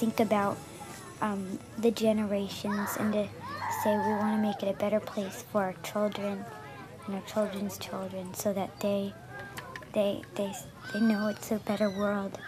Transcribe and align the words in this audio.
think 0.00 0.18
about 0.18 0.56
um, 1.20 1.58
the 1.76 1.90
generations 1.90 2.96
and 2.98 3.12
to 3.12 3.28
say 3.82 3.90
we 3.90 4.12
want 4.16 4.34
to 4.34 4.40
make 4.40 4.62
it 4.62 4.74
a 4.74 4.78
better 4.78 4.98
place 4.98 5.44
for 5.52 5.60
our 5.60 5.74
children 5.82 6.42
and 7.04 7.14
our 7.14 7.20
children's 7.26 7.76
children 7.76 8.32
so 8.32 8.50
that 8.54 8.70
they 8.80 9.12
they 9.92 10.22
they 10.36 10.50
they 10.94 11.00
know 11.00 11.28
it's 11.28 11.50
a 11.50 11.58
better 11.68 11.90
world 11.90 12.38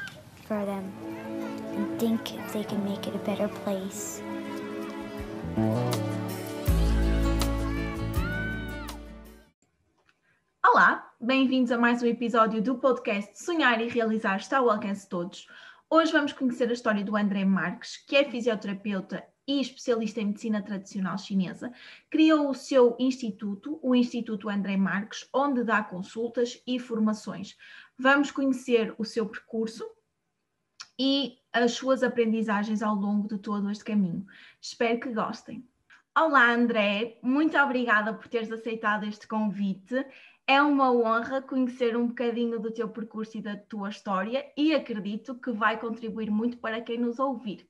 for 0.46 0.64
them 0.64 0.90
and 1.76 2.00
think 2.00 2.34
if 2.34 2.54
they 2.54 2.64
can 2.64 2.82
make 2.86 3.06
it 3.06 3.14
a 3.14 3.18
better 3.18 3.48
place. 3.48 4.22
Olá, 10.64 11.06
bem-vindos 11.20 11.70
a 11.70 11.76
mais 11.76 12.02
um 12.02 12.06
episódio 12.06 12.62
do 12.62 12.76
podcast 12.76 13.38
Sonhar 13.38 13.78
e 13.82 13.88
Realizar 13.88 14.38
está 14.38 14.56
ao 14.56 14.70
alcance 14.70 15.02
de 15.02 15.08
todos. 15.08 15.46
Hoje 15.94 16.10
vamos 16.10 16.32
conhecer 16.32 16.70
a 16.70 16.72
história 16.72 17.04
do 17.04 17.14
André 17.14 17.44
Marques, 17.44 17.98
que 17.98 18.16
é 18.16 18.24
fisioterapeuta 18.24 19.22
e 19.46 19.60
especialista 19.60 20.22
em 20.22 20.28
medicina 20.28 20.62
tradicional 20.62 21.18
chinesa. 21.18 21.70
Criou 22.08 22.48
o 22.48 22.54
seu 22.54 22.96
instituto, 22.98 23.78
o 23.82 23.94
Instituto 23.94 24.48
André 24.48 24.74
Marques, 24.78 25.28
onde 25.34 25.62
dá 25.62 25.84
consultas 25.84 26.62
e 26.66 26.78
formações. 26.78 27.58
Vamos 27.98 28.30
conhecer 28.30 28.94
o 28.96 29.04
seu 29.04 29.28
percurso 29.28 29.86
e 30.98 31.36
as 31.52 31.72
suas 31.72 32.02
aprendizagens 32.02 32.82
ao 32.82 32.94
longo 32.94 33.28
de 33.28 33.36
todo 33.36 33.70
este 33.70 33.84
caminho. 33.84 34.24
Espero 34.62 34.98
que 34.98 35.12
gostem. 35.12 35.62
Olá, 36.18 36.54
André, 36.54 37.18
muito 37.22 37.58
obrigada 37.58 38.14
por 38.14 38.28
teres 38.28 38.50
aceitado 38.50 39.04
este 39.04 39.28
convite. 39.28 40.06
É 40.46 40.60
uma 40.60 40.92
honra 40.92 41.40
conhecer 41.40 41.96
um 41.96 42.08
bocadinho 42.08 42.58
do 42.58 42.72
teu 42.72 42.88
percurso 42.88 43.38
e 43.38 43.42
da 43.42 43.56
tua 43.56 43.90
história 43.90 44.44
e 44.56 44.74
acredito 44.74 45.36
que 45.36 45.52
vai 45.52 45.78
contribuir 45.78 46.30
muito 46.30 46.58
para 46.58 46.80
quem 46.80 46.98
nos 46.98 47.20
ouvir. 47.20 47.68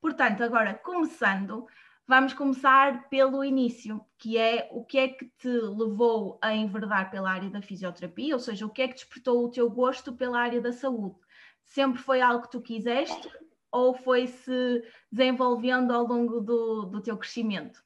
Portanto, 0.00 0.42
agora 0.42 0.72
começando, 0.72 1.66
vamos 2.06 2.32
começar 2.32 3.08
pelo 3.10 3.44
início, 3.44 4.00
que 4.18 4.38
é 4.38 4.68
o 4.72 4.84
que 4.84 4.98
é 4.98 5.08
que 5.08 5.26
te 5.38 5.48
levou 5.48 6.38
a 6.40 6.54
enverdar 6.54 7.10
pela 7.10 7.30
área 7.30 7.50
da 7.50 7.60
fisioterapia, 7.60 8.34
ou 8.34 8.40
seja, 8.40 8.64
o 8.64 8.70
que 8.70 8.82
é 8.82 8.88
que 8.88 8.94
despertou 8.94 9.44
o 9.44 9.50
teu 9.50 9.68
gosto 9.68 10.12
pela 10.14 10.40
área 10.40 10.60
da 10.62 10.72
saúde? 10.72 11.16
Sempre 11.62 12.00
foi 12.00 12.22
algo 12.22 12.44
que 12.44 12.52
tu 12.52 12.60
quiseste 12.60 13.30
ou 13.70 13.94
foi-se 13.94 14.82
desenvolvendo 15.12 15.92
ao 15.92 16.06
longo 16.06 16.40
do, 16.40 16.86
do 16.86 17.02
teu 17.02 17.18
crescimento? 17.18 17.83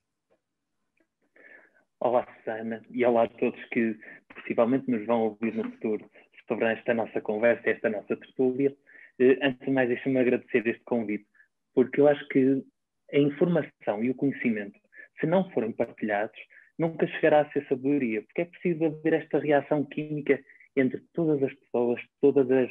Olá, 2.01 2.25
Susana, 2.37 2.81
e 2.93 3.05
olá 3.05 3.25
a 3.25 3.29
todos 3.29 3.61
que 3.71 3.99
possivelmente 4.33 4.89
nos 4.89 5.05
vão 5.05 5.23
ouvir 5.23 5.53
no 5.53 5.65
futuro 5.65 6.09
sobre 6.47 6.73
esta 6.73 6.95
nossa 6.95 7.21
conversa, 7.21 7.71
esta 7.71 7.91
nossa 7.91 8.17
tertúlia. 8.17 8.73
Eh, 9.19 9.37
antes 9.43 9.67
de 9.67 9.73
mais, 9.73 9.89
deixa-me 9.89 10.17
agradecer 10.21 10.65
este 10.65 10.85
convite, 10.85 11.27
porque 11.75 12.01
eu 12.01 12.07
acho 12.07 12.25
que 12.29 12.65
a 13.13 13.19
informação 13.19 14.05
e 14.05 14.11
o 14.11 14.15
conhecimento, 14.15 14.79
se 15.19 15.27
não 15.27 15.51
forem 15.51 15.73
partilhados, 15.73 16.39
nunca 16.79 17.05
chegará 17.09 17.41
a 17.41 17.51
ser 17.51 17.67
sabedoria, 17.67 18.23
porque 18.23 18.43
é 18.43 18.45
preciso 18.45 18.85
haver 18.85 19.15
esta 19.15 19.41
reação 19.41 19.85
química 19.85 20.41
entre 20.77 21.01
todas 21.13 21.43
as 21.43 21.53
pessoas, 21.53 22.01
todas 22.21 22.49
as, 22.49 22.71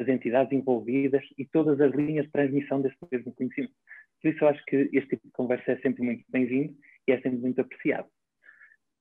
as 0.00 0.08
entidades 0.08 0.52
envolvidas 0.52 1.22
e 1.38 1.44
todas 1.44 1.80
as 1.80 1.92
linhas 1.92 2.26
de 2.26 2.32
transmissão 2.32 2.82
desse 2.82 2.96
mesmo 3.12 3.32
conhecimento. 3.36 3.74
Por 4.20 4.30
isso, 4.30 4.42
eu 4.42 4.48
acho 4.48 4.64
que 4.64 4.90
este 4.92 5.10
tipo 5.10 5.28
de 5.28 5.32
conversa 5.32 5.70
é 5.70 5.76
sempre 5.76 6.02
muito 6.02 6.24
bem-vindo 6.28 6.74
e 7.06 7.12
é 7.12 7.20
sempre 7.20 7.38
muito 7.38 7.60
apreciado. 7.60 8.08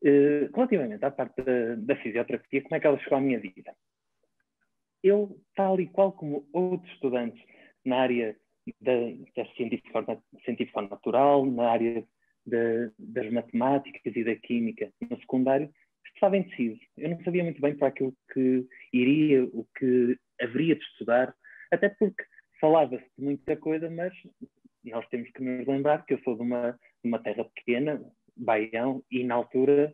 Uh, 0.04 0.52
relativamente 0.54 1.06
à 1.06 1.12
parte 1.12 1.42
da, 1.42 1.76
da, 1.76 1.96
fisioterapia, 1.96 2.62
como 2.62 2.76
é 2.76 2.80
que 2.80 2.88
ela 2.88 3.00
chegou 3.00 3.18
à 3.18 3.22
minha 3.22 3.40
vida? 3.40 3.73
Eu, 5.02 5.39
tal 5.55 5.80
e 5.80 5.88
qual 5.88 6.11
como 6.11 6.45
outros 6.52 6.92
estudantes 6.92 7.42
na 7.86 8.00
área 8.00 8.36
da, 8.82 8.92
da 9.36 9.45
científico-natural, 10.44 11.45
na 11.45 11.70
área 11.70 12.05
de, 12.45 12.92
das 13.00 13.32
matemáticas 13.32 14.14
e 14.16 14.23
da 14.23 14.36
química 14.36 14.92
no 15.10 15.17
secundário, 15.20 15.73
estava 16.14 16.38
indeciso. 16.38 16.80
Eu 16.98 17.10
não 17.10 17.23
sabia 17.23 17.44
muito 17.44 17.61
bem 17.61 17.76
para 17.76 17.88
aquilo 17.89 18.14
que 18.33 18.66
iria, 18.92 19.44
o 19.45 19.66
que 19.77 20.17
haveria 20.42 20.76
de 20.76 20.83
estudar, 20.83 21.33
até 21.72 21.89
porque 21.89 22.23
falava-se 22.60 23.06
de 23.17 23.23
muita 23.23 23.56
coisa, 23.58 23.89
mas 23.89 24.14
nós 24.86 25.08
temos 25.10 25.30
que 25.32 25.44
nos 25.44 25.67
lembrar 25.67 26.06
que 26.06 26.14
eu 26.14 26.20
sou 26.20 26.36
de 26.36 26.42
uma, 26.42 26.72
de 26.72 27.10
uma 27.10 27.20
terra 27.20 27.45
pequena, 27.56 28.02
Baião, 28.36 29.04
e 29.11 29.23
na 29.23 29.36
altura 29.36 29.94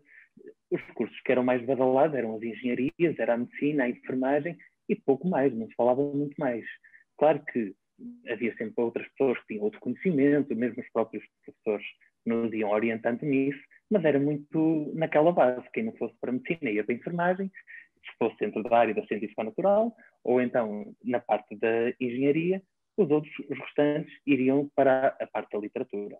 os 0.72 0.82
cursos 0.94 1.20
que 1.22 1.32
eram 1.32 1.44
mais 1.44 1.66
badalados 1.66 2.16
eram 2.16 2.36
as 2.36 2.44
engenharias, 2.44 3.18
era 3.18 3.34
a 3.34 3.38
medicina, 3.38 3.84
a 3.84 3.90
enfermagem 3.90 4.58
e 4.88 4.96
pouco 4.96 5.28
mais, 5.28 5.54
não 5.54 5.68
se 5.68 5.76
falava 5.76 6.02
muito 6.02 6.36
mais. 6.38 6.66
Claro 7.18 7.44
que 7.46 7.74
havia 8.30 8.56
sempre 8.56 8.82
outras 8.84 9.08
pessoas 9.10 9.38
que 9.40 9.48
tinham 9.48 9.64
outro 9.64 9.80
conhecimento, 9.80 10.56
mesmo 10.56 10.82
os 10.82 10.90
próprios 10.92 11.24
professores 11.44 11.86
nos 12.26 12.54
iam 12.54 12.70
orientando 12.70 13.24
nisso, 13.24 13.60
mas 13.90 14.06
era 14.06 14.20
muito 14.20 14.92
naquela 14.96 15.32
base. 15.32 15.68
Quem 15.74 15.84
não 15.84 15.94
fosse 15.94 16.16
para 16.20 16.30
a 16.30 16.34
medicina 16.34 16.72
ia 16.72 16.84
para 16.84 16.94
a 16.94 16.98
enfermagem, 16.98 17.52
se 18.06 18.18
fosse 18.18 18.38
dentro 18.40 18.64
da 18.64 18.78
área 18.78 18.94
da 18.94 19.06
científica 19.06 19.44
natural, 19.44 19.96
ou 20.24 20.42
então 20.42 20.94
na 21.04 21.20
parte 21.20 21.56
da 21.58 21.94
engenharia, 22.00 22.62
os 22.98 23.10
outros, 23.10 23.34
os 23.50 23.58
restantes, 23.58 24.14
iriam 24.26 24.70
para 24.76 25.16
a 25.20 25.28
parte 25.28 25.52
da 25.52 25.60
literatura. 25.60 26.18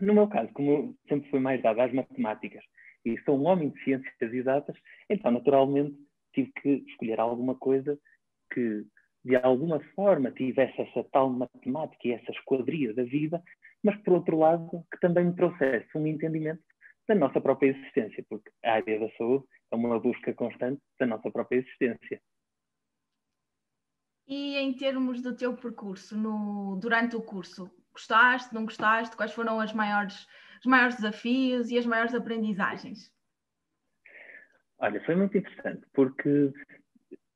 No 0.00 0.14
meu 0.14 0.28
caso, 0.28 0.52
como 0.52 0.96
sempre 1.08 1.28
fui 1.30 1.40
mais 1.40 1.60
dado 1.62 1.80
às 1.80 1.92
matemáticas 1.92 2.62
e 3.04 3.18
sou 3.24 3.38
um 3.38 3.46
homem 3.46 3.70
de 3.70 3.82
ciências 3.84 4.32
exatas, 4.32 4.76
então 5.08 5.30
naturalmente 5.30 5.96
tive 6.34 6.52
que 6.60 6.84
escolher 6.88 7.20
alguma 7.20 7.54
coisa 7.54 7.98
que 8.52 8.84
de 9.24 9.36
alguma 9.36 9.80
forma 9.94 10.30
tivesse 10.30 10.80
essa 10.80 11.04
tal 11.12 11.30
matemática 11.30 12.08
e 12.08 12.12
essa 12.12 12.30
esquadria 12.30 12.94
da 12.94 13.04
vida, 13.04 13.42
mas 13.82 13.96
por 14.02 14.14
outro 14.14 14.38
lado 14.38 14.84
que 14.92 15.00
também 15.00 15.26
me 15.26 15.34
trouxesse 15.34 15.88
um 15.96 16.06
entendimento 16.06 16.62
da 17.06 17.14
nossa 17.14 17.40
própria 17.40 17.70
existência, 17.70 18.24
porque 18.28 18.50
a 18.64 18.74
área 18.74 19.00
da 19.00 19.10
saúde 19.16 19.44
é 19.72 19.76
uma 19.76 19.98
busca 19.98 20.32
constante 20.34 20.80
da 20.98 21.06
nossa 21.06 21.30
própria 21.30 21.58
existência. 21.58 22.20
E 24.26 24.56
em 24.56 24.74
termos 24.74 25.22
do 25.22 25.34
teu 25.34 25.56
percurso 25.56 26.16
no, 26.16 26.76
durante 26.76 27.16
o 27.16 27.22
curso, 27.22 27.70
gostaste, 27.92 28.54
não 28.54 28.64
gostaste? 28.64 29.16
Quais 29.16 29.32
foram 29.32 29.58
as 29.58 29.72
maiores, 29.72 30.26
os 30.60 30.66
maiores 30.66 30.96
desafios 30.96 31.70
e 31.70 31.78
as 31.78 31.86
maiores 31.86 32.14
aprendizagens? 32.14 33.12
Olha, 34.78 35.04
foi 35.04 35.16
muito 35.16 35.36
interessante, 35.36 35.84
porque 35.92 36.52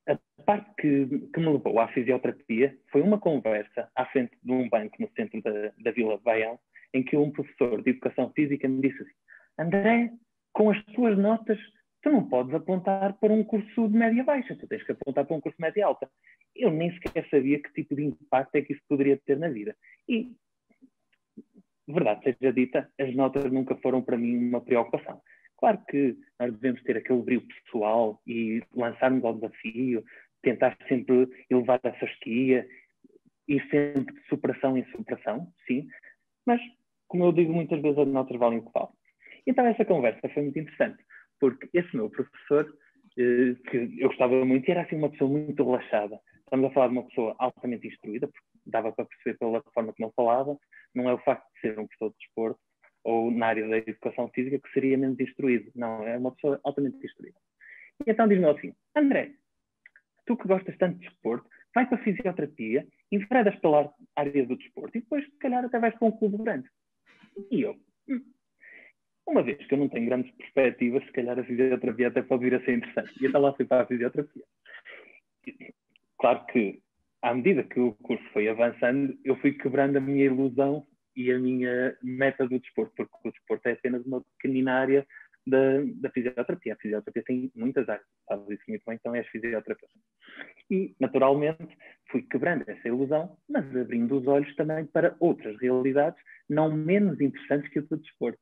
a 0.08 0.16
parte 0.44 0.70
que, 0.78 1.06
que, 1.32 1.40
me 1.40 1.52
levou 1.52 1.80
à 1.80 1.88
fisioterapia 1.88 2.76
foi 2.90 3.02
uma 3.02 3.18
conversa 3.18 3.90
à 3.96 4.06
frente 4.06 4.36
de 4.42 4.52
um 4.52 4.68
banco 4.68 4.96
no 5.00 5.08
centro 5.16 5.42
da, 5.42 5.72
da 5.78 5.90
Vila 5.90 6.18
de 6.18 6.24
Baião, 6.24 6.58
em 6.94 7.02
que 7.02 7.16
um 7.16 7.30
professor 7.30 7.82
de 7.82 7.90
educação 7.90 8.30
física 8.32 8.68
me 8.68 8.80
disse 8.80 9.02
assim: 9.02 9.12
André, 9.58 10.12
com 10.52 10.70
as 10.70 10.82
tuas 10.86 11.16
notas, 11.18 11.58
tu 12.02 12.10
não 12.10 12.28
podes 12.28 12.54
apontar 12.54 13.14
para 13.14 13.32
um 13.32 13.44
curso 13.44 13.88
de 13.88 13.96
média 13.96 14.24
baixa, 14.24 14.56
tu 14.56 14.66
tens 14.66 14.82
que 14.82 14.92
apontar 14.92 15.24
para 15.24 15.36
um 15.36 15.40
curso 15.40 15.56
de 15.56 15.62
média 15.62 15.86
alta. 15.86 16.10
Eu 16.54 16.70
nem 16.70 16.92
sequer 16.92 17.26
sabia 17.30 17.60
que 17.62 17.72
tipo 17.72 17.94
de 17.94 18.04
impacto 18.04 18.54
é 18.56 18.62
que 18.62 18.74
isso 18.74 18.82
poderia 18.88 19.18
ter 19.24 19.38
na 19.38 19.48
vida. 19.48 19.74
E, 20.08 20.32
verdade 21.88 22.22
seja 22.24 22.52
dita, 22.52 22.90
as 22.98 23.14
notas 23.14 23.50
nunca 23.50 23.76
foram 23.76 24.02
para 24.02 24.16
mim 24.16 24.48
uma 24.48 24.60
preocupação. 24.60 25.20
Claro 25.58 25.78
que 25.88 26.16
nós 26.40 26.52
devemos 26.52 26.82
ter 26.82 26.96
aquele 26.96 27.22
brilho 27.22 27.46
pessoal 27.46 28.20
e 28.26 28.62
lançarmos 28.74 29.24
ao 29.24 29.34
desafio, 29.34 30.04
tentar 30.42 30.76
sempre 30.88 31.28
elevar 31.48 31.80
a 31.84 31.92
fasquia 31.92 32.66
e 33.48 33.60
sempre 33.68 34.14
de 34.14 34.28
superação 34.28 34.76
em 34.76 34.84
superação, 34.86 35.52
sim, 35.66 35.86
mas, 36.46 36.60
como 37.06 37.24
eu 37.24 37.32
digo 37.32 37.52
muitas 37.52 37.80
vezes, 37.80 37.98
as 37.98 38.08
notas 38.08 38.38
valem 38.38 38.58
o 38.58 38.62
que 38.62 38.72
valem. 38.72 38.94
Então 39.46 39.66
essa 39.66 39.84
conversa 39.84 40.28
foi 40.28 40.42
muito 40.42 40.58
interessante, 40.58 41.02
porque 41.40 41.68
esse 41.72 41.94
meu 41.94 42.10
professor, 42.10 42.72
eh, 43.18 43.54
que 43.70 44.00
eu 44.00 44.08
gostava 44.08 44.44
muito, 44.44 44.68
era 44.70 44.82
assim 44.82 44.96
uma 44.96 45.10
pessoa 45.10 45.30
muito 45.30 45.62
relaxada. 45.62 46.18
Estamos 46.40 46.70
a 46.70 46.74
falar 46.74 46.88
de 46.88 46.92
uma 46.94 47.06
pessoa 47.06 47.34
altamente 47.38 47.86
instruída, 47.86 48.28
porque 48.28 48.51
dava 48.66 48.92
para 48.92 49.04
perceber 49.04 49.38
pela 49.38 49.62
forma 49.74 49.92
como 49.92 50.06
ele 50.06 50.14
falava, 50.14 50.58
não 50.94 51.08
é 51.08 51.14
o 51.14 51.18
facto 51.18 51.46
de 51.54 51.60
ser 51.60 51.78
um 51.78 51.86
professor 51.86 52.10
de 52.10 52.16
desporto 52.18 52.60
ou 53.04 53.30
na 53.30 53.46
área 53.46 53.68
da 53.68 53.78
educação 53.78 54.28
física 54.28 54.60
que 54.60 54.72
seria 54.72 54.96
menos 54.96 55.18
instruído. 55.18 55.70
Não, 55.74 56.06
é 56.06 56.16
uma 56.16 56.32
pessoa 56.32 56.60
altamente 56.62 57.04
instruída. 57.04 57.38
E 58.06 58.10
então 58.10 58.28
diz-me 58.28 58.48
assim, 58.48 58.74
André, 58.94 59.32
tu 60.26 60.36
que 60.36 60.46
gostas 60.46 60.76
tanto 60.78 60.98
de 60.98 61.08
desporto, 61.08 61.48
vai 61.74 61.86
para 61.86 61.98
a 61.98 62.02
fisioterapia, 62.02 62.86
enveredas 63.10 63.56
pela 63.56 63.92
área 64.16 64.46
do 64.46 64.56
desporto 64.56 64.96
e 64.96 65.00
depois, 65.00 65.24
se 65.24 65.38
calhar, 65.38 65.64
até 65.64 65.78
vais 65.78 65.94
para 65.94 66.08
um 66.08 66.12
clube 66.12 66.38
grande. 66.38 66.68
E 67.50 67.62
eu, 67.62 67.76
hum, 68.08 68.22
uma 69.26 69.42
vez 69.42 69.64
que 69.66 69.74
eu 69.74 69.78
não 69.78 69.88
tenho 69.88 70.06
grandes 70.06 70.30
perspectivas, 70.32 71.04
se 71.04 71.12
calhar 71.12 71.38
a 71.38 71.44
fisioterapia 71.44 72.08
até 72.08 72.22
pode 72.22 72.44
vir 72.44 72.54
a 72.54 72.64
ser 72.64 72.74
interessante. 72.74 73.22
E 73.22 73.26
até 73.26 73.38
lá 73.38 73.54
fui 73.54 73.64
para 73.64 73.82
a 73.82 73.86
fisioterapia. 73.86 74.44
Claro 76.18 76.46
que, 76.46 76.80
à 77.22 77.32
medida 77.32 77.62
que 77.62 77.78
o 77.78 77.94
curso 77.94 78.24
foi 78.32 78.48
avançando, 78.48 79.16
eu 79.24 79.36
fui 79.36 79.52
quebrando 79.52 79.96
a 79.96 80.00
minha 80.00 80.24
ilusão 80.24 80.84
e 81.14 81.30
a 81.30 81.38
minha 81.38 81.96
meta 82.02 82.46
do 82.46 82.58
desporto, 82.58 82.92
porque 82.96 83.28
o 83.28 83.32
desporto 83.32 83.68
é 83.68 83.72
apenas 83.72 84.04
uma 84.04 84.22
pequenina 84.36 84.74
área 84.74 85.06
da, 85.46 85.80
da 86.00 86.10
fisioterapia. 86.10 86.74
A 86.74 86.76
fisioterapia 86.76 87.22
tem 87.24 87.52
muitas 87.54 87.88
áreas, 87.88 88.06
sabes 88.26 88.48
isso 88.50 88.64
muito 88.68 88.82
bem, 88.86 88.96
então 88.96 89.14
és 89.14 89.26
fisioterapeuta. 89.28 89.94
E, 90.70 90.94
naturalmente, 90.98 91.76
fui 92.10 92.22
quebrando 92.22 92.68
essa 92.68 92.88
ilusão, 92.88 93.36
mas 93.48 93.64
abrindo 93.76 94.18
os 94.18 94.26
olhos 94.26 94.54
também 94.56 94.86
para 94.86 95.16
outras 95.20 95.56
realidades 95.60 96.20
não 96.48 96.74
menos 96.74 97.20
interessantes 97.20 97.70
que 97.70 97.78
o 97.78 97.86
do 97.86 97.98
desporto. 97.98 98.38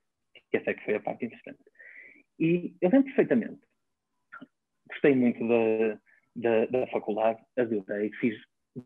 Essa 0.52 0.70
é 0.70 0.74
que 0.74 0.84
foi 0.84 0.94
a 0.94 1.00
parte 1.00 1.26
interessante. 1.26 1.58
E 2.38 2.74
eu 2.80 2.90
lembro 2.90 3.04
perfeitamente. 3.04 3.60
Gostei 4.88 5.14
muito 5.14 5.46
da, 5.46 6.00
da, 6.36 6.66
da 6.66 6.86
faculdade, 6.88 7.40
adorei, 7.56 8.10
fiz 8.20 8.36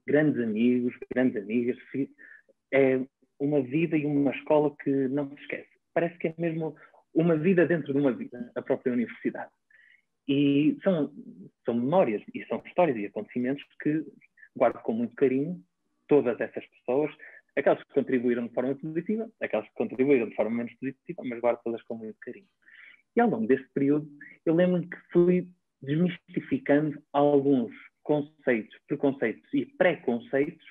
grandes 0.06 0.40
amigos, 0.42 0.94
grandes 1.12 1.42
amigas. 1.42 1.76
É 2.72 3.00
uma 3.38 3.60
vida 3.60 3.96
e 3.96 4.06
uma 4.06 4.32
escola 4.32 4.74
que 4.82 4.90
não 5.08 5.28
se 5.28 5.40
esquece. 5.42 5.68
Parece 5.92 6.18
que 6.18 6.28
é 6.28 6.34
mesmo 6.38 6.76
uma 7.14 7.36
vida 7.36 7.66
dentro 7.66 7.92
de 7.92 7.98
uma 7.98 8.12
vida, 8.12 8.50
a 8.54 8.62
própria 8.62 8.92
universidade. 8.92 9.50
E 10.26 10.76
são, 10.82 11.12
são 11.64 11.74
memórias 11.74 12.22
e 12.34 12.44
são 12.46 12.62
histórias 12.66 12.96
e 12.96 13.06
acontecimentos 13.06 13.62
que 13.82 14.04
guardo 14.56 14.80
com 14.82 14.92
muito 14.92 15.14
carinho 15.14 15.62
todas 16.08 16.40
essas 16.40 16.64
pessoas, 16.66 17.14
aquelas 17.56 17.82
que 17.82 17.94
contribuíram 17.94 18.46
de 18.46 18.54
forma 18.54 18.74
positiva, 18.74 19.30
aquelas 19.40 19.66
que 19.68 19.74
contribuíram 19.74 20.28
de 20.28 20.34
forma 20.34 20.56
menos 20.56 20.74
positiva, 20.74 21.22
mas 21.24 21.40
guardo 21.40 21.60
todas 21.62 21.82
com 21.82 21.96
muito 21.96 22.18
carinho. 22.20 22.46
E 23.16 23.20
ao 23.20 23.28
longo 23.28 23.46
desse 23.46 23.68
período, 23.72 24.08
eu 24.44 24.54
lembro-me 24.54 24.88
que 24.88 24.96
fui 25.12 25.48
desmistificando 25.80 27.00
alguns 27.12 27.72
conceitos, 28.04 28.78
preconceitos 28.86 29.52
e 29.52 29.66
preconceitos 29.66 30.64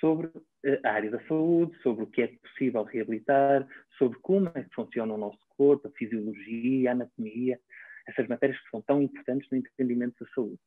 sobre 0.00 0.30
eh, 0.64 0.80
a 0.84 0.92
área 0.92 1.10
da 1.10 1.22
saúde, 1.26 1.76
sobre 1.82 2.04
o 2.04 2.06
que 2.06 2.22
é 2.22 2.28
possível 2.28 2.84
reabilitar, 2.84 3.66
sobre 3.98 4.18
como 4.20 4.50
é 4.54 4.62
que 4.62 4.74
funciona 4.74 5.12
o 5.12 5.18
nosso 5.18 5.38
corpo, 5.56 5.88
a 5.88 5.90
fisiologia, 5.92 6.90
a 6.90 6.92
anatomia, 6.92 7.60
essas 8.06 8.26
matérias 8.28 8.58
que 8.60 8.70
são 8.70 8.80
tão 8.82 9.02
importantes 9.02 9.48
no 9.50 9.58
entendimento 9.58 10.24
da 10.24 10.30
saúde. 10.30 10.60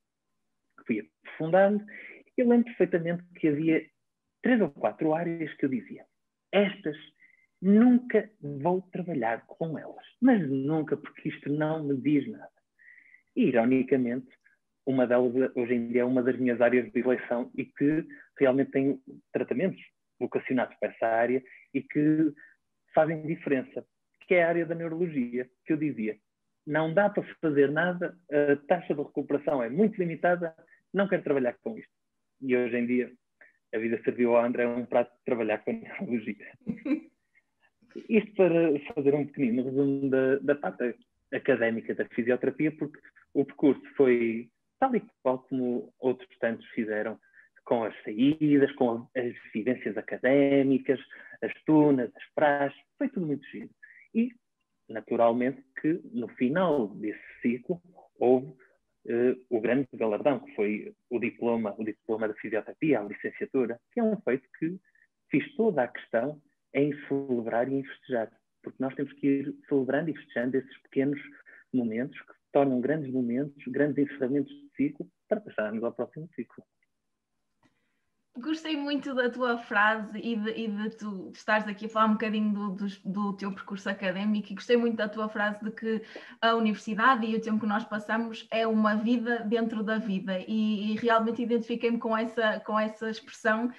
Fui 0.85 0.99
aprofundando 0.99 1.83
e 2.37 2.43
lembro 2.43 2.65
perfeitamente 2.65 3.23
que 3.39 3.47
havia 3.47 3.85
três 4.41 4.61
ou 4.61 4.69
quatro 4.69 5.13
áreas 5.13 5.53
que 5.55 5.65
eu 5.65 5.69
dizia: 5.69 6.05
estas 6.51 6.97
nunca 7.61 8.29
vou 8.41 8.81
trabalhar 8.91 9.45
com 9.45 9.77
elas, 9.77 10.05
mas 10.21 10.47
nunca, 10.49 10.97
porque 10.97 11.29
isto 11.29 11.49
não 11.49 11.83
me 11.83 11.97
diz 11.97 12.27
nada. 12.29 12.49
E, 13.35 13.45
ironicamente, 13.45 14.27
uma 14.89 15.05
delas 15.05 15.31
hoje 15.55 15.75
em 15.75 15.87
dia 15.87 16.01
é 16.01 16.05
uma 16.05 16.23
das 16.23 16.35
minhas 16.35 16.59
áreas 16.59 16.91
de 16.91 16.99
eleição 16.99 17.51
e 17.55 17.63
que 17.63 18.03
realmente 18.39 18.71
tem 18.71 18.99
tratamentos 19.31 19.79
vocacionados 20.19 20.75
para 20.79 20.89
essa 20.89 21.05
área 21.05 21.43
e 21.75 21.81
que 21.83 22.33
fazem 22.93 23.21
diferença, 23.21 23.85
que 24.21 24.33
é 24.33 24.43
a 24.43 24.49
área 24.49 24.65
da 24.65 24.73
neurologia, 24.73 25.47
que 25.63 25.73
eu 25.73 25.77
dizia, 25.77 26.17
não 26.65 26.91
dá 26.91 27.07
para 27.07 27.23
fazer 27.39 27.69
nada, 27.69 28.17
a 28.31 28.55
taxa 28.67 28.95
de 28.95 29.01
recuperação 29.01 29.61
é 29.61 29.69
muito 29.69 29.95
limitada, 29.99 30.55
não 30.91 31.07
quero 31.07 31.23
trabalhar 31.23 31.53
com 31.61 31.77
isto. 31.77 31.93
E 32.41 32.57
hoje 32.57 32.75
em 32.75 32.87
dia 32.87 33.11
a 33.71 33.77
vida 33.77 34.01
serviu 34.03 34.35
ao 34.35 34.43
André 34.43 34.67
um 34.67 34.87
prato 34.87 35.11
de 35.11 35.23
trabalhar 35.23 35.59
com 35.59 35.69
a 35.69 35.73
neurologia. 35.73 36.51
Isto 38.09 38.33
para 38.33 38.93
fazer 38.95 39.13
um 39.13 39.25
pequenino 39.27 39.63
resumo 39.63 40.09
da, 40.09 40.37
da 40.37 40.55
parte 40.55 40.95
académica 41.31 41.93
da 41.93 42.05
fisioterapia, 42.05 42.71
porque 42.71 42.99
o 43.33 43.45
percurso 43.45 43.83
foi 43.95 44.49
tal 44.79 44.95
e 44.95 45.03
qual 45.21 45.39
como 45.39 45.93
outros 45.99 46.29
tantos 46.39 46.65
fizeram, 46.67 47.19
com 47.65 47.83
as 47.83 47.93
saídas, 48.03 48.71
com 48.73 49.07
as 49.15 49.33
vivências 49.53 49.95
académicas, 49.97 50.99
as 51.41 51.53
tunas, 51.65 52.09
as 52.15 52.33
praxes, 52.33 52.81
foi 52.97 53.09
tudo 53.09 53.27
muito 53.27 53.45
giro. 53.47 53.69
E, 54.13 54.31
naturalmente, 54.87 55.63
que 55.79 56.01
no 56.11 56.27
final 56.29 56.87
desse 56.87 57.21
ciclo 57.41 57.79
houve 58.19 58.47
uh, 58.47 59.45
o 59.49 59.61
grande 59.61 59.87
galardão, 59.93 60.39
que 60.39 60.55
foi 60.55 60.95
o 61.09 61.19
diploma, 61.19 61.75
o 61.77 61.83
diploma 61.83 62.27
de 62.27 62.39
fisioterapia, 62.39 62.99
a 62.99 63.03
licenciatura, 63.03 63.79
que 63.93 63.99
é 63.99 64.03
um 64.03 64.19
feito 64.21 64.47
que 64.57 64.79
fiz 65.29 65.55
toda 65.55 65.83
a 65.83 65.87
questão 65.87 66.41
em 66.73 66.91
celebrar 67.07 67.71
e 67.71 67.75
em 67.75 67.83
festejar. 67.83 68.31
Porque 68.63 68.81
nós 68.81 68.95
temos 68.95 69.13
que 69.13 69.27
ir 69.27 69.55
celebrando 69.67 70.09
e 70.09 70.15
festejando 70.15 70.57
esses 70.57 70.77
pequenos 70.81 71.19
momentos 71.73 72.19
que 72.21 72.33
se 72.33 72.51
tornam 72.51 72.81
grandes 72.81 73.11
momentos, 73.11 73.63
grandes 73.67 74.05
encerramentos 74.05 74.51
ciclo, 74.79 75.05
para 75.27 75.41
passarmos 75.41 75.83
ao 75.83 75.91
próximo 75.91 76.29
ciclo. 76.33 76.63
Gostei 78.37 78.77
muito 78.77 79.13
da 79.13 79.29
tua 79.29 79.57
frase 79.57 80.17
e 80.17 80.35
de, 80.37 80.51
e 80.51 80.67
de 80.69 80.89
tu 80.91 81.29
estares 81.33 81.67
aqui 81.67 81.87
a 81.87 81.89
falar 81.89 82.05
um 82.05 82.13
bocadinho 82.13 82.53
do, 82.53 82.69
do, 82.71 82.87
do, 83.03 83.33
teu 83.33 83.51
percurso 83.51 83.89
académico 83.89 84.51
e 84.51 84.55
gostei 84.55 84.77
muito 84.77 84.95
da 84.95 85.09
tua 85.09 85.27
frase 85.27 85.61
de 85.61 85.71
que 85.71 86.01
a 86.41 86.55
universidade 86.55 87.25
e 87.25 87.35
o 87.35 87.41
tempo 87.41 87.59
que 87.59 87.65
nós 87.65 87.83
passamos 87.83 88.47
é 88.49 88.65
uma 88.65 88.95
vida 88.95 89.39
dentro 89.39 89.83
da 89.83 89.97
vida 89.97 90.39
e, 90.47 90.93
e 90.93 90.95
realmente 90.95 91.41
identifiquei-me 91.41 91.97
com 91.97 92.15
essa, 92.15 92.61
com 92.61 92.79
essa 92.79 93.09
expressão 93.09 93.73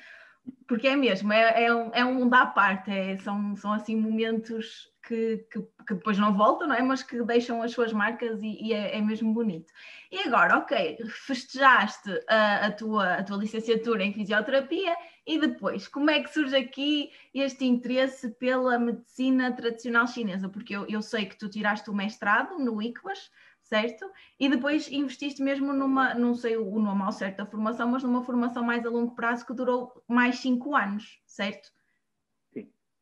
porque 0.66 0.88
é 0.88 0.96
mesmo, 0.96 1.32
é, 1.32 1.64
é, 1.64 1.74
um, 1.74 1.90
é 1.94 2.04
um 2.04 2.34
à 2.34 2.46
parte, 2.46 2.90
é, 2.90 3.16
são, 3.18 3.56
são 3.56 3.72
assim 3.72 3.96
momentos 3.96 4.89
que, 5.06 5.46
que, 5.50 5.60
que, 5.86 5.94
depois 5.94 6.18
não 6.18 6.36
voltam, 6.36 6.68
não 6.68 6.74
é? 6.74 6.82
Mas 6.82 7.02
que 7.02 7.22
deixam 7.22 7.62
as 7.62 7.72
suas 7.72 7.92
marcas 7.92 8.42
e, 8.42 8.68
e 8.68 8.72
é, 8.72 8.96
é, 8.96 9.00
mesmo 9.00 9.32
bonito. 9.32 9.72
E 10.10 10.18
agora, 10.20 10.58
ok, 10.58 10.98
festejaste 11.08 12.10
a, 12.28 12.66
a, 12.66 12.72
tua, 12.72 13.14
a 13.14 13.22
tua 13.22 13.36
licenciatura 13.36 14.02
em 14.02 14.12
fisioterapia 14.12 14.94
e 15.26 15.38
depois, 15.38 15.88
como 15.88 16.10
é 16.10 16.22
que 16.22 16.32
surge 16.32 16.56
aqui 16.56 17.10
este 17.32 17.64
interesse 17.64 18.30
pela 18.30 18.78
medicina 18.78 19.52
tradicional 19.52 20.06
chinesa? 20.06 20.48
Porque 20.48 20.74
eu, 20.74 20.86
eu 20.88 21.02
sei 21.02 21.26
que 21.26 21.36
tu 21.36 21.48
tiraste 21.48 21.88
o 21.90 21.94
mestrado 21.94 22.58
no 22.58 22.82
ICBAS, 22.82 23.30
certo? 23.62 24.10
E 24.38 24.48
depois 24.48 24.90
investiste 24.90 25.42
mesmo 25.42 25.72
numa, 25.72 26.14
não 26.14 26.34
sei 26.34 26.56
o 26.56 26.78
nome 26.78 27.02
ao 27.02 27.12
certo 27.12 27.38
da 27.38 27.46
formação, 27.46 27.88
mas 27.88 28.02
numa 28.02 28.24
formação 28.24 28.64
mais 28.64 28.84
a 28.84 28.90
longo 28.90 29.14
prazo 29.14 29.46
que 29.46 29.54
durou 29.54 30.02
mais 30.08 30.38
cinco 30.40 30.74
anos, 30.74 31.20
certo? 31.26 31.70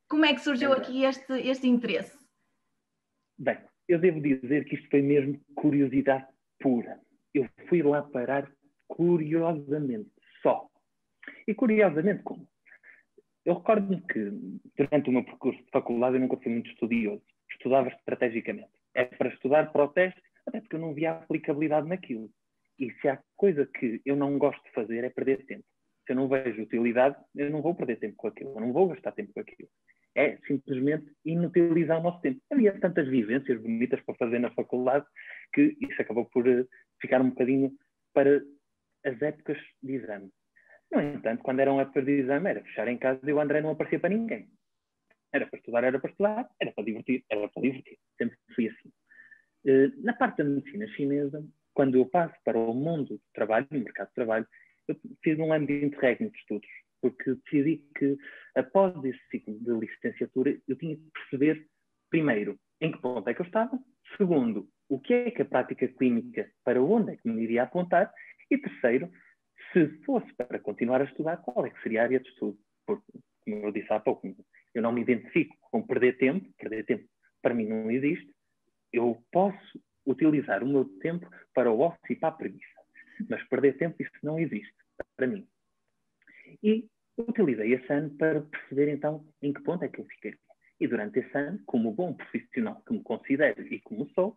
Como 0.08 0.24
é 0.24 0.34
que 0.34 0.40
surgiu 0.40 0.72
aqui 0.72 1.04
este, 1.04 1.32
este 1.34 1.68
interesse? 1.68 2.16
Bem, 3.38 3.58
eu 3.86 3.98
devo 3.98 4.20
dizer 4.20 4.64
que 4.64 4.74
isto 4.74 4.88
foi 4.88 5.02
mesmo 5.02 5.38
curiosidade 5.54 6.26
pura. 6.58 6.98
Eu 7.34 7.48
fui 7.68 7.82
lá 7.82 8.02
parar 8.02 8.50
curiosamente, 8.88 10.10
só. 10.42 10.66
E 11.46 11.54
curiosamente 11.54 12.22
como? 12.22 12.48
Eu 13.44 13.54
recordo-me 13.58 14.00
que 14.02 14.30
durante 14.76 15.10
o 15.10 15.12
meu 15.12 15.24
percurso 15.24 15.62
de 15.62 15.70
faculdade 15.70 16.16
eu 16.16 16.20
nunca 16.20 16.38
fui 16.38 16.52
muito 16.52 16.70
estudioso. 16.70 17.22
Estudava 17.50 17.88
estrategicamente. 17.88 18.70
É 18.94 19.04
para 19.04 19.28
estudar 19.28 19.70
para 19.72 19.84
o 19.84 19.88
teste 19.88 20.20
até 20.46 20.60
porque 20.60 20.76
eu 20.76 20.80
não 20.80 20.94
via 20.94 21.12
aplicabilidade 21.12 21.86
naquilo. 21.86 22.30
E 22.78 22.90
se 22.92 23.08
há 23.08 23.22
coisa 23.36 23.66
que 23.66 24.00
eu 24.06 24.16
não 24.16 24.38
gosto 24.38 24.62
de 24.64 24.72
fazer 24.72 25.04
é 25.04 25.10
perder 25.10 25.44
tempo. 25.44 25.64
Se 26.06 26.12
eu 26.12 26.16
não 26.16 26.28
vejo 26.28 26.62
utilidade, 26.62 27.16
eu 27.34 27.50
não 27.50 27.60
vou 27.60 27.74
perder 27.74 27.96
tempo 27.96 28.16
com 28.16 28.28
aquilo, 28.28 28.54
eu 28.54 28.60
não 28.60 28.72
vou 28.72 28.88
gastar 28.88 29.12
tempo 29.12 29.32
com 29.34 29.40
aquilo. 29.40 29.68
É 30.16 30.36
simplesmente 30.46 31.12
inutilizar 31.24 32.00
o 32.00 32.02
nosso 32.02 32.20
tempo. 32.20 32.40
Havia 32.50 32.78
tantas 32.80 33.08
vivências 33.08 33.60
bonitas 33.60 34.00
para 34.02 34.14
fazer 34.16 34.38
na 34.38 34.50
faculdade 34.50 35.06
que 35.52 35.76
isso 35.80 36.00
acabou 36.00 36.26
por 36.26 36.46
eh, 36.48 36.64
ficar 37.00 37.20
um 37.20 37.30
bocadinho 37.30 37.72
para 38.12 38.42
as 39.04 39.20
épocas 39.22 39.58
de 39.82 39.94
exame. 39.94 40.30
No 40.90 41.00
entanto, 41.00 41.42
quando 41.42 41.60
eram 41.60 41.80
épocas 41.80 42.04
de 42.04 42.12
exame, 42.12 42.50
era 42.50 42.62
fechar 42.62 42.88
em 42.88 42.98
casa 42.98 43.20
e 43.22 43.32
o 43.32 43.40
André 43.40 43.60
não 43.60 43.70
aparecia 43.70 44.00
para 44.00 44.10
ninguém. 44.10 44.48
Era 45.32 45.46
para 45.46 45.58
estudar, 45.58 45.84
era 45.84 46.00
para 46.00 46.10
estudar, 46.10 46.48
era 46.60 46.72
para 46.72 46.84
divertir, 46.84 47.24
era 47.30 47.48
para 47.48 47.62
divertir. 47.62 47.98
Sempre 48.16 48.36
fui 48.54 48.68
assim. 48.68 48.90
Eh, 49.66 49.88
na 49.98 50.14
parte 50.14 50.38
da 50.38 50.44
medicina 50.44 50.86
chinesa, 50.88 51.44
quando 51.74 51.96
eu 51.96 52.06
passo 52.06 52.34
para 52.44 52.58
o 52.58 52.74
mundo 52.74 53.14
do 53.16 53.22
trabalho, 53.34 53.66
no 53.70 53.80
mercado 53.80 54.08
de 54.08 54.14
trabalho, 54.14 54.46
eu 54.88 54.96
fiz 55.22 55.38
um 55.38 55.52
ano 55.52 55.66
de 55.66 55.84
interregno 55.84 56.30
de 56.30 56.38
estudos, 56.38 56.68
porque 57.00 57.34
decidi 57.34 57.84
que, 57.96 58.16
após 58.54 58.94
esse 59.04 59.20
ciclo 59.30 59.58
de 59.60 59.70
licenciatura, 59.72 60.56
eu 60.66 60.76
tinha 60.76 60.96
que 60.96 61.10
perceber, 61.12 61.66
primeiro, 62.10 62.58
em 62.80 62.92
que 62.92 62.98
ponto 62.98 63.28
é 63.28 63.34
que 63.34 63.40
eu 63.40 63.46
estava, 63.46 63.78
segundo, 64.16 64.68
o 64.88 64.98
que 64.98 65.12
é 65.12 65.30
que 65.30 65.42
a 65.42 65.44
prática 65.44 65.86
clínica, 65.88 66.50
para 66.64 66.82
onde 66.82 67.12
é 67.12 67.16
que 67.16 67.28
me 67.28 67.42
iria 67.42 67.64
apontar, 67.64 68.12
e 68.50 68.58
terceiro, 68.58 69.10
se 69.72 69.88
fosse 70.04 70.32
para 70.34 70.58
continuar 70.58 71.00
a 71.00 71.04
estudar, 71.04 71.36
qual 71.38 71.66
é 71.66 71.70
que 71.70 71.82
seria 71.82 72.00
a 72.00 72.04
área 72.04 72.20
de 72.20 72.28
estudo? 72.28 72.58
Porque, 72.86 73.18
como 73.44 73.66
eu 73.66 73.72
disse 73.72 73.92
há 73.92 74.00
pouco, 74.00 74.34
eu 74.74 74.82
não 74.82 74.92
me 74.92 75.02
identifico 75.02 75.56
com 75.70 75.86
perder 75.86 76.16
tempo, 76.16 76.50
perder 76.58 76.84
tempo 76.84 77.04
para 77.42 77.54
mim 77.54 77.66
não 77.66 77.90
existe, 77.90 78.30
eu 78.92 79.22
posso 79.30 79.80
utilizar 80.06 80.62
o 80.62 80.68
meu 80.68 80.84
tempo 81.00 81.28
para 81.54 81.70
o 81.70 81.80
ócio 81.80 82.00
e 82.10 82.16
para 82.16 82.30
a 82.30 82.32
preguiça. 82.32 82.66
Mas 83.28 83.46
perder 83.48 83.76
tempo, 83.76 84.02
isso 84.02 84.12
não 84.22 84.38
existe 84.38 84.74
para 85.16 85.26
mim. 85.26 85.46
E 86.62 86.88
utilizei 87.18 87.74
esse 87.74 87.92
ano 87.92 88.10
para 88.10 88.42
perceber 88.42 88.92
então 88.92 89.24
em 89.42 89.52
que 89.52 89.62
ponto 89.62 89.84
é 89.84 89.88
que 89.88 90.00
eu 90.00 90.04
ficaria. 90.06 90.38
E 90.80 90.86
durante 90.86 91.18
esse 91.18 91.36
ano, 91.36 91.58
como 91.66 91.92
bom 91.92 92.14
profissional 92.14 92.80
que 92.86 92.92
me 92.92 93.02
considero 93.02 93.60
e 93.66 93.80
como 93.80 94.08
sou, 94.10 94.36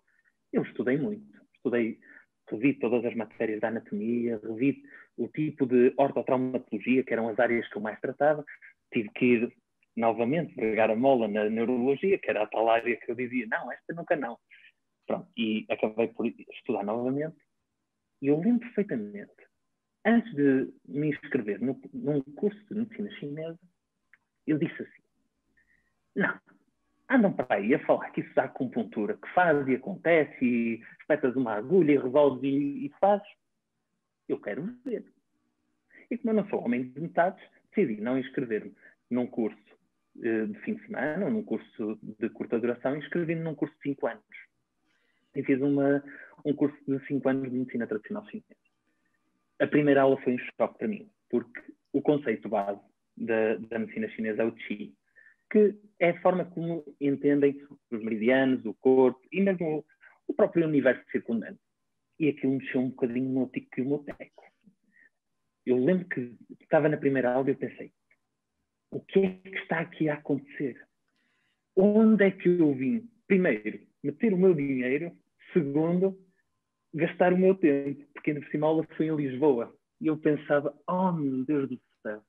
eu 0.51 0.63
estudei 0.63 0.97
muito. 0.97 1.39
Estudei, 1.55 1.99
revi 2.49 2.73
todas 2.79 3.05
as 3.05 3.15
matérias 3.15 3.61
da 3.61 3.67
anatomia, 3.67 4.39
revi 4.43 4.81
o 5.17 5.27
tipo 5.27 5.67
de 5.67 5.93
ortotraumatologia, 5.97 7.03
que 7.03 7.13
eram 7.13 7.29
as 7.29 7.39
áreas 7.39 7.67
que 7.69 7.77
eu 7.77 7.81
mais 7.81 7.99
tratava. 7.99 8.43
Tive 8.91 9.09
que 9.09 9.25
ir 9.25 9.53
novamente 9.95 10.55
pegar 10.55 10.89
a 10.89 10.95
mola 10.95 11.27
na 11.27 11.47
neurologia, 11.49 12.17
que 12.17 12.29
era 12.29 12.43
a 12.43 12.47
tal 12.47 12.69
área 12.69 12.97
que 12.97 13.11
eu 13.11 13.15
dizia, 13.15 13.45
não, 13.47 13.71
esta 13.71 13.93
nunca 13.93 14.15
não. 14.15 14.37
Pronto, 15.05 15.27
e 15.37 15.65
acabei 15.69 16.07
por 16.07 16.25
estudar 16.25 16.83
novamente. 16.83 17.37
E 18.21 18.27
eu 18.27 18.39
lembro 18.39 18.61
perfeitamente 18.61 19.50
antes 20.05 20.33
de 20.35 20.73
me 20.87 21.09
inscrever 21.09 21.61
no, 21.61 21.79
num 21.93 22.21
curso 22.21 22.59
de 22.67 22.75
medicina 22.75 23.11
chinesa, 23.11 23.59
eu 24.47 24.57
disse 24.57 24.81
assim: 24.81 25.01
não, 26.15 26.39
andam 27.09 27.33
para 27.33 27.55
aí 27.55 27.73
a 27.73 27.85
falar 27.85 28.09
que 28.11 28.21
isso 28.21 28.33
dá 28.35 28.45
acupuntura, 28.45 29.17
que 29.17 29.27
faz 29.33 29.67
e 29.67 29.75
acontece, 29.75 30.45
e 30.45 30.81
espetas 30.99 31.35
uma 31.35 31.53
agulha 31.53 31.93
e 31.93 31.97
resolves 31.97 32.43
e, 32.43 32.85
e 32.85 32.91
fazes. 32.99 33.27
Eu 34.27 34.39
quero 34.39 34.63
ver. 34.85 35.05
E 36.09 36.17
como 36.17 36.31
eu 36.31 36.41
não 36.41 36.49
sou 36.49 36.63
homem 36.63 36.89
de 36.89 36.99
metades, 36.99 37.41
decidi 37.73 38.01
não 38.01 38.17
inscrever-me 38.17 38.73
num 39.09 39.27
curso 39.27 39.57
uh, 40.17 40.47
de 40.47 40.59
fim 40.59 40.75
de 40.75 40.85
semana, 40.85 41.25
ou 41.25 41.31
num 41.31 41.43
curso 41.43 41.99
de 42.01 42.29
curta 42.29 42.59
duração, 42.59 42.95
inscrevi-me 42.97 43.41
num 43.41 43.55
curso 43.55 43.75
de 43.75 43.83
5 43.83 44.07
anos. 44.07 44.23
E 45.35 45.43
fiz 45.43 45.61
uma, 45.61 46.03
um 46.45 46.53
curso 46.53 46.77
de 46.85 47.05
5 47.07 47.29
anos 47.29 47.51
de 47.51 47.57
medicina 47.57 47.87
tradicional 47.87 48.25
chinesa. 48.27 48.60
A 49.61 49.67
primeira 49.67 50.01
aula 50.01 50.19
foi 50.21 50.33
um 50.33 50.39
choque 50.39 50.79
para 50.79 50.87
mim, 50.87 51.07
porque 51.29 51.61
o 51.93 52.01
conceito 52.01 52.49
base 52.49 52.81
da, 53.15 53.55
da 53.57 53.77
medicina 53.77 54.09
chinesa 54.09 54.41
é 54.41 54.45
o 54.45 54.51
Qi, 54.53 54.95
que 55.51 55.75
é 55.99 56.09
a 56.09 56.21
forma 56.21 56.45
como 56.45 56.83
entendem 56.99 57.61
os 57.91 58.03
meridianos, 58.03 58.65
o 58.65 58.73
corpo 58.73 59.21
e 59.31 59.39
mesmo 59.39 59.85
o, 60.27 60.33
próprio 60.33 60.65
universo 60.65 61.03
circundante. 61.11 61.59
E 62.19 62.29
aquilo 62.29 62.57
mexeu 62.57 62.81
um 62.81 62.89
bocadinho 62.89 63.29
no 63.29 63.47
tico 63.49 63.79
e 63.79 63.81
o 63.83 63.87
meu 63.87 63.99
teco. 63.99 64.43
Eu 65.63 65.77
lembro 65.77 66.07
que 66.07 66.35
estava 66.59 66.89
na 66.89 66.97
primeira 66.97 67.31
aula 67.31 67.49
e 67.49 67.53
eu 67.53 67.57
pensei, 67.57 67.91
o 68.89 68.99
que 68.99 69.19
é 69.19 69.29
que 69.29 69.57
está 69.59 69.81
aqui 69.81 70.09
a 70.09 70.15
acontecer? 70.15 70.81
Onde 71.75 72.25
é 72.25 72.31
que 72.31 72.49
eu 72.49 72.73
vim? 72.73 73.07
Primeiro, 73.27 73.79
meter 74.03 74.33
o 74.33 74.37
meu 74.37 74.55
dinheiro. 74.55 75.15
Segundo, 75.53 76.17
gastar 76.93 77.33
o 77.33 77.37
meu 77.37 77.55
tempo. 77.55 78.05
Porque 78.13 78.31
ainda 78.31 78.41
por 78.41 78.49
cima 78.51 78.67
a 78.67 78.69
aula 78.69 78.87
foi 78.95 79.07
em 79.07 79.15
Lisboa. 79.15 79.75
E 79.99 80.07
eu 80.07 80.17
pensava, 80.17 80.75
oh 80.87 81.11
meu 81.11 81.45
Deus 81.45 81.69
do 81.69 81.79
céu, 82.01 82.21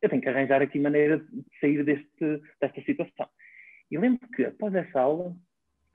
eu 0.00 0.08
tenho 0.08 0.22
que 0.22 0.28
arranjar 0.28 0.62
aqui 0.62 0.78
maneira 0.78 1.18
de 1.18 1.44
sair 1.60 1.84
deste, 1.84 2.42
desta 2.60 2.82
situação. 2.82 3.28
E 3.90 3.98
lembro 3.98 4.28
que 4.28 4.44
após 4.44 4.74
essa 4.74 5.00
aula, 5.00 5.36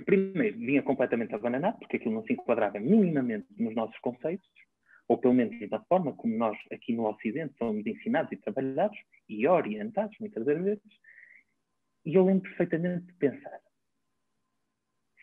primeiro 0.05 0.57
vinha 0.57 0.83
completamente 0.83 1.33
abananado, 1.33 1.79
porque 1.79 1.97
aquilo 1.97 2.15
não 2.15 2.23
se 2.23 2.33
enquadrava 2.33 2.79
minimamente 2.79 3.47
nos 3.57 3.75
nossos 3.75 3.97
conceitos, 3.99 4.49
ou 5.07 5.17
pelo 5.17 5.33
menos 5.33 5.69
da 5.69 5.79
forma 5.81 6.13
como 6.13 6.35
nós 6.37 6.57
aqui 6.71 6.93
no 6.93 7.07
Ocidente 7.07 7.55
somos 7.57 7.85
ensinados 7.85 8.31
e 8.31 8.37
trabalhados 8.37 8.97
e 9.27 9.47
orientados 9.47 10.17
muitas 10.19 10.45
das 10.45 10.61
vezes. 10.61 10.99
E 12.05 12.15
eu 12.15 12.25
lembro 12.25 12.43
perfeitamente 12.43 13.05
de 13.07 13.13
pensar: 13.13 13.59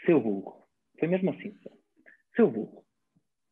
seu 0.04 0.20
burro, 0.20 0.66
foi 0.98 1.08
mesmo 1.08 1.30
assim, 1.30 1.56
seu 2.36 2.50
burro, 2.50 2.84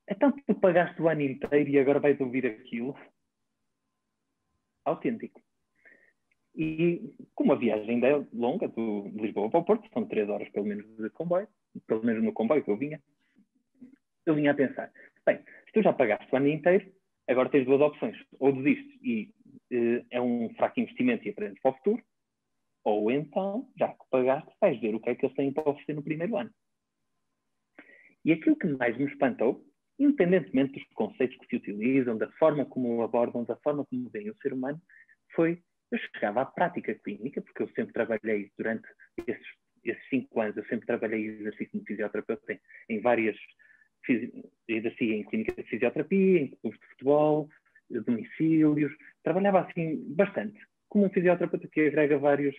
então 0.08 0.30
tu 0.46 0.54
pagaste 0.54 1.00
o 1.00 1.08
ano 1.08 1.22
inteiro 1.22 1.70
e 1.70 1.78
agora 1.78 1.98
vais 1.98 2.20
ouvir 2.20 2.46
aquilo? 2.46 2.94
Autêntico. 4.84 5.40
E 6.54 7.14
como 7.34 7.52
a 7.52 7.56
viagem 7.56 7.90
ainda 7.90 8.06
é 8.06 8.26
longa, 8.32 8.68
de 8.68 9.10
Lisboa 9.14 9.50
para 9.50 9.60
o 9.60 9.64
Porto, 9.64 9.88
são 9.92 10.06
três 10.06 10.28
horas 10.28 10.48
pelo 10.50 10.66
menos 10.66 10.86
de 10.96 11.10
comboio, 11.10 11.48
pelo 11.86 12.04
menos 12.04 12.22
no 12.22 12.32
comboio 12.32 12.62
que 12.62 12.70
eu 12.70 12.76
vinha, 12.76 13.02
eu 14.26 14.34
vinha 14.34 14.52
a 14.52 14.54
pensar, 14.54 14.92
bem, 15.26 15.38
se 15.38 15.72
tu 15.72 15.82
já 15.82 15.92
pagaste 15.92 16.32
o 16.32 16.36
ano 16.36 16.48
inteiro, 16.48 16.92
agora 17.28 17.50
tens 17.50 17.66
duas 17.66 17.80
opções. 17.80 18.16
Ou 18.38 18.52
desistes 18.52 18.98
e 19.02 19.34
uh, 19.72 20.06
é 20.10 20.20
um 20.20 20.48
fraco 20.54 20.80
investimento 20.80 21.26
e 21.26 21.30
aprendes 21.30 21.60
para 21.60 21.72
o 21.72 21.74
futuro, 21.74 22.02
ou 22.84 23.10
então, 23.10 23.68
já 23.76 23.88
que 23.88 24.04
pagaste, 24.10 24.50
vais 24.60 24.78
ver 24.80 24.94
o 24.94 25.00
que 25.00 25.10
é 25.10 25.14
que 25.14 25.24
eles 25.24 25.34
têm 25.34 25.52
para 25.52 25.68
oferecer 25.68 25.94
no 25.94 26.02
primeiro 26.02 26.36
ano. 26.36 26.50
E 28.24 28.32
aquilo 28.32 28.56
que 28.56 28.66
mais 28.66 28.96
me 28.96 29.04
espantou, 29.04 29.64
independentemente 29.98 30.72
dos 30.72 30.88
conceitos 30.94 31.36
que 31.38 31.46
se 31.46 31.56
utilizam, 31.56 32.16
da 32.16 32.30
forma 32.32 32.64
como 32.64 32.96
o 32.96 33.02
abordam, 33.02 33.44
da 33.44 33.56
forma 33.56 33.84
como 33.84 34.08
veem 34.10 34.30
o 34.30 34.36
ser 34.36 34.52
humano, 34.52 34.80
foi 35.34 35.62
eu 35.92 35.98
chegava 36.12 36.42
à 36.42 36.46
prática 36.46 36.94
clínica, 36.94 37.40
porque 37.40 37.62
eu 37.62 37.68
sempre 37.68 37.92
trabalhei 37.92 38.50
durante 38.58 38.88
esses, 39.26 39.46
esses 39.84 40.08
cinco 40.08 40.40
anos, 40.40 40.56
eu 40.56 40.64
sempre 40.64 40.86
trabalhei 40.86 41.26
exercício 41.26 41.78
de 41.78 41.86
fisioterapeuta 41.86 42.52
em, 42.52 42.60
em 42.88 43.00
várias 43.00 43.36
exercia 44.68 45.14
em 45.14 45.24
clínica 45.24 45.54
de 45.54 45.68
fisioterapia, 45.68 46.40
em 46.40 46.48
clubes 46.56 46.78
de 46.78 46.86
futebol, 46.88 47.48
domicílios, 47.88 48.92
trabalhava 49.22 49.60
assim 49.60 50.04
bastante, 50.14 50.58
como 50.88 51.06
um 51.06 51.10
fisioterapeuta 51.10 51.68
que 51.68 51.86
agrega 51.86 52.18
vários, 52.18 52.56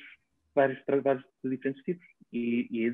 vários 0.56 0.84
trabalhos 0.86 1.24
de 1.44 1.50
diferentes 1.52 1.84
tipos 1.84 2.06
e, 2.32 2.68
e. 2.72 2.92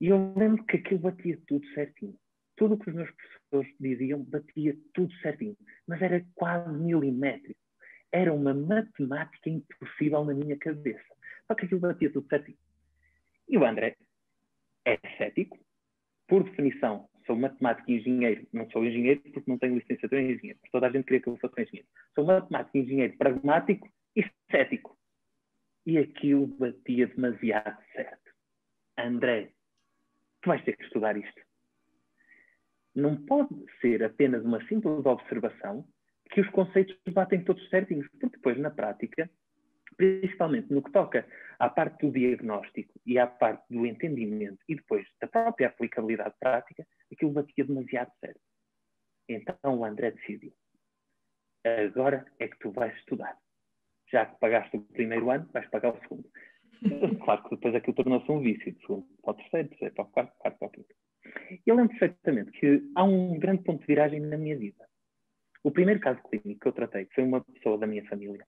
E 0.00 0.08
eu 0.08 0.32
lembro 0.36 0.64
que 0.64 0.76
aquilo 0.76 1.00
batia 1.00 1.38
tudo 1.46 1.66
certinho. 1.74 2.16
Tudo 2.56 2.74
o 2.74 2.78
que 2.78 2.90
os 2.90 2.96
meus 2.96 3.10
professores 3.10 3.74
diziam 3.78 4.22
batia 4.24 4.76
tudo 4.94 5.12
certinho, 5.16 5.56
mas 5.86 6.00
era 6.00 6.24
quase 6.34 6.72
milimétrico. 6.72 7.60
Era 8.12 8.32
uma 8.32 8.52
matemática 8.52 9.48
impossível 9.48 10.24
na 10.24 10.34
minha 10.34 10.56
cabeça. 10.58 11.14
Só 11.46 11.54
que 11.54 11.66
aquilo 11.66 11.80
batia 11.80 12.12
tudo 12.12 12.28
certinho. 12.28 12.58
E 13.48 13.58
o 13.58 13.64
André 13.64 13.96
é 14.84 14.98
cético, 15.16 15.58
por 16.26 16.44
definição, 16.44 17.08
sou 17.26 17.36
matemático 17.36 17.90
e 17.90 17.96
engenheiro. 17.96 18.46
Não 18.52 18.70
sou 18.70 18.84
engenheiro 18.84 19.20
porque 19.32 19.50
não 19.50 19.58
tenho 19.58 19.76
licenciatura 19.76 20.22
em 20.22 20.32
engenheiro. 20.32 20.58
Toda 20.72 20.86
a 20.86 20.90
gente 20.90 21.04
queria 21.04 21.20
que 21.20 21.28
eu 21.28 21.36
fosse 21.36 21.60
engenheiro. 21.60 21.88
Sou 22.14 22.24
matemático 22.24 22.76
e 22.76 22.80
engenheiro 22.80 23.16
pragmático 23.16 23.88
e 24.16 24.24
cético. 24.50 24.96
E 25.86 25.98
aquilo 25.98 26.46
batia 26.46 27.06
demasiado 27.06 27.82
certo. 27.92 28.30
André, 28.98 29.52
tu 30.42 30.48
vais 30.48 30.62
ter 30.64 30.76
que 30.76 30.84
estudar 30.84 31.16
isto. 31.16 31.40
Não 32.94 33.16
pode 33.24 33.54
ser 33.80 34.02
apenas 34.02 34.44
uma 34.44 34.64
simples 34.66 35.04
observação 35.06 35.86
que 36.30 36.40
os 36.40 36.48
conceitos 36.50 36.96
batem 37.12 37.44
todos 37.44 37.68
certinhos, 37.68 38.08
porque 38.08 38.36
depois, 38.36 38.58
na 38.58 38.70
prática, 38.70 39.30
principalmente 39.96 40.72
no 40.72 40.82
que 40.82 40.92
toca 40.92 41.26
à 41.58 41.68
parte 41.68 42.06
do 42.06 42.12
diagnóstico 42.12 42.92
e 43.04 43.18
à 43.18 43.26
parte 43.26 43.64
do 43.68 43.84
entendimento 43.84 44.58
e 44.68 44.74
depois 44.74 45.06
da 45.20 45.28
própria 45.28 45.68
aplicabilidade 45.68 46.34
prática, 46.40 46.86
aquilo 47.12 47.32
batia 47.32 47.64
demasiado 47.64 48.10
certo. 48.20 48.40
Então 49.28 49.78
o 49.78 49.84
André 49.84 50.12
decidiu. 50.12 50.52
Agora 51.64 52.24
é 52.38 52.48
que 52.48 52.58
tu 52.58 52.70
vais 52.70 52.96
estudar. 52.96 53.36
Já 54.10 54.26
que 54.26 54.40
pagaste 54.40 54.76
o 54.76 54.80
primeiro 54.80 55.30
ano, 55.30 55.48
vais 55.52 55.68
pagar 55.68 55.94
o 55.94 56.00
segundo. 56.00 56.28
Claro 57.24 57.42
que 57.44 57.50
depois 57.50 57.74
aquilo 57.74 57.96
tornou-se 57.96 58.30
um 58.30 58.40
vício, 58.40 58.72
de 58.72 58.80
segundo 58.80 59.06
para 59.22 59.32
o 59.32 59.34
terceiro, 59.34 59.68
terceiro 59.68 59.94
para 59.94 60.04
o 60.04 60.08
quarto, 60.08 60.32
quarto 60.38 60.58
para 60.58 60.68
o 60.68 60.70
quinto. 60.70 60.94
E 61.50 61.62
eu 61.66 61.76
lembro 61.76 61.96
perfeitamente 61.98 62.50
que 62.52 62.82
há 62.94 63.04
um 63.04 63.38
grande 63.38 63.62
ponto 63.62 63.80
de 63.80 63.86
viragem 63.86 64.20
na 64.20 64.36
minha 64.36 64.56
vida. 64.56 64.88
O 65.62 65.70
primeiro 65.70 66.00
caso 66.00 66.20
clínico 66.22 66.60
que 66.60 66.68
eu 66.68 66.72
tratei 66.72 67.06
foi 67.14 67.24
uma 67.24 67.42
pessoa 67.42 67.76
da 67.76 67.86
minha 67.86 68.04
família 68.08 68.46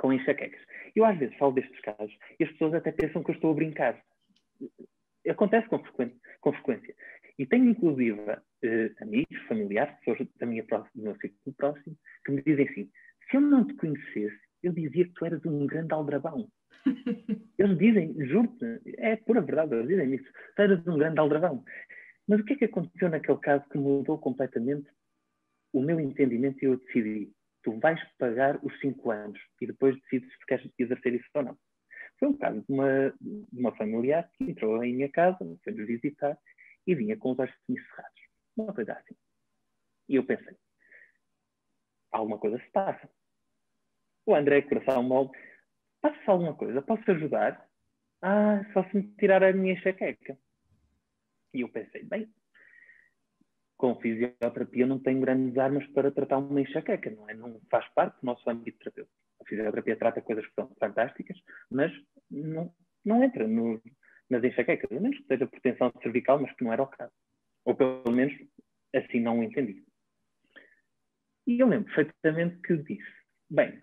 com 0.00 0.12
enxaquecas. 0.12 0.60
Eu 0.96 1.04
às 1.04 1.18
vezes 1.18 1.36
falo 1.36 1.52
destes 1.52 1.78
casos 1.80 2.16
e 2.38 2.44
as 2.44 2.50
pessoas 2.52 2.74
até 2.74 2.90
pensam 2.90 3.22
que 3.22 3.30
eu 3.30 3.34
estou 3.34 3.52
a 3.52 3.54
brincar. 3.54 4.02
Acontece 5.28 5.68
com. 5.68 5.78
Com 6.40 6.52
frequência. 6.54 6.94
E 7.38 7.46
tenho 7.46 7.68
inclusive 7.68 8.18
eh, 8.62 8.90
amigos, 9.02 9.36
familiares, 9.46 9.94
pessoas 9.98 10.26
da 10.38 10.46
minha 10.46 10.64
próxima, 10.64 10.90
do 10.94 11.02
meu 11.02 11.16
círculo 11.16 11.54
próximo, 11.56 11.96
que 12.24 12.32
me 12.32 12.42
dizem 12.42 12.66
assim: 12.66 12.90
se 13.30 13.36
eu 13.36 13.40
não 13.42 13.66
te 13.66 13.74
conhecesse, 13.74 14.40
eu 14.62 14.72
dizia 14.72 15.04
que 15.04 15.12
tu 15.12 15.24
eras 15.26 15.44
um 15.44 15.66
grande 15.66 15.92
aldrabão. 15.92 16.48
Eles 17.58 17.78
dizem, 17.78 18.14
juro-te, 18.26 18.80
é 18.98 19.16
pura 19.16 19.40
verdade, 19.42 19.74
eles 19.74 19.88
dizem 19.88 20.14
isso, 20.14 20.32
tu 20.56 20.62
eras 20.62 20.86
um 20.86 20.98
grande 20.98 21.20
aldrabão. 21.20 21.62
Mas 22.26 22.40
o 22.40 22.44
que 22.44 22.54
é 22.54 22.56
que 22.56 22.64
aconteceu 22.64 23.08
naquele 23.08 23.38
caso 23.38 23.68
que 23.68 23.78
mudou 23.78 24.18
completamente 24.18 24.88
o 25.72 25.82
meu 25.82 26.00
entendimento 26.00 26.62
e 26.62 26.66
eu 26.66 26.78
decidi? 26.78 27.32
tu 27.62 27.78
vais 27.78 28.00
pagar 28.18 28.58
os 28.64 28.78
cinco 28.80 29.10
anos 29.10 29.38
e 29.60 29.66
depois 29.66 29.98
decides 30.02 30.30
se 30.32 30.46
queres 30.46 30.70
exercer 30.78 31.14
isso 31.14 31.28
ou 31.34 31.42
não. 31.42 31.58
Foi 32.18 32.28
um 32.28 32.36
caso 32.36 32.60
de 32.60 32.72
uma, 32.72 33.10
de 33.20 33.58
uma 33.58 33.74
familiar 33.76 34.30
que 34.32 34.44
entrou 34.44 34.82
em 34.82 34.94
minha 34.94 35.10
casa, 35.10 35.38
foi-nos 35.64 35.86
visitar 35.86 36.38
e 36.86 36.94
vinha 36.94 37.16
com 37.16 37.32
os 37.32 37.38
olhos 37.38 37.54
cerrados. 37.66 38.20
Uma 38.56 38.74
coisa 38.74 38.92
assim. 38.92 39.14
E 40.08 40.16
eu 40.16 40.24
pensei, 40.24 40.56
alguma 42.10 42.38
coisa 42.38 42.58
se 42.58 42.70
passa. 42.70 43.08
O 44.26 44.34
André, 44.34 44.62
coração 44.62 45.02
mole, 45.02 45.30
passa-se 46.00 46.30
alguma 46.30 46.54
coisa, 46.54 46.82
posso 46.82 47.10
ajudar? 47.10 47.66
Ah, 48.22 48.64
só 48.72 48.84
se 48.84 48.96
me 48.96 49.14
tirar 49.18 49.42
a 49.42 49.52
minha 49.52 49.74
enxaqueca. 49.74 50.38
E 51.54 51.62
eu 51.62 51.68
pensei, 51.68 52.04
bem, 52.04 52.32
com 53.76 53.98
fisioterapia 54.00 54.86
não 54.86 54.98
tenho 54.98 55.20
grandes 55.20 55.56
armas 55.56 55.86
para 55.88 56.10
tratar 56.10 56.38
uma 56.38 56.60
enxaqueca, 56.60 57.10
não 57.10 57.28
é? 57.28 57.34
Não 57.34 57.60
faz 57.70 57.88
parte 57.94 58.20
do 58.20 58.26
nosso 58.26 58.48
âmbito 58.48 58.78
terapêutico. 58.78 59.16
A 59.40 59.44
fisioterapia 59.44 59.96
trata 59.96 60.20
coisas 60.20 60.46
que 60.46 60.54
são 60.54 60.70
fantásticas, 60.78 61.38
mas 61.70 61.90
não, 62.30 62.72
não 63.04 63.24
entra 63.24 63.48
no, 63.48 63.80
nas 64.28 64.44
enxaquecas, 64.44 64.90
a 64.92 65.00
menos 65.00 65.18
que 65.18 65.26
seja 65.26 65.48
tensão 65.62 65.90
cervical, 66.02 66.38
mas 66.40 66.54
que 66.54 66.62
não 66.62 66.72
era 66.72 66.82
o 66.82 66.86
caso. 66.86 67.12
Ou 67.64 67.74
pelo 67.74 68.12
menos 68.12 68.34
assim 68.94 69.20
não 69.20 69.40
o 69.40 69.42
entendi. 69.42 69.82
E 71.46 71.58
eu 71.58 71.66
lembro 71.66 71.92
perfeitamente 71.92 72.60
que 72.60 72.76
disse, 72.76 73.10
bem, 73.48 73.82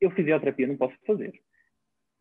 eu 0.00 0.10
fisioterapia 0.10 0.66
não 0.66 0.76
posso 0.76 0.96
fazer, 1.06 1.32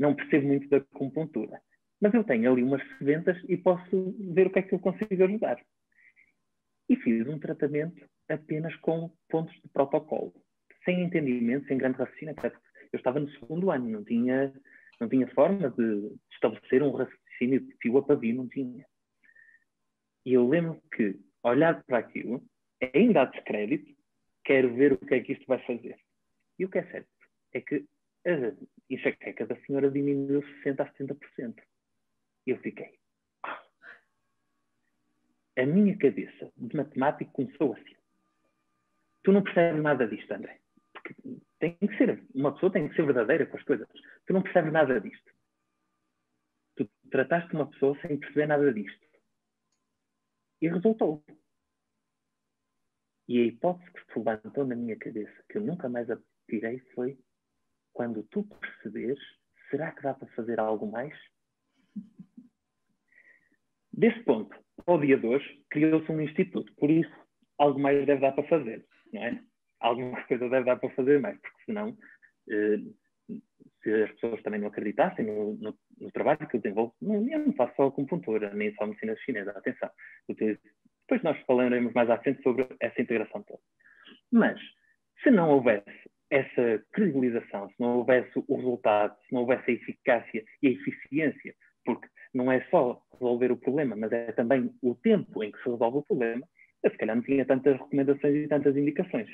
não 0.04 0.14
percebo 0.14 0.48
muito 0.48 0.68
da 0.68 0.78
acupuntura, 0.78 1.62
mas 2.02 2.14
eu 2.14 2.26
tenho 2.26 2.52
ali 2.52 2.62
umas 2.62 2.82
sementas 2.98 3.42
e 3.48 3.56
posso 3.56 4.14
ver 4.34 4.48
o 4.48 4.50
que 4.50 4.60
é 4.60 4.62
que 4.62 4.76
eu 4.76 4.80
consigo 4.80 5.24
ajudar 5.24 5.58
e 6.90 6.96
fiz 6.98 7.26
um 7.26 7.40
tratamento 7.40 8.06
apenas 8.30 8.76
com 8.78 9.10
pontos 9.30 9.54
de 9.62 9.70
protocolo, 9.70 10.34
sem 10.84 11.02
entendimento, 11.02 11.66
sem 11.68 11.78
grande 11.78 11.98
raciocínio, 11.98 12.36
porque 12.36 12.56
eu 12.92 12.98
estava 12.98 13.22
no 13.22 13.30
segundo 13.32 13.72
ano, 13.72 13.90
não 13.90 14.04
tinha, 14.04 14.54
não 15.00 15.08
tinha 15.08 15.28
forma 15.30 15.70
de 15.70 16.12
estabelecer 16.34 16.84
um 16.84 16.92
raciocínio 16.92 17.62
de 17.62 17.74
fio 17.82 17.98
a 17.98 18.04
pavio, 18.04 18.36
não 18.36 18.50
tinha. 18.50 18.86
E 20.26 20.34
eu 20.34 20.46
lembro 20.48 20.82
que, 20.94 21.18
olhar 21.44 21.82
para 21.86 22.00
aquilo, 22.00 22.44
ainda 22.94 23.22
há 23.22 23.26
descrédito, 23.26 23.90
quero 24.44 24.74
ver 24.76 24.92
o 24.92 24.98
que 24.98 25.16
é 25.16 25.22
que 25.22 25.34
isto 25.34 25.46
vai 25.48 25.60
fazer. 25.66 25.98
E 26.60 26.66
o 26.66 26.70
que 26.70 26.80
é 26.80 26.84
certo 26.92 27.10
é 27.54 27.62
que 27.62 27.86
a 28.26 28.56
enxaqueca 28.90 29.46
da 29.46 29.56
senhora 29.62 29.90
diminuiu 29.90 30.42
60% 30.64 30.80
a 30.82 30.86
70%. 30.92 31.62
E 32.46 32.52
eu 32.52 32.60
fiquei. 32.60 33.00
Ah. 33.44 33.64
A 35.58 35.66
minha 35.66 35.98
cabeça 35.98 36.52
de 36.58 36.76
matemático 36.76 37.32
começou 37.32 37.74
assim. 37.74 37.96
Tu 39.24 39.32
não 39.32 39.44
percebes 39.44 39.82
nada 39.82 40.08
disto, 40.08 40.32
André. 40.32 40.60
Porque 40.94 41.16
tem 41.60 41.78
que 41.78 41.98
ser, 41.98 42.24
uma 42.36 42.54
pessoa 42.54 42.72
tem 42.72 42.90
que 42.90 42.96
ser 42.96 43.06
verdadeira 43.06 43.46
com 43.46 43.58
as 43.58 43.64
coisas. 43.64 43.88
Tu 44.26 44.34
não 44.34 44.44
percebes 44.44 44.72
nada 44.72 45.00
disto. 45.00 45.34
Tu 46.76 46.90
trataste 47.10 47.54
uma 47.54 47.70
pessoa 47.70 47.98
sem 48.02 48.20
perceber 48.20 48.48
nada 48.48 48.74
disto. 48.74 49.08
E 50.62 50.68
resultou. 50.68 51.24
E 53.28 53.40
a 53.40 53.46
hipótese 53.46 53.92
que 53.94 54.14
se 54.14 54.20
levantou 54.20 54.66
na 54.66 54.76
minha 54.76 54.98
cabeça, 54.98 55.44
que 55.50 55.58
eu 55.58 55.62
nunca 55.62 55.88
mais 55.88 56.10
a 56.10 56.20
tirei, 56.50 56.80
foi 56.94 57.18
quando 57.94 58.24
tu 58.24 58.44
perceberes, 58.44 59.20
será 59.70 59.92
que 59.92 60.02
dá 60.02 60.14
para 60.14 60.28
fazer 60.30 60.60
algo 60.60 60.92
mais? 60.92 61.14
Desse 63.92 64.20
ponto, 64.24 64.56
ao 64.86 65.00
dia 65.00 65.18
de 65.18 65.26
hoje, 65.26 65.64
criou-se 65.70 66.12
um 66.12 66.22
instituto, 66.22 66.74
por 66.76 66.90
isso 66.90 67.14
algo 67.60 67.80
mais 67.80 68.06
deve 68.06 68.22
dar 68.22 68.32
para 68.32 68.48
fazer, 68.48 68.86
não 69.14 69.24
é? 69.24 69.42
Alguma 69.80 70.22
coisa 70.26 70.50
deve 70.50 70.66
dar 70.66 70.78
para 70.78 70.90
fazer 70.92 71.20
mais, 71.20 71.40
porque 71.40 71.64
senão, 71.66 71.96
eh, 72.50 72.78
se 73.84 74.04
as 74.04 74.12
pessoas 74.14 74.42
também 74.42 74.60
não 74.60 74.70
acreditassem 74.70 75.26
no, 75.26 75.56
no, 75.56 75.78
no 76.00 76.12
trabalho 76.12 76.48
que 76.48 76.58
eu 76.58 76.62
desenvolvo, 76.62 76.96
não, 77.02 77.28
eu 77.30 77.40
não 77.40 77.54
faço 77.54 77.76
só 77.76 77.88
acupuntura, 77.88 78.54
nem 78.54 78.74
só 78.76 78.88
medicina 78.88 79.16
chinesa, 79.18 79.52
atenção. 79.52 79.90
Depois 80.28 81.22
nós 81.22 81.40
falaremos 81.46 81.94
mais 81.94 82.10
à 82.10 82.18
frente 82.18 82.42
sobre 82.42 82.68
essa 82.80 83.02
integração 83.02 83.44
toda. 83.44 83.62
Mas, 84.32 84.60
se 85.22 85.30
não 85.30 85.50
houvesse 85.50 86.10
essa 86.34 86.84
credibilização, 86.92 87.70
se 87.70 87.76
não 87.80 87.98
houvesse 87.98 88.32
o 88.36 88.56
resultado, 88.56 89.16
se 89.28 89.34
não 89.34 89.42
houvesse 89.42 89.70
a 89.70 89.74
eficácia 89.76 90.44
e 90.64 90.68
a 90.68 90.72
eficiência, 90.72 91.54
porque 91.86 92.08
não 92.34 92.52
é 92.52 92.66
só 92.72 93.00
resolver 93.14 93.52
o 93.52 93.58
problema, 93.58 93.96
mas 93.96 94.12
é 94.12 94.32
também 94.32 94.74
o 94.82 94.96
tempo 94.96 95.44
em 95.44 95.52
que 95.52 95.62
se 95.62 95.70
resolve 95.70 96.00
o 96.00 96.04
problema, 96.04 96.44
eu 96.82 96.90
se 96.90 96.98
calhar 96.98 97.16
não 97.16 97.24
tinha 97.24 97.46
tantas 97.46 97.78
recomendações 97.78 98.36
e 98.36 98.48
tantas 98.48 98.76
indicações. 98.76 99.30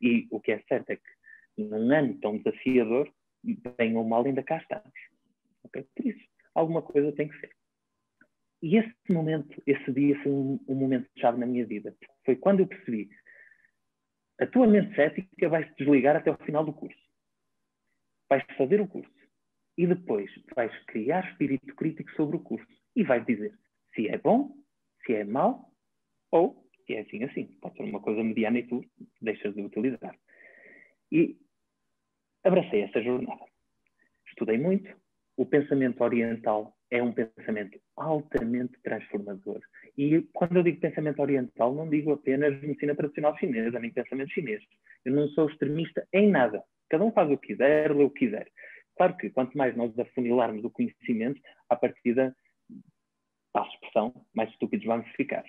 E 0.00 0.28
o 0.30 0.40
que 0.40 0.52
é 0.52 0.62
certo 0.68 0.90
é 0.90 0.96
que 0.96 1.02
num 1.58 1.92
ano 1.92 2.16
tão 2.20 2.38
desafiador, 2.38 3.10
bem 3.76 3.96
ou 3.96 4.04
mal 4.04 4.24
ainda 4.24 4.42
cá 4.44 4.58
estamos. 4.58 4.92
Okay? 5.64 5.84
Por 5.96 6.06
isso, 6.06 6.24
alguma 6.54 6.80
coisa 6.80 7.10
tem 7.10 7.26
que 7.28 7.40
ser. 7.40 7.50
E 8.62 8.76
esse 8.76 8.94
momento, 9.10 9.60
esse 9.66 9.92
dia 9.92 10.16
foi 10.22 10.30
um, 10.30 10.60
um 10.68 10.74
momento 10.76 11.08
chave 11.18 11.40
na 11.40 11.46
minha 11.46 11.66
vida. 11.66 11.92
Foi 12.24 12.36
quando 12.36 12.60
eu 12.60 12.68
percebi 12.68 13.08
a 14.38 14.46
tua 14.46 14.66
mente 14.66 14.94
cética 14.94 15.48
vai 15.48 15.66
se 15.68 15.74
desligar 15.76 16.16
até 16.16 16.30
o 16.30 16.36
final 16.38 16.64
do 16.64 16.72
curso. 16.72 16.98
Vais 18.28 18.44
fazer 18.56 18.80
o 18.80 18.88
curso. 18.88 19.10
E 19.78 19.86
depois 19.86 20.30
vais 20.54 20.72
criar 20.86 21.28
espírito 21.30 21.74
crítico 21.74 22.10
sobre 22.12 22.36
o 22.36 22.40
curso. 22.40 22.66
E 22.94 23.02
vais 23.02 23.24
dizer 23.24 23.56
se 23.94 24.08
é 24.08 24.18
bom, 24.18 24.54
se 25.04 25.14
é 25.14 25.24
mau, 25.24 25.70
ou 26.30 26.68
se 26.86 26.94
é 26.94 27.00
assim 27.00 27.24
assim. 27.24 27.46
Pode 27.60 27.76
ser 27.76 27.84
uma 27.84 28.00
coisa 28.00 28.22
mediana 28.22 28.58
e 28.58 28.66
tu 28.66 28.84
deixas 29.20 29.54
de 29.54 29.62
utilizar. 29.62 30.18
E 31.10 31.38
abracei 32.44 32.82
essa 32.82 33.02
jornada. 33.02 33.44
Estudei 34.28 34.58
muito. 34.58 34.94
O 35.36 35.46
pensamento 35.46 36.02
oriental 36.02 36.76
é 36.90 37.02
um 37.02 37.12
pensamento 37.12 37.80
altamente 37.96 38.78
transformador. 38.82 39.60
E 39.96 40.22
quando 40.32 40.56
eu 40.56 40.62
digo 40.62 40.80
pensamento 40.80 41.20
oriental, 41.20 41.74
não 41.74 41.88
digo 41.88 42.12
apenas 42.12 42.60
medicina 42.60 42.94
tradicional 42.94 43.36
chinesa, 43.38 43.78
nem 43.78 43.90
pensamento 43.90 44.30
chinês. 44.30 44.62
Eu 45.04 45.12
não 45.12 45.28
sou 45.28 45.48
extremista 45.48 46.06
em 46.12 46.30
nada. 46.30 46.62
Cada 46.88 47.04
um 47.04 47.12
faz 47.12 47.30
o 47.30 47.38
que 47.38 47.48
quiser, 47.48 47.94
lê 47.94 48.04
o 48.04 48.10
que 48.10 48.26
quiser. 48.26 48.46
Claro 48.96 49.16
que 49.16 49.30
quanto 49.30 49.56
mais 49.56 49.76
nós 49.76 49.98
afunilarmos 49.98 50.64
o 50.64 50.70
conhecimento, 50.70 51.40
à 51.68 51.76
partida, 51.76 52.34
passo 53.52 53.72
expressão, 53.74 54.26
mais 54.34 54.50
estúpidos 54.50 54.86
vamos 54.86 55.08
ficar. 55.12 55.44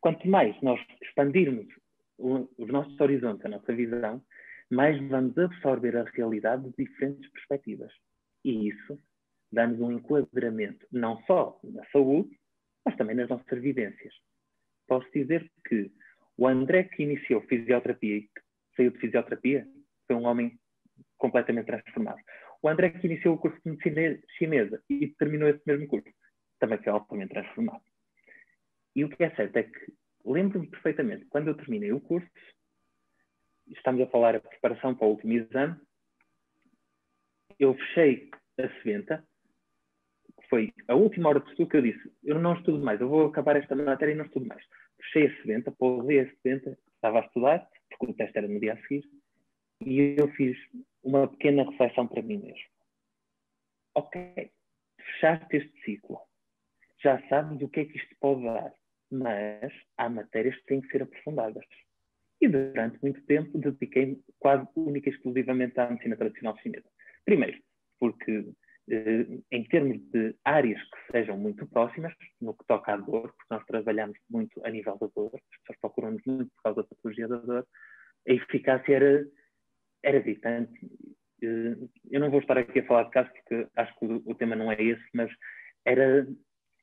Quanto 0.00 0.28
mais 0.28 0.60
nós 0.62 0.80
expandirmos 1.02 1.66
os 2.18 2.68
nossos 2.68 2.98
horizontes, 3.00 3.44
a 3.44 3.48
nossa 3.48 3.74
visão, 3.74 4.22
mais 4.70 4.98
vamos 5.08 5.36
absorver 5.38 5.96
a 5.96 6.04
realidade 6.04 6.64
de 6.70 6.84
diferentes 6.84 7.30
perspectivas. 7.30 7.92
E 8.44 8.68
isso 8.68 8.98
dá-nos 9.52 9.80
um 9.80 9.92
enquadramento 9.92 10.86
não 10.90 11.20
só 11.22 11.58
na 11.64 11.84
saúde, 11.86 12.30
mas 12.86 12.96
também 12.96 13.16
nas 13.16 13.28
nossas 13.28 13.60
vivências. 13.60 14.14
Posso 14.86 15.10
dizer 15.12 15.50
que 15.68 15.90
o 16.38 16.46
André 16.46 16.84
que 16.84 17.02
iniciou 17.02 17.40
fisioterapia 17.42 18.16
e 18.16 18.22
que 18.22 18.40
saiu 18.76 18.92
de 18.92 18.98
fisioterapia 18.98 19.66
foi 20.06 20.14
um 20.14 20.24
homem 20.24 20.56
completamente 21.18 21.66
transformado. 21.66 22.20
O 22.62 22.68
André 22.68 22.90
que 22.90 23.06
iniciou 23.06 23.34
o 23.34 23.38
curso 23.38 23.58
de 23.64 23.70
medicina 23.70 24.22
chinesa 24.38 24.82
e 24.88 25.08
terminou 25.08 25.48
esse 25.48 25.62
mesmo 25.66 25.88
curso 25.88 26.08
também 26.60 26.78
foi 26.78 26.92
altamente 26.92 27.34
transformado. 27.34 27.82
E 28.94 29.04
o 29.04 29.08
que 29.10 29.24
é 29.24 29.34
certo 29.34 29.56
é 29.56 29.64
que 29.64 29.92
lembro-me 30.24 30.68
perfeitamente, 30.68 31.26
quando 31.26 31.48
eu 31.48 31.56
terminei 31.56 31.92
o 31.92 32.00
curso, 32.00 32.30
estamos 33.66 34.00
a 34.00 34.06
falar 34.06 34.36
a 34.36 34.40
preparação 34.40 34.94
para 34.94 35.06
o 35.06 35.10
último 35.10 35.34
exame, 35.34 35.76
eu 37.58 37.74
fechei 37.74 38.30
a 38.58 38.68
sebenta 38.78 39.26
foi 40.48 40.72
a 40.88 40.94
última 40.94 41.28
hora 41.28 41.40
de 41.40 41.50
estudo 41.50 41.70
que 41.70 41.76
eu 41.76 41.82
disse, 41.82 42.12
eu 42.24 42.38
não 42.38 42.54
estudo 42.54 42.84
mais, 42.84 43.00
eu 43.00 43.08
vou 43.08 43.26
acabar 43.26 43.56
esta 43.56 43.74
matéria 43.74 44.12
e 44.12 44.16
não 44.16 44.24
estudo 44.24 44.46
mais. 44.46 44.62
Fechei 45.00 45.26
a 45.26 45.42
sedenta, 45.42 45.70
pousei 45.72 46.20
a 46.20 46.30
sedenta, 46.36 46.78
estava 46.94 47.20
a 47.20 47.26
estudar, 47.26 47.68
porque 47.90 48.12
o 48.12 48.14
teste 48.14 48.38
era 48.38 48.48
no 48.48 48.60
dia 48.60 48.74
a 48.74 48.82
seguir, 48.82 49.04
e 49.84 50.16
eu 50.18 50.28
fiz 50.32 50.56
uma 51.02 51.28
pequena 51.28 51.68
reflexão 51.70 52.06
para 52.06 52.22
mim 52.22 52.38
mesmo. 52.38 52.68
Ok, 53.94 54.50
fechaste 54.98 55.56
este 55.56 55.80
ciclo, 55.82 56.20
já 57.02 57.20
sabes 57.28 57.60
o 57.62 57.68
que 57.68 57.80
é 57.80 57.84
que 57.84 57.96
isto 57.96 58.14
pode 58.20 58.42
dar, 58.44 58.72
mas 59.10 59.72
há 59.96 60.08
matérias 60.08 60.56
que 60.56 60.66
têm 60.66 60.80
que 60.80 60.88
ser 60.88 61.02
aprofundadas. 61.02 61.64
E 62.40 62.48
durante 62.48 63.00
muito 63.00 63.24
tempo 63.24 63.58
dediquei-me 63.58 64.22
quase 64.38 64.68
única 64.76 65.08
e 65.08 65.12
exclusivamente 65.12 65.78
à 65.80 65.88
medicina 65.88 66.16
tradicional 66.16 66.58
chinesa. 66.58 66.88
Primeiro, 67.24 67.58
porque 67.98 68.52
em 68.88 69.64
termos 69.64 69.98
de 70.12 70.34
áreas 70.44 70.80
que 70.80 71.12
sejam 71.12 71.36
muito 71.36 71.66
próximas, 71.66 72.14
no 72.40 72.54
que 72.54 72.64
toca 72.66 72.92
à 72.92 72.96
dor, 72.96 73.32
porque 73.32 73.54
nós 73.54 73.64
trabalhamos 73.66 74.16
muito 74.30 74.64
a 74.64 74.70
nível 74.70 74.96
da 74.98 75.08
dor, 75.14 75.30
as 75.34 75.58
pessoas 75.60 75.80
procuram-nos 75.80 76.22
muito 76.24 76.50
por 76.54 76.62
causa 76.62 76.82
da 76.82 76.88
patologia 76.88 77.28
da 77.28 77.36
dor, 77.36 77.66
a 78.28 78.32
eficácia 78.32 78.94
era, 78.94 79.26
era 80.02 80.20
gritante. 80.20 80.78
Eh, 81.42 81.76
eu 82.10 82.20
não 82.20 82.30
vou 82.30 82.40
estar 82.40 82.58
aqui 82.58 82.78
a 82.78 82.86
falar 82.86 83.04
de 83.04 83.10
casos 83.10 83.32
porque 83.32 83.66
acho 83.76 83.98
que 83.98 84.06
o, 84.06 84.22
o 84.24 84.34
tema 84.34 84.54
não 84.54 84.70
é 84.70 84.80
esse, 84.80 85.04
mas 85.12 85.30
era, 85.84 86.26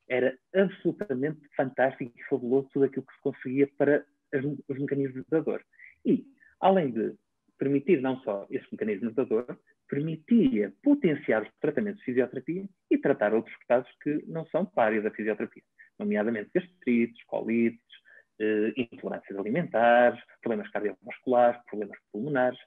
era 0.10 0.38
absolutamente 0.54 1.40
fantástico 1.56 2.12
e 2.16 2.24
fabuloso 2.24 2.70
tudo 2.74 2.86
aquilo 2.86 3.06
que 3.06 3.14
se 3.14 3.22
conseguia 3.22 3.70
para 3.78 4.06
as, 4.34 4.44
os 4.44 4.80
mecanismos 4.80 5.26
da 5.30 5.40
dor. 5.40 5.64
E, 6.06 6.26
além 6.60 6.92
de 6.92 7.16
permitir 7.58 8.02
não 8.02 8.20
só 8.24 8.46
esses 8.50 8.70
mecanismos 8.72 9.16
da 9.16 9.24
dor, 9.24 9.58
permitia 9.94 10.74
potenciar 10.82 11.44
os 11.44 11.50
tratamentos 11.62 12.00
de 12.00 12.06
fisioterapia 12.06 12.68
e 12.90 12.98
tratar 12.98 13.32
outros 13.32 13.56
casos 13.68 13.90
que 14.02 14.24
não 14.28 14.44
são 14.48 14.66
para 14.66 14.84
a 14.84 14.86
área 14.88 15.02
da 15.04 15.12
fisioterapia, 15.12 15.62
nomeadamente 16.00 16.50
gastrites, 16.52 17.24
colites, 17.26 17.80
eh, 18.40 18.74
intolerâncias 18.76 19.38
alimentares, 19.38 20.20
problemas 20.42 20.68
cardiovasculares, 20.72 21.62
problemas 21.70 21.98
pulmonares. 22.12 22.60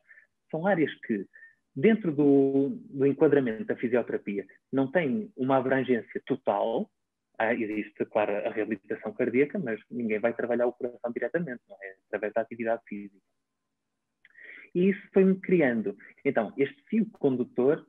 São 0.52 0.68
áreas 0.68 0.94
que, 1.00 1.26
dentro 1.74 2.12
do, 2.12 2.78
do 2.90 3.04
enquadramento 3.04 3.64
da 3.64 3.74
fisioterapia, 3.74 4.46
não 4.72 4.88
têm 4.88 5.32
uma 5.36 5.56
abrangência 5.56 6.22
total. 6.26 6.88
Ah, 7.38 7.52
existe, 7.52 8.04
claro, 8.06 8.36
a 8.36 8.50
reabilitação 8.50 9.12
cardíaca, 9.12 9.58
mas 9.58 9.80
ninguém 9.90 10.20
vai 10.20 10.32
trabalhar 10.32 10.68
o 10.68 10.72
coração 10.72 11.10
diretamente, 11.12 11.60
não 11.68 11.76
é? 11.82 11.96
Através 12.06 12.32
da 12.32 12.40
atividade 12.42 12.82
física. 12.86 13.20
E 14.76 14.90
isso 14.90 15.08
foi-me 15.10 15.40
criando, 15.40 15.96
então, 16.22 16.52
este 16.58 16.78
fio 16.90 17.06
condutor 17.12 17.86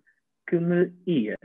que 0.47 0.57
me 0.57 0.93
ia, 1.05 1.37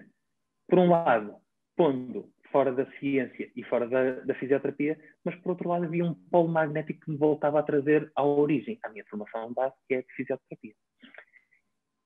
por 0.69 0.79
um 0.79 0.89
lado, 0.89 1.35
pondo 1.77 2.33
fora 2.53 2.71
da 2.73 2.87
ciência 2.93 3.51
e 3.57 3.65
fora 3.65 3.89
da, 3.89 4.21
da, 4.21 4.35
fisioterapia, 4.37 4.97
mas 5.25 5.35
por 5.41 5.51
outro 5.51 5.69
lado 5.69 5.87
havia 5.87 6.05
um 6.05 6.15
polo 6.31 6.47
magnético 6.47 7.01
que 7.01 7.11
me 7.11 7.17
voltava 7.17 7.59
a 7.59 7.65
trazer 7.65 8.09
à 8.15 8.23
origem, 8.23 8.79
à 8.85 8.89
minha 8.91 9.05
formação 9.07 9.53
base, 9.53 9.75
que 9.89 9.95
é 9.95 9.99
a 9.99 10.05
fisioterapia. 10.15 10.75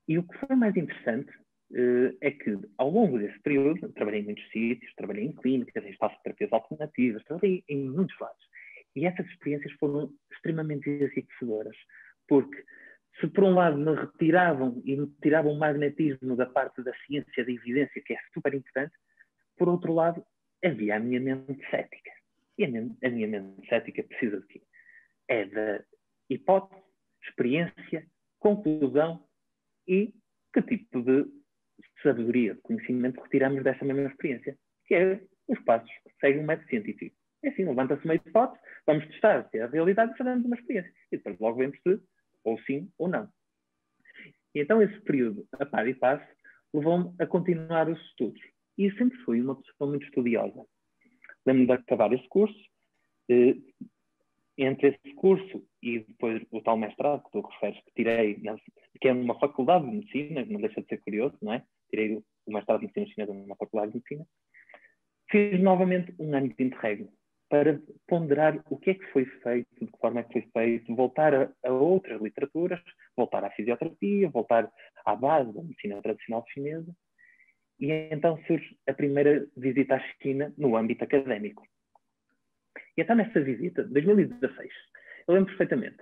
E 0.09 0.19
o 0.19 0.27
que 0.27 0.39
foi 0.39 0.57
mais 0.57 0.75
interessante 0.75 1.31
uh, 1.73 2.17
é 2.23 2.31
que, 2.31 2.59
ao 2.79 2.89
longo 2.89 3.19
desse 3.19 3.39
período, 3.41 3.93
trabalhei 3.93 4.21
em 4.21 4.25
muitos 4.25 4.49
sítios, 4.51 4.95
trabalhei 4.95 5.27
em 5.27 5.33
clínicas, 5.33 5.85
em 5.85 5.91
espaços 5.91 6.17
de 6.17 6.23
terapias 6.23 6.53
alternativas, 6.55 7.23
trabalhei 7.25 7.63
em 7.69 7.91
muitos 7.91 8.19
lados. 8.19 8.47
E 8.95 9.05
essas 9.05 9.27
experiências 9.27 9.75
foram 9.75 10.11
extremamente 10.33 10.89
enriquecedoras, 10.89 11.77
porque 12.27 12.65
se 13.21 13.27
por 13.29 13.45
um 13.45 13.55
lado 13.55 13.79
me 13.79 13.95
retiravam 13.95 14.83
e 14.85 14.97
me 14.97 15.07
tiravam 15.23 15.53
o 15.53 15.59
magnetismo 15.59 16.37
da 16.37 16.47
parte 16.47 16.83
da 16.83 16.93
ciência 17.07 17.45
da 17.45 17.51
evidência, 17.51 18.03
que 18.05 18.13
é 18.13 18.19
super 18.35 18.53
importante, 18.55 18.93
por 19.57 19.69
outro 19.69 19.93
lado, 19.95 20.25
havia 20.65 20.97
a 20.97 21.01
minha 21.01 21.21
mente 21.21 21.65
cética. 21.71 22.11
E 22.59 22.65
a 22.65 22.69
minha, 22.69 22.97
a 23.03 23.09
minha 23.09 23.29
mente 23.29 23.67
cética 23.69 24.03
precisa 24.03 24.41
de 24.41 24.47
quê? 24.47 24.63
É 25.29 25.45
da 25.47 25.85
hipótese, 26.29 26.83
experiência, 27.23 28.07
conclusão 28.39 29.25
e 29.89 30.13
que 30.53 30.63
tipo 30.63 31.03
de 31.03 31.27
sabedoria, 32.03 32.55
de 32.55 32.61
conhecimento 32.61 33.21
retiramos 33.21 33.63
dessa 33.63 33.85
mesma 33.85 34.09
experiência, 34.09 34.57
que 34.87 34.95
é 34.95 35.21
os 35.49 35.59
passos 35.61 35.91
que 35.91 36.15
seguem 36.21 36.43
um 36.43 36.47
método 36.47 36.69
científico. 36.69 37.17
É 37.43 37.49
assim, 37.49 37.65
levanta-se 37.65 38.05
uma 38.05 38.15
hipótese, 38.15 38.61
vamos 38.87 39.07
testar 39.09 39.49
se 39.51 39.59
é 39.59 39.63
a 39.63 39.69
realidade 39.69 40.13
e 40.13 40.17
fazemos 40.17 40.45
uma 40.45 40.57
experiência. 40.57 40.93
E 41.13 41.17
depois 41.17 41.39
logo 41.39 41.59
vemos 41.59 41.79
se 41.83 42.01
ou 42.47 42.59
sim 42.61 42.89
ou 42.97 43.09
não. 43.09 43.29
E 44.55 44.61
então 44.61 44.81
esse 44.81 44.99
período, 45.01 45.47
a 45.53 45.67
par 45.67 45.87
e 45.87 45.95
passo, 45.95 46.27
levou-me 46.73 47.13
a 47.19 47.27
continuar 47.27 47.91
os 47.91 48.01
estudos. 48.07 48.41
E 48.79 48.91
sempre 48.93 49.19
fui 49.19 49.41
uma 49.41 49.57
pessoa 49.57 49.91
muito 49.91 50.07
estudiosa. 50.07 50.65
Lembro-me 51.45 51.67
de 51.67 51.73
acabar 51.73 52.13
esse 52.13 52.27
curso, 52.29 52.59
eh, 53.29 53.57
entre 54.57 54.89
esse 54.89 55.15
curso 55.15 55.63
e 55.83 56.01
depois 56.01 56.43
o 56.51 56.63
tal 56.63 56.77
mestrado 56.77 57.23
que 57.25 57.31
tu 57.33 57.41
referes, 57.41 57.79
que 57.85 57.93
tirei, 57.95 58.41
que 59.01 59.09
é 59.09 59.13
numa 59.13 59.39
faculdade 59.39 59.85
de 59.85 59.97
medicina, 59.97 60.45
não 60.47 60.61
deixa 60.61 60.81
de 60.81 60.89
ser 60.89 60.99
curioso, 61.03 61.37
não 61.43 61.53
é? 61.53 61.63
Tirei 61.91 62.17
o 62.17 62.53
mestrado 62.53 62.81
de 62.81 62.87
medicina 62.87 63.07
chinesa 63.07 63.35
numa 63.35 63.57
faculdade 63.57 63.93
de 63.93 63.99
medicina. 63.99 64.27
Fiz 65.31 65.61
novamente 65.61 66.15
um 66.19 66.35
ano 66.35 66.49
de 66.49 66.65
interregno 66.65 67.13
para 67.49 67.81
ponderar 68.09 68.61
o 68.69 68.77
que 68.77 68.91
é 68.91 68.95
que 68.95 69.07
foi 69.13 69.25
feito, 69.25 69.69
de 69.81 69.87
que 69.87 69.99
forma 69.99 70.21
é 70.21 70.23
que 70.25 70.33
foi 70.33 70.51
feito, 70.53 70.95
voltar 70.95 71.35
a, 71.35 71.49
a, 71.65 71.73
outras 71.73 72.21
literaturas, 72.21 72.81
voltar 73.17 73.45
à 73.45 73.51
fisioterapia, 73.51 74.29
voltar 74.29 74.71
à 75.05 75.15
base 75.15 75.53
da 75.53 75.63
medicina 75.63 76.03
tradicional 76.03 76.45
chinesa. 76.49 76.93
E 77.79 77.91
então 78.11 78.39
surge 78.47 78.77
a 78.87 78.93
primeira 78.93 79.47
visita 79.57 79.97
à 79.97 80.01
China 80.21 80.53
no 80.57 80.77
âmbito 80.77 81.05
académico. 81.05 81.63
E 82.97 83.03
então 83.03 83.15
nessa 83.15 83.41
visita, 83.41 83.85
2016, 83.85 84.71
eu 85.29 85.35
lembro 85.35 85.49
perfeitamente, 85.51 85.99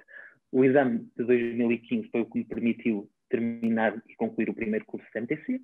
o 0.52 0.64
exame 0.64 1.00
de 1.16 1.24
2015 1.24 2.08
foi 2.10 2.20
o 2.20 2.26
que 2.26 2.38
me 2.38 2.44
permitiu 2.44 3.10
terminar 3.28 4.00
e 4.08 4.14
concluir 4.14 4.48
o 4.48 4.54
primeiro 4.54 4.84
curso 4.84 5.06
de 5.12 5.20
MTC, 5.20 5.60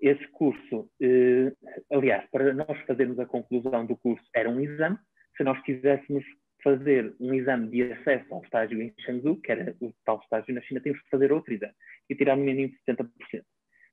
esse 0.00 0.26
curso, 0.28 0.90
eh, 1.00 1.52
aliás, 1.90 2.28
para 2.30 2.54
nós 2.54 2.78
fazermos 2.86 3.18
a 3.18 3.26
conclusão 3.26 3.84
do 3.84 3.96
curso, 3.96 4.24
era 4.34 4.48
um 4.48 4.60
exame. 4.60 4.98
Se 5.36 5.44
nós 5.44 5.60
quiséssemos 5.62 6.24
fazer 6.62 7.14
um 7.20 7.34
exame 7.34 7.68
de 7.68 7.92
acesso 7.92 8.34
ao 8.34 8.42
estágio 8.42 8.80
em 8.80 8.94
Shenzhou, 9.00 9.40
que 9.40 9.52
era 9.52 9.76
o 9.80 9.92
tal 10.04 10.20
estágio 10.20 10.54
na 10.54 10.60
China, 10.62 10.80
temos 10.80 11.00
que 11.02 11.10
fazer 11.10 11.32
outro 11.32 11.52
exame 11.52 11.74
e 12.08 12.14
tirar 12.14 12.36
no 12.36 12.44
mínimo 12.44 12.72
70%. 12.88 13.08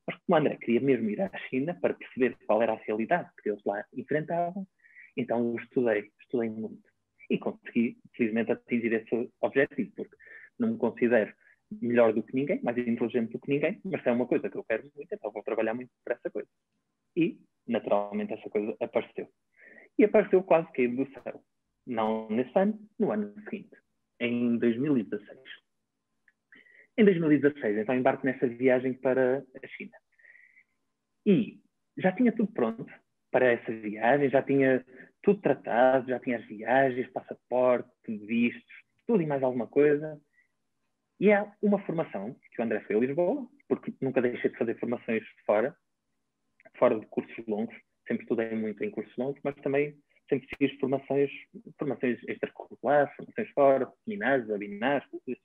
Mas 0.07 0.17
como 0.25 0.37
André 0.37 0.55
queria 0.57 0.79
mesmo 0.79 1.09
ir 1.09 1.21
à 1.21 1.29
China 1.49 1.77
para 1.81 1.93
perceber 1.93 2.37
qual 2.45 2.61
era 2.61 2.73
a 2.73 2.77
realidade 2.77 3.29
que 3.41 3.49
eles 3.49 3.61
lá 3.65 3.83
enfrentavam, 3.93 4.65
então 5.15 5.39
eu 5.39 5.55
estudei, 5.57 6.09
estudei 6.21 6.49
muito. 6.49 6.87
E 7.29 7.37
consegui, 7.37 7.97
felizmente, 8.15 8.51
atingir 8.53 8.93
esse 8.93 9.29
objetivo, 9.41 9.91
porque 9.95 10.15
não 10.57 10.71
me 10.71 10.77
considero 10.77 11.33
melhor 11.71 12.13
do 12.13 12.23
que 12.23 12.33
ninguém, 12.33 12.61
mais 12.61 12.77
inteligente 12.77 13.31
do 13.31 13.39
que 13.39 13.49
ninguém, 13.49 13.79
mas 13.83 14.05
é 14.05 14.11
uma 14.11 14.25
coisa 14.27 14.49
que 14.49 14.57
eu 14.57 14.63
quero 14.63 14.83
muito, 14.95 15.13
então 15.13 15.31
vou 15.31 15.43
trabalhar 15.43 15.73
muito 15.73 15.91
para 16.03 16.15
essa 16.15 16.29
coisa. 16.29 16.49
E, 17.15 17.39
naturalmente, 17.67 18.33
essa 18.33 18.49
coisa 18.49 18.75
apareceu. 18.79 19.29
E 19.97 20.03
apareceu 20.03 20.43
quase 20.43 20.71
caído 20.71 21.03
do 21.03 21.11
céu. 21.11 21.43
Não 21.85 22.29
nesse 22.29 22.51
ano, 22.57 22.79
no 22.99 23.11
ano 23.11 23.33
seguinte, 23.43 23.75
em 24.19 24.57
2016. 24.57 25.39
Em 26.97 27.05
2016, 27.05 27.77
então, 27.77 27.95
embarco 27.95 28.25
nessa 28.25 28.47
viagem 28.47 28.93
para 28.93 29.43
a 29.63 29.67
China. 29.67 29.97
E 31.25 31.59
já 31.97 32.11
tinha 32.11 32.31
tudo 32.31 32.51
pronto 32.51 32.91
para 33.31 33.51
essa 33.51 33.71
viagem, 33.71 34.29
já 34.29 34.41
tinha 34.41 34.85
tudo 35.21 35.41
tratado, 35.41 36.07
já 36.07 36.19
tinha 36.19 36.37
as 36.37 36.45
viagens, 36.45 37.11
passaporte, 37.11 37.89
vistos, 38.07 38.83
tudo 39.05 39.21
e 39.21 39.25
mais 39.25 39.43
alguma 39.43 39.67
coisa. 39.67 40.19
E 41.19 41.31
é 41.31 41.51
uma 41.61 41.83
formação 41.85 42.35
que 42.51 42.61
o 42.61 42.63
André 42.63 42.81
foi 42.81 42.95
a 42.95 42.99
Lisboa, 42.99 43.47
porque 43.67 43.93
nunca 44.01 44.21
deixei 44.21 44.51
de 44.51 44.57
fazer 44.57 44.79
formações 44.79 45.23
fora, 45.45 45.75
fora 46.77 46.99
de 46.99 47.05
cursos 47.07 47.45
longos. 47.47 47.75
Sempre 48.07 48.23
estudei 48.23 48.55
muito 48.55 48.83
em 48.83 48.91
cursos 48.91 49.15
longos, 49.17 49.41
mas 49.43 49.55
também 49.55 49.97
sempre 50.29 50.47
fiz 50.57 50.79
formações, 50.79 51.31
formações 51.79 52.19
extracurriculares, 52.27 53.13
formações 53.15 53.49
fora, 53.49 53.91
seminários, 54.03 54.47
webinars, 54.47 55.09
tudo 55.09 55.23
isso. 55.27 55.41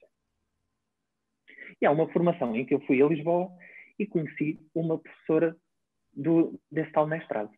E 1.81 1.87
há 1.87 1.91
uma 1.91 2.13
formação 2.13 2.55
em 2.55 2.67
que 2.67 2.75
eu 2.75 2.81
fui 2.81 3.03
a 3.03 3.07
Lisboa 3.07 3.51
e 3.99 4.07
conheci 4.07 4.59
uma 4.75 4.99
professora 4.99 5.57
do, 6.13 6.61
desse 6.71 6.93
tal 6.93 7.07
mestrado. 7.07 7.51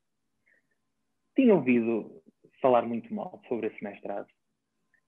Tinha 1.35 1.55
ouvido 1.55 2.23
falar 2.61 2.83
muito 2.83 3.13
mal 3.13 3.43
sobre 3.49 3.67
esse 3.67 3.83
mestrado 3.83 4.29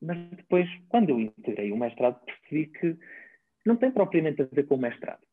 mas 0.01 0.19
depois, 0.31 0.69
quando 0.89 1.11
eu 1.11 1.21
integrei 1.21 1.73
o 1.73 1.77
mestrado, 1.77 2.25
percebi 2.25 2.67
que 2.67 2.97
não 3.65 3.77
tem 3.77 3.91
propriamente 3.91 4.43
a 4.43 4.45
ver 4.47 4.67
com 4.67 4.77
o 4.77 4.81
mestrado. 4.81 5.25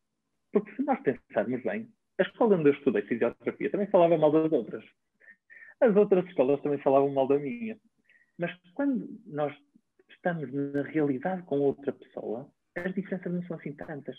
Porque 0.52 0.74
se 0.74 0.82
nós 0.82 1.00
pensarmos 1.02 1.62
bem, 1.62 1.88
a 2.18 2.22
escola 2.22 2.56
onde 2.56 2.68
eu 2.70 2.74
estudei 2.74 3.02
fisioterapia 3.02 3.70
também 3.70 3.86
falava 3.88 4.16
mal 4.16 4.30
das 4.30 4.50
outras. 4.52 4.84
As 5.80 5.94
outras 5.96 6.24
escolas 6.26 6.60
também 6.62 6.78
falavam 6.78 7.12
mal 7.12 7.26
da 7.26 7.38
minha. 7.38 7.76
Mas 8.38 8.52
quando 8.74 9.08
nós 9.26 9.54
estamos 10.10 10.52
na 10.52 10.82
realidade 10.82 11.42
com 11.42 11.60
outra 11.60 11.92
pessoa, 11.92 12.50
as 12.76 12.94
diferenças 12.94 13.32
não 13.32 13.42
são 13.44 13.56
assim 13.56 13.72
tantas. 13.72 14.16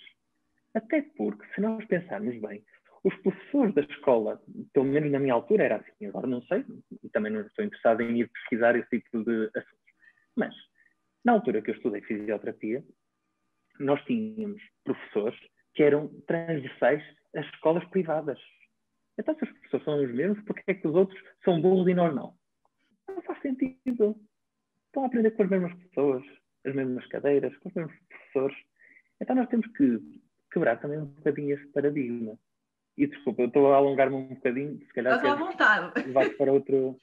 Até 0.73 1.01
porque, 1.17 1.45
se 1.53 1.61
nós 1.61 1.83
pensarmos 1.85 2.39
bem, 2.41 2.63
os 3.03 3.15
professores 3.17 3.73
da 3.75 3.81
escola, 3.81 4.41
pelo 4.73 4.85
menos 4.85 5.11
na 5.11 5.19
minha 5.19 5.33
altura 5.33 5.63
era 5.63 5.75
assim, 5.77 6.07
agora 6.07 6.27
não 6.27 6.41
sei, 6.43 6.65
e 7.03 7.09
também 7.09 7.31
não 7.31 7.41
estou 7.41 7.63
interessado 7.63 8.01
em 8.01 8.19
ir 8.19 8.29
pesquisar 8.29 8.75
esse 8.75 8.89
tipo 8.89 9.23
de 9.23 9.49
assuntos. 9.55 9.84
Mas, 10.35 10.53
na 11.23 11.33
altura 11.33 11.61
que 11.61 11.71
eu 11.71 11.75
estudei 11.75 12.01
fisioterapia, 12.01 12.83
nós 13.79 14.01
tínhamos 14.05 14.61
professores 14.83 15.39
que 15.73 15.83
eram 15.83 16.07
transversais 16.27 17.03
às 17.35 17.45
escolas 17.47 17.83
privadas. 17.89 18.39
Então, 19.17 19.35
se 19.35 19.43
os 19.43 19.51
professores 19.51 19.85
são 19.85 20.03
os 20.03 20.13
mesmos, 20.13 20.43
por 20.43 20.55
que 20.55 20.63
é 20.71 20.73
que 20.73 20.87
os 20.87 20.95
outros 20.95 21.21
são 21.43 21.61
burros 21.61 21.87
e 21.87 21.93
nós 21.93 22.13
não? 22.13 22.33
Não 23.07 23.21
faz 23.21 23.41
sentido. 23.41 24.15
Estão 24.87 25.03
a 25.03 25.07
aprender 25.07 25.31
com 25.31 25.43
as 25.43 25.49
mesmas 25.49 25.73
pessoas, 25.73 26.23
as 26.65 26.75
mesmas 26.75 27.05
cadeiras, 27.07 27.55
com 27.57 27.69
os 27.69 27.75
mesmos 27.75 27.95
professores. 28.09 28.57
Então, 29.21 29.35
nós 29.35 29.49
temos 29.49 29.67
que 29.73 30.21
quebrar 30.51 30.79
também 30.79 30.99
um 30.99 31.05
bocadinho 31.05 31.55
esse 31.55 31.67
paradigma. 31.67 32.37
E 32.97 33.07
desculpa, 33.07 33.41
eu 33.41 33.47
estou 33.47 33.73
a 33.73 33.75
alongar-me 33.75 34.15
um 34.15 34.27
bocadinho, 34.35 34.79
se 34.79 34.93
calhar. 34.93 35.15
Estás 35.15 35.33
à 35.33 35.35
vontade. 35.35 36.11
Vai 36.11 36.29
para 36.29 36.51
outro, 36.53 36.97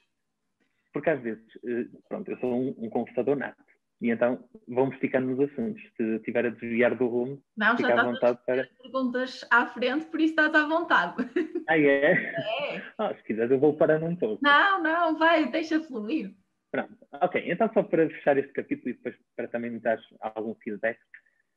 porque 0.93 1.09
às 1.09 1.21
vezes, 1.21 1.43
eh, 1.65 1.87
pronto, 2.07 2.29
eu 2.29 2.37
sou 2.37 2.53
um, 2.53 2.75
um 2.77 2.89
conversador 2.89 3.35
nato. 3.35 3.61
E 4.03 4.09
então 4.09 4.43
vamos 4.67 4.97
ficando 4.97 5.27
nos 5.27 5.49
assuntos. 5.49 5.81
Se 5.95 6.03
estiver 6.17 6.45
a 6.45 6.49
desviar 6.49 6.95
do 6.95 7.07
rumo, 7.07 7.41
não, 7.55 7.75
fica 7.77 7.99
à 7.99 8.03
vontade 8.03 8.37
para. 8.45 8.67
perguntas 8.81 9.45
à 9.49 9.65
frente, 9.67 10.05
por 10.05 10.19
isso 10.19 10.31
estás 10.31 10.53
à 10.53 10.67
vontade. 10.67 11.15
Ah, 11.65 11.77
é? 11.77 12.11
É. 12.11 12.83
Ah, 12.97 13.15
se 13.15 13.23
quiser, 13.23 13.49
eu 13.49 13.57
vou 13.57 13.77
parar 13.77 14.03
um 14.03 14.17
pouco. 14.17 14.43
Não, 14.43 14.83
não, 14.83 15.17
vai, 15.17 15.49
deixa 15.49 15.79
fluir. 15.79 16.35
Pronto, 16.69 16.93
ok. 17.21 17.41
Então, 17.49 17.71
só 17.73 17.81
para 17.83 18.09
fechar 18.09 18.37
este 18.37 18.51
capítulo 18.51 18.89
e 18.89 18.93
depois 18.95 19.15
para 19.33 19.47
também 19.47 19.71
me 19.71 19.79
dar 19.79 19.97
algum 20.19 20.53
feedback. 20.55 20.99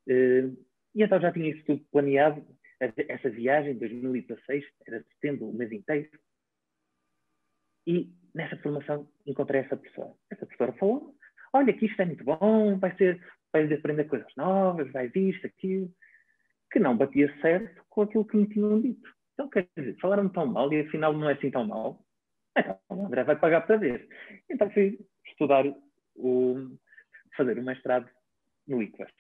Uh, 0.08 0.56
e 0.94 1.02
então 1.02 1.20
já 1.20 1.32
tinha 1.32 1.50
isso 1.50 1.64
tudo 1.64 1.84
planeado. 1.90 2.46
Essa 2.78 3.28
viagem 3.28 3.72
de 3.72 3.80
2016 3.80 4.64
era 4.86 5.04
setembro, 5.14 5.48
o 5.48 5.52
mês 5.52 5.72
inteiro. 5.72 6.08
E 7.84 8.08
nessa 8.36 8.56
formação 8.58 9.08
encontrei 9.26 9.62
essa 9.62 9.76
pessoa. 9.76 10.14
Essa 10.30 10.46
professora 10.46 10.72
falou: 10.74 11.14
olha, 11.52 11.72
que 11.72 11.86
isto 11.86 12.00
é 12.00 12.04
muito 12.04 12.22
bom, 12.22 12.78
vai 12.78 12.94
ser, 12.96 13.20
vais 13.52 13.72
aprender 13.72 14.04
coisas 14.04 14.32
novas, 14.36 14.92
vai 14.92 15.10
isto, 15.14 15.46
aquilo, 15.46 15.90
que 16.70 16.78
não 16.78 16.96
batia 16.96 17.34
certo 17.40 17.82
com 17.88 18.02
aquilo 18.02 18.26
que 18.26 18.36
me 18.36 18.46
tinham 18.48 18.80
dito. 18.80 19.08
Então, 19.32 19.48
quer 19.48 19.66
dizer, 19.76 19.96
falaram 20.00 20.28
tão 20.28 20.46
mal 20.46 20.72
e 20.72 20.80
afinal 20.80 21.12
não 21.12 21.28
é 21.28 21.32
assim 21.32 21.50
tão 21.50 21.66
mal. 21.66 22.04
Então, 22.58 22.78
o 22.88 23.06
André 23.06 23.24
vai 23.24 23.36
pagar 23.36 23.66
para 23.66 23.76
ver. 23.76 24.08
Então 24.48 24.70
fui 24.70 24.98
estudar, 25.26 25.64
o, 26.14 26.76
fazer 27.36 27.58
o 27.58 27.62
mestrado 27.62 28.08
no 28.66 28.82
ICVAS. 28.82 29.12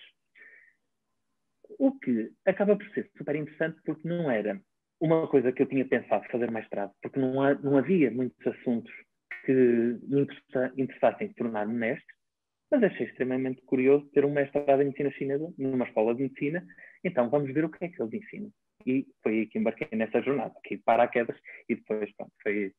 O 1.78 1.98
que 1.98 2.32
acaba 2.46 2.76
por 2.76 2.88
ser 2.90 3.10
super 3.18 3.36
interessante 3.36 3.78
porque 3.84 4.08
não 4.08 4.30
era 4.30 4.58
uma 4.98 5.28
coisa 5.28 5.52
que 5.52 5.62
eu 5.62 5.66
tinha 5.66 5.84
pensado 5.84 6.26
fazer 6.30 6.50
mestrado, 6.50 6.92
porque 7.02 7.20
não, 7.20 7.42
há, 7.42 7.54
não 7.54 7.76
havia 7.76 8.10
muitos 8.10 8.46
assuntos 8.46 8.92
que 9.46 9.98
interessa, 10.08 10.72
interessassem 10.76 11.32
tornar-me 11.34 11.72
mestre, 11.72 12.14
mas 12.70 12.82
achei 12.82 13.06
extremamente 13.06 13.62
curioso 13.62 14.04
ter 14.10 14.24
um 14.24 14.32
mestrado 14.32 14.82
em 14.82 14.86
medicina 14.86 15.10
chinesa 15.12 15.54
numa 15.56 15.86
escola 15.86 16.14
de 16.14 16.24
medicina, 16.24 16.66
então 17.04 17.30
vamos 17.30 17.54
ver 17.54 17.64
o 17.64 17.70
que 17.70 17.84
é 17.84 17.88
que 17.88 18.02
eles 18.02 18.12
ensinam. 18.12 18.52
E 18.84 19.06
foi 19.22 19.32
aí 19.32 19.46
que 19.46 19.58
embarquei 19.58 19.88
nessa 19.96 20.20
jornada, 20.20 20.54
aqui 20.58 20.76
paraquedas, 20.78 21.36
e 21.68 21.76
depois 21.76 22.12
pronto, 22.16 22.32
foi, 22.42 22.72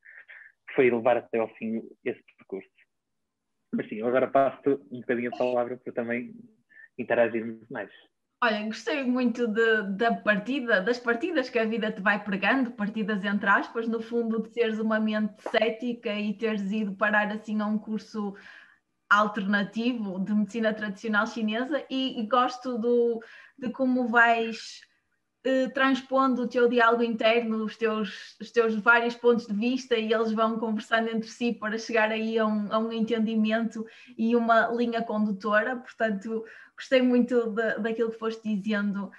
foi 0.76 0.92
levar 0.92 1.18
até 1.18 1.40
ao 1.40 1.54
fim 1.56 1.82
esse 2.04 2.22
percurso. 2.38 2.70
Mas 3.74 3.88
sim, 3.88 4.02
agora 4.02 4.28
passo 4.28 4.86
um 4.92 5.00
bocadinho 5.00 5.34
a 5.34 5.38
palavra 5.38 5.78
para 5.78 5.94
também 5.94 6.34
interagirmos 6.98 7.68
mais. 7.70 7.92
Olha, 8.40 8.64
gostei 8.66 9.04
muito 9.04 9.48
de, 9.48 9.84
da 9.98 10.14
partida, 10.14 10.80
das 10.80 11.00
partidas 11.00 11.50
que 11.50 11.58
a 11.58 11.66
vida 11.66 11.92
te 11.92 12.02
vai 12.02 12.24
pregando, 12.24 12.72
partidas 12.72 13.24
entre 13.24 13.50
aspas, 13.50 13.88
no 13.88 14.00
fundo 14.00 14.44
de 14.44 14.54
seres 14.54 14.78
uma 14.78 15.00
mente 15.00 15.42
cética 15.50 16.14
e 16.14 16.38
teres 16.38 16.72
ido 16.72 16.96
parar 16.96 17.32
assim 17.32 17.60
a 17.60 17.66
um 17.66 17.80
curso 17.80 18.36
alternativo 19.10 20.20
de 20.20 20.36
medicina 20.36 20.72
tradicional 20.72 21.26
chinesa 21.26 21.84
e, 21.90 22.22
e 22.22 22.28
gosto 22.28 22.78
do, 22.78 23.20
de 23.58 23.72
como 23.72 24.08
vais 24.08 24.82
eh, 25.48 25.70
transpondo 25.70 26.42
o 26.42 26.48
teu 26.48 26.68
diálogo 26.68 27.02
interno, 27.02 27.64
os 27.64 27.78
teus, 27.78 28.36
os 28.38 28.52
teus 28.52 28.76
vários 28.76 29.16
pontos 29.16 29.48
de 29.48 29.54
vista 29.54 29.96
e 29.96 30.12
eles 30.12 30.34
vão 30.34 30.60
conversando 30.60 31.10
entre 31.10 31.30
si 31.30 31.54
para 31.54 31.78
chegar 31.78 32.12
aí 32.12 32.38
a 32.38 32.46
um, 32.46 32.68
a 32.70 32.78
um 32.78 32.92
entendimento 32.92 33.86
e 34.18 34.36
uma 34.36 34.68
linha 34.68 35.02
condutora. 35.02 35.78
Portanto, 35.78 36.44
gostei 36.76 37.02
muito 37.02 37.50
de, 37.52 37.80
daquilo 37.80 38.12
que 38.12 38.20
foste 38.20 38.58
dizendo 38.58 39.06
uh, 39.06 39.12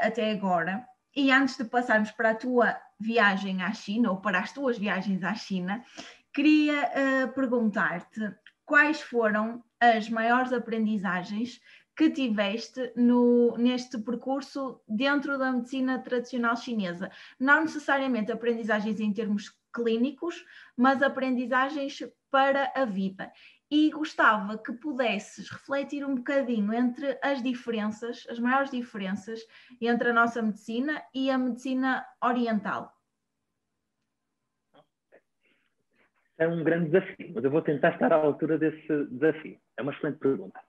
até 0.00 0.30
agora. 0.30 0.86
E 1.14 1.30
antes 1.30 1.58
de 1.58 1.64
passarmos 1.64 2.10
para 2.12 2.30
a 2.30 2.34
tua 2.34 2.80
viagem 2.98 3.62
à 3.62 3.70
China, 3.74 4.10
ou 4.10 4.16
para 4.22 4.38
as 4.38 4.54
tuas 4.54 4.78
viagens 4.78 5.22
à 5.22 5.34
China, 5.34 5.84
queria 6.32 6.80
uh, 7.28 7.32
perguntar-te 7.34 8.34
quais 8.64 9.02
foram 9.02 9.62
as 9.78 10.08
maiores 10.08 10.50
aprendizagens 10.50 11.60
que 11.96 12.10
tiveste 12.10 12.92
no, 12.96 13.56
neste 13.56 13.98
percurso 13.98 14.80
dentro 14.88 15.38
da 15.38 15.52
medicina 15.52 15.98
tradicional 16.00 16.56
chinesa. 16.56 17.10
Não 17.38 17.62
necessariamente 17.62 18.32
aprendizagens 18.32 18.98
em 19.00 19.12
termos 19.12 19.56
clínicos, 19.72 20.44
mas 20.76 21.02
aprendizagens 21.02 21.98
para 22.30 22.72
a 22.74 22.84
vida. 22.84 23.32
E 23.70 23.90
gostava 23.90 24.58
que 24.58 24.72
pudesses 24.72 25.48
refletir 25.50 26.04
um 26.04 26.16
bocadinho 26.16 26.72
entre 26.72 27.18
as 27.22 27.42
diferenças, 27.42 28.24
as 28.28 28.38
maiores 28.38 28.70
diferenças 28.70 29.40
entre 29.80 30.10
a 30.10 30.12
nossa 30.12 30.42
medicina 30.42 31.02
e 31.14 31.30
a 31.30 31.38
medicina 31.38 32.04
oriental. 32.22 32.92
É 36.36 36.48
um 36.48 36.64
grande 36.64 36.90
desafio, 36.90 37.32
mas 37.32 37.44
eu 37.44 37.50
vou 37.50 37.62
tentar 37.62 37.94
estar 37.94 38.12
à 38.12 38.16
altura 38.16 38.58
desse 38.58 39.06
desafio. 39.06 39.58
É 39.76 39.82
uma 39.82 39.92
excelente 39.92 40.18
pergunta. 40.18 40.60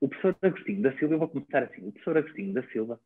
O 0.00 0.08
professor 0.08 0.36
Agostinho 0.42 0.82
da 0.82 0.96
Silva, 0.98 1.14
eu 1.14 1.18
vou 1.18 1.28
começar 1.28 1.62
assim, 1.62 1.88
o 1.88 1.92
professor 1.92 2.18
Agostinho 2.18 2.54
da 2.54 2.62
Silva, 2.68 3.00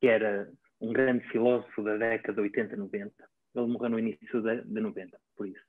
que 0.00 0.06
era 0.06 0.50
um 0.80 0.92
grande 0.92 1.26
filósofo 1.28 1.82
da 1.82 1.96
década 1.96 2.40
80, 2.40 2.76
90, 2.76 3.12
ele 3.54 3.66
morreu 3.66 3.90
no 3.90 3.98
início 3.98 4.40
de, 4.42 4.62
de 4.62 4.80
90, 4.80 5.18
por 5.36 5.48
isso. 5.48 5.64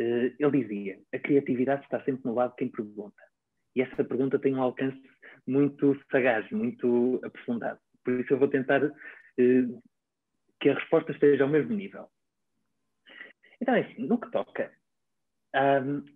Uh, 0.00 0.34
ele 0.38 0.62
dizia: 0.62 1.00
a 1.14 1.18
criatividade 1.18 1.84
está 1.84 2.02
sempre 2.04 2.22
no 2.24 2.34
lado 2.34 2.50
de 2.50 2.56
quem 2.56 2.68
pergunta. 2.68 3.22
E 3.74 3.82
essa 3.82 4.04
pergunta 4.04 4.38
tem 4.38 4.54
um 4.54 4.62
alcance 4.62 5.00
muito 5.46 5.98
sagaz, 6.10 6.50
muito 6.50 7.20
aprofundado. 7.24 7.78
Por 8.04 8.20
isso 8.20 8.32
eu 8.32 8.38
vou 8.38 8.48
tentar 8.48 8.82
uh, 8.84 9.82
que 10.60 10.68
a 10.68 10.74
resposta 10.74 11.12
esteja 11.12 11.44
ao 11.44 11.50
mesmo 11.50 11.74
nível. 11.74 12.08
Então, 13.60 13.74
é 13.74 13.80
assim, 13.80 14.06
no 14.06 14.20
que 14.20 14.30
toca 14.30 14.70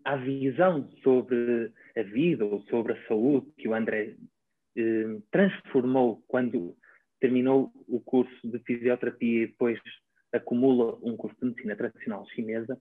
à, 0.04 0.16
visão 0.16 0.88
sobre 1.02 1.72
a 1.96 2.02
vida 2.02 2.44
ou 2.44 2.60
sobre 2.62 2.92
a 2.92 3.08
saúde 3.08 3.50
que 3.56 3.68
o 3.68 3.74
André 3.74 4.14
eh, 4.76 5.18
transformou 5.30 6.22
quando 6.28 6.76
terminou 7.20 7.72
o 7.88 8.00
curso 8.00 8.48
de 8.48 8.58
fisioterapia 8.60 9.44
e 9.44 9.46
depois 9.46 9.80
acumula 10.32 10.98
um 11.02 11.16
curso 11.16 11.36
de 11.40 11.46
medicina 11.46 11.76
tradicional 11.76 12.26
chinesa, 12.28 12.78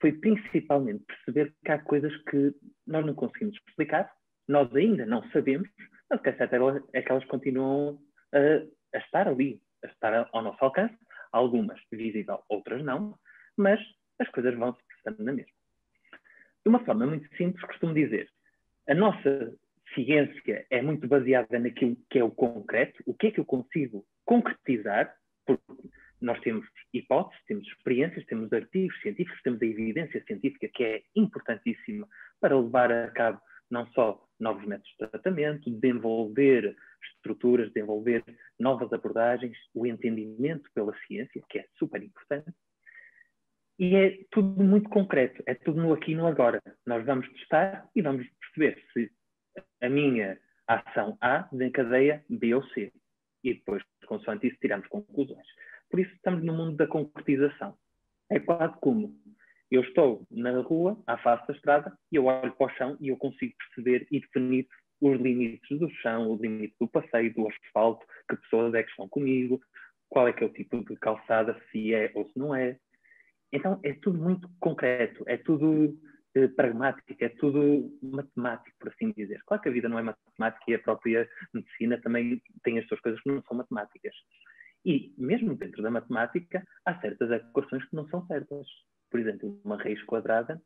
foi 0.00 0.12
principalmente 0.12 1.04
perceber 1.04 1.54
que 1.64 1.72
há 1.72 1.78
coisas 1.78 2.14
que 2.24 2.54
nós 2.86 3.04
não 3.04 3.14
conseguimos 3.14 3.56
explicar, 3.68 4.10
nós 4.46 4.74
ainda 4.74 5.04
não 5.04 5.28
sabemos, 5.30 5.68
mas 6.08 6.20
que 6.22 6.28
é 6.28 6.36
certo 6.36 6.88
é 6.92 7.02
que 7.02 7.12
elas 7.12 7.24
continuam 7.24 7.98
a, 8.32 8.96
a 8.96 8.98
estar 8.98 9.26
ali, 9.26 9.60
a 9.84 9.88
estar 9.88 10.28
ao 10.32 10.42
nosso 10.42 10.64
alcance, 10.64 10.96
algumas 11.32 11.80
visíveis, 11.90 12.26
outras 12.48 12.82
não, 12.84 13.18
mas 13.56 13.80
as 14.18 14.28
coisas 14.30 14.54
vão 14.54 14.74
se 14.74 14.82
prestando 14.86 15.24
na 15.24 15.32
mesma. 15.32 15.57
De 16.68 16.70
uma 16.70 16.84
forma 16.84 17.06
muito 17.06 17.34
simples, 17.34 17.64
costumo 17.64 17.94
dizer, 17.94 18.28
a 18.86 18.94
nossa 18.94 19.56
ciência 19.94 20.66
é 20.68 20.82
muito 20.82 21.08
baseada 21.08 21.58
naquilo 21.58 21.96
que 22.10 22.18
é 22.18 22.22
o 22.22 22.30
concreto, 22.30 23.02
o 23.06 23.14
que 23.14 23.28
é 23.28 23.30
que 23.30 23.40
eu 23.40 23.44
consigo 23.46 24.04
concretizar, 24.26 25.10
porque 25.46 25.88
nós 26.20 26.38
temos 26.40 26.66
hipóteses, 26.92 27.42
temos 27.46 27.66
experiências, 27.68 28.26
temos 28.26 28.52
artigos 28.52 29.00
científicos, 29.00 29.40
temos 29.40 29.62
a 29.62 29.64
evidência 29.64 30.22
científica 30.26 30.68
que 30.68 30.84
é 30.84 31.02
importantíssima 31.16 32.06
para 32.38 32.60
levar 32.60 32.92
a 32.92 33.10
cabo 33.12 33.40
não 33.70 33.86
só 33.92 34.22
novos 34.38 34.66
métodos 34.66 34.90
de 34.90 35.08
tratamento, 35.08 35.70
desenvolver 35.70 36.76
estruturas, 37.14 37.72
desenvolver 37.72 38.22
novas 38.60 38.92
abordagens, 38.92 39.56
o 39.72 39.86
entendimento 39.86 40.68
pela 40.74 40.94
ciência, 41.06 41.42
que 41.48 41.60
é 41.60 41.66
super 41.78 42.02
importante, 42.02 42.52
e 43.78 43.94
é 43.94 44.18
tudo 44.30 44.62
muito 44.62 44.88
concreto, 44.88 45.42
é 45.46 45.54
tudo 45.54 45.80
no 45.80 45.92
aqui 45.92 46.12
e 46.12 46.16
no 46.16 46.26
agora. 46.26 46.60
Nós 46.84 47.04
vamos 47.06 47.28
testar 47.32 47.88
e 47.94 48.02
vamos 48.02 48.26
perceber 48.40 48.82
se 48.92 49.10
a 49.80 49.88
minha 49.88 50.38
ação 50.66 51.16
A 51.20 51.48
desencadeia 51.52 52.24
B 52.28 52.54
ou 52.54 52.64
C. 52.68 52.92
E 53.44 53.54
depois, 53.54 53.82
consoante 54.06 54.48
isso, 54.48 54.58
tiramos 54.60 54.88
conclusões. 54.88 55.46
Por 55.90 56.00
isso, 56.00 56.12
estamos 56.14 56.44
no 56.44 56.52
mundo 56.52 56.76
da 56.76 56.86
concretização. 56.86 57.76
É 58.30 58.40
quase 58.40 58.74
como 58.80 59.16
eu 59.70 59.82
estou 59.82 60.26
na 60.30 60.60
rua, 60.60 61.00
à 61.06 61.16
face 61.18 61.46
da 61.46 61.54
estrada, 61.54 61.98
e 62.10 62.16
eu 62.16 62.24
olho 62.24 62.52
para 62.52 62.66
o 62.66 62.76
chão 62.76 62.96
e 63.00 63.08
eu 63.08 63.16
consigo 63.16 63.54
perceber 63.58 64.06
e 64.10 64.20
definir 64.20 64.66
os 65.00 65.20
limites 65.20 65.78
do 65.78 65.88
chão, 65.90 66.32
os 66.32 66.40
limites 66.40 66.76
do 66.80 66.88
passeio, 66.88 67.32
do 67.32 67.46
asfalto, 67.46 68.04
que 68.28 68.36
pessoas 68.36 68.74
é 68.74 68.82
que 68.82 68.90
estão 68.90 69.08
comigo, 69.08 69.60
qual 70.08 70.26
é 70.26 70.32
que 70.32 70.42
é 70.42 70.46
o 70.46 70.52
tipo 70.52 70.84
de 70.84 70.96
calçada, 70.96 71.56
se 71.70 71.94
é 71.94 72.10
ou 72.14 72.26
se 72.26 72.38
não 72.38 72.54
é, 72.54 72.78
então 73.52 73.80
é 73.82 73.92
tudo 73.94 74.18
muito 74.18 74.48
concreto, 74.60 75.24
é 75.26 75.36
tudo 75.36 75.96
eh, 76.34 76.48
pragmático, 76.48 77.14
é 77.20 77.28
tudo 77.30 77.90
matemático, 78.02 78.76
por 78.78 78.88
assim 78.88 79.12
dizer. 79.12 79.40
Claro 79.46 79.62
que 79.62 79.68
a 79.68 79.72
vida 79.72 79.88
não 79.88 79.98
é 79.98 80.02
matemática 80.02 80.64
e 80.68 80.74
a 80.74 80.78
própria 80.78 81.28
medicina 81.52 82.00
também 82.00 82.42
tem 82.62 82.78
as 82.78 82.86
suas 82.86 83.00
coisas 83.00 83.20
que 83.22 83.30
não 83.30 83.42
são 83.42 83.56
matemáticas. 83.56 84.14
E 84.84 85.12
mesmo 85.18 85.54
dentro 85.56 85.82
da 85.82 85.90
matemática, 85.90 86.62
há 86.84 87.00
certas 87.00 87.30
equações 87.30 87.84
que 87.88 87.96
não 87.96 88.06
são 88.08 88.26
certas. 88.26 88.66
Por 89.10 89.18
exemplo, 89.18 89.60
uma 89.64 89.76
raiz 89.76 90.02
quadrada 90.04 90.60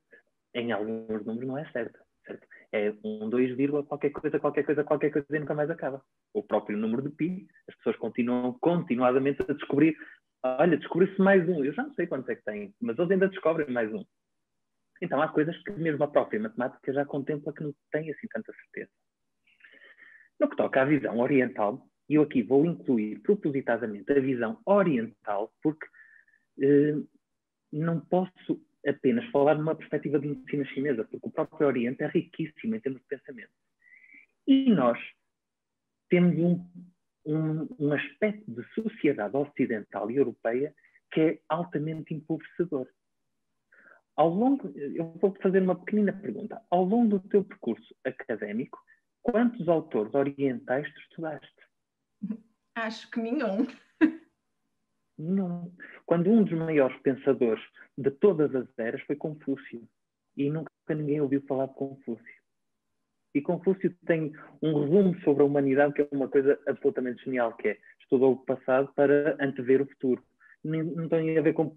em 0.55 0.73
alguns 0.73 1.25
números 1.25 1.49
não 1.49 1.59
é 1.59 1.71
certa. 1.71 1.99
Certo? 2.27 2.47
É 2.73 2.95
um 3.05 3.29
2, 3.29 3.57
qualquer 3.89 4.11
coisa, 4.11 4.39
qualquer 4.39 4.65
coisa, 4.65 4.85
qualquer 4.85 5.11
coisa 5.11 5.27
e 5.31 5.39
nunca 5.39 5.55
mais 5.55 5.71
acaba. 5.71 6.03
O 6.35 6.43
próprio 6.43 6.77
número 6.77 7.03
de 7.03 7.11
pi, 7.11 7.47
as 7.69 7.75
pessoas 7.77 7.97
continuam 7.97 8.53
continuadamente 8.61 9.43
a 9.43 9.55
descobrir 9.55 9.97
olha, 10.43 10.77
descobriu-se 10.77 11.21
mais 11.21 11.49
um. 11.49 11.65
Eu 11.65 11.73
já 11.73 11.83
não 11.83 11.95
sei 11.95 12.07
quantos 12.07 12.29
é 12.29 12.37
que 12.37 12.45
tem, 12.45 12.75
mas 12.81 12.99
eles 12.99 13.11
ainda 13.11 13.29
descobrem 13.29 13.71
mais 13.71 13.93
um. 13.93 14.05
Então 15.01 15.21
há 15.21 15.29
coisas 15.29 15.57
que 15.65 15.73
mesmo 15.73 16.03
a 16.05 16.09
própria 16.09 16.41
matemática 16.41 16.93
já 16.93 17.05
contempla 17.05 17.53
que 17.53 17.63
não 17.63 17.75
tem 17.91 18.11
assim 18.11 18.29
tanta 18.29 18.53
certeza. 18.53 18.91
No 20.39 20.49
que 20.49 20.57
toca 20.57 20.83
à 20.83 20.85
visão 20.85 21.19
oriental, 21.19 21.87
e 22.09 22.15
eu 22.15 22.23
aqui 22.23 22.43
vou 22.43 22.65
incluir 22.65 23.21
propositadamente 23.21 24.11
a 24.13 24.21
visão 24.21 24.61
oriental, 24.67 25.53
porque 25.63 25.87
eh, 26.61 26.97
não 27.73 28.01
posso 28.01 28.61
apenas 28.87 29.25
falar 29.31 29.55
numa 29.55 29.75
perspectiva 29.75 30.19
de 30.19 30.29
medicina 30.29 30.65
chinesa, 30.67 31.05
porque 31.05 31.27
o 31.27 31.31
próprio 31.31 31.67
Oriente 31.67 32.03
é 32.03 32.09
riquíssimo 32.09 32.75
em 32.75 32.81
termos 32.81 33.01
de 33.01 33.09
pensamento. 33.09 33.53
E 34.47 34.71
nós 34.71 34.99
temos 36.09 36.37
um 36.39 36.69
um, 37.25 37.69
um 37.79 37.93
aspecto 37.93 38.51
de 38.51 38.65
sociedade 38.75 39.37
ocidental 39.37 40.11
e 40.11 40.17
europeia 40.17 40.75
que 41.13 41.21
é 41.21 41.41
altamente 41.49 42.15
empobrecedor. 42.15 42.89
Ao 44.17 44.29
longo, 44.29 44.69
eu 44.77 45.13
vou 45.21 45.35
fazer 45.43 45.63
uma 45.63 45.79
pequenina 45.79 46.13
pergunta. 46.13 46.63
Ao 46.71 46.85
longo 46.85 47.19
do 47.19 47.29
teu 47.29 47.45
percurso 47.45 47.95
académico, 48.05 48.79
quantos 49.23 49.69
autores 49.69 50.15
orientais 50.15 50.93
tu 50.93 51.01
estudaste? 51.01 51.63
Acho 52.75 53.11
que 53.11 53.21
nenhum. 53.21 53.67
Não. 55.19 55.73
Quando 56.05 56.31
um 56.31 56.43
dos 56.43 56.53
maiores 56.53 56.99
pensadores 57.03 57.63
de 57.97 58.11
todas 58.11 58.55
as 58.55 58.67
eras 58.79 59.01
foi 59.03 59.17
Confúcio. 59.17 59.89
E 60.37 60.51
nunca 60.51 60.71
ninguém 60.89 61.21
ouviu 61.21 61.43
falar 61.43 61.67
de 61.67 61.75
Confúcio. 61.75 62.42
E 63.35 63.41
Confúcio 63.41 63.95
tem 64.07 64.33
um 64.63 64.83
resumo 64.83 65.19
sobre 65.23 65.43
a 65.43 65.47
humanidade 65.47 65.95
que 65.95 66.03
é 66.03 66.09
uma 66.13 66.29
coisa 66.29 66.59
absolutamente 66.67 67.25
genial, 67.25 67.57
que 67.57 67.69
é 67.69 67.79
estudou 68.01 68.33
o 68.33 68.45
passado 68.45 68.93
para 68.95 69.37
antever 69.41 69.83
o 69.83 69.87
futuro. 69.87 70.23
Não 70.63 71.09
tem 71.09 71.39
a 71.39 71.43
ver 71.43 71.55
com, 71.55 71.75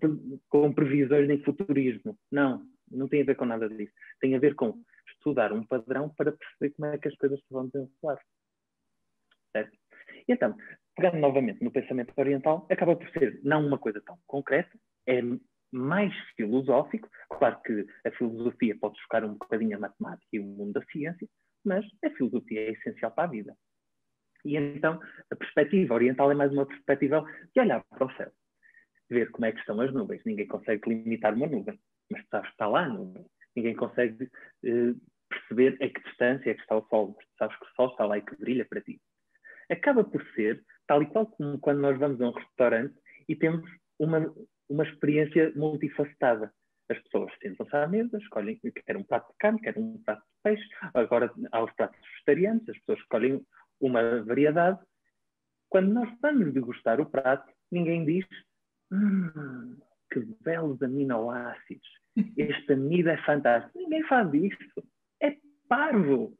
com 0.49 0.73
previsões 0.73 1.27
nem 1.27 1.41
futurismo. 1.43 2.17
Não, 2.31 2.61
não 2.91 3.07
tem 3.07 3.21
a 3.21 3.25
ver 3.25 3.35
com 3.35 3.45
nada 3.45 3.69
disso. 3.69 3.93
Tem 4.19 4.35
a 4.35 4.39
ver 4.39 4.53
com 4.53 4.83
estudar 5.17 5.53
um 5.53 5.65
padrão 5.65 6.09
para 6.09 6.33
perceber 6.33 6.75
como 6.75 6.87
é 6.87 6.97
que 6.97 7.07
as 7.07 7.15
coisas 7.15 7.39
se 7.39 7.45
vão 7.49 7.67
desenrolar. 7.67 8.19
Certo? 9.51 9.77
E 10.27 10.33
então, 10.33 10.55
pegando 10.95 11.17
novamente 11.17 11.63
no 11.63 11.71
pensamento 11.71 12.13
oriental, 12.17 12.67
acaba 12.69 12.95
por 12.95 13.09
ser 13.11 13.39
não 13.43 13.65
uma 13.65 13.77
coisa 13.79 14.01
tão 14.01 14.17
concreta, 14.27 14.77
é 15.07 15.21
mais 15.71 16.13
filosófico, 16.35 17.09
Claro 17.29 17.59
que 17.61 17.85
a 18.05 18.11
filosofia 18.11 18.77
pode 18.79 18.99
chocar 19.01 19.23
um 19.23 19.33
bocadinho 19.33 19.77
a 19.77 19.79
matemática 19.79 20.27
e 20.31 20.39
o 20.39 20.43
mundo 20.43 20.73
da 20.73 20.85
ciência, 20.85 21.27
mas 21.65 21.85
a 22.03 22.09
filosofia 22.11 22.61
é 22.61 22.71
essencial 22.71 23.11
para 23.11 23.25
a 23.25 23.31
vida. 23.31 23.55
E 24.45 24.55
então 24.55 24.99
a 25.31 25.35
perspectiva 25.35 25.95
oriental 25.95 26.31
é 26.31 26.35
mais 26.35 26.51
uma 26.51 26.65
perspectiva 26.65 27.25
de 27.53 27.59
olhar 27.59 27.83
para 27.89 28.05
o 28.05 28.15
céu, 28.15 28.31
ver 29.09 29.31
como 29.31 29.45
é 29.45 29.51
que 29.51 29.59
estão 29.59 29.79
as 29.81 29.91
nuvens. 29.91 30.21
Ninguém 30.25 30.47
consegue 30.47 30.87
limitar 30.87 31.33
uma 31.33 31.47
nuvem, 31.47 31.79
mas 32.11 32.23
sabes 32.29 32.47
que 32.47 32.53
está 32.53 32.67
lá 32.67 32.85
a 32.85 32.89
nuvem. 32.89 33.25
Ninguém 33.55 33.75
consegue 33.75 34.29
eh, 34.63 34.93
perceber 35.29 35.77
a 35.81 35.89
que 35.89 36.03
distância 36.03 36.51
é 36.51 36.53
que 36.53 36.61
está 36.61 36.77
o 36.77 36.87
sol, 36.87 37.15
mas 37.17 37.25
sabes 37.37 37.57
que 37.57 37.65
o 37.65 37.75
sol 37.75 37.89
está 37.89 38.05
lá 38.05 38.17
e 38.17 38.21
que 38.21 38.35
brilha 38.37 38.65
para 38.65 38.81
ti. 38.81 39.01
Acaba 39.69 40.03
por 40.03 40.23
ser 40.35 40.63
tal 40.87 41.01
e 41.01 41.07
qual 41.07 41.25
como 41.25 41.59
quando 41.59 41.79
nós 41.79 41.97
vamos 41.97 42.21
a 42.21 42.27
um 42.27 42.31
restaurante 42.31 42.93
e 43.27 43.35
temos 43.35 43.67
uma, 43.97 44.31
uma 44.69 44.83
experiência 44.83 45.51
multifacetada. 45.55 46.53
As 46.89 46.99
pessoas 46.99 47.31
sentam-se 47.41 47.75
à 47.75 47.87
mesa, 47.87 48.17
escolhem, 48.17 48.59
quer 48.85 48.97
um 48.97 49.03
prato 49.03 49.31
de 49.31 49.37
carne, 49.39 49.59
quer 49.59 49.77
um 49.77 50.01
prato 50.03 50.21
de 50.21 50.41
peixe, 50.43 50.67
agora 50.93 51.31
há 51.51 51.63
os 51.63 51.71
pratos 51.73 51.99
vegetarianos, 52.13 52.69
as 52.69 52.77
pessoas 52.79 52.99
escolhem 52.99 53.45
uma 53.81 54.23
variedade. 54.23 54.79
Quando 55.69 55.91
nós 55.91 56.09
vamos 56.21 56.53
degustar 56.53 57.01
o 57.01 57.09
prato, 57.09 57.51
ninguém 57.71 58.05
diz 58.05 58.25
hum, 58.91 59.77
que 60.11 60.19
belos 60.41 60.81
aminoácidos, 60.81 61.87
este 62.37 62.73
amido 62.73 63.09
é 63.09 63.17
fantástico. 63.23 63.77
Ninguém 63.77 64.03
faz 64.03 64.33
isso. 64.33 64.83
É 65.21 65.35
parvo. 65.67 66.37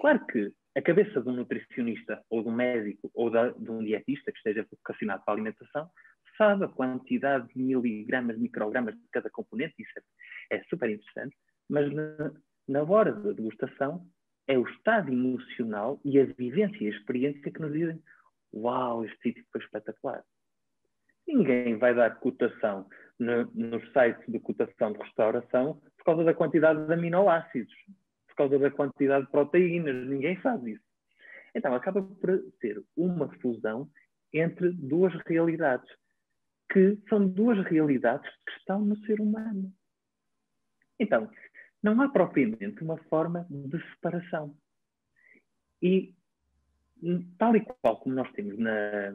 Claro 0.00 0.26
que 0.26 0.52
a 0.76 0.82
cabeça 0.82 1.20
de 1.20 1.28
um 1.28 1.32
nutricionista 1.32 2.22
ou 2.28 2.42
de 2.42 2.48
um 2.48 2.52
médico 2.52 3.10
ou 3.14 3.30
de, 3.30 3.70
um 3.70 3.82
dietista 3.82 4.32
que 4.32 4.38
esteja 4.38 4.66
vocacionado 4.70 5.22
para 5.24 5.32
a 5.32 5.36
alimentação 5.36 5.90
sabe 6.36 6.64
a 6.64 6.68
quantidade 6.68 7.48
de 7.48 7.58
miligramas, 7.58 8.38
microgramas 8.38 8.94
de 8.94 9.08
cada 9.12 9.30
componente, 9.30 9.74
isso 9.78 9.92
é, 10.50 10.56
é 10.56 10.62
super 10.64 10.90
interessante, 10.90 11.36
mas 11.68 11.92
na, 11.92 12.32
na 12.68 12.82
hora 12.82 13.12
da 13.12 13.32
degustação 13.32 14.06
é 14.46 14.58
o 14.58 14.66
estado 14.68 15.12
emocional 15.12 16.00
e 16.04 16.20
a 16.20 16.24
vivência 16.24 16.84
e 16.84 16.86
a 16.86 16.96
experiência 16.96 17.50
que 17.50 17.60
nos 17.60 17.72
dizem 17.72 18.00
uau, 18.54 19.04
este 19.04 19.18
sítio 19.20 19.44
foi 19.52 19.60
espetacular. 19.60 20.24
Ninguém 21.26 21.76
vai 21.76 21.94
dar 21.94 22.18
cotação 22.20 22.88
no, 23.18 23.44
no 23.52 23.84
site 23.92 24.30
de 24.30 24.38
cotação 24.38 24.92
de 24.92 24.98
restauração 24.98 25.80
por 25.96 26.04
causa 26.04 26.24
da 26.24 26.34
quantidade 26.34 26.86
de 26.86 26.92
aminoácidos, 26.92 27.74
por 28.28 28.36
causa 28.36 28.58
da 28.58 28.70
quantidade 28.70 29.26
de 29.26 29.32
proteínas, 29.32 30.06
ninguém 30.06 30.36
faz 30.36 30.64
isso. 30.64 30.84
Então 31.54 31.74
acaba 31.74 32.02
por 32.02 32.44
ser 32.60 32.82
uma 32.96 33.28
fusão 33.40 33.90
entre 34.32 34.70
duas 34.70 35.12
realidades, 35.26 35.88
que 36.70 36.98
são 37.08 37.26
duas 37.26 37.64
realidades 37.66 38.28
que 38.44 38.52
estão 38.58 38.84
no 38.84 38.96
ser 39.04 39.20
humano. 39.20 39.72
Então, 40.98 41.30
não 41.82 42.00
há 42.00 42.08
propriamente 42.08 42.82
uma 42.82 42.96
forma 43.04 43.46
de 43.50 43.78
separação. 43.90 44.56
E, 45.82 46.14
tal 47.38 47.54
e 47.54 47.60
qual 47.60 48.00
como 48.00 48.14
nós 48.14 48.30
temos 48.32 48.58
na, 48.58 49.12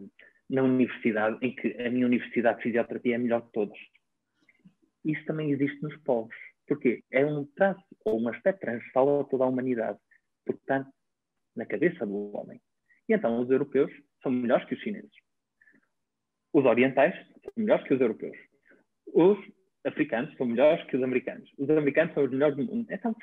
na 0.50 0.64
universidade, 0.64 1.38
em 1.42 1.56
que 1.56 1.74
a 1.82 1.90
minha 1.90 2.06
universidade 2.06 2.58
de 2.58 2.64
fisioterapia 2.64 3.14
é 3.14 3.16
a 3.16 3.20
melhor 3.20 3.42
de 3.42 3.52
todas, 3.52 3.78
isso 5.04 5.26
também 5.26 5.52
existe 5.52 5.82
nos 5.82 5.96
povos. 6.04 6.36
Porque 6.68 7.04
é 7.12 7.26
um 7.26 7.46
traço 7.56 7.84
ou 8.06 8.22
um 8.22 8.30
aspecto 8.30 8.62
transversal 8.62 9.22
a 9.22 9.24
toda 9.26 9.44
a 9.44 9.48
humanidade. 9.48 10.00
Portanto, 10.46 10.90
na 11.56 11.66
cabeça 11.66 12.06
do 12.06 12.36
homem. 12.36 12.62
E 13.10 13.14
então 13.14 13.40
os 13.40 13.50
europeus 13.50 13.92
são 14.22 14.32
melhores 14.32 14.66
que 14.68 14.76
os 14.76 14.82
chineses. 14.82 15.12
Os 16.54 16.66
orientais 16.66 17.16
são 17.44 17.54
melhores 17.58 17.86
que 17.88 17.94
os 17.94 18.02
europeus. 18.02 18.38
Os 19.14 19.38
africanos 19.86 20.36
são 20.38 20.46
melhores 20.46 20.84
que 20.86 20.98
os 20.98 21.04
americanos. 21.04 21.50
Os 21.58 21.70
americanos 21.70 22.14
são 22.14 22.24
os 22.24 22.32
melhores 22.32 22.56
do 22.56 22.66
mundo. 22.66 22.88
Então, 22.90 23.16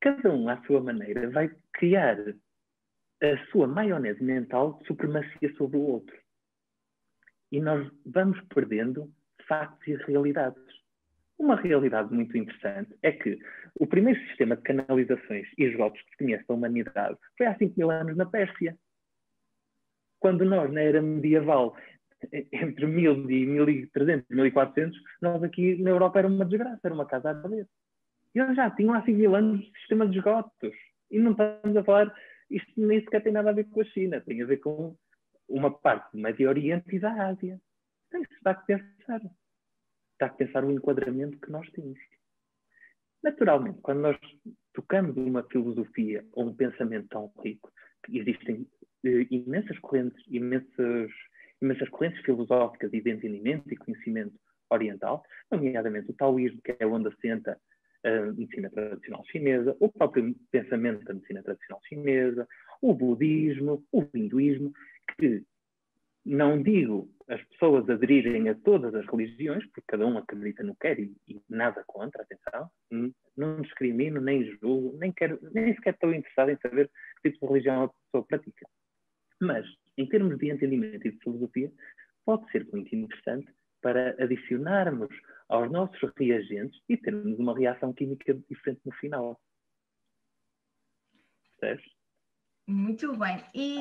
cada 0.00 0.32
um, 0.32 0.48
à 0.48 0.60
sua 0.64 0.80
maneira, 0.80 1.30
vai 1.30 1.50
criar 1.72 2.18
a 3.22 3.46
sua 3.50 3.66
maionese 3.66 4.22
mental 4.22 4.78
de 4.80 4.86
supremacia 4.86 5.54
sobre 5.56 5.76
o 5.76 5.82
outro. 5.82 6.16
E 7.50 7.60
nós 7.60 7.90
vamos 8.04 8.40
perdendo 8.54 9.12
factos 9.46 9.86
e 9.86 9.94
realidades. 9.94 10.62
Uma 11.38 11.56
realidade 11.56 12.12
muito 12.12 12.36
interessante 12.36 12.96
é 13.02 13.12
que 13.12 13.38
o 13.78 13.86
primeiro 13.86 14.20
sistema 14.28 14.56
de 14.56 14.62
canalizações 14.62 15.48
e 15.58 15.64
esgotos 15.64 16.00
que 16.02 16.10
se 16.10 16.16
conhece 16.18 16.46
da 16.46 16.54
humanidade 16.54 17.18
foi 17.36 17.46
há 17.46 17.56
5 17.56 17.74
mil 17.76 17.90
anos 17.90 18.16
na 18.16 18.26
Pérsia. 18.26 18.76
Quando 20.20 20.44
nós, 20.44 20.72
na 20.72 20.80
era 20.80 21.02
medieval, 21.02 21.76
entre 22.52 22.86
1000 22.86 23.30
e 23.30 23.46
1300, 23.46 24.28
1400, 24.28 24.98
nós 25.20 25.42
aqui 25.42 25.76
na 25.82 25.90
Europa 25.90 26.18
era 26.18 26.28
uma 26.28 26.44
desgraça, 26.44 26.80
era 26.84 26.94
uma 26.94 27.06
casa 27.06 27.30
a. 27.30 27.66
E 28.34 28.38
eles 28.38 28.56
já 28.56 28.70
tinham 28.70 28.94
há 28.94 29.02
5 29.02 29.18
mil 29.18 29.34
anos 29.34 29.66
o 29.66 29.78
sistema 29.78 30.06
de 30.06 30.18
esgotos. 30.18 30.74
E 31.10 31.18
não 31.18 31.32
estamos 31.32 31.76
a 31.76 31.84
falar, 31.84 32.14
isto 32.50 32.72
nem 32.76 33.00
sequer 33.00 33.22
tem 33.22 33.32
nada 33.32 33.50
a 33.50 33.54
ver 33.54 33.64
com 33.64 33.80
a 33.80 33.84
China, 33.84 34.20
tem 34.20 34.42
a 34.42 34.46
ver 34.46 34.58
com 34.58 34.96
uma 35.48 35.70
parte 35.70 36.12
do 36.12 36.22
Médio 36.22 36.48
Oriente 36.48 36.96
e 36.96 36.98
da 36.98 37.28
Ásia. 37.28 37.60
Então 38.08 38.22
isso 38.22 38.38
dá 38.42 38.54
que 38.54 38.66
pensar. 38.66 39.20
Dá 40.18 40.28
que 40.28 40.38
pensar 40.38 40.64
o 40.64 40.70
enquadramento 40.70 41.38
que 41.38 41.50
nós 41.50 41.68
temos. 41.70 41.98
Naturalmente, 43.22 43.80
quando 43.82 44.00
nós 44.00 44.18
tocamos 44.72 45.16
uma 45.16 45.42
filosofia 45.44 46.24
ou 46.32 46.48
um 46.48 46.54
pensamento 46.54 47.08
tão 47.08 47.32
rico, 47.42 47.70
existem 48.08 48.66
eh, 49.04 49.26
imensas 49.30 49.78
correntes, 49.78 50.20
imensas 50.28 51.10
imensas 51.62 51.88
correntes 51.88 52.20
filosóficas 52.22 52.90
de 52.90 52.98
entendimento 52.98 53.72
e 53.72 53.76
conhecimento 53.76 54.34
oriental, 54.70 55.22
nomeadamente 55.50 56.10
o 56.10 56.14
taoísmo, 56.14 56.60
que 56.62 56.76
é 56.78 56.86
onde 56.86 57.08
assenta 57.08 57.58
a 58.04 58.32
medicina 58.32 58.68
tradicional 58.70 59.24
chinesa, 59.26 59.76
o 59.78 59.88
próprio 59.88 60.34
pensamento 60.50 61.04
da 61.04 61.14
medicina 61.14 61.42
tradicional 61.42 61.80
chinesa, 61.84 62.48
o 62.80 62.92
budismo, 62.94 63.84
o 63.92 64.04
hinduísmo, 64.12 64.72
que 65.16 65.44
não 66.24 66.62
digo 66.62 67.08
as 67.28 67.42
pessoas 67.44 67.88
aderirem 67.88 68.48
a 68.48 68.54
todas 68.54 68.94
as 68.94 69.06
religiões, 69.06 69.64
porque 69.66 69.82
cada 69.86 70.06
um 70.06 70.18
acredita 70.18 70.62
no 70.62 70.74
que 70.74 70.80
quer 70.80 70.98
e, 70.98 71.16
e, 71.28 71.40
nada 71.48 71.82
contra, 71.86 72.22
atenção, 72.22 72.70
não 73.36 73.60
discrimino, 73.62 74.20
nem 74.20 74.44
julgo, 74.60 74.96
nem, 74.98 75.12
quero, 75.12 75.38
nem 75.52 75.74
sequer 75.74 75.94
estou 75.94 76.12
interessado 76.12 76.50
em 76.50 76.58
saber 76.58 76.90
que 77.22 77.30
tipo 77.30 77.46
de 77.46 77.52
religião 77.52 77.84
a 77.84 77.88
pessoa 77.88 78.26
pratica. 78.26 78.66
Mas 79.40 79.66
em 79.98 80.06
termos 80.06 80.38
de 80.38 80.50
entendimento 80.50 81.06
e 81.06 81.12
de 81.12 81.18
filosofia, 81.18 81.72
pode 82.24 82.50
ser 82.50 82.66
muito 82.72 82.94
interessante 82.94 83.52
para 83.80 84.10
adicionarmos 84.22 85.10
aos 85.48 85.70
nossos 85.70 86.10
reagentes 86.16 86.80
e 86.88 86.96
termos 86.96 87.38
uma 87.38 87.56
reação 87.56 87.92
química 87.92 88.34
diferente 88.48 88.80
no 88.84 88.92
final. 88.92 89.40
Percebes? 91.58 91.84
Muito 92.66 93.16
bem. 93.16 93.42
E... 93.54 93.80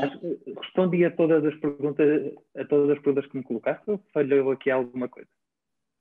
respondi 0.60 1.06
a 1.06 1.16
todas 1.16 1.46
as 1.46 1.56
perguntas, 1.60 2.34
a 2.58 2.66
todas 2.66 2.98
as 2.98 3.04
perguntas 3.04 3.30
que 3.30 3.38
me 3.38 3.44
colocaste 3.44 3.90
ou 3.90 4.04
falhou 4.12 4.52
aqui 4.52 4.72
alguma 4.72 5.08
coisa? 5.08 5.30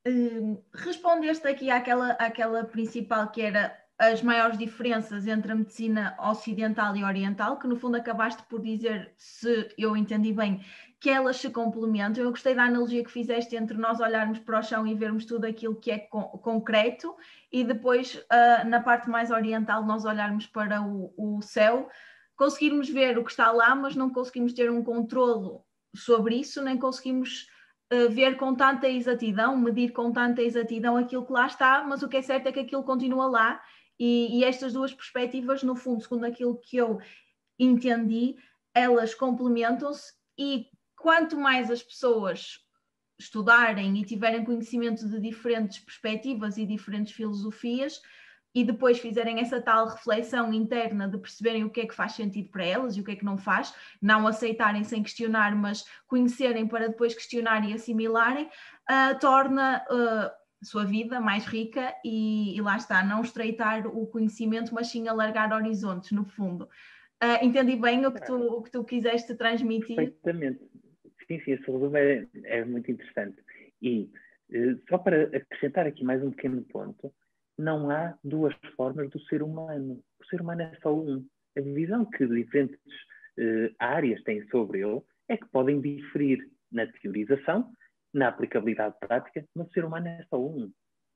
Uh, 0.09 0.65
respondeste 0.75 1.47
aqui 1.47 1.71
àquela, 1.71 2.13
àquela 2.13 2.65
principal 2.65 3.31
que 3.31 3.43
era 3.43 3.77
as 4.01 4.23
maiores 4.23 4.57
diferenças 4.57 5.27
entre 5.27 5.53
a 5.53 5.55
medicina 5.55 6.17
ocidental 6.19 6.97
e 6.97 7.05
oriental, 7.05 7.59
que 7.59 7.69
no 7.69 7.77
fundo 7.77 7.99
acabaste 7.99 8.43
por 8.45 8.63
dizer, 8.63 9.13
se 9.19 9.69
eu 9.77 9.95
entendi 9.95 10.33
bem, 10.33 10.65
que 10.99 11.11
elas 11.11 11.37
se 11.37 11.51
complementam. 11.51 12.25
Eu 12.25 12.31
gostei 12.31 12.55
da 12.55 12.65
analogia 12.65 13.05
que 13.05 13.11
fizeste 13.11 13.55
entre 13.57 13.77
nós 13.77 14.01
olharmos 14.01 14.39
para 14.39 14.59
o 14.59 14.63
chão 14.63 14.87
e 14.87 14.95
vermos 14.95 15.27
tudo 15.27 15.45
aquilo 15.45 15.77
que 15.77 15.91
é 15.91 15.99
con 15.99 16.23
concreto 16.39 17.15
e 17.53 17.63
depois, 17.63 18.15
uh, 18.15 18.67
na 18.67 18.81
parte 18.81 19.11
mais 19.11 19.31
oriental, 19.31 19.85
nós 19.85 20.07
olharmos 20.07 20.47
para 20.47 20.81
o, 20.81 21.13
o 21.19 21.43
céu, 21.43 21.87
conseguirmos 22.37 22.89
ver 22.89 23.19
o 23.19 23.25
que 23.25 23.31
está 23.31 23.53
lá, 23.53 23.75
mas 23.75 23.95
não 23.95 24.09
conseguimos 24.09 24.55
ter 24.55 24.71
um 24.71 24.83
controlo 24.83 25.63
sobre 25.95 26.37
isso, 26.37 26.63
nem 26.63 26.79
conseguimos 26.79 27.49
uh, 27.93 28.09
ver 28.09 28.39
com 28.39 28.55
tanta 28.55 28.89
exatidão, 28.89 29.59
medir 29.59 29.93
com 29.93 30.11
tanta 30.11 30.41
exatidão 30.41 30.97
aquilo 30.97 31.27
que 31.27 31.33
lá 31.33 31.47
está, 31.47 31.85
mas 31.87 32.03
o 32.03 32.09
que 32.09 32.17
é 32.17 32.23
certo 32.23 32.47
é 32.47 32.53
que 32.53 32.61
aquilo 32.61 32.83
continua 32.83 33.27
lá 33.27 33.61
e, 34.01 34.39
e 34.39 34.45
estas 34.45 34.73
duas 34.73 34.95
perspectivas, 34.95 35.63
no 35.63 35.77
fundo, 35.77 36.01
segundo 36.01 36.25
aquilo 36.25 36.57
que 36.57 36.79
eu 36.79 36.99
entendi, 37.59 38.35
elas 38.75 39.15
complementam-se 39.15 40.15
e 40.39 40.67
quanto 40.97 41.37
mais 41.37 41.71
as 41.71 41.83
pessoas 41.83 42.59
estudarem 43.19 43.99
e 43.99 44.05
tiverem 44.05 44.43
conhecimento 44.43 45.07
de 45.07 45.21
diferentes 45.21 45.79
perspectivas 45.81 46.57
e 46.57 46.65
diferentes 46.65 47.13
filosofias 47.13 48.01
e 48.55 48.65
depois 48.65 48.99
fizerem 48.99 49.39
essa 49.39 49.61
tal 49.61 49.89
reflexão 49.89 50.53
interna 50.53 51.07
de 51.07 51.19
perceberem 51.19 51.65
o 51.65 51.71
que 51.71 51.83
é 51.83 51.87
que 51.87 51.95
faz 51.95 52.13
sentido 52.13 52.49
para 52.49 52.65
elas 52.65 52.97
e 52.97 53.01
o 53.01 53.05
que 53.05 53.13
é 53.13 53.17
que 53.17 53.25
não 53.25 53.37
faz, 53.37 53.75
não 54.01 54.27
aceitarem 54.27 54.83
sem 54.83 55.03
questionar, 55.03 55.55
mas 55.55 55.85
conhecerem 56.07 56.67
para 56.67 56.89
depois 56.89 57.15
questionar 57.15 57.69
e 57.69 57.75
assimilarem, 57.75 58.47
uh, 58.47 59.19
torna 59.21 59.85
uh, 59.91 60.40
sua 60.63 60.85
vida 60.85 61.21
mais 61.21 61.47
rica 61.47 61.95
e, 62.05 62.57
e, 62.57 62.61
lá 62.61 62.77
está, 62.77 63.03
não 63.05 63.23
estreitar 63.23 63.87
o 63.87 64.07
conhecimento, 64.07 64.75
mas 64.75 64.89
sim 64.89 65.09
alargar 65.09 65.53
horizontes, 65.53 66.13
no 66.13 66.25
fundo. 66.25 66.65
Uh, 67.23 67.45
entendi 67.45 67.77
bem 67.77 68.05
o 68.07 68.13
que, 68.13 68.25
tu, 68.25 68.35
o 68.35 68.63
que 68.63 68.71
tu 68.71 68.85
quiseste 68.85 69.35
transmitir? 69.35 69.97
Perfeitamente. 69.97 70.61
Sim, 71.27 71.41
sim, 71.41 71.53
esse 71.53 71.71
resumo 71.71 71.97
é, 71.97 72.27
é 72.45 72.65
muito 72.65 72.91
interessante. 72.91 73.37
E 73.81 74.11
uh, 74.51 74.81
só 74.89 74.99
para 74.99 75.25
acrescentar 75.25 75.87
aqui 75.87 76.05
mais 76.05 76.23
um 76.23 76.31
pequeno 76.31 76.63
ponto, 76.63 77.13
não 77.59 77.91
há 77.91 78.19
duas 78.25 78.55
formas 78.77 79.09
do 79.11 79.21
ser 79.27 79.43
humano. 79.43 80.03
O 80.21 80.27
ser 80.27 80.41
humano 80.41 80.63
é 80.63 80.73
só 80.83 80.95
um. 80.95 81.25
A 81.57 81.61
visão 81.61 82.05
que 82.05 82.27
diferentes 82.27 82.79
uh, 83.39 83.75
áreas 83.79 84.23
têm 84.23 84.47
sobre 84.49 84.81
ele 84.81 85.01
é 85.29 85.37
que 85.37 85.47
podem 85.49 85.81
diferir 85.81 86.49
na 86.73 86.87
teorização, 86.87 87.71
na 88.13 88.29
aplicabilidade 88.29 88.97
prática, 88.99 89.45
mas 89.55 89.69
o 89.69 89.73
ser 89.73 89.85
humano 89.85 90.09
é 90.09 90.25
só 90.29 90.41
um. 90.41 90.71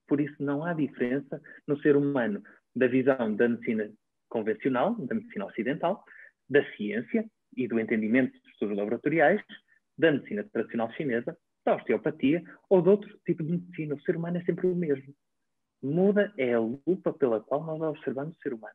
Por 0.06 0.20
isso 0.20 0.36
não 0.40 0.64
há 0.64 0.72
diferença 0.72 1.40
no 1.66 1.78
ser 1.80 1.96
humano 1.96 2.42
da 2.74 2.86
visão 2.86 3.34
da 3.34 3.48
medicina 3.48 3.90
convencional, 4.28 4.94
da 4.94 5.14
medicina 5.14 5.46
ocidental, 5.46 6.04
da 6.48 6.64
ciência 6.72 7.24
e 7.56 7.66
do 7.66 7.78
entendimento 7.78 8.32
dos 8.32 8.52
estudos 8.52 8.76
laboratoriais, 8.76 9.42
da 9.96 10.12
medicina 10.12 10.44
tradicional 10.52 10.92
chinesa, 10.92 11.36
da 11.64 11.76
osteopatia 11.76 12.42
ou 12.68 12.82
de 12.82 12.88
outro 12.88 13.18
tipo 13.24 13.42
de 13.42 13.52
medicina. 13.52 13.94
O 13.94 14.00
ser 14.02 14.16
humano 14.16 14.38
é 14.38 14.44
sempre 14.44 14.66
o 14.66 14.74
mesmo. 14.74 15.14
Muda 15.82 16.32
é 16.36 16.54
a 16.54 16.60
lupa 16.60 17.12
pela 17.12 17.40
qual 17.40 17.64
nós 17.64 17.80
observamos 17.80 18.36
o 18.36 18.40
ser 18.40 18.52
humano. 18.52 18.74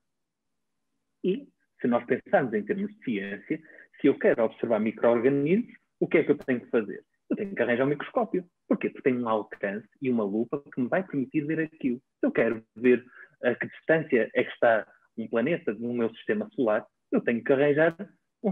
E, 1.23 1.47
se 1.81 1.87
nós 1.87 2.05
pensarmos 2.05 2.53
em 2.53 2.63
termos 2.63 2.91
de 2.95 3.03
ciência, 3.03 3.61
se 3.99 4.07
eu 4.07 4.17
quero 4.17 4.43
observar 4.43 4.79
micro-organismos, 4.79 5.73
o 5.99 6.07
que 6.07 6.19
é 6.19 6.23
que 6.23 6.31
eu 6.31 6.37
tenho 6.37 6.61
que 6.61 6.69
fazer? 6.69 7.03
Eu 7.29 7.35
tenho 7.35 7.55
que 7.55 7.61
arranjar 7.61 7.85
um 7.85 7.89
microscópio. 7.89 8.45
Porquê? 8.67 8.89
Porque 8.89 9.09
tenho 9.09 9.23
um 9.23 9.29
alcance 9.29 9.87
e 10.01 10.09
uma 10.09 10.23
lupa 10.23 10.63
que 10.73 10.81
me 10.81 10.87
vai 10.87 11.03
permitir 11.03 11.45
ver 11.45 11.59
aquilo. 11.59 11.97
Se 12.19 12.25
eu 12.25 12.31
quero 12.31 12.63
ver 12.75 13.05
a 13.43 13.55
que 13.55 13.67
distância 13.67 14.29
é 14.33 14.43
que 14.43 14.51
está 14.51 14.87
um 15.17 15.27
planeta 15.27 15.73
no 15.73 15.93
meu 15.93 16.09
sistema 16.15 16.49
solar, 16.55 16.85
eu 17.11 17.21
tenho 17.21 17.43
que 17.43 17.53
arranjar 17.53 17.95
um, 18.43 18.51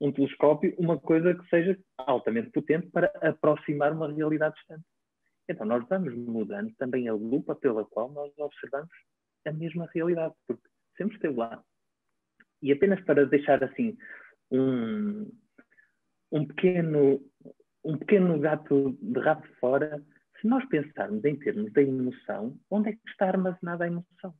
um 0.00 0.12
telescópio, 0.12 0.74
uma 0.78 0.98
coisa 0.98 1.34
que 1.34 1.48
seja 1.48 1.78
altamente 1.98 2.50
potente 2.50 2.88
para 2.88 3.06
aproximar 3.22 3.92
uma 3.92 4.12
realidade 4.12 4.54
distante. 4.56 4.84
Então, 5.48 5.66
nós 5.66 5.86
vamos 5.88 6.14
mudando 6.14 6.72
também 6.76 7.08
a 7.08 7.14
lupa 7.14 7.54
pela 7.54 7.84
qual 7.84 8.10
nós 8.12 8.32
observamos 8.38 8.90
a 9.46 9.52
mesma 9.52 9.88
realidade, 9.94 10.34
porque 10.46 10.68
sempre 10.96 11.16
esteve 11.16 11.36
lá. 11.36 11.62
E 12.62 12.72
apenas 12.72 13.00
para 13.04 13.26
deixar 13.26 13.62
assim 13.64 13.96
um, 14.50 15.30
um 16.30 16.46
pequeno 16.46 17.20
um 17.84 17.96
pequeno 17.96 18.38
gato 18.38 18.96
de 19.00 19.20
rabo 19.20 19.46
fora, 19.60 20.02
se 20.40 20.46
nós 20.46 20.64
pensarmos 20.66 21.24
em 21.24 21.36
termos 21.36 21.72
da 21.72 21.82
emoção, 21.82 22.58
onde 22.70 22.90
é 22.90 22.92
que 22.92 23.08
está 23.08 23.28
armazenada 23.28 23.84
a 23.84 23.86
emoção? 23.86 24.34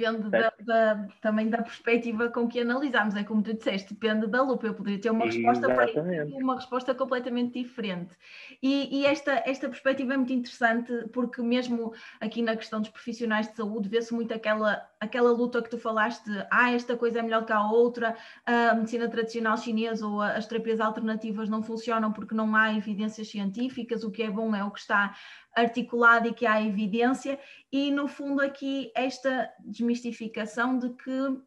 Depende 0.00 0.30
da, 0.30 0.52
da, 0.60 1.08
também 1.20 1.48
da 1.48 1.62
perspectiva 1.62 2.28
com 2.28 2.48
que 2.48 2.60
analisamos, 2.60 3.14
é 3.14 3.24
como 3.24 3.42
tu 3.42 3.52
disseste, 3.54 3.92
depende 3.92 4.26
da 4.26 4.42
lupa. 4.42 4.66
Eu 4.66 4.74
poderia 4.74 5.00
ter 5.00 5.10
uma 5.10 5.26
resposta 5.26 5.66
Exatamente. 5.66 5.92
para 5.92 6.24
isso, 6.24 6.36
uma 6.36 6.54
resposta 6.54 6.94
completamente 6.94 7.62
diferente. 7.62 8.16
E, 8.62 9.00
e, 9.00 9.06
esta, 9.06 9.42
esta 9.46 9.68
perspectiva 9.68 10.14
é 10.14 10.16
muito 10.16 10.32
interessante 10.32 10.92
porque 11.12 11.42
mesmo 11.42 11.92
aqui 12.20 12.42
na 12.42 12.56
questão 12.56 12.80
dos 12.80 12.90
profissionais 12.90 13.48
de 13.48 13.56
saúde 13.56 13.88
vê-se 13.88 14.14
muito 14.14 14.32
aquela, 14.32 14.86
aquela 14.98 15.32
luta 15.32 15.62
que 15.62 15.70
tu 15.70 15.78
falaste 15.78 16.30
ah, 16.50 16.72
esta 16.72 16.96
coisa 16.96 17.18
é 17.18 17.22
melhor 17.22 17.44
que 17.44 17.52
a 17.52 17.70
outra, 17.70 18.16
a 18.46 18.74
medicina 18.74 19.08
tradicional 19.08 19.56
chinesa 19.56 20.06
ou 20.06 20.20
as 20.20 20.46
terapias 20.46 20.80
alternativas 20.80 21.48
não 21.48 21.62
funcionam 21.62 22.12
porque 22.12 22.34
não 22.34 22.54
há 22.56 22.74
evidências 22.74 23.28
científicas, 23.28 24.04
o 24.04 24.10
que 24.10 24.22
é 24.22 24.30
bom 24.30 24.54
é 24.54 24.64
o 24.64 24.70
que 24.70 24.80
está 24.80 25.14
articulado 25.54 26.28
e 26.28 26.34
que 26.34 26.46
há 26.46 26.62
evidência, 26.62 27.38
e 27.72 27.90
no 27.90 28.06
fundo 28.08 28.40
aqui 28.40 28.90
esta 28.94 29.50
desmistificação 29.60 30.78
de 30.78 30.90
que 30.90 31.40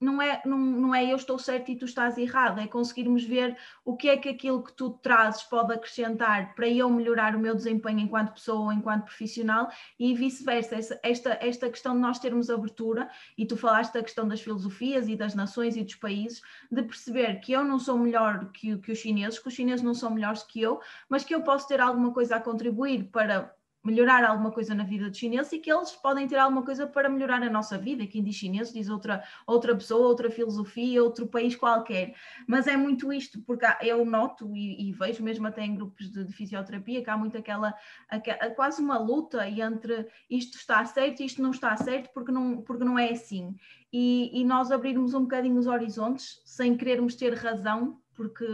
não 0.00 0.20
é, 0.20 0.40
não, 0.46 0.58
não 0.58 0.94
é 0.94 1.04
eu 1.04 1.16
estou 1.16 1.38
certo 1.38 1.70
e 1.70 1.76
tu 1.76 1.84
estás 1.84 2.16
errado, 2.16 2.58
é 2.58 2.66
conseguirmos 2.66 3.22
ver 3.22 3.56
o 3.84 3.96
que 3.96 4.08
é 4.08 4.16
que 4.16 4.30
aquilo 4.30 4.62
que 4.62 4.72
tu 4.72 4.90
trazes 4.90 5.42
pode 5.42 5.74
acrescentar 5.74 6.54
para 6.54 6.66
eu 6.66 6.88
melhorar 6.88 7.36
o 7.36 7.38
meu 7.38 7.54
desempenho 7.54 8.00
enquanto 8.00 8.32
pessoa 8.32 8.60
ou 8.60 8.72
enquanto 8.72 9.04
profissional 9.04 9.68
e 9.98 10.14
vice-versa. 10.14 10.98
Esta, 11.02 11.38
esta 11.42 11.68
questão 11.68 11.94
de 11.94 12.00
nós 12.00 12.18
termos 12.18 12.48
abertura, 12.48 13.10
e 13.36 13.44
tu 13.44 13.56
falaste 13.56 13.92
da 13.92 14.02
questão 14.02 14.26
das 14.26 14.40
filosofias 14.40 15.06
e 15.08 15.16
das 15.16 15.34
nações 15.34 15.76
e 15.76 15.84
dos 15.84 15.96
países, 15.96 16.40
de 16.70 16.82
perceber 16.82 17.40
que 17.40 17.52
eu 17.52 17.62
não 17.62 17.78
sou 17.78 17.98
melhor 17.98 18.50
que, 18.52 18.78
que 18.78 18.92
os 18.92 18.98
chineses, 18.98 19.38
que 19.38 19.48
os 19.48 19.54
chineses 19.54 19.82
não 19.82 19.94
são 19.94 20.10
melhores 20.10 20.42
que 20.42 20.62
eu, 20.62 20.80
mas 21.08 21.24
que 21.24 21.34
eu 21.34 21.42
posso 21.42 21.68
ter 21.68 21.80
alguma 21.80 22.12
coisa 22.12 22.36
a 22.36 22.40
contribuir 22.40 23.04
para 23.10 23.54
melhorar 23.82 24.24
alguma 24.24 24.50
coisa 24.50 24.74
na 24.74 24.84
vida 24.84 25.08
dos 25.08 25.18
chineses 25.18 25.52
e 25.52 25.58
que 25.58 25.72
eles 25.72 25.92
podem 25.92 26.26
ter 26.26 26.36
alguma 26.36 26.62
coisa 26.62 26.86
para 26.86 27.08
melhorar 27.08 27.42
a 27.42 27.48
nossa 27.48 27.78
vida. 27.78 28.06
Quem 28.06 28.22
diz 28.22 28.34
chinês 28.34 28.72
diz 28.72 28.88
outra, 28.88 29.24
outra 29.46 29.74
pessoa, 29.74 30.06
outra 30.06 30.30
filosofia, 30.30 31.02
outro 31.02 31.26
país 31.26 31.56
qualquer. 31.56 32.14
Mas 32.46 32.66
é 32.66 32.76
muito 32.76 33.12
isto, 33.12 33.40
porque 33.40 33.66
eu 33.80 34.04
noto 34.04 34.54
e, 34.54 34.88
e 34.88 34.92
vejo 34.92 35.22
mesmo 35.22 35.46
até 35.46 35.64
em 35.64 35.74
grupos 35.74 36.10
de, 36.10 36.24
de, 36.24 36.32
fisioterapia 36.32 37.02
que 37.02 37.08
há 37.08 37.16
muito 37.16 37.38
aquela, 37.38 37.74
aquela, 38.08 38.50
quase 38.50 38.82
uma 38.82 38.98
luta 38.98 39.48
entre 39.48 40.06
isto 40.28 40.58
está 40.58 40.84
certo 40.84 41.20
e 41.20 41.26
isto 41.26 41.42
não 41.42 41.50
está 41.50 41.74
certo 41.76 42.10
porque 42.12 42.30
não, 42.30 42.60
porque 42.60 42.84
não 42.84 42.98
é 42.98 43.10
assim. 43.10 43.54
E, 43.90 44.30
e 44.40 44.44
nós 44.44 44.70
abrirmos 44.70 45.14
um 45.14 45.22
bocadinho 45.22 45.58
os 45.58 45.66
horizontes 45.66 46.42
sem 46.44 46.76
querermos 46.76 47.14
ter 47.14 47.34
razão, 47.34 47.98
porque 48.14 48.46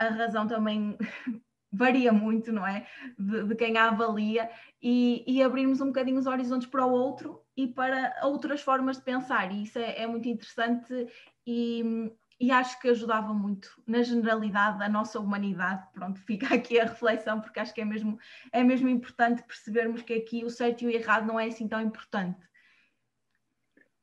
a 0.00 0.08
razão 0.08 0.46
também 0.46 0.96
varia 1.72 2.12
muito, 2.12 2.52
não 2.52 2.66
é? 2.66 2.86
De, 3.18 3.44
de 3.44 3.54
quem 3.54 3.76
a 3.76 3.88
avalia 3.88 4.50
e, 4.82 5.24
e, 5.26 5.42
abrirmos 5.42 5.80
um 5.80 5.86
bocadinho 5.86 6.18
os 6.18 6.26
horizontes 6.26 6.68
para 6.68 6.86
o 6.86 6.90
outro 6.90 7.42
e 7.56 7.66
para 7.66 8.14
outras 8.22 8.62
formas 8.62 8.96
de 8.96 9.04
pensar. 9.04 9.52
E 9.52 9.62
isso 9.64 9.78
é, 9.78 10.02
é 10.02 10.06
muito 10.06 10.28
interessante 10.28 11.06
e, 11.46 12.10
e, 12.40 12.50
acho 12.50 12.80
que 12.80 12.88
ajudava 12.88 13.34
muito 13.34 13.68
na 13.86 14.02
generalidade 14.02 14.78
da 14.78 14.88
nossa 14.88 15.20
humanidade. 15.20 15.86
Pronto, 15.92 16.20
fica 16.24 16.54
aqui 16.54 16.80
a 16.80 16.84
reflexão, 16.84 17.40
porque 17.40 17.60
acho 17.60 17.74
que 17.74 17.80
é 17.80 17.84
mesmo, 17.84 18.18
é 18.52 18.64
mesmo 18.64 18.88
importante 18.88 19.42
percebermos 19.42 20.02
que 20.02 20.14
aqui 20.14 20.44
o 20.44 20.50
certo 20.50 20.82
e 20.82 20.86
o 20.86 20.90
errado 20.90 21.26
não 21.26 21.38
é 21.38 21.46
assim 21.46 21.68
tão 21.68 21.80
importante. 21.80 22.46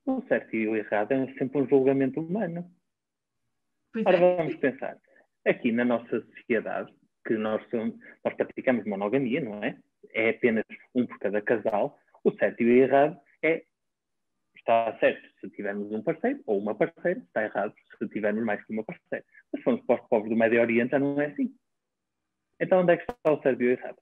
O 0.05 0.21
certo 0.27 0.55
e 0.55 0.67
o 0.67 0.75
errado 0.75 1.13
é 1.13 1.33
sempre 1.33 1.59
um 1.59 1.67
julgamento 1.67 2.19
humano. 2.19 2.69
Pois 3.91 4.05
Ora, 4.05 4.17
é. 4.17 4.35
vamos 4.35 4.55
pensar. 4.57 4.97
Aqui 5.47 5.71
na 5.71 5.85
nossa 5.85 6.21
sociedade, 6.21 6.93
que 7.25 7.35
nós, 7.35 7.61
nós 7.71 8.33
praticamos 8.35 8.85
monogamia, 8.85 9.41
não 9.41 9.63
é? 9.63 9.77
É 10.13 10.29
apenas 10.29 10.65
um 10.93 11.05
por 11.05 11.17
cada 11.19 11.41
casal. 11.41 11.99
O 12.23 12.31
certo 12.31 12.61
e 12.61 12.65
o 12.65 12.83
errado 12.83 13.19
é 13.43 13.63
está 14.57 14.97
certo 14.99 15.27
se 15.39 15.49
tivermos 15.51 15.91
um 15.91 16.01
parceiro 16.01 16.41
ou 16.45 16.57
uma 16.57 16.73
parceira, 16.73 17.19
está 17.19 17.43
errado 17.43 17.73
se 17.99 18.07
tivermos 18.09 18.43
mais 18.43 18.63
que 18.65 18.73
uma 18.73 18.83
parceira. 18.83 19.23
Mas 19.51 19.59
se 19.59 19.63
formos 19.63 19.85
para 19.85 20.01
os 20.01 20.09
povos 20.09 20.29
do 20.29 20.35
Médio 20.35 20.59
Oriente, 20.59 20.91
já 20.91 20.99
não 20.99 21.21
é 21.21 21.27
assim. 21.27 21.53
Então, 22.59 22.81
onde 22.81 22.93
é 22.93 22.97
que 22.97 23.03
está 23.03 23.31
o 23.31 23.41
certo 23.41 23.61
e 23.61 23.67
o 23.67 23.71
errado? 23.71 23.97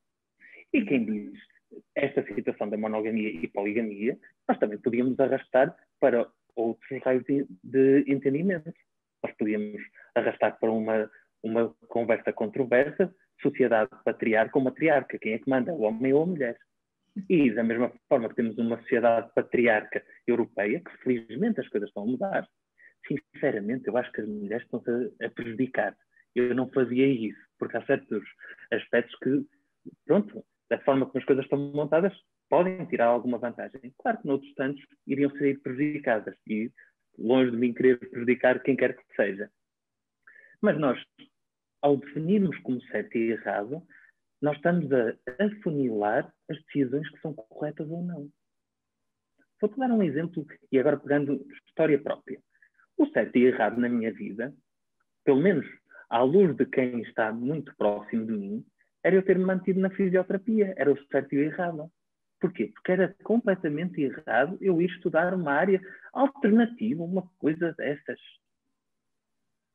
E 0.71 0.86
quem 0.86 1.05
diz 1.05 1.34
esta 1.95 2.24
situação 2.24 2.69
da 2.69 2.78
monogamia 2.78 3.30
e 3.30 3.47
poligamia, 3.47 4.17
nós 4.47 4.57
também 4.59 4.78
podíamos 4.78 5.19
arrastar 5.19 5.76
para 5.99 6.30
outros 6.55 7.01
raios 7.03 7.24
de 7.26 8.03
entendimento. 8.07 8.71
Nós 9.24 9.36
podíamos 9.38 9.82
arrastar 10.15 10.59
para 10.59 10.71
uma 10.71 11.09
uma 11.44 11.74
conversa 11.88 12.32
controversa, 12.32 13.14
sociedade 13.41 13.91
patriarca 14.04 14.58
ou 14.58 14.64
matriarca, 14.64 15.20
quem 15.20 15.34
é 15.34 15.39
que 15.39 15.50
manda, 15.50 15.74
o 15.74 15.82
homem 15.82 16.14
ou 16.14 16.24
a 16.24 16.26
mulher. 16.26 16.58
E 17.30 17.52
da 17.52 17.64
mesma 17.64 17.91
forma 18.10 18.30
que 18.30 18.36
temos 18.36 18.58
uma 18.58 18.80
sociedade 18.82 19.30
patriarca 19.36 20.04
europeia, 20.26 20.80
que 20.80 20.98
felizmente 21.04 21.60
as 21.60 21.68
coisas 21.68 21.89
estão 21.89 22.04
a 22.04 22.08
mudar, 22.08 22.48
sinceramente 23.08 23.88
eu 23.88 23.98
acho 23.98 24.12
que 24.12 24.22
as 24.22 24.28
mulheres 24.28 24.64
estão-se 24.64 24.89
a, 25.22 25.28
a 25.28 25.30
prejudicar. 25.30 25.96
Eu 26.34 26.56
não 26.56 26.72
fazia 26.72 27.06
isso, 27.06 27.39
porque 27.60 27.78
há 27.78 27.86
certos 27.86 28.24
aspectos 28.72 29.16
que, 29.20 29.46
pronto, 30.06 30.44
da 30.70 30.80
forma 30.80 31.06
como 31.06 31.20
as 31.20 31.26
coisas 31.26 31.44
estão 31.44 31.60
montadas, 31.60 32.14
podem 32.50 32.86
tirar 32.86 33.08
alguma 33.08 33.38
vantagem. 33.38 33.94
Claro 34.00 34.20
que 34.20 34.28
noutros 34.28 34.54
tantos 34.56 34.84
iriam 35.06 35.30
ser 35.32 35.60
prejudicadas 35.62 36.36
e 36.48 36.72
longe 37.18 37.52
de 37.52 37.58
mim 37.58 37.74
querer 37.74 38.00
prejudicar 38.00 38.62
quem 38.64 38.76
quer 38.76 38.96
que 38.96 39.04
seja. 39.16 39.52
Mas 40.62 40.80
nós 40.80 41.00
ao 41.84 41.97
definirmos 41.97 42.57
como 42.59 42.81
certo 42.84 43.17
e 43.17 43.31
errado, 43.31 43.84
nós 44.41 44.55
estamos 44.55 44.89
a 44.91 45.15
afunilar 45.39 46.34
as 46.49 46.57
decisões 46.63 47.07
que 47.09 47.19
são 47.19 47.34
corretas 47.34 47.89
ou 47.89 48.01
não. 48.01 48.29
Vou-te 49.59 49.77
dar 49.77 49.91
um 49.91 50.01
exemplo, 50.01 50.45
e 50.71 50.79
agora 50.79 50.97
pegando 50.97 51.45
história 51.67 52.01
própria. 52.01 52.39
O 52.97 53.05
certo 53.07 53.36
e 53.38 53.45
errado 53.45 53.79
na 53.79 53.89
minha 53.89 54.11
vida, 54.13 54.53
pelo 55.25 55.41
menos 55.41 55.65
à 56.09 56.21
luz 56.21 56.55
de 56.55 56.65
quem 56.65 57.01
está 57.01 57.31
muito 57.31 57.75
próximo 57.75 58.25
de 58.25 58.31
mim, 58.31 58.65
era 59.03 59.15
eu 59.15 59.23
ter-me 59.23 59.43
mantido 59.43 59.81
na 59.81 59.89
fisioterapia. 59.89 60.73
Era 60.77 60.91
o 60.91 61.07
certo 61.07 61.34
e 61.34 61.39
o 61.39 61.43
errado. 61.43 61.91
Porquê? 62.39 62.71
Porque 62.73 62.91
era 62.91 63.15
completamente 63.23 64.01
errado 64.01 64.57
eu 64.61 64.81
ir 64.81 64.89
estudar 64.89 65.34
uma 65.34 65.51
área 65.51 65.81
alternativa, 66.13 67.03
uma 67.03 67.29
coisa 67.38 67.73
dessas. 67.73 68.19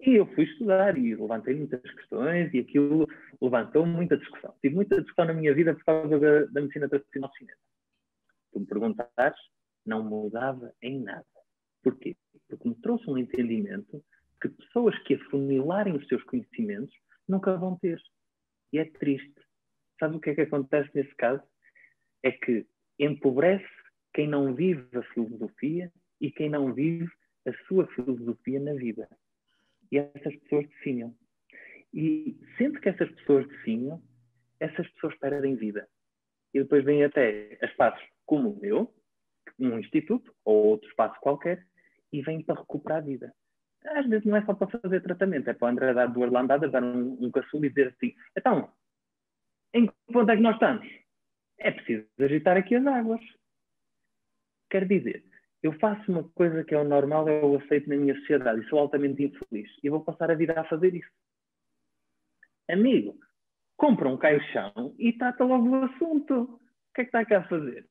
E 0.01 0.15
eu 0.15 0.27
fui 0.35 0.45
estudar 0.45 0.97
e 0.97 1.15
levantei 1.15 1.57
muitas 1.57 1.83
questões 1.83 2.53
e 2.55 2.61
aquilo 2.61 3.09
levantou 3.41 3.85
muita 3.85 4.17
discussão. 4.17 4.55
Tive 4.63 4.75
muita 4.75 5.01
discussão 5.01 5.25
na 5.25 5.35
minha 5.35 5.53
vida 5.53 5.75
por 5.75 5.85
causa 5.85 6.19
da, 6.21 6.45
da 6.47 6.61
medicina 6.61 6.89
tradicional 6.89 7.31
chinesa. 7.37 7.59
Tu 8.53 8.61
me 8.61 8.67
perguntares, 8.67 9.41
não 9.85 10.05
mudava 10.05 10.73
em 10.81 11.01
nada. 11.01 11.27
Porquê? 11.83 12.17
Porque 12.49 12.69
me 12.69 12.75
trouxe 12.77 13.11
um 13.11 13.19
entendimento 13.19 14.05
que 14.41 14.49
pessoas 14.49 14.97
que 15.01 15.15
afunilarem 15.15 15.97
os 15.97 16.07
seus 16.07 16.23
conhecimentos 16.25 16.95
nunca 17.27 17.57
vão 17.57 17.77
ter. 17.77 18.01
E 18.73 18.79
é 18.79 18.85
triste. 18.85 19.35
sabe 19.99 20.17
o 20.17 20.21
que 20.21 20.31
é 20.31 20.35
que 20.35 20.43
acontece 20.43 20.91
nesse 20.95 21.15
caso? 21.17 21.43
É 22.23 22.31
que 22.31 22.67
empobrece 22.99 23.67
quem 24.15 24.29
não 24.29 24.55
vive 24.55 24.97
a 24.97 25.03
filosofia 25.15 25.93
e 26.21 26.31
quem 26.31 26.49
não 26.49 26.73
vive 26.73 27.11
a 27.47 27.53
sua 27.67 27.87
filosofia 27.89 28.61
na 28.61 28.75
vida. 28.75 29.09
E 29.91 29.99
essas 29.99 30.37
pessoas 30.37 30.69
definham. 30.69 31.15
E 31.93 32.39
sempre 32.57 32.81
que 32.81 32.89
essas 32.89 33.11
pessoas 33.13 33.47
definham, 33.49 34.03
essas 34.61 34.87
pessoas 34.91 35.17
perdem 35.19 35.57
vida. 35.57 35.89
E 36.53 36.61
depois 36.61 36.85
vêm 36.85 37.05
até 37.05 37.59
espaços 37.65 38.05
como 38.27 38.51
o 38.51 38.61
meu, 38.61 38.95
um 39.59 39.79
instituto 39.79 40.35
ou 40.45 40.67
outro 40.67 40.89
espaço 40.89 41.19
qualquer, 41.21 41.67
e 42.13 42.23
vêm 42.23 42.43
para 42.43 42.61
recuperar 42.61 42.99
a 42.99 43.03
vida. 43.03 43.35
Às 43.85 44.07
vezes 44.09 44.27
não 44.27 44.37
é 44.37 44.45
só 44.45 44.55
para 44.55 44.81
fazer 44.81 45.01
tratamento, 45.01 45.49
é 45.49 45.55
para 45.55 45.69
André 45.69 45.95
dar 45.95 46.07
duas 46.07 46.31
lambadas, 46.31 46.71
dar 46.71 46.83
um, 46.83 47.17
um 47.21 47.31
caçulo 47.31 47.65
e 47.65 47.69
dizer 47.69 47.89
assim: 47.89 48.15
então, 48.37 48.73
em 49.73 49.87
que 49.87 49.95
ponto 50.13 50.31
é 50.31 50.37
que 50.37 50.43
nós 50.43 50.55
estamos? 50.55 50.87
É 51.59 51.71
preciso 51.71 52.07
agitar 52.21 52.57
aqui 52.57 52.75
as 52.75 52.87
águas. 52.87 53.21
Quer 54.71 54.87
dizer, 54.87 55.25
eu 55.63 55.73
faço 55.79 56.11
uma 56.11 56.25
coisa 56.31 56.63
que 56.63 56.75
é 56.75 56.79
o 56.79 56.85
normal, 56.85 57.29
eu 57.29 57.57
aceito 57.57 57.89
na 57.89 57.97
minha 57.97 58.15
sociedade 58.21 58.61
e 58.61 58.69
sou 58.69 58.79
altamente 58.79 59.25
infeliz. 59.25 59.71
E 59.83 59.91
vou 59.91 60.05
passar 60.05 60.31
a 60.31 60.35
vida 60.35 60.59
a 60.59 60.65
fazer 60.65 60.95
isso. 60.95 61.11
Amigo, 62.71 63.19
compra 63.77 64.09
um 64.09 64.17
caixão 64.17 64.95
e 64.99 65.13
trata 65.13 65.45
logo 65.45 65.69
o 65.69 65.85
assunto. 65.85 66.43
O 66.43 66.59
que 66.95 67.03
é 67.03 67.05
que 67.05 67.09
está 67.09 67.25
cá 67.25 67.39
a 67.39 67.49
fazer? 67.49 67.89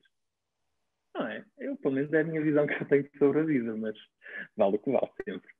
Não 1.15 1.27
é? 1.27 1.43
Eu, 1.57 1.75
pelo 1.77 1.95
menos, 1.95 2.13
é 2.13 2.21
a 2.21 2.23
minha 2.23 2.41
visão 2.41 2.67
que 2.67 2.73
eu 2.73 2.87
tenho 2.87 3.09
sobre 3.17 3.39
a 3.39 3.43
vida, 3.43 3.75
mas 3.75 3.97
vale 4.55 4.75
o 4.75 4.79
que 4.79 4.91
vale 4.91 5.11
sempre. 5.23 5.51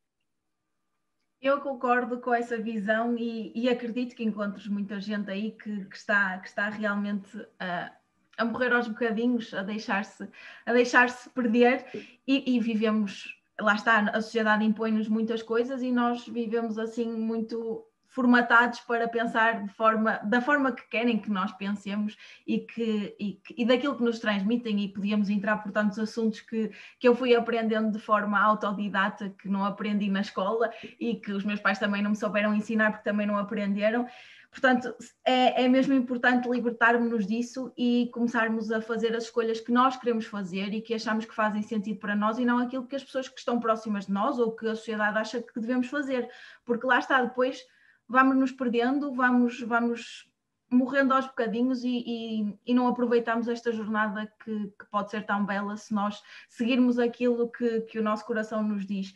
Eu 1.42 1.62
concordo 1.62 2.20
com 2.20 2.34
essa 2.34 2.58
visão 2.58 3.16
e, 3.18 3.52
e, 3.56 3.70
acredito 3.70 4.16
que 4.16 4.24
encontres 4.24 4.68
muita 4.68 5.00
gente 5.00 5.30
aí 5.30 5.52
que, 5.52 5.86
que 5.86 5.96
está, 5.96 6.40
que 6.40 6.48
está 6.48 6.68
realmente 6.70 7.30
a, 7.60 7.96
a 8.38 8.46
morrer 8.46 8.74
aos 8.74 8.88
bocadinhos, 8.88 9.54
a 9.54 9.64
deixar-se 9.64 10.30
a 10.66 10.74
deixar-se 10.74 11.30
perder. 11.30 11.86
E, 12.28 12.56
e, 12.56 12.60
vivemos, 12.60 13.36
lá 13.60 13.76
está, 13.76 14.00
a 14.10 14.22
sociedade 14.22 14.64
impõe-nos 14.64 15.08
muitas 15.08 15.42
coisas 15.42 15.82
e 15.82 15.92
nós 15.92 16.28
vivemos 16.28 16.78
assim 16.78 17.12
muito 17.12 17.87
formatados 18.08 18.80
para 18.82 19.08
pensar 19.08 19.68
forma, 19.70 20.20
da 20.24 20.42
forma 20.42 20.72
que 20.72 20.88
querem 20.90 21.20
que 21.20 21.30
nós 21.30 21.52
pensemos 21.54 22.18
e, 22.46 22.60
que, 22.60 23.16
e, 23.20 23.40
e 23.58 23.66
daquilo 23.66 23.96
que 23.96 24.04
nos 24.04 24.20
transmitem 24.20 24.80
e 24.82 24.88
podíamos 24.88 25.30
entrar 25.30 25.58
por 25.58 25.72
tantos 25.72 26.00
assuntos 26.00 26.42
que, 26.42 26.72
que 27.00 27.08
eu 27.08 27.16
fui 27.16 27.36
aprendendo 27.36 27.92
de 27.92 28.00
forma 28.00 28.40
autodidata, 28.40 29.34
que 29.42 29.50
não 29.50 29.66
aprendi 29.66 30.10
na 30.10 30.22
escola 30.22 30.70
e 31.00 31.16
que 31.16 31.32
os 31.32 31.44
meus 31.44 31.60
pais 31.60 31.80
também 31.80 32.02
não 32.02 32.12
me 32.12 32.16
souberam 32.16 32.54
ensinar 32.54 32.92
porque 32.92 33.10
também 33.10 33.28
não 33.28 33.38
aprenderam. 33.38 34.08
Portanto, 34.50 34.96
é, 35.24 35.66
é 35.66 35.68
mesmo 35.68 35.94
importante 35.94 36.50
libertarmos-nos 36.50 37.28
disso 37.28 37.72
e 37.78 38.10
começarmos 38.14 38.72
a 38.72 38.82
fazer 38.82 39.16
as 39.16 39.26
escolhas 39.26 39.60
que 39.60 39.72
nós 39.72 39.98
queremos 39.98 40.26
fazer 40.26 40.74
e 40.74 40.82
que 40.82 40.94
achamos 40.94 41.26
que 41.26 41.36
fazem 41.36 41.62
sentido 41.62 42.00
para 42.00 42.16
nós 42.16 42.40
e 42.40 42.46
não 42.46 42.58
aquilo 42.58 42.88
que 42.88 42.96
as 42.96 43.04
pessoas 43.04 43.28
que 43.28 43.38
estão 43.38 43.60
próximas 43.60 44.08
de 44.08 44.14
nós 44.14 44.40
ou 44.40 44.56
que 44.56 44.68
a 44.68 44.76
sociedade 44.76 45.18
acha 45.18 45.42
que 45.42 45.60
devemos 45.60 45.88
fazer. 45.88 46.28
Porque 46.66 46.88
lá 46.88 46.98
está, 46.98 47.22
depois 47.22 47.62
vamos 48.08 48.38
nos 48.38 48.52
perdendo, 48.52 49.14
vamos, 49.14 49.62
vamos 49.62 50.30
morrendo 50.70 51.14
aos 51.14 51.26
bocadinhos 51.28 51.84
e, 51.84 52.04
e, 52.06 52.60
e 52.66 52.74
não 52.74 52.88
aproveitamos 52.88 53.48
esta 53.48 53.72
jornada 53.72 54.32
que, 54.44 54.68
que, 54.68 54.86
pode 54.92 55.12
ser 55.12 55.26
tão 55.26 55.46
bela 55.46 55.78
se 55.78 55.94
nós 55.94 56.22
seguirmos 56.50 57.00
aquilo 57.00 57.50
que, 57.50 57.82
que 57.82 58.00
o 58.00 58.04
nosso 58.04 58.26
coração 58.26 58.62
nos 58.62 58.86
diz. 58.86 59.14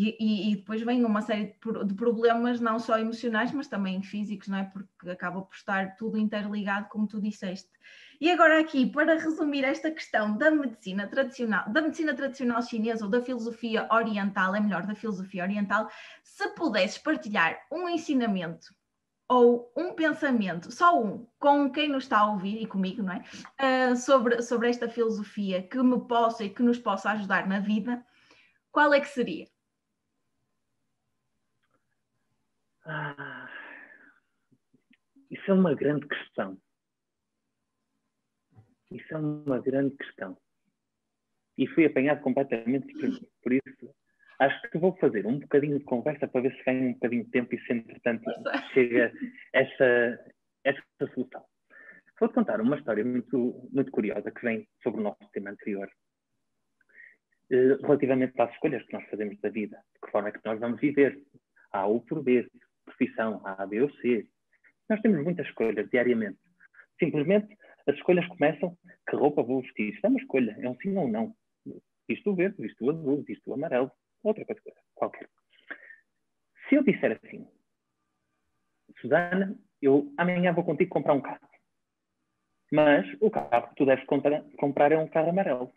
E, 0.00 0.52
e, 0.52 0.56
depois 0.56 0.80
vem 0.82 1.04
uma 1.04 1.20
série 1.20 1.56
de 1.84 1.94
problemas, 1.94 2.60
não 2.60 2.78
só 2.78 2.98
emocionais, 2.98 3.50
mas 3.50 3.66
também 3.66 4.00
físicos, 4.00 4.46
não 4.46 4.58
é? 4.58 4.64
Porque 4.64 5.10
acaba 5.10 5.42
por 5.42 5.54
estar 5.54 5.96
tudo 5.96 6.16
interligado, 6.16 6.88
como 6.88 7.08
tu 7.08 7.20
disseste. 7.20 7.70
E 8.20 8.30
agora 8.30 8.58
aqui, 8.58 8.84
para 8.84 9.14
resumir 9.14 9.64
esta 9.64 9.90
questão 9.92 10.36
da 10.36 10.50
medicina 10.50 11.06
tradicional, 11.06 11.68
da 11.70 11.80
medicina 11.80 12.14
tradicional 12.14 12.60
chinesa 12.62 13.04
ou 13.04 13.10
da 13.10 13.22
filosofia 13.22 13.88
oriental, 13.92 14.56
é 14.56 14.60
melhor, 14.60 14.84
da 14.86 14.94
filosofia 14.94 15.44
oriental, 15.44 15.88
se 16.24 16.48
pudesses 16.54 16.98
partilhar 16.98 17.60
um 17.70 17.88
ensinamento 17.88 18.74
ou 19.28 19.72
um 19.76 19.94
pensamento, 19.94 20.72
só 20.72 21.00
um, 21.00 21.28
com 21.38 21.70
quem 21.70 21.88
nos 21.88 22.04
está 22.04 22.20
a 22.20 22.30
ouvir 22.30 22.60
e 22.60 22.66
comigo, 22.66 23.02
não 23.02 23.12
é? 23.12 23.22
Uh, 23.92 23.96
sobre, 23.96 24.42
sobre 24.42 24.70
esta 24.70 24.88
filosofia 24.88 25.62
que 25.62 25.80
me 25.82 26.00
possa 26.08 26.44
e 26.44 26.50
que 26.50 26.62
nos 26.62 26.78
possa 26.78 27.10
ajudar 27.10 27.46
na 27.46 27.60
vida, 27.60 28.04
qual 28.72 28.92
é 28.92 29.00
que 29.00 29.08
seria? 29.08 29.46
Ah, 32.84 33.48
isso 35.30 35.50
é 35.50 35.54
uma 35.54 35.74
grande 35.74 36.08
questão. 36.08 36.58
Isso 38.90 39.14
é 39.14 39.16
uma 39.16 39.60
grande 39.60 39.96
questão. 39.96 40.36
E 41.56 41.66
fui 41.66 41.84
apanhado 41.84 42.20
completamente 42.22 42.92
por 43.42 43.52
isso. 43.52 43.94
Acho 44.38 44.70
que 44.70 44.78
vou 44.78 44.96
fazer 44.98 45.26
um 45.26 45.40
bocadinho 45.40 45.78
de 45.78 45.84
conversa 45.84 46.28
para 46.28 46.42
ver 46.42 46.54
se 46.54 46.64
ganho 46.64 46.90
um 46.90 46.92
bocadinho 46.92 47.24
de 47.24 47.30
tempo 47.30 47.54
e 47.54 47.60
se, 47.60 47.72
entretanto, 47.72 48.24
chega 48.72 49.12
essa, 49.52 50.32
essa 50.64 50.82
solução. 51.12 51.44
Vou-te 52.20 52.34
contar 52.34 52.60
uma 52.60 52.76
história 52.76 53.04
muito, 53.04 53.68
muito 53.72 53.90
curiosa 53.90 54.30
que 54.30 54.42
vem 54.42 54.68
sobre 54.82 55.00
o 55.00 55.04
nosso 55.04 55.28
tema 55.32 55.50
anterior, 55.50 55.88
eh, 57.50 57.76
relativamente 57.80 58.40
às 58.40 58.52
escolhas 58.52 58.84
que 58.84 58.92
nós 58.92 59.08
fazemos 59.08 59.40
da 59.40 59.48
vida, 59.48 59.76
de 59.94 60.00
que 60.00 60.10
forma 60.10 60.28
é 60.28 60.32
que 60.32 60.40
nós 60.44 60.58
vamos 60.58 60.80
viver. 60.80 61.20
Há 61.72 61.86
o 61.86 62.00
por 62.00 62.22
B, 62.22 62.48
profissão, 62.84 63.40
A, 63.44 63.66
B 63.66 63.82
ou 63.82 63.90
C. 63.94 64.26
Nós 64.88 65.00
temos 65.00 65.22
muitas 65.22 65.46
escolhas 65.46 65.88
diariamente. 65.90 66.38
Simplesmente 66.98 67.56
as 67.88 67.96
escolhas 67.96 68.26
começam, 68.28 68.76
que 69.08 69.16
roupa 69.16 69.42
vou 69.42 69.62
vestir? 69.62 69.94
Isto 69.94 70.04
é 70.04 70.08
uma 70.08 70.20
escolha, 70.20 70.56
é 70.60 70.68
um 70.68 70.76
sim 70.76 70.96
ou 70.96 71.08
não. 71.08 71.34
Visto 72.06 72.30
o 72.30 72.34
verde, 72.34 72.60
visto 72.60 72.84
o 72.84 72.90
azul, 72.90 73.22
visto 73.22 73.50
o 73.50 73.54
amarelo, 73.54 73.90
outra 74.22 74.44
coisa 74.44 74.62
qualquer. 74.94 75.28
Se 76.68 76.74
eu 76.74 76.84
disser 76.84 77.18
assim, 77.22 77.48
Susana, 79.00 79.58
eu 79.80 80.12
amanhã 80.18 80.52
vou 80.52 80.64
contigo 80.64 80.90
comprar 80.90 81.14
um 81.14 81.20
carro. 81.20 81.48
Mas 82.70 83.06
o 83.20 83.30
carro 83.30 83.68
que 83.68 83.76
tu 83.76 83.86
deves 83.86 84.04
comprar 84.04 84.92
é 84.92 84.98
um 84.98 85.08
carro 85.08 85.30
amarelo. 85.30 85.72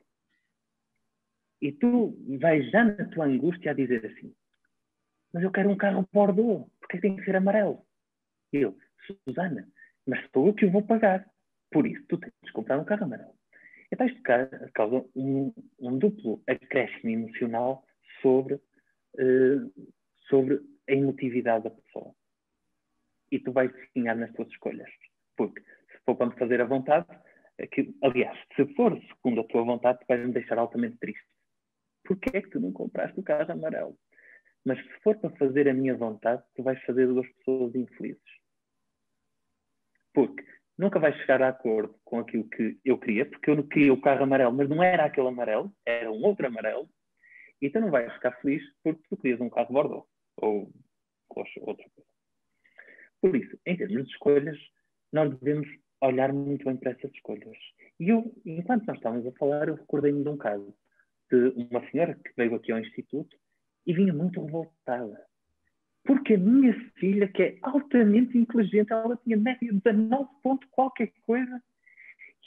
E 1.61 1.71
tu 1.71 2.17
vais 2.39 2.69
já 2.71 2.83
na 2.83 3.05
tua 3.09 3.25
angústia 3.25 3.71
a 3.71 3.73
dizer 3.73 4.05
assim, 4.05 4.35
mas 5.33 5.43
eu 5.43 5.51
quero 5.51 5.69
um 5.69 5.77
carro 5.77 6.07
Bordeaux, 6.11 6.69
porque 6.79 6.99
tem 6.99 7.15
que 7.15 7.23
ser 7.23 7.35
amarelo? 7.35 7.85
E 8.51 8.57
eu, 8.57 8.77
Susana, 9.25 9.65
mas 10.05 10.29
sou 10.31 10.47
eu 10.47 10.53
que 10.53 10.65
o 10.65 10.71
vou 10.71 10.83
pagar. 10.83 11.25
Por 11.71 11.87
isso, 11.87 12.03
tu 12.07 12.17
tens 12.17 12.33
de 12.43 12.51
comprar 12.51 12.77
um 12.77 12.85
carro 12.85 13.05
amarelo. 13.05 13.33
Então 13.91 14.07
isto 14.07 14.21
causa 14.73 15.05
um, 15.15 15.53
um 15.79 15.97
duplo 15.97 16.41
acréscimo 16.47 17.09
emocional 17.09 17.85
sobre, 18.21 18.55
uh, 18.55 19.91
sobre 20.29 20.61
a 20.87 20.93
emotividade 20.93 21.65
da 21.65 21.71
pessoa. 21.71 22.13
E 23.31 23.39
tu 23.39 23.51
vais 23.51 23.71
definhar 23.71 24.15
nas 24.15 24.31
tuas 24.33 24.47
escolhas. 24.49 24.89
Porque 25.35 25.61
se 25.61 25.99
for 26.05 26.15
para 26.15 26.27
me 26.27 26.37
fazer 26.37 26.61
a 26.61 26.65
vontade, 26.65 27.07
aquilo, 27.59 27.93
aliás, 28.01 28.37
se 28.55 28.65
for 28.75 28.97
segundo 29.01 29.41
a 29.41 29.47
tua 29.47 29.63
vontade, 29.63 29.99
tu 29.99 30.05
vais 30.07 30.25
me 30.25 30.33
deixar 30.33 30.57
altamente 30.57 30.97
triste. 30.97 31.27
Porquê 32.03 32.37
é 32.37 32.41
que 32.41 32.49
tu 32.49 32.59
não 32.59 32.71
compraste 32.71 33.19
o 33.19 33.23
carro 33.23 33.51
amarelo? 33.51 33.97
Mas 34.65 34.77
se 34.79 34.91
for 35.03 35.17
para 35.17 35.35
fazer 35.37 35.67
a 35.67 35.73
minha 35.73 35.95
vontade, 35.95 36.43
tu 36.55 36.63
vais 36.63 36.81
fazer 36.83 37.07
duas 37.07 37.27
pessoas 37.33 37.73
infelizes. 37.75 38.21
Porque 40.13 40.43
nunca 40.81 40.99
vais 40.99 41.15
chegar 41.17 41.41
a 41.43 41.49
acordo 41.49 41.95
com 42.03 42.17
aquilo 42.17 42.49
que 42.49 42.79
eu 42.83 42.97
queria, 42.97 43.23
porque 43.23 43.51
eu 43.51 43.67
queria 43.67 43.93
o 43.93 44.01
carro 44.01 44.23
amarelo, 44.23 44.51
mas 44.51 44.67
não 44.67 44.81
era 44.81 45.05
aquele 45.05 45.27
amarelo, 45.27 45.71
era 45.85 46.11
um 46.11 46.23
outro 46.25 46.47
amarelo, 46.47 46.89
e 47.61 47.69
tu 47.69 47.79
não 47.79 47.91
vais 47.91 48.11
ficar 48.13 48.31
feliz 48.41 48.63
porque 48.83 49.03
tu 49.07 49.15
querias 49.17 49.39
um 49.39 49.49
carro 49.49 49.71
Bordeaux 49.71 50.07
ou 50.37 50.73
outra 51.61 51.85
coisa. 51.95 52.09
Por 53.21 53.35
isso, 53.35 53.57
em 53.65 53.77
termos 53.77 54.05
de 54.05 54.11
escolhas, 54.11 54.57
nós 55.13 55.29
devemos 55.37 55.67
olhar 56.01 56.33
muito 56.33 56.65
bem 56.65 56.75
para 56.75 56.91
essas 56.91 57.11
escolhas. 57.11 57.57
E 57.99 58.09
eu, 58.09 58.33
enquanto 58.43 58.87
nós 58.87 58.97
estávamos 58.97 59.27
a 59.27 59.31
falar, 59.33 59.67
eu 59.67 59.75
recordei-me 59.75 60.23
de 60.23 60.29
um 60.29 60.37
caso 60.37 60.75
de 61.29 61.49
uma 61.55 61.87
senhora 61.91 62.15
que 62.15 62.33
veio 62.35 62.55
aqui 62.55 62.71
ao 62.71 62.79
Instituto 62.79 63.37
e 63.85 63.93
vinha 63.93 64.11
muito 64.11 64.43
revoltada. 64.43 65.23
Porque 66.03 66.33
a 66.33 66.37
minha 66.37 66.73
filha, 66.95 67.27
que 67.27 67.43
é 67.43 67.57
altamente 67.61 68.37
inteligente, 68.37 68.91
ela 68.91 69.17
tinha 69.17 69.37
média 69.37 69.71
de 69.71 69.79
19 69.79 70.29
pontos 70.41 70.67
qualquer 70.71 71.11
coisa, 71.21 71.61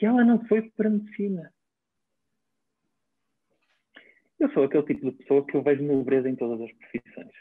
e 0.01 0.07
ela 0.07 0.25
não 0.25 0.45
foi 0.47 0.63
para 0.71 0.89
a 0.89 0.91
medicina. 0.91 1.53
Eu 4.39 4.51
sou 4.51 4.65
aquele 4.65 4.83
tipo 4.83 5.11
de 5.11 5.17
pessoa 5.17 5.47
que 5.47 5.57
eu 5.57 5.63
vejo 5.63 5.83
nobreza 5.83 6.29
em 6.29 6.37
todas 6.37 6.61
as 6.61 6.73
profissões. 6.77 7.33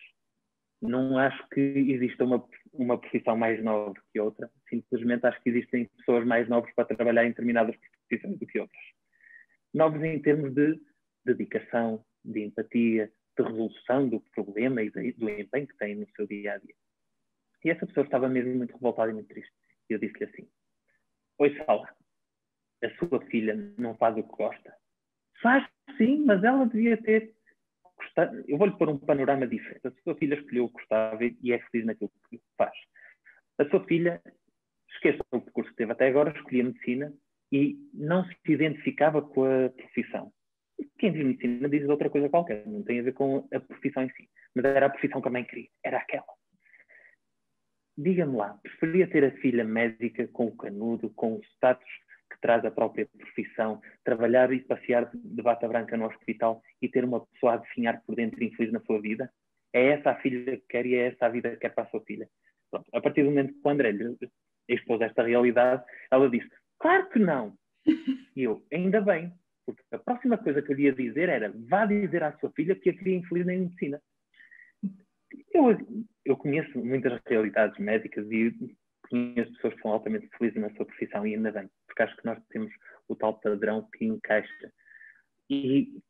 Não 0.81 1.17
acho 1.17 1.49
que 1.49 1.59
exista 1.59 2.23
uma, 2.23 2.45
uma 2.71 2.97
profissão 2.97 3.35
mais 3.35 3.61
nobre 3.63 4.01
que 4.11 4.19
outra. 4.19 4.49
Simplesmente 4.69 5.25
acho 5.25 5.41
que 5.41 5.49
existem 5.49 5.85
pessoas 5.97 6.25
mais 6.25 6.47
nobres 6.47 6.73
para 6.75 6.85
trabalhar 6.85 7.25
em 7.25 7.29
determinadas 7.29 7.75
profissões 8.07 8.37
do 8.37 8.45
que 8.45 8.59
outras. 8.59 8.83
Nobres 9.73 10.03
em 10.03 10.21
termos 10.21 10.53
de 10.53 10.79
dedicação, 11.25 12.05
de 12.23 12.45
empatia, 12.45 13.11
de 13.37 13.43
resolução 13.43 14.09
do 14.09 14.19
problema 14.35 14.81
e 14.81 14.89
do 14.89 15.29
empenho 15.29 15.67
que 15.67 15.77
tem 15.77 15.95
no 15.95 16.07
seu 16.15 16.27
dia 16.27 16.53
a 16.53 16.57
dia. 16.57 16.75
E 17.63 17.69
essa 17.69 17.85
pessoa 17.85 18.05
estava 18.05 18.27
mesmo 18.27 18.55
muito 18.55 18.73
revoltada 18.73 19.11
e 19.11 19.13
muito 19.13 19.27
triste. 19.27 19.51
E 19.89 19.93
eu 19.93 19.99
disse-lhe 19.99 20.25
assim: 20.25 20.47
Oi, 21.39 21.55
Sala, 21.65 21.89
a 22.83 22.89
sua 22.95 23.21
filha 23.27 23.55
não 23.77 23.95
faz 23.95 24.17
o 24.17 24.23
que 24.23 24.35
gosta. 24.35 24.75
Faz 25.41 25.67
sim, 25.97 26.23
mas 26.25 26.43
ela 26.43 26.65
devia 26.65 27.01
ter 27.01 27.33
gostado. 27.97 28.43
Eu 28.47 28.57
vou-lhe 28.57 28.77
pôr 28.77 28.89
um 28.89 28.97
panorama 28.97 29.47
diferente. 29.47 29.87
A 29.87 29.91
sua 30.03 30.15
filha 30.15 30.35
escolheu 30.35 30.65
o 30.65 30.69
que 30.69 30.75
gostava 30.75 31.23
e 31.23 31.51
é 31.51 31.59
feliz 31.69 31.85
naquilo 31.85 32.11
que 32.29 32.41
faz. 32.57 32.73
A 33.57 33.65
sua 33.69 33.83
filha 33.85 34.21
esqueça 34.89 35.23
o 35.31 35.41
percurso 35.41 35.71
que 35.71 35.77
teve 35.77 35.91
até 35.91 36.07
agora, 36.07 36.31
escolhia 36.31 36.63
medicina 36.63 37.13
e 37.51 37.77
não 37.93 38.25
se 38.25 38.35
identificava 38.47 39.21
com 39.21 39.43
a 39.45 39.69
profissão. 39.69 40.31
Quem 40.97 41.11
diz 41.11 41.25
medicina 41.25 41.69
diz 41.69 41.87
outra 41.87 42.09
coisa 42.09 42.29
qualquer, 42.29 42.65
não 42.65 42.83
tem 42.83 42.99
a 42.99 43.03
ver 43.03 43.13
com 43.13 43.47
a 43.53 43.59
profissão 43.59 44.03
em 44.03 44.09
si. 44.09 44.29
Mas 44.55 44.65
era 44.65 44.85
a 44.85 44.89
profissão 44.89 45.21
que 45.21 45.27
a 45.27 45.31
mãe 45.31 45.43
queria, 45.43 45.67
era 45.83 45.97
aquela. 45.97 46.25
Diga-me 47.97 48.35
lá, 48.35 48.57
preferia 48.63 49.07
ter 49.07 49.23
a 49.23 49.31
filha 49.37 49.63
médica 49.63 50.27
com 50.29 50.47
o 50.47 50.57
canudo, 50.57 51.09
com 51.11 51.35
o 51.35 51.43
status 51.43 51.89
que 52.31 52.41
traz 52.41 52.65
a 52.65 52.71
própria 52.71 53.07
profissão, 53.17 53.79
trabalhar 54.03 54.51
e 54.51 54.59
passear 54.61 55.11
de 55.13 55.41
bata 55.41 55.67
branca 55.67 55.95
no 55.95 56.07
hospital 56.07 56.61
e 56.81 56.89
ter 56.89 57.03
uma 57.03 57.25
pessoa 57.27 57.53
a 57.53 57.57
definhar 57.57 58.01
por 58.05 58.15
dentro 58.15 58.43
infeliz 58.43 58.71
na 58.71 58.79
sua 58.81 58.99
vida? 58.99 59.31
É 59.71 59.89
essa 59.89 60.11
a 60.11 60.15
filha 60.15 60.57
que 60.57 60.65
quer 60.67 60.85
e 60.85 60.95
é 60.95 61.07
essa 61.07 61.27
a 61.27 61.29
vida 61.29 61.51
que 61.51 61.57
quer 61.57 61.69
para 61.69 61.83
a 61.83 61.87
sua 61.87 62.01
filha. 62.01 62.27
Pronto, 62.71 62.89
a 62.91 63.01
partir 63.01 63.23
do 63.23 63.29
momento 63.29 63.53
que 63.53 63.67
o 63.67 63.69
André 63.69 63.91
lhe 63.91 64.17
expôs 64.67 65.01
esta 65.01 65.23
realidade, 65.23 65.83
ela 66.11 66.29
disse: 66.29 66.49
Claro 66.79 67.09
que 67.09 67.19
não. 67.19 67.55
E 68.35 68.43
eu, 68.43 68.65
ainda 68.71 69.01
bem, 69.01 69.31
porque 69.65 69.81
a 69.91 69.99
próxima 69.99 70.37
coisa 70.37 70.61
que 70.61 70.73
eu 70.73 70.79
ia 70.79 70.93
dizer 70.93 71.29
era: 71.29 71.53
vá 71.69 71.85
dizer 71.85 72.23
à 72.23 72.37
sua 72.37 72.51
filha 72.51 72.75
que 72.75 72.89
a 72.89 72.93
queria 72.93 73.17
infeliz 73.17 73.45
na 73.45 73.53
medicina. 73.53 74.01
Eu, 75.53 75.77
eu 76.25 76.37
conheço 76.37 76.77
muitas 76.83 77.19
realidades 77.25 77.77
médicas 77.79 78.29
e 78.31 78.53
conheço 79.09 79.53
pessoas 79.53 79.73
que 79.75 79.81
são 79.81 79.91
altamente 79.91 80.29
felizes 80.37 80.61
na 80.61 80.73
sua 80.75 80.85
profissão 80.85 81.25
e 81.25 81.35
ainda 81.35 81.51
bem, 81.51 81.69
porque 81.87 82.03
acho 82.03 82.15
que 82.17 82.25
nós 82.25 82.39
temos 82.49 82.71
o 83.07 83.15
tal 83.15 83.39
padrão 83.39 83.87
que 83.93 84.05
encaixa. 84.05 84.71
E 85.49 86.01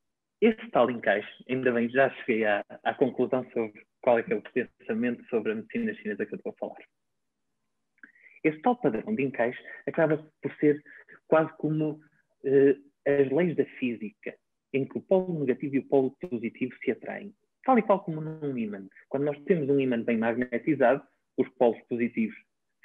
esse 0.41 0.69
tal 0.71 0.89
encaixe, 0.89 1.29
ainda 1.49 1.71
bem, 1.71 1.89
já 1.89 2.09
cheguei 2.09 2.45
à, 2.45 2.63
à 2.83 2.93
conclusão 2.93 3.43
sobre 3.51 3.85
qual 4.01 4.19
é 4.19 4.23
que 4.23 4.33
é 4.33 4.35
o 4.35 4.41
pensamento 4.41 5.23
sobre 5.29 5.51
a 5.51 5.55
medicina 5.55 5.93
chinesa 5.95 6.25
que 6.25 6.33
eu 6.33 6.37
estou 6.37 6.51
a 6.51 6.55
falar. 6.55 6.83
Esse 8.43 8.61
tal 8.61 8.75
padrão 8.75 9.15
de 9.15 9.23
encaixe 9.23 9.61
acaba 9.87 10.17
por 10.41 10.53
ser 10.55 10.83
quase 11.27 11.49
como 11.57 12.01
eh, 12.43 12.75
as 13.05 13.31
leis 13.31 13.55
da 13.55 13.65
física, 13.77 14.35
em 14.73 14.85
que 14.85 14.97
o 14.97 15.01
polo 15.01 15.39
negativo 15.39 15.75
e 15.75 15.79
o 15.79 15.87
polo 15.87 16.11
positivo 16.11 16.73
se 16.83 16.91
atraem. 16.91 17.33
Tal 17.63 17.77
e 17.77 17.81
qual 17.81 18.03
como 18.03 18.21
num 18.21 18.57
ímã. 18.57 18.85
Quando 19.09 19.23
nós 19.23 19.41
temos 19.43 19.69
um 19.69 19.79
ímã 19.79 20.01
bem 20.01 20.17
magnetizado, 20.17 21.01
os 21.37 21.47
polos 21.49 21.81
positivos, 21.87 22.35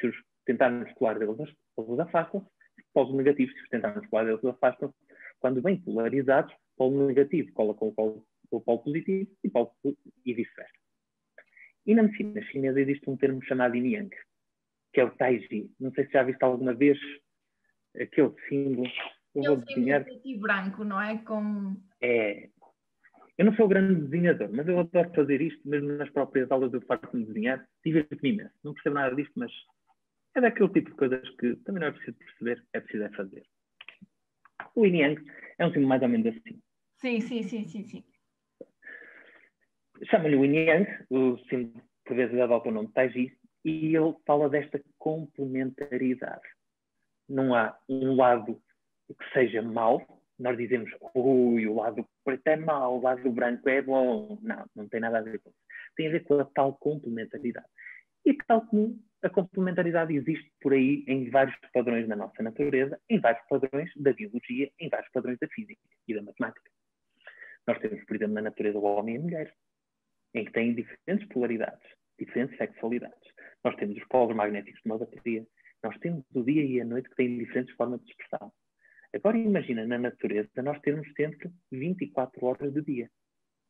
se 0.00 0.06
os 0.06 0.16
tentarmos 0.46 0.92
colar 0.94 1.18
deles, 1.18 1.36
eles 1.76 1.98
afastam-se. 1.98 2.46
Os 2.78 2.84
polos 2.92 3.14
negativos, 3.14 3.54
se 3.54 3.62
os 3.62 3.68
tentarmos 3.68 4.06
colar 4.08 4.24
deles, 4.24 4.44
afastam-se. 4.44 4.94
Quando 5.40 5.62
bem 5.62 5.80
polarizados, 5.80 6.52
o 6.52 6.76
polo 6.76 7.06
negativo 7.06 7.52
cola 7.52 7.74
com 7.74 7.88
o 7.88 7.94
polo, 7.94 8.24
o 8.50 8.60
polo 8.60 8.78
positivo 8.78 9.30
e, 9.44 9.50
e 10.26 10.34
vice-versa. 10.34 10.72
E 11.86 11.94
na 11.94 12.02
medicina 12.02 12.42
chinesa 12.42 12.80
existe 12.80 13.08
um 13.08 13.16
termo 13.16 13.42
chamado 13.44 13.74
yin 13.74 13.94
yang, 13.94 14.16
que 14.92 15.00
é 15.00 15.04
o 15.04 15.10
Taiji. 15.10 15.70
Não 15.80 15.90
sei 15.92 16.06
se 16.06 16.12
já 16.12 16.22
viste 16.22 16.42
alguma 16.42 16.74
vez 16.74 16.98
aquele 17.98 18.34
símbolo. 18.48 18.88
Eu 19.38 19.56
vou 19.56 19.64
desenhar. 19.64 20.04
e 20.24 20.36
branco, 20.36 20.84
não 20.84 21.00
é? 21.00 21.18
Com... 21.18 21.76
É. 22.00 22.48
Eu 23.36 23.44
não 23.44 23.54
sou 23.54 23.66
o 23.66 23.68
grande 23.68 24.00
desenhador, 24.02 24.50
mas 24.52 24.66
eu 24.66 24.80
adoro 24.80 25.14
fazer 25.14 25.40
isto, 25.40 25.66
mesmo 25.68 25.92
nas 25.92 26.10
próprias 26.10 26.50
aulas 26.50 26.74
eu 26.74 26.80
farto-me 26.82 27.24
desenhar. 27.24 27.64
Divirto-me 27.84 28.30
imenso. 28.30 28.54
Não 28.64 28.74
percebo 28.74 28.96
nada 28.96 29.14
disto, 29.14 29.32
mas 29.36 29.52
é 30.34 30.40
daquele 30.40 30.68
tipo 30.70 30.90
de 30.90 30.96
coisas 30.96 31.28
que 31.36 31.54
também 31.56 31.80
não 31.80 31.88
é 31.88 31.92
preciso 31.92 32.16
perceber, 32.18 32.64
é 32.72 32.80
preciso 32.80 33.04
é 33.04 33.10
fazer. 33.10 33.46
O 34.74 34.84
Yin 34.84 34.98
Yang 34.98 35.30
é 35.58 35.66
um 35.66 35.68
símbolo 35.68 35.88
mais 35.88 36.02
ou 36.02 36.08
menos 36.08 36.26
assim. 36.26 36.60
Sim, 36.96 37.20
sim, 37.20 37.42
sim, 37.44 37.64
sim, 37.68 37.84
sim. 37.84 38.04
Chama-lhe 40.10 40.36
o 40.36 40.44
Yin 40.44 40.54
Yang, 40.54 41.06
o 41.10 41.38
símbolo 41.48 41.82
por 42.04 42.16
vezes 42.16 42.40
adota 42.40 42.70
o 42.70 42.72
nome 42.72 42.88
Taiji, 42.92 43.38
e 43.64 43.94
ele 43.94 44.14
fala 44.26 44.48
desta 44.48 44.82
complementaridade. 44.98 46.48
Não 47.28 47.54
há 47.54 47.78
um 47.88 48.16
lado 48.16 48.60
que 49.14 49.32
seja 49.32 49.62
mau, 49.62 50.04
nós 50.38 50.56
dizemos, 50.56 50.90
ui, 51.14 51.66
o 51.66 51.74
lado 51.74 52.06
preto 52.24 52.46
é 52.46 52.56
mau, 52.56 52.98
o 52.98 53.02
lado 53.02 53.30
branco 53.32 53.68
é 53.68 53.82
bom. 53.82 54.38
Não, 54.42 54.66
não 54.74 54.88
tem 54.88 55.00
nada 55.00 55.18
a 55.18 55.22
ver 55.22 55.40
com 55.40 55.50
isso. 55.50 55.58
Tem 55.96 56.06
a 56.06 56.10
ver 56.10 56.24
com 56.24 56.38
a 56.38 56.44
tal 56.44 56.74
complementaridade. 56.74 57.66
E 58.24 58.34
tal 58.46 58.64
como 58.66 58.98
a 59.22 59.28
complementaridade 59.28 60.14
existe 60.14 60.52
por 60.60 60.72
aí 60.72 61.04
em 61.08 61.28
vários 61.30 61.56
padrões 61.72 62.06
na 62.06 62.14
nossa 62.14 62.42
natureza, 62.42 63.00
em 63.08 63.18
vários 63.18 63.44
padrões 63.48 63.90
da 63.96 64.12
biologia, 64.12 64.70
em 64.78 64.88
vários 64.88 65.10
padrões 65.10 65.38
da 65.40 65.48
física 65.48 65.80
e 66.06 66.14
da 66.14 66.22
matemática. 66.22 66.70
Nós 67.66 67.78
temos, 67.80 68.04
por 68.04 68.16
exemplo, 68.16 68.34
na 68.34 68.42
natureza 68.42 68.78
o 68.78 68.84
homem 68.84 69.16
e 69.16 69.18
a 69.18 69.20
mulher, 69.22 69.54
em 70.34 70.44
que 70.44 70.52
têm 70.52 70.74
diferentes 70.74 71.26
polaridades, 71.28 71.86
diferentes 72.18 72.56
sexualidades. 72.56 73.28
Nós 73.64 73.74
temos 73.76 73.96
os 73.96 74.04
polos 74.08 74.36
magnéticos 74.36 74.80
de 74.82 74.88
uma 74.88 74.98
bateria. 74.98 75.46
Nós 75.82 75.98
temos 75.98 76.24
o 76.34 76.42
dia 76.42 76.64
e 76.64 76.80
a 76.80 76.84
noite 76.84 77.08
que 77.08 77.16
têm 77.16 77.38
diferentes 77.38 77.74
formas 77.74 78.00
de 78.04 78.10
expressão. 78.10 78.52
Agora 79.14 79.38
imagina 79.38 79.86
na 79.86 79.98
natureza 79.98 80.62
nós 80.62 80.78
termos 80.80 81.10
sempre 81.14 81.50
24 81.72 82.44
horas 82.44 82.72
de 82.72 82.82
dia. 82.82 83.10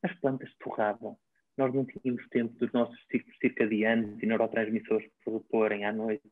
As 0.02 0.12
plantas 0.20 0.52
torravam. 0.58 1.16
Nós 1.56 1.72
não 1.72 1.84
tínhamos 1.84 2.26
tempo 2.28 2.54
dos 2.58 2.72
nossos 2.72 2.98
ciclos 3.10 3.36
circadianos 3.38 4.20
e 4.20 4.26
neurotransmissores 4.26 5.08
se 5.22 5.30
reporem 5.30 5.84
à 5.84 5.92
noite. 5.92 6.28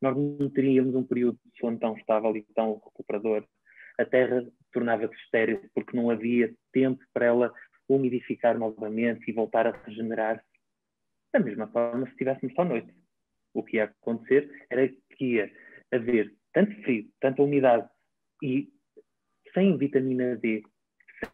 Nós 0.00 0.16
não 0.16 0.48
teríamos 0.50 0.94
um 0.94 1.04
período 1.04 1.38
de 1.44 1.58
sono 1.58 1.78
tão 1.78 1.96
estável 1.96 2.34
e 2.36 2.42
tão 2.54 2.74
recuperador. 2.74 3.46
A 3.98 4.04
Terra 4.04 4.46
tornava-se 4.72 5.14
estéril 5.14 5.60
porque 5.74 5.96
não 5.96 6.08
havia 6.08 6.54
tempo 6.72 7.04
para 7.12 7.26
ela 7.26 7.52
umidificar 7.88 8.58
novamente 8.58 9.28
e 9.28 9.32
voltar 9.32 9.66
a 9.66 9.72
regenerar-se. 9.72 10.44
Da 11.32 11.40
mesma 11.40 11.66
forma, 11.66 12.08
se 12.08 12.16
tivéssemos 12.16 12.54
só 12.54 12.64
noite, 12.64 12.94
o 13.52 13.62
que 13.62 13.76
ia 13.76 13.84
acontecer 13.84 14.66
era 14.70 14.88
que 14.88 15.24
ia 15.34 15.52
haver 15.92 16.34
tanto 16.52 16.74
frio, 16.82 17.10
tanta 17.20 17.42
umidade 17.42 17.88
e 18.42 18.68
sem 19.54 19.76
vitamina 19.76 20.36
D, 20.36 20.62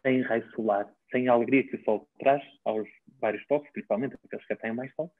sem 0.01 0.21
raio 0.21 0.49
solar, 0.51 0.91
sem 1.11 1.27
a 1.27 1.33
alegria 1.33 1.67
que 1.67 1.75
o 1.75 1.83
sol 1.83 2.07
traz 2.19 2.43
aos 2.63 2.87
vários 3.19 3.43
povos, 3.45 3.69
principalmente 3.71 4.15
aqueles 4.23 4.45
que 4.45 4.55
têm 4.55 4.73
mais 4.73 4.93
sol. 4.95 5.11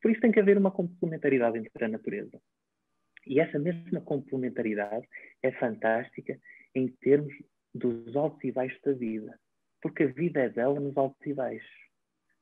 Por 0.00 0.10
isso 0.10 0.20
tem 0.20 0.32
que 0.32 0.40
haver 0.40 0.58
uma 0.58 0.70
complementaridade 0.70 1.58
entre 1.58 1.84
a 1.84 1.88
natureza. 1.88 2.40
E 3.26 3.40
essa 3.40 3.58
mesma 3.58 4.00
complementaridade 4.00 5.06
é 5.42 5.50
fantástica 5.52 6.38
em 6.74 6.88
termos 6.88 7.32
dos 7.74 8.14
altos 8.14 8.42
e 8.44 8.52
baixos 8.52 8.80
da 8.82 8.92
vida. 8.92 9.38
Porque 9.80 10.04
a 10.04 10.08
vida 10.08 10.40
é 10.40 10.48
dela 10.48 10.78
nos 10.78 10.96
altos 10.96 11.26
e 11.26 11.32
baixos. 11.32 11.84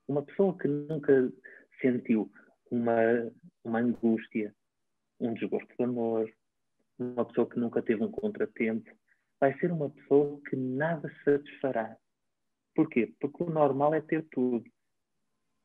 Uma 0.09 0.24
pessoa 0.24 0.57
que 0.59 0.66
nunca 0.66 1.32
sentiu 1.80 2.30
uma, 2.70 3.30
uma 3.64 3.80
angústia, 3.80 4.55
um 5.20 5.34
desgosto 5.34 5.72
de 5.76 5.84
amor, 5.84 6.32
uma 7.03 7.24
pessoa 7.24 7.48
que 7.48 7.59
nunca 7.59 7.82
teve 7.82 8.03
um 8.03 8.11
contratempo, 8.11 8.90
vai 9.40 9.57
ser 9.59 9.72
uma 9.72 9.90
pessoa 9.90 10.40
que 10.48 10.57
nada 10.57 11.12
satisfará. 11.24 11.96
Porquê? 12.74 13.12
Porque 13.20 13.42
o 13.42 13.50
normal 13.50 13.94
é 13.94 14.00
ter 14.00 14.24
tudo. 14.30 14.64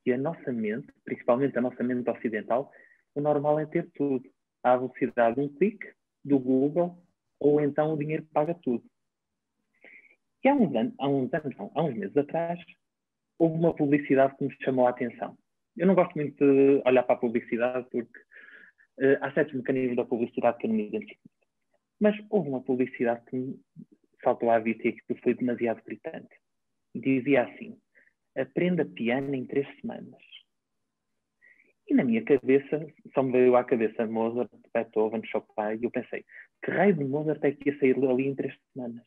E 0.05 0.11
a 0.11 0.17
nossa 0.17 0.51
mente, 0.51 0.87
principalmente 1.05 1.57
a 1.57 1.61
nossa 1.61 1.83
mente 1.83 2.09
ocidental, 2.09 2.71
o 3.15 3.21
normal 3.21 3.59
é 3.59 3.65
ter 3.65 3.89
tudo. 3.93 4.29
À 4.63 4.75
velocidade 4.75 5.35
de 5.35 5.41
um 5.41 5.49
clique, 5.49 5.93
do 6.25 6.39
Google, 6.39 7.01
ou 7.39 7.61
então 7.61 7.93
o 7.93 7.97
dinheiro 7.97 8.27
paga 8.33 8.53
tudo. 8.55 8.83
E 10.43 10.49
há 10.49 10.55
uns 10.55 10.75
anos, 10.75 10.93
há 10.99 11.07
uns, 11.07 11.33
anos 11.33 11.57
não, 11.57 11.71
há 11.75 11.83
uns 11.83 11.95
meses 11.95 12.17
atrás, 12.17 12.59
houve 13.37 13.55
uma 13.55 13.75
publicidade 13.75 14.35
que 14.37 14.45
me 14.45 14.55
chamou 14.63 14.87
a 14.87 14.89
atenção 14.89 15.37
eu 15.77 15.85
não 15.85 15.95
gosto 15.95 16.15
muito 16.15 16.35
de 16.43 16.81
olhar 16.85 17.03
para 17.03 17.15
a 17.15 17.19
publicidade 17.19 17.87
porque 17.91 18.19
uh, 18.99 19.17
há 19.21 19.31
certos 19.31 19.55
mecanismos 19.55 19.97
da 19.97 20.05
publicidade 20.05 20.57
que 20.57 20.65
eu 20.65 20.69
não 20.69 20.77
me 20.77 20.87
identifico. 20.87 21.29
Mas 21.99 22.15
houve 22.29 22.49
uma 22.49 22.61
publicidade 22.61 23.25
que 23.25 23.35
me 23.35 23.59
saltou 24.23 24.49
à 24.49 24.59
vista 24.59 24.87
e 24.87 24.93
que 24.93 25.15
foi 25.15 25.33
demasiado 25.33 25.83
gritante. 25.83 26.35
Dizia 26.93 27.43
assim: 27.43 27.79
aprenda 28.35 28.85
piano 28.85 29.33
em 29.33 29.45
três 29.45 29.67
semanas. 29.79 30.21
E 31.87 31.93
na 31.93 32.03
minha 32.03 32.23
cabeça, 32.23 32.85
só 33.13 33.23
me 33.23 33.31
veio 33.31 33.55
à 33.55 33.63
cabeça 33.63 34.05
Mozart, 34.05 34.51
Beethoven, 34.73 35.23
Chopin, 35.25 35.79
e 35.79 35.85
eu 35.85 35.91
pensei: 35.91 36.25
que 36.63 36.71
raio 36.71 36.95
de 36.95 37.03
Mozart 37.03 37.43
é 37.43 37.51
que 37.51 37.69
ia 37.69 37.79
sair 37.79 37.95
ali 38.05 38.27
em 38.27 38.35
três 38.35 38.55
semanas? 38.73 39.05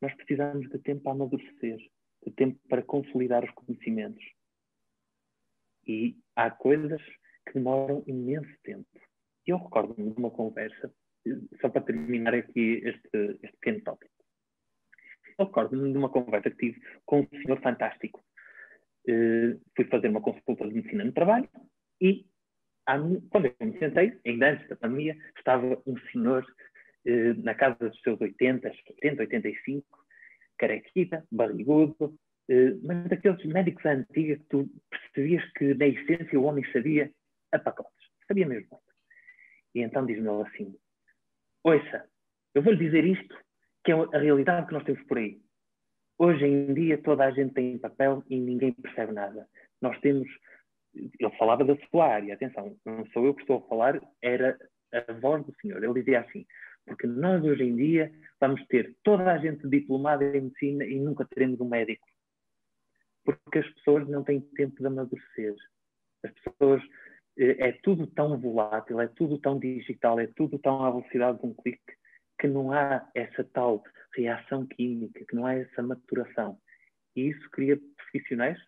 Nós 0.00 0.14
precisamos 0.14 0.68
de 0.70 0.78
tempo 0.78 1.02
para 1.02 1.12
amadurecer, 1.12 1.76
de 2.24 2.32
tempo 2.32 2.58
para 2.68 2.82
consolidar 2.82 3.44
os 3.44 3.50
conhecimentos. 3.50 4.24
E 5.86 6.16
há 6.34 6.50
coisas 6.50 7.02
que 7.46 7.54
demoram 7.54 8.02
imenso 8.06 8.50
tempo. 8.62 8.86
Eu 9.46 9.58
recordo-me 9.58 10.10
de 10.10 10.18
uma 10.18 10.30
conversa, 10.30 10.92
só 11.60 11.68
para 11.68 11.82
terminar 11.82 12.34
aqui 12.34 12.82
este, 12.84 13.38
este 13.42 13.56
pequeno 13.58 13.80
tópico. 13.82 14.12
Eu 15.38 15.46
recordo-me 15.46 15.92
de 15.92 15.98
uma 15.98 16.10
conversa 16.10 16.50
que 16.50 16.56
tive 16.56 16.80
com 17.06 17.20
um 17.20 17.28
senhor 17.42 17.60
fantástico. 17.60 18.22
Uh, 19.08 19.58
fui 19.74 19.86
fazer 19.86 20.08
uma 20.08 20.20
consulta 20.20 20.68
de 20.68 20.74
medicina 20.74 21.04
no 21.04 21.12
trabalho 21.12 21.48
e, 22.00 22.26
quando 23.30 23.46
eu 23.46 23.66
me 23.66 23.78
sentei, 23.78 24.18
ainda 24.26 24.50
antes 24.50 24.68
da 24.68 24.76
pandemia, 24.76 25.16
estava 25.36 25.82
um 25.86 25.96
senhor 26.12 26.44
eh, 27.06 27.32
na 27.34 27.54
casa 27.54 27.88
dos 27.88 28.00
seus 28.02 28.20
80, 28.20 28.68
80, 28.68 29.22
85, 29.22 29.86
carequita, 30.58 31.24
barrigudo, 31.30 32.14
eh, 32.48 32.74
mas 32.82 33.08
daqueles 33.08 33.42
médicos 33.46 33.84
antigos 33.86 34.38
que 34.38 34.48
tu 34.48 34.70
percebias 34.90 35.52
que 35.52 35.74
na 35.74 35.86
essência 35.86 36.38
o 36.38 36.44
homem 36.44 36.64
sabia 36.72 37.10
a 37.52 37.58
pacotes, 37.58 38.08
sabia 38.26 38.46
mesmo. 38.46 38.80
E 39.74 39.82
então 39.82 40.06
diz-me 40.06 40.28
ele 40.28 40.42
assim: 40.42 40.76
Ouça, 41.64 42.08
eu 42.54 42.62
vou-lhe 42.62 42.78
dizer 42.78 43.04
isto, 43.04 43.36
que 43.84 43.92
é 43.92 43.94
a 43.94 44.18
realidade 44.18 44.66
que 44.66 44.72
nós 44.72 44.84
temos 44.84 45.02
por 45.04 45.18
aí. 45.18 45.40
Hoje 46.18 46.44
em 46.44 46.74
dia 46.74 46.98
toda 46.98 47.24
a 47.24 47.30
gente 47.30 47.54
tem 47.54 47.78
papel 47.78 48.22
e 48.28 48.38
ninguém 48.38 48.72
percebe 48.72 49.12
nada. 49.12 49.48
Nós 49.80 49.98
temos. 50.00 50.28
Ele 50.94 51.36
falava 51.38 51.64
da 51.64 51.76
sua 51.88 52.06
área, 52.06 52.34
atenção, 52.34 52.76
não 52.84 53.06
sou 53.12 53.24
eu 53.24 53.34
que 53.34 53.42
estou 53.42 53.58
a 53.58 53.68
falar, 53.68 54.00
era 54.20 54.58
a 54.92 55.12
voz 55.12 55.46
do 55.46 55.54
senhor. 55.60 55.82
Ele 55.82 55.94
dizia 55.94 56.20
assim: 56.20 56.44
porque 56.90 57.06
nós 57.06 57.44
hoje 57.44 57.62
em 57.62 57.76
dia 57.76 58.12
vamos 58.40 58.66
ter 58.66 58.96
toda 59.04 59.32
a 59.32 59.38
gente 59.38 59.68
diplomada 59.68 60.24
em 60.24 60.40
medicina 60.40 60.84
e 60.84 60.98
nunca 60.98 61.24
teremos 61.24 61.60
um 61.60 61.68
médico. 61.68 62.06
Porque 63.24 63.60
as 63.60 63.68
pessoas 63.74 64.08
não 64.08 64.24
têm 64.24 64.40
tempo 64.40 64.76
de 64.80 64.86
amadurecer. 64.86 65.54
As 66.24 66.32
pessoas. 66.32 66.82
Eh, 67.38 67.68
é 67.68 67.72
tudo 67.72 68.06
tão 68.06 68.38
volátil, 68.38 69.00
é 69.00 69.08
tudo 69.08 69.38
tão 69.38 69.58
digital, 69.58 70.18
é 70.20 70.26
tudo 70.26 70.58
tão 70.58 70.84
à 70.84 70.90
velocidade 70.90 71.40
de 71.40 71.46
um 71.46 71.54
clique 71.54 71.94
que 72.38 72.48
não 72.48 72.72
há 72.72 73.08
essa 73.14 73.44
tal 73.44 73.82
reação 74.14 74.66
química, 74.66 75.24
que 75.26 75.34
não 75.34 75.46
há 75.46 75.54
essa 75.54 75.82
maturação. 75.82 76.58
E 77.14 77.28
isso 77.28 77.50
cria 77.50 77.78
profissionais 77.96 78.58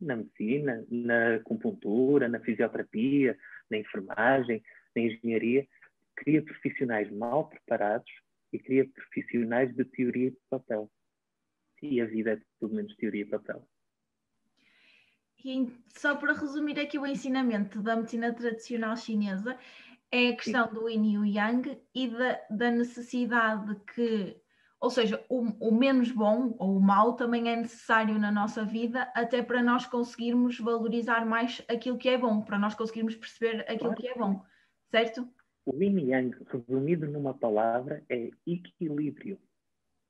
na 0.00 0.16
medicina, 0.16 0.84
na 0.90 1.36
acupuntura, 1.36 2.28
na 2.28 2.40
fisioterapia, 2.40 3.36
na 3.70 3.76
enfermagem, 3.76 4.62
na 4.96 5.02
engenharia, 5.02 5.66
cria 6.16 6.42
profissionais 6.42 7.10
mal 7.10 7.48
preparados 7.48 8.10
e 8.52 8.58
cria 8.58 8.88
profissionais 8.88 9.74
de 9.74 9.84
teoria 9.84 10.28
e 10.28 10.36
papel. 10.48 10.90
E 11.82 12.00
a 12.00 12.06
vida 12.06 12.32
é 12.32 12.40
tudo 12.58 12.74
menos 12.74 12.94
teoria 12.96 13.22
e 13.22 13.26
papel. 13.26 13.66
E 15.44 15.72
só 15.88 16.14
para 16.16 16.32
resumir 16.32 16.78
aqui 16.78 16.98
o 16.98 17.06
ensinamento 17.06 17.80
da 17.80 17.96
medicina 17.96 18.32
tradicional 18.32 18.96
chinesa, 18.96 19.56
é 20.10 20.28
a 20.28 20.36
questão 20.36 20.68
Sim. 20.68 20.74
do 20.74 20.88
yin 20.88 21.12
e 21.12 21.18
o 21.18 21.24
yang 21.24 21.80
e 21.94 22.08
da, 22.08 22.40
da 22.50 22.70
necessidade 22.70 23.76
que, 23.94 24.36
ou 24.80 24.90
seja, 24.90 25.24
o, 25.28 25.68
o, 25.68 25.72
menos 25.72 26.10
bom 26.10 26.54
ou 26.58 26.76
o 26.76 26.80
mau 26.80 27.14
também 27.14 27.48
é 27.48 27.56
necessário 27.56 28.18
na 28.18 28.30
nossa 28.30 28.64
vida, 28.64 29.10
até 29.14 29.42
para 29.42 29.62
nós 29.62 29.86
conseguirmos 29.86 30.58
valorizar 30.58 31.24
mais 31.24 31.62
aquilo 31.68 31.96
que 31.96 32.08
é 32.08 32.18
bom, 32.18 32.42
para 32.42 32.58
nós 32.58 32.74
conseguirmos 32.74 33.14
perceber 33.14 33.60
aquilo 33.62 33.94
claro. 33.94 33.96
que 33.96 34.08
é 34.08 34.14
bom, 34.14 34.44
certo? 34.90 35.28
O 35.64 35.74
yin 35.76 35.98
e 35.98 36.10
yang, 36.10 36.36
resumido 36.46 37.06
numa 37.06 37.34
palavra, 37.34 38.02
é 38.08 38.30
equilíbrio. 38.46 39.38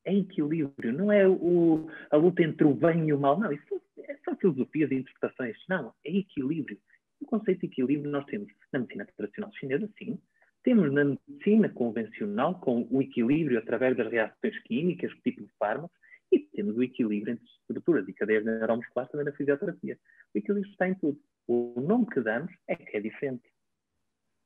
É 0.02 0.14
equilíbrio, 0.14 0.94
não 0.94 1.12
é 1.12 1.28
o, 1.28 1.88
a 2.10 2.16
luta 2.16 2.42
entre 2.42 2.64
o 2.64 2.72
bem 2.72 3.08
e 3.08 3.12
o 3.12 3.20
mal, 3.20 3.38
não, 3.38 3.52
isso 3.52 3.82
são 4.24 4.36
filosofias 4.36 4.90
e 4.90 4.94
interpretações, 4.96 5.56
não, 5.68 5.94
é 6.04 6.10
equilíbrio 6.10 6.78
o 7.20 7.26
conceito 7.26 7.60
de 7.60 7.66
equilíbrio 7.66 8.10
nós 8.10 8.24
temos 8.24 8.48
na 8.72 8.80
medicina 8.80 9.06
tradicional 9.16 9.52
chinesa, 9.52 9.88
sim. 9.98 10.20
Temos 10.62 10.92
na 10.92 11.04
medicina 11.04 11.68
convencional, 11.68 12.58
com 12.60 12.86
o 12.90 13.00
equilíbrio 13.00 13.58
através 13.58 13.96
das 13.96 14.10
reações 14.10 14.58
químicas, 14.64 15.12
o 15.12 15.20
tipo 15.20 15.42
de 15.42 15.50
fármacos, 15.58 15.96
e 16.32 16.38
temos 16.38 16.76
o 16.76 16.82
equilíbrio 16.82 17.32
entre 17.32 17.44
estruturas 17.44 18.06
e 18.08 18.12
cadeias 18.12 18.44
neuromusculares 18.44 19.10
também 19.10 19.26
na 19.26 19.32
fisioterapia. 19.32 19.98
O 20.34 20.38
equilíbrio 20.38 20.70
está 20.70 20.88
em 20.88 20.94
tudo. 20.94 21.20
O 21.46 21.80
nome 21.80 22.06
que 22.06 22.20
damos 22.20 22.52
é 22.68 22.76
que 22.76 22.96
é 22.96 23.00
diferente. 23.00 23.50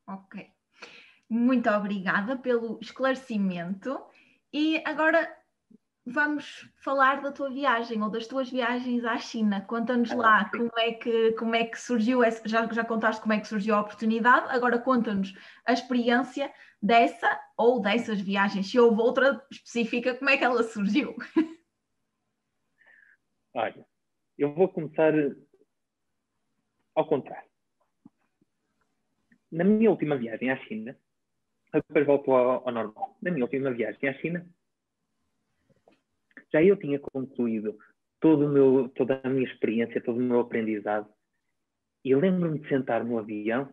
Ok. 0.08 0.46
Muito 1.28 1.68
obrigada 1.70 2.36
pelo 2.36 2.78
esclarecimento. 2.80 3.98
E 4.52 4.82
agora 4.86 5.28
vamos 6.06 6.70
falar 6.76 7.22
da 7.22 7.32
tua 7.32 7.50
viagem 7.50 8.02
ou 8.02 8.10
das 8.10 8.26
tuas 8.26 8.50
viagens 8.50 9.04
à 9.04 9.18
China. 9.18 9.62
Conta-nos 9.62 10.12
lá 10.12 10.50
como 10.50 10.70
é, 10.78 10.92
que, 10.92 11.32
como 11.32 11.54
é 11.54 11.64
que 11.64 11.80
surgiu, 11.80 12.22
essa, 12.22 12.46
já, 12.46 12.66
já 12.66 12.84
contaste 12.84 13.22
como 13.22 13.32
é 13.32 13.40
que 13.40 13.48
surgiu 13.48 13.74
a 13.74 13.80
oportunidade, 13.80 14.46
agora 14.50 14.78
conta-nos 14.78 15.32
a 15.66 15.72
experiência 15.72 16.52
dessa 16.80 17.40
ou 17.56 17.80
dessas 17.80 18.20
viagens. 18.20 18.70
Se 18.70 18.78
houve 18.78 19.00
outra 19.00 19.42
específica, 19.50 20.14
como 20.14 20.30
é 20.30 20.36
que 20.36 20.44
ela 20.44 20.62
surgiu? 20.62 21.16
Olha, 23.54 23.86
eu 24.36 24.52
vou 24.52 24.68
começar 24.68 25.12
ao 26.94 27.06
contrário. 27.06 27.48
Na 29.50 29.64
minha 29.64 29.90
última 29.90 30.18
viagem 30.18 30.50
à 30.50 30.56
China, 30.64 30.98
depois 31.72 32.04
volto 32.04 32.32
ao, 32.32 32.66
ao 32.66 32.74
normal. 32.74 33.16
Na 33.22 33.30
minha 33.30 33.44
última 33.44 33.72
viagem 33.72 34.08
à 34.08 34.14
China, 34.14 34.46
já 36.54 36.62
eu 36.62 36.76
tinha 36.76 37.00
concluído 37.00 37.76
todo 38.20 38.46
o 38.46 38.48
meu, 38.48 38.88
toda 38.90 39.20
a 39.24 39.28
minha 39.28 39.44
experiência, 39.44 40.00
todo 40.00 40.18
o 40.18 40.22
meu 40.22 40.38
aprendizado. 40.38 41.08
E 42.04 42.12
eu 42.12 42.20
lembro-me 42.20 42.60
de 42.60 42.68
sentar 42.68 43.04
no 43.04 43.18
avião, 43.18 43.68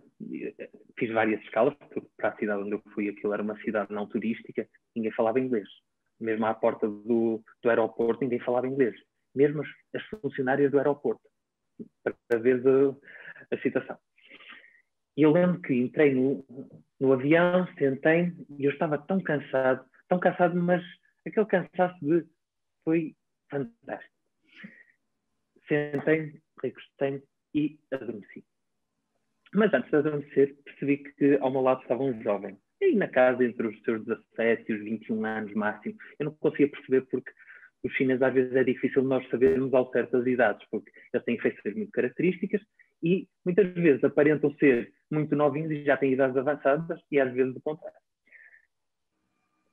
fiz 0.97 1.11
várias 1.11 1.39
escalas, 1.43 1.75
porque 1.75 2.01
para 2.17 2.29
a 2.29 2.37
cidade 2.37 2.63
onde 2.63 2.71
eu 2.71 2.81
fui, 2.93 3.07
aquilo 3.07 3.33
era 3.33 3.43
uma 3.43 3.59
cidade 3.61 3.93
não 3.93 4.07
turística, 4.07 4.67
ninguém 4.95 5.11
falava 5.11 5.39
inglês. 5.39 5.67
Mesmo 6.19 6.45
à 6.45 6.53
porta 6.53 6.87
do, 6.87 7.43
do 7.61 7.69
aeroporto, 7.69 8.23
ninguém 8.23 8.39
falava 8.39 8.67
inglês. 8.67 8.95
Mesmo 9.35 9.61
as, 9.61 9.67
as 9.95 10.03
funcionárias 10.21 10.71
do 10.71 10.77
aeroporto, 10.77 11.21
para 12.03 12.39
ver 12.39 12.61
de, 12.61 12.95
a 13.51 13.57
citação. 13.61 13.97
E 15.15 15.21
eu 15.21 15.31
lembro 15.31 15.61
que 15.61 15.73
entrei 15.73 16.15
no, 16.15 16.43
no 16.99 17.13
avião, 17.13 17.67
sentei 17.77 18.33
e 18.57 18.65
eu 18.65 18.71
estava 18.71 18.97
tão 18.97 19.21
cansado, 19.21 19.85
tão 20.07 20.19
cansado, 20.19 20.55
mas 20.55 20.81
aquele 21.25 21.45
cansaço 21.45 21.99
de 22.01 22.25
foi 22.83 23.15
fantástico. 23.49 24.13
Sentei-me, 25.67 26.41
recostei-me 26.61 27.23
e 27.53 27.79
adormeci. 27.91 28.43
Mas 29.53 29.73
antes 29.73 29.89
de 29.89 29.97
adormecer, 29.97 30.55
percebi 30.63 30.97
que 30.97 31.37
ao 31.41 31.51
meu 31.51 31.61
lado 31.61 31.81
estava 31.81 32.03
um 32.03 32.21
jovem. 32.23 32.57
E 32.79 32.95
na 32.95 33.07
casa, 33.07 33.43
entre 33.43 33.67
os 33.67 33.81
seus 33.83 34.03
17 34.05 34.71
e 34.71 34.75
os 34.75 34.83
21 34.83 35.25
anos 35.25 35.53
máximo, 35.53 35.95
eu 36.19 36.25
não 36.25 36.33
conseguia 36.35 36.69
perceber 36.69 37.01
porque 37.01 37.31
os 37.83 37.93
chineses 37.93 38.21
às 38.21 38.33
vezes 38.33 38.55
é 38.55 38.63
difícil 38.63 39.03
nós 39.03 39.27
sabermos 39.29 39.73
ao 39.73 39.91
certas 39.91 40.25
idades, 40.25 40.65
porque 40.69 40.91
eles 41.13 41.25
têm 41.25 41.39
feições 41.39 41.75
muito 41.75 41.91
características 41.91 42.61
e 43.03 43.27
muitas 43.43 43.73
vezes 43.73 44.03
aparentam 44.03 44.53
ser 44.55 44.93
muito 45.09 45.35
novinhos 45.35 45.71
e 45.71 45.83
já 45.83 45.97
têm 45.97 46.13
idades 46.13 46.37
avançadas 46.37 46.99
e 47.11 47.19
às 47.19 47.33
vezes 47.33 47.55
o 47.55 47.61
contrário. 47.61 47.97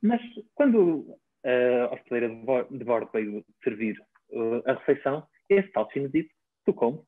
Mas 0.01 0.21
quando 0.55 1.17
a 1.43 1.93
hosteleira 1.93 2.29
de 2.69 2.83
bordo 2.83 3.09
veio 3.13 3.45
servir 3.63 3.99
uh, 4.31 4.61
a 4.65 4.73
refeição, 4.73 5.27
esse 5.47 5.69
tal 5.71 5.89
chinesito 5.91 6.33
tocou-me 6.65 7.01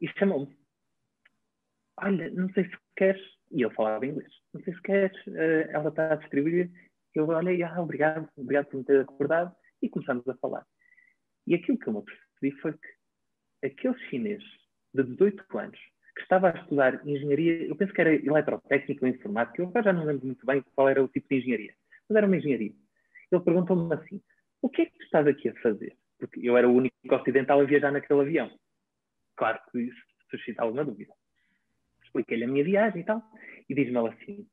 e 0.00 0.08
chamou-me. 0.18 0.56
Olha, 1.98 2.30
não 2.30 2.48
sei 2.52 2.64
se 2.64 2.76
queres, 2.96 3.20
e 3.50 3.62
ele 3.62 3.74
falava 3.74 4.06
inglês, 4.06 4.32
não 4.54 4.62
sei 4.62 4.74
se 4.74 4.82
queres, 4.82 5.26
uh, 5.26 5.70
ela 5.70 5.88
está 5.88 6.12
a 6.12 6.16
distribuir. 6.16 6.70
Eu 7.14 7.28
olhei, 7.28 7.62
ah, 7.62 7.80
obrigado, 7.80 8.28
obrigado 8.36 8.66
por 8.66 8.78
me 8.78 8.84
ter 8.84 9.00
acordado, 9.00 9.54
e 9.82 9.88
começamos 9.88 10.26
a 10.28 10.34
falar. 10.36 10.64
E 11.46 11.54
aquilo 11.54 11.78
que 11.78 11.88
eu 11.88 11.94
me 11.94 12.04
percebi 12.04 12.60
foi 12.60 12.72
que 12.72 13.66
aquele 13.66 13.98
chinês 14.08 14.42
de 14.94 15.02
18 15.02 15.58
anos, 15.58 15.78
que 16.14 16.22
estava 16.22 16.50
a 16.50 16.60
estudar 16.60 17.06
engenharia, 17.06 17.66
eu 17.66 17.76
penso 17.76 17.92
que 17.92 18.00
era 18.00 18.14
eletrotécnica 18.14 19.04
ou 19.04 19.10
informática, 19.10 19.62
eu 19.62 19.82
já 19.82 19.92
não 19.92 20.04
lembro 20.04 20.26
muito 20.26 20.46
bem 20.46 20.62
qual 20.74 20.88
era 20.88 21.02
o 21.02 21.08
tipo 21.08 21.28
de 21.28 21.36
engenharia, 21.36 21.74
mas 22.08 22.16
era 22.16 22.26
uma 22.26 22.36
engenharia 22.36 22.72
ele 23.32 23.44
perguntou-me 23.44 23.94
assim: 23.94 24.20
o 24.62 24.68
que 24.68 24.82
é 24.82 24.86
que 24.86 24.98
tu 24.98 25.04
estás 25.04 25.26
aqui 25.26 25.48
a 25.48 25.54
fazer? 25.60 25.96
Porque 26.18 26.40
eu 26.42 26.56
era 26.56 26.68
o 26.68 26.74
único 26.74 26.96
ocidental 27.14 27.60
a 27.60 27.64
viajar 27.64 27.90
naquele 27.90 28.20
avião. 28.20 28.50
Claro 29.36 29.58
que 29.70 29.80
isso 29.80 30.00
suscita 30.30 30.62
alguma 30.62 30.84
dúvida. 30.84 31.12
Expliquei-lhe 32.04 32.44
a 32.44 32.48
minha 32.48 32.64
viagem 32.64 33.00
e 33.00 33.04
tal, 33.04 33.22
e 33.68 33.74
diz-me 33.74 33.96
ela 33.96 34.10
assim: 34.10 34.46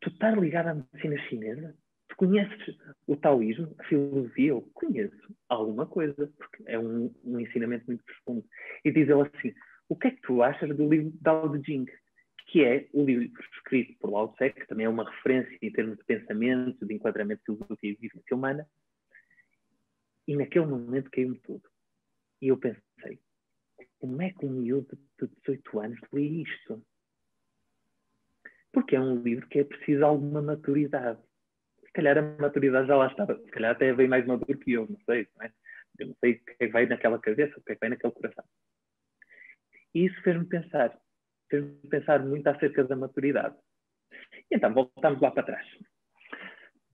Tu 0.00 0.08
estás 0.10 0.36
ligado 0.36 0.68
à 0.68 0.74
medicina 0.74 1.18
chinesa? 1.28 1.76
Tu 2.08 2.16
conheces 2.16 2.76
o 3.06 3.16
taoísmo, 3.16 3.74
a 3.78 3.84
filosofia? 3.84 4.50
Eu 4.50 4.62
conheço 4.74 5.34
alguma 5.48 5.86
coisa, 5.86 6.14
porque 6.38 6.62
é 6.66 6.78
um, 6.78 7.12
um 7.24 7.40
ensinamento 7.40 7.86
muito 7.86 8.04
profundo. 8.04 8.44
E 8.84 8.90
diz 8.90 9.08
ela 9.08 9.30
assim: 9.34 9.52
O 9.88 9.96
que 9.96 10.08
é 10.08 10.10
que 10.10 10.20
tu 10.22 10.42
achas 10.42 10.74
do 10.76 10.88
livro 10.88 11.12
Dao 11.20 11.48
de 11.48 11.64
Jing? 11.64 11.86
Que 12.46 12.64
é 12.64 12.88
o 12.92 13.04
livro 13.04 13.42
escrito 13.54 13.98
por 13.98 14.10
Lao 14.10 14.32
Tse, 14.34 14.50
que 14.50 14.66
também 14.66 14.86
é 14.86 14.88
uma 14.88 15.08
referência 15.08 15.58
em 15.60 15.70
termos 15.70 15.98
de 15.98 16.04
pensamento, 16.04 16.86
de 16.86 16.94
enquadramento 16.94 17.40
de 17.40 17.56
filosofia 17.56 17.90
e 17.90 17.96
vivência 17.96 18.36
humana. 18.36 18.68
E 20.28 20.36
naquele 20.36 20.66
momento 20.66 21.10
caiu-me 21.10 21.38
tudo. 21.40 21.68
E 22.40 22.48
eu 22.48 22.56
pensei, 22.56 23.18
como 23.98 24.22
é 24.22 24.30
que 24.30 24.46
um 24.46 24.50
miúdo 24.50 24.96
de 25.20 25.26
18 25.26 25.80
anos 25.80 26.00
lê 26.12 26.22
isto? 26.22 26.84
Porque 28.72 28.94
é 28.94 29.00
um 29.00 29.22
livro 29.22 29.48
que 29.48 29.58
é 29.58 29.64
preciso 29.64 30.04
alguma 30.04 30.40
maturidade. 30.40 31.20
Se 31.84 31.92
calhar 31.92 32.16
a 32.18 32.22
maturidade 32.22 32.86
já 32.86 32.96
lá 32.96 33.08
estava, 33.08 33.36
se 33.38 33.50
calhar 33.50 33.72
até 33.72 33.92
bem 33.92 34.06
mais 34.06 34.24
maduro 34.26 34.58
que 34.58 34.72
eu, 34.72 34.86
não 34.88 34.98
sei. 35.00 35.26
Não 35.34 35.46
é? 35.46 35.52
Eu 35.98 36.08
não 36.08 36.16
sei 36.20 36.32
o 36.32 36.44
que 36.44 36.50
é 36.60 36.66
que 36.66 36.72
vai 36.72 36.86
naquela 36.86 37.18
cabeça, 37.18 37.58
o 37.58 37.62
que 37.62 37.72
é 37.72 37.74
que 37.74 37.80
vai 37.80 37.88
naquele 37.88 38.12
coração. 38.12 38.44
E 39.94 40.04
isso 40.04 40.22
fez-me 40.22 40.44
pensar, 40.44 40.96
fez-me 41.48 41.88
pensar 41.88 42.24
muito 42.24 42.46
acerca 42.46 42.84
da 42.84 42.96
maturidade. 42.96 43.56
Então, 44.50 44.72
voltamos 44.72 45.20
lá 45.20 45.30
para 45.30 45.42
trás. 45.42 45.66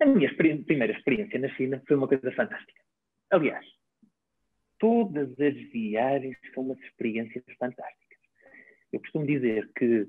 A 0.00 0.07
minha 0.07 0.34
primeira 0.34 0.92
experiência 0.92 1.38
na 1.38 1.48
China 1.50 1.82
foi 1.86 1.96
uma 1.96 2.09
coisa 2.09 2.32
fantástica. 2.32 2.82
Aliás, 3.30 3.64
todas 4.78 5.30
as 5.40 5.55
viagens 5.70 6.36
são 6.55 6.64
umas 6.64 6.78
experiências 6.80 7.44
fantásticas. 7.59 8.18
Eu 8.92 9.00
costumo 9.00 9.26
dizer 9.26 9.70
que 9.76 10.09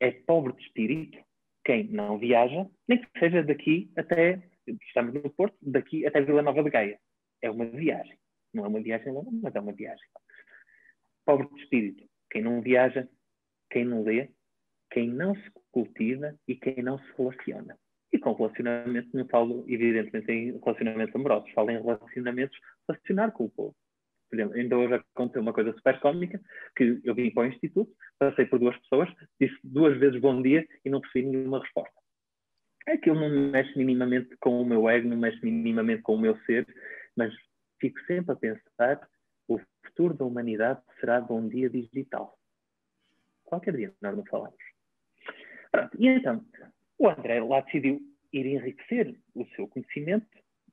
é 0.00 0.10
pobre 0.10 0.52
de 0.54 0.62
espírito 0.62 1.18
quem 1.64 1.84
não 1.84 2.18
viaja, 2.18 2.66
nem 2.88 3.00
que 3.00 3.18
seja 3.18 3.42
daqui 3.42 3.92
até, 3.94 4.42
estamos 4.66 5.12
no 5.14 5.30
Porto, 5.30 5.56
daqui 5.60 6.06
até 6.06 6.20
Vila 6.22 6.42
Nova 6.42 6.62
de 6.62 6.70
Gaia. 6.70 6.98
É 7.42 7.50
uma 7.50 7.66
viagem. 7.66 8.18
Não 8.54 8.64
é 8.64 8.68
uma 8.68 8.80
viagem 8.80 9.12
longa, 9.12 9.30
mas 9.30 9.54
é 9.54 9.60
uma 9.60 9.72
viagem. 9.72 10.06
Pobre 11.26 11.46
de 11.48 11.62
espírito. 11.62 12.08
Quem 12.30 12.42
não 12.42 12.62
viaja, 12.62 13.06
quem 13.70 13.84
não 13.84 14.02
lê, 14.02 14.30
quem 14.90 15.08
não 15.08 15.34
se 15.34 15.50
cultiva 15.72 16.34
e 16.46 16.54
quem 16.54 16.82
não 16.82 16.98
se 16.98 17.12
relaciona. 17.16 17.78
E 18.12 18.18
com 18.18 18.32
relacionamento, 18.32 19.08
não 19.14 19.26
falo, 19.28 19.64
evidentemente, 19.68 20.32
em 20.32 20.58
relacionamentos 20.58 21.14
amorosos, 21.14 21.50
falo 21.52 21.70
em 21.70 21.82
relacionamentos 21.82 22.58
relacionar 22.88 23.32
com 23.32 23.44
o 23.44 23.50
povo. 23.50 23.76
Por 24.30 24.36
exemplo, 24.36 24.56
ainda 24.56 24.76
hoje 24.76 24.94
aconteceu 24.94 25.42
uma 25.42 25.52
coisa 25.52 25.72
super 25.72 25.98
cómica, 26.00 26.40
que 26.76 27.00
eu 27.04 27.14
vim 27.14 27.30
para 27.30 27.44
o 27.44 27.46
Instituto, 27.46 27.90
passei 28.18 28.46
por 28.46 28.58
duas 28.58 28.76
pessoas, 28.78 29.08
disse 29.40 29.58
duas 29.64 29.98
vezes 29.98 30.20
bom 30.20 30.40
dia 30.42 30.66
e 30.84 30.90
não 30.90 31.00
recebi 31.00 31.26
nenhuma 31.26 31.60
resposta. 31.60 31.94
Aquilo 32.86 33.20
não 33.20 33.50
mexe 33.50 33.76
minimamente 33.76 34.34
com 34.40 34.60
o 34.60 34.64
meu 34.64 34.88
ego, 34.88 35.08
não 35.08 35.16
mexe 35.16 35.38
minimamente 35.44 36.02
com 36.02 36.14
o 36.14 36.20
meu 36.20 36.36
ser, 36.44 36.66
mas 37.16 37.34
fico 37.80 37.98
sempre 38.06 38.32
a 38.32 38.36
pensar 38.36 39.08
o 39.46 39.58
futuro 39.84 40.14
da 40.14 40.24
humanidade 40.24 40.80
será 41.00 41.20
bom 41.20 41.46
dia 41.46 41.68
digital. 41.68 42.37
Qualquer 43.48 43.74
dia 43.74 43.94
nós 44.02 44.14
não 44.14 44.24
falamos. 44.26 44.58
Pronto, 45.72 45.96
e 45.98 46.06
então, 46.06 46.44
o 46.98 47.08
André 47.08 47.42
lá 47.42 47.60
decidiu 47.62 47.98
ir 48.32 48.46
enriquecer 48.46 49.18
o 49.34 49.46
seu 49.56 49.66
conhecimento 49.68 50.28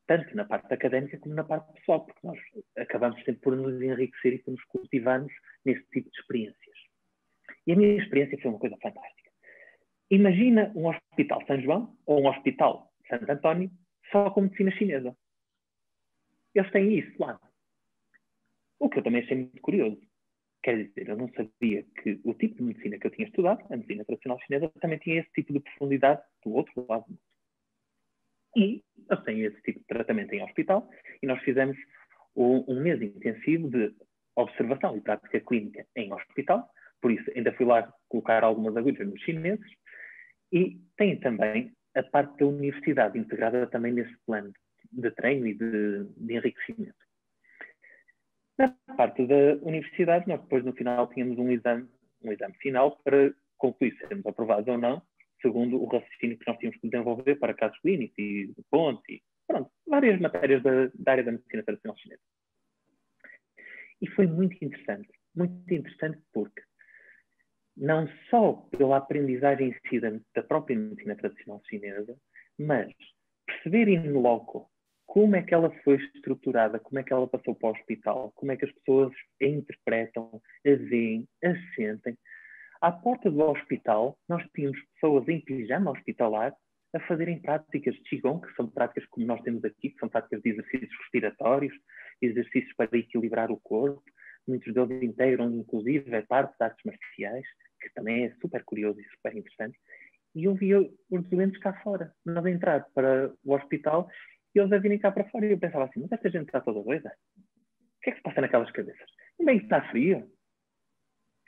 tanto 0.08 0.36
na 0.36 0.46
parte 0.46 0.72
académica 0.72 1.18
como 1.18 1.34
na 1.34 1.44
parte 1.44 1.74
pessoal, 1.74 2.06
porque 2.06 2.20
nós 2.28 2.38
acabamos 2.78 3.18
sempre 3.24 3.42
por 3.42 3.56
nos 3.56 3.82
enriquecer 3.82 4.34
e 4.34 4.40
por 4.40 4.52
nos 4.52 4.64
cultivarmos 4.66 5.34
nesse 5.64 5.84
tipo 5.90 6.12
de 6.12 6.20
experiências. 6.20 6.78
E 7.66 7.72
a 7.72 7.76
minha 7.76 7.98
experiência 7.98 8.38
foi 8.40 8.52
uma 8.52 8.60
coisa 8.60 8.78
fantástica. 8.78 9.32
Imagina 10.12 10.72
um 10.76 10.88
hospital 10.88 11.44
São 11.48 11.60
João 11.60 11.98
ou 12.06 12.22
um 12.22 12.28
hospital 12.28 12.92
Santo 13.10 13.32
António 13.32 13.72
só 14.12 14.30
com 14.30 14.42
medicina 14.42 14.72
chinesa. 14.72 15.18
Eles 16.54 16.72
têm 16.72 17.00
isso 17.00 17.16
lá. 17.20 17.40
O 18.80 18.90
que 18.90 19.00
eu 19.00 19.04
também 19.04 19.24
achei 19.24 19.38
muito 19.38 19.62
curioso. 19.62 20.00
Quer 20.66 20.84
dizer, 20.84 21.10
eu 21.10 21.16
não 21.16 21.30
sabia 21.34 21.84
que 22.02 22.20
o 22.24 22.34
tipo 22.34 22.56
de 22.56 22.64
medicina 22.64 22.98
que 22.98 23.06
eu 23.06 23.12
tinha 23.12 23.28
estudado, 23.28 23.64
a 23.70 23.78
medicina 23.78 24.04
tradicional 24.04 24.40
chinesa, 24.40 24.68
também 24.82 24.98
tinha 24.98 25.20
esse 25.20 25.30
tipo 25.32 25.54
de 25.54 25.60
profundidade 25.60 26.24
do 26.44 26.54
outro 26.54 26.84
lado. 26.90 27.06
E 28.56 28.84
eles 29.08 29.24
têm 29.26 29.42
esse 29.42 29.62
tipo 29.62 29.78
de 29.78 29.86
tratamento 29.86 30.34
em 30.34 30.42
hospital 30.42 30.90
e 31.22 31.28
nós 31.28 31.40
fizemos 31.44 31.78
um, 32.36 32.66
um 32.68 32.82
mês 32.82 33.00
intensivo 33.00 33.70
de 33.70 33.94
observação 34.36 34.98
e 34.98 35.02
prática 35.02 35.40
clínica 35.40 35.86
em 35.96 36.12
hospital, 36.12 36.68
por 37.00 37.12
isso 37.12 37.30
ainda 37.36 37.54
fui 37.54 37.68
lá 37.68 37.94
colocar 38.10 38.44
algumas 38.44 38.76
agulhas 38.76 39.08
nos 39.08 39.22
chineses. 39.22 39.72
E 40.52 40.82
tem 40.98 41.20
também 41.20 41.74
a 41.94 42.02
parte 42.02 42.40
da 42.40 42.48
universidade 42.48 43.20
integrada 43.20 43.68
também 43.68 43.94
nesse 43.94 44.18
plano 44.26 44.52
de 44.92 45.12
treino 45.12 45.46
e 45.46 45.54
de, 45.54 46.06
de 46.18 46.34
enriquecimento. 46.34 47.05
Na 48.58 48.70
parte 48.96 49.26
da 49.26 49.56
universidade, 49.62 50.28
nós 50.28 50.42
depois 50.42 50.64
no 50.64 50.74
final 50.74 51.08
tínhamos 51.08 51.38
um 51.38 51.52
exame, 51.52 51.88
um 52.24 52.32
exame 52.32 52.54
final 52.56 52.98
para 53.04 53.34
concluir 53.58 53.94
se 53.98 54.08
sermos 54.08 54.26
aprovados 54.26 54.68
ou 54.68 54.78
não 54.78 55.02
segundo 55.46 55.82
o 55.82 55.86
raciocínio 55.86 56.38
que 56.40 56.48
nós 56.48 56.58
tínhamos 56.58 56.80
que 56.80 56.90
desenvolver 56.90 57.36
para 57.36 57.54
casos 57.54 57.78
clínicos 57.80 58.18
e 58.18 58.54
ponte, 58.72 59.14
e 59.14 59.24
pronto, 59.46 59.70
várias 59.86 60.20
matérias 60.20 60.64
da, 60.64 60.88
da 60.96 61.12
área 61.12 61.24
da 61.24 61.32
medicina 61.34 61.64
tradicional 61.64 61.98
chinesa. 61.98 62.22
E 64.02 64.10
foi 64.10 64.26
muito 64.26 64.58
interessante, 64.64 65.10
muito 65.36 65.72
interessante 65.74 66.20
porque 66.34 66.62
não 67.78 68.08
só 68.30 68.54
pela 68.72 68.98
aprendizagem 68.98 69.70
em 69.70 69.90
si 69.90 70.00
da, 70.00 70.12
da 70.34 70.44
própria 70.44 70.76
medicina 70.76 71.16
tradicional 71.16 71.62
chinesa, 71.70 72.18
mas 72.58 72.92
perceber 73.46 73.88
in 73.88 74.14
loco 74.14 74.70
como 75.06 75.36
é 75.36 75.42
que 75.42 75.54
ela 75.54 75.70
foi 75.84 75.96
estruturada, 75.96 76.80
como 76.80 77.00
é 77.00 77.04
que 77.04 77.14
ela 77.14 77.28
passou 77.28 77.56
para 77.56 77.70
o 77.70 77.72
hospital, 77.72 78.32
como 78.36 78.52
é 78.52 78.58
que 78.58 78.66
as 78.66 78.72
pessoas 78.72 79.14
a 79.42 79.46
interpretam, 79.46 80.42
a 80.66 80.76
veem, 80.76 81.28
a 81.44 81.54
sentem, 81.76 82.18
à 82.82 82.92
porta 82.92 83.32
do 83.32 83.42
hospital, 83.42 84.18
nós 84.28 84.44
tínhamos 84.54 84.80
pessoas 84.94 85.28
em 85.28 85.40
pijama 85.40 85.92
hospitalar 85.92 86.54
a 86.94 87.00
fazerem 87.02 87.42
práticas 87.42 87.96
de 87.96 88.02
Qigong, 88.04 88.46
que 88.46 88.54
são 88.56 88.70
práticas 88.70 89.06
como 89.10 89.26
nós 89.26 89.42
temos 89.42 89.64
aqui, 89.66 89.90
que 89.90 90.00
são 90.00 90.08
práticas 90.08 90.42
de 90.42 90.50
exercícios 90.50 90.92
respiratórios, 91.02 91.74
exercícios 92.22 92.74
para 92.76 92.98
equilibrar 92.98 93.52
o 93.52 93.60
corpo. 93.60 94.04
Muitos 94.48 94.74
deles 94.74 95.02
integram, 95.02 95.52
inclusive, 95.52 96.16
a 96.16 96.22
parte 96.26 96.56
de 96.58 96.64
artes 96.64 96.86
marciais, 96.86 97.46
que 97.82 97.90
também 97.94 98.26
é 98.26 98.36
super 98.40 98.64
curioso 98.64 99.00
e 99.00 99.10
super 99.10 99.36
interessante. 99.36 99.78
E 100.36 100.46
eu 100.46 100.54
via 100.54 100.80
os 100.80 101.30
doentes 101.30 101.60
cá 101.60 101.74
fora, 101.82 102.14
nós 102.26 102.46
entrar 102.46 102.86
para 102.94 103.34
o 103.44 103.54
hospital 103.54 104.08
e 104.56 104.60
eles 104.60 104.72
a 104.72 104.78
virem 104.78 104.98
cá 104.98 105.12
para 105.12 105.30
fora. 105.30 105.46
E 105.46 105.52
eu 105.52 105.60
pensava 105.60 105.86
assim, 105.86 106.00
mas 106.00 106.12
esta 106.12 106.30
gente 106.30 106.46
está 106.46 106.62
toda 106.62 106.82
doida? 106.82 107.12
O 107.38 108.02
que 108.02 108.10
é 108.10 108.14
que 108.14 108.18
se 108.18 108.24
passa 108.24 108.42
naquelas 108.42 108.72
cabeças? 108.72 109.10
Bem 109.44 109.60
que 109.60 109.66
está 109.66 109.82
frio 109.90 110.32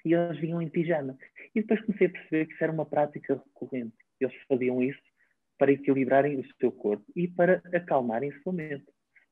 e 0.06 0.14
eles 0.14 0.40
vinham 0.40 0.62
em 0.62 0.70
pijama. 0.70 1.18
E 1.56 1.62
depois 1.62 1.82
comecei 1.82 2.08
a 2.08 2.12
perceber 2.12 2.46
que 2.46 2.54
isso 2.54 2.64
era 2.64 2.74
uma 2.74 2.86
prática 2.86 3.36
recorrente. 3.36 3.96
Eles 4.20 4.36
faziam 4.48 4.82
isso 4.82 5.02
para 5.58 5.72
equilibrarem 5.72 6.40
o 6.40 6.46
seu 6.60 6.72
corpo 6.72 7.06
e 7.16 7.28
para 7.28 7.62
acalmarem 7.74 8.32
a 8.32 8.40
sua 8.42 8.54
mente. 8.54 8.86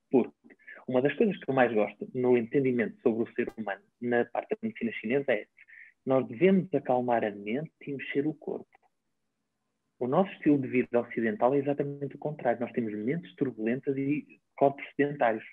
Porque 0.09 0.34
uma 0.88 1.01
das 1.01 1.13
coisas 1.15 1.38
que 1.38 1.49
eu 1.49 1.53
mais 1.53 1.73
gosto 1.73 2.07
no 2.13 2.38
entendimento 2.38 2.99
sobre 3.01 3.23
o 3.23 3.34
ser 3.34 3.51
humano 3.57 3.82
na 4.01 4.26
parte 4.26 4.49
da 4.49 4.57
medicina 4.61 4.91
chinesa 4.93 5.32
é 5.32 5.47
nós 6.05 6.28
devemos 6.28 6.71
acalmar 6.73 7.23
a 7.23 7.32
mente 7.32 7.71
e 7.88 7.93
mexer 7.93 8.28
o 8.28 8.34
corpo. 8.34 8.67
O 9.99 10.07
nosso 10.07 10.31
estilo 10.33 10.59
de 10.59 10.67
vida 10.67 10.99
ocidental 10.99 11.53
é 11.53 11.59
exatamente 11.59 12.15
o 12.15 12.19
contrário. 12.19 12.59
Nós 12.59 12.71
temos 12.73 12.93
mentes 12.93 13.33
turbulentas 13.35 13.95
e 13.97 14.39
corpos 14.55 14.83
sedentários. 14.95 15.43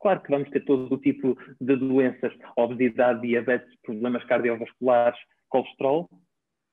Claro 0.00 0.22
que 0.22 0.30
vamos 0.30 0.48
ter 0.48 0.64
todo 0.64 0.92
o 0.94 0.98
tipo 0.98 1.36
de 1.60 1.76
doenças, 1.76 2.32
obesidade, 2.56 3.20
diabetes, 3.20 3.78
problemas 3.82 4.24
cardiovasculares, 4.24 5.20
colesterol 5.48 6.08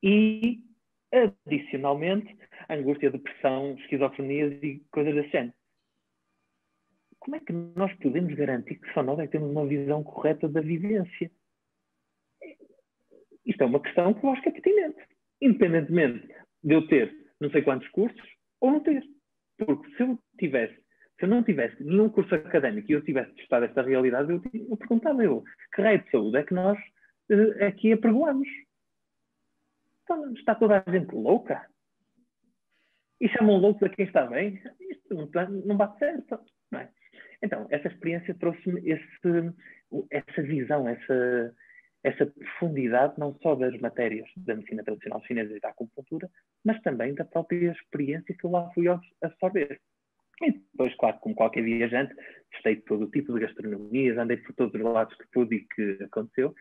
e, 0.01 0.61
adicionalmente, 1.45 2.38
angústia, 2.69 3.11
depressão, 3.11 3.75
esquizofrenias 3.79 4.53
e 4.63 4.81
coisas 4.89 5.29
género. 5.29 5.53
Como 7.19 7.35
é 7.35 7.39
que 7.41 7.51
nós 7.51 7.93
podemos 7.95 8.33
garantir 8.33 8.79
que 8.79 8.93
só 8.93 9.03
nós 9.03 9.19
é 9.19 9.25
que 9.25 9.33
temos 9.33 9.51
uma 9.51 9.65
visão 9.65 10.01
correta 10.03 10.47
da 10.47 10.61
vivência? 10.61 11.29
Isto 13.45 13.63
é 13.63 13.65
uma 13.65 13.81
questão 13.81 14.13
que 14.13 14.25
eu 14.25 14.29
acho 14.29 14.41
que 14.41 14.49
é 14.49 14.51
pertinente. 14.53 15.01
Independentemente 15.41 16.36
de 16.68 16.74
eu 16.74 16.86
ter 16.88 17.15
não 17.39 17.49
sei 17.49 17.61
quantos 17.61 17.88
cursos 17.89 18.22
ou 18.59 18.72
não 18.72 18.80
ter. 18.82 19.01
Porque 19.57 19.89
se 19.95 20.03
eu 20.03 20.20
tivesse 20.38 20.76
se 21.18 21.26
eu 21.26 21.30
não 21.30 21.43
tivesse 21.43 21.84
nenhum 21.84 22.09
curso 22.09 22.36
académico 22.36 22.91
e 22.91 22.93
eu 22.93 23.03
tivesse 23.03 23.34
testado 23.34 23.65
esta 23.65 23.82
realidade, 23.82 24.32
eu, 24.32 24.41
eu 24.70 24.78
perguntava 24.78 25.24
eu, 25.24 25.43
que 25.74 25.82
raio 25.82 26.03
de 26.03 26.11
saúde 26.11 26.38
é 26.38 26.43
que 26.43 26.53
nós 26.53 26.78
uh, 27.32 27.65
aqui 27.65 27.91
apregoamos? 27.91 28.47
Então, 30.03 30.32
está 30.34 30.53
toda 30.53 30.84
a 30.86 30.91
gente 30.91 31.11
louca? 31.15 31.65
E 33.20 33.28
chamam 33.30 33.57
loucos 33.57 33.82
a 33.82 33.89
quem 33.89 34.05
está 34.05 34.28
bem? 34.28 34.61
Isto 34.80 35.15
não, 35.15 35.49
não 35.65 35.76
bate 35.76 35.97
certo. 35.97 36.39
Não 36.72 36.82
é? 36.82 36.89
Então, 37.41 37.65
essa 37.72 37.88
experiência 37.88 38.36
trouxe-me 38.36 38.84
essa 40.11 40.41
visão, 40.43 40.88
essa, 40.88 41.55
essa 42.08 42.26
profundidade, 42.26 43.16
não 43.18 43.38
só 43.41 43.53
das 43.53 43.78
matérias 43.80 44.30
da 44.38 44.55
medicina 44.55 44.84
tradicional 44.84 45.22
chinesa 45.26 45.55
e 45.55 45.60
da 45.60 45.70
acupuntura, 45.70 46.30
mas 46.64 46.82
também 46.82 47.14
da 47.14 47.26
própria 47.26 47.72
experiência 47.72 48.34
que 48.34 48.45
eu 48.45 48.51
lá 48.51 48.72
fui 48.74 48.86
absorver. 49.22 49.82
E 50.41 50.51
depois, 50.51 50.95
claro, 50.95 51.18
como 51.20 51.36
qualquer 51.36 51.64
viajante, 51.64 52.16
testei 52.51 52.78
todo 52.78 53.05
o 53.05 53.12
tipo 53.12 53.34
de 53.34 53.41
gastronomias, 53.41 54.18
andei 54.18 54.38
por 54.38 54.53
todos 54.53 54.74
os 54.74 54.82
lados 54.82 55.18
que 55.18 55.28
pude 55.34 55.55
e 55.55 55.68
que 55.68 56.03
aconteceu, 56.03 56.55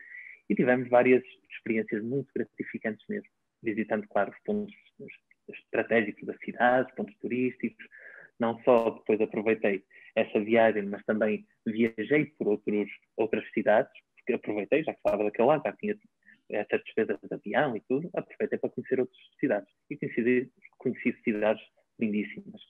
e 0.49 0.55
tivemos 0.55 0.89
várias 0.89 1.23
experiências 1.49 2.03
muito 2.03 2.27
gratificantes 2.35 3.05
mesmo, 3.07 3.29
visitando, 3.63 4.05
claro, 4.09 4.31
os 4.31 4.39
pontos 4.43 4.75
estratégicos 5.47 6.25
da 6.25 6.37
cidade, 6.39 6.93
pontos 6.95 7.15
turísticos. 7.19 7.85
Não 8.39 8.59
só 8.63 8.89
depois 8.89 9.21
aproveitei 9.21 9.83
essa 10.15 10.39
viagem, 10.39 10.83
mas 10.83 11.03
também 11.05 11.45
viajei 11.65 12.25
por 12.37 12.47
outros, 12.47 12.89
outras 13.15 13.49
cidades, 13.51 13.91
aproveitei, 14.33 14.83
já 14.83 14.93
que 14.93 14.99
estava 14.99 15.23
daquele 15.23 15.47
lado, 15.47 15.63
já 15.65 15.73
tinha 15.73 15.95
essas 16.49 16.83
despesas 16.83 17.17
de 17.21 17.33
avião 17.33 17.75
e 17.75 17.81
tudo, 17.81 18.09
aproveitei 18.13 18.57
para 18.57 18.69
conhecer 18.69 18.99
outras 18.99 19.17
cidades. 19.39 19.69
E 19.89 19.97
conheci, 19.97 20.51
conheci 20.77 21.13
cidades 21.23 21.63
lindíssimas 21.99 22.61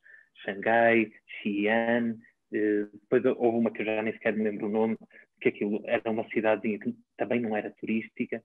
Xangai, 0.43 1.11
Xi'an, 1.41 2.17
eh, 2.53 2.87
depois 2.93 3.25
houve 3.25 3.57
uma 3.57 3.71
que 3.71 3.81
eu 3.81 3.85
já 3.85 4.01
nem 4.01 4.13
sequer 4.13 4.35
me 4.35 4.43
lembro 4.43 4.67
o 4.67 4.71
nome, 4.71 4.97
que 5.41 5.49
aquilo 5.49 5.81
era 5.85 6.09
uma 6.09 6.27
cidade 6.29 6.77
que 6.79 6.95
também 7.17 7.39
não 7.39 7.55
era 7.55 7.71
turística, 7.71 8.43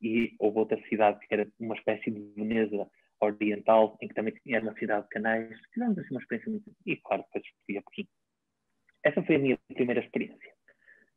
e 0.00 0.34
houve 0.38 0.58
outra 0.58 0.80
cidade 0.88 1.18
que 1.26 1.34
era 1.34 1.48
uma 1.60 1.74
espécie 1.76 2.10
de 2.10 2.20
Veneza 2.34 2.88
oriental, 3.20 3.96
em 4.00 4.08
que 4.08 4.14
também 4.14 4.34
era 4.48 4.64
uma 4.64 4.74
cidade 4.74 5.04
de 5.04 5.10
canais. 5.10 5.60
Tivemos 5.72 5.98
assim 5.98 6.08
uma 6.10 6.20
experiência 6.20 6.50
muito. 6.50 6.72
E 6.84 6.96
claro, 6.96 7.22
depois 7.22 7.44
fui 7.64 7.78
a 7.78 7.82
Pequim. 7.82 8.08
Essa 9.04 9.22
foi 9.22 9.36
a 9.36 9.38
minha 9.38 9.58
primeira 9.74 10.00
experiência 10.00 10.52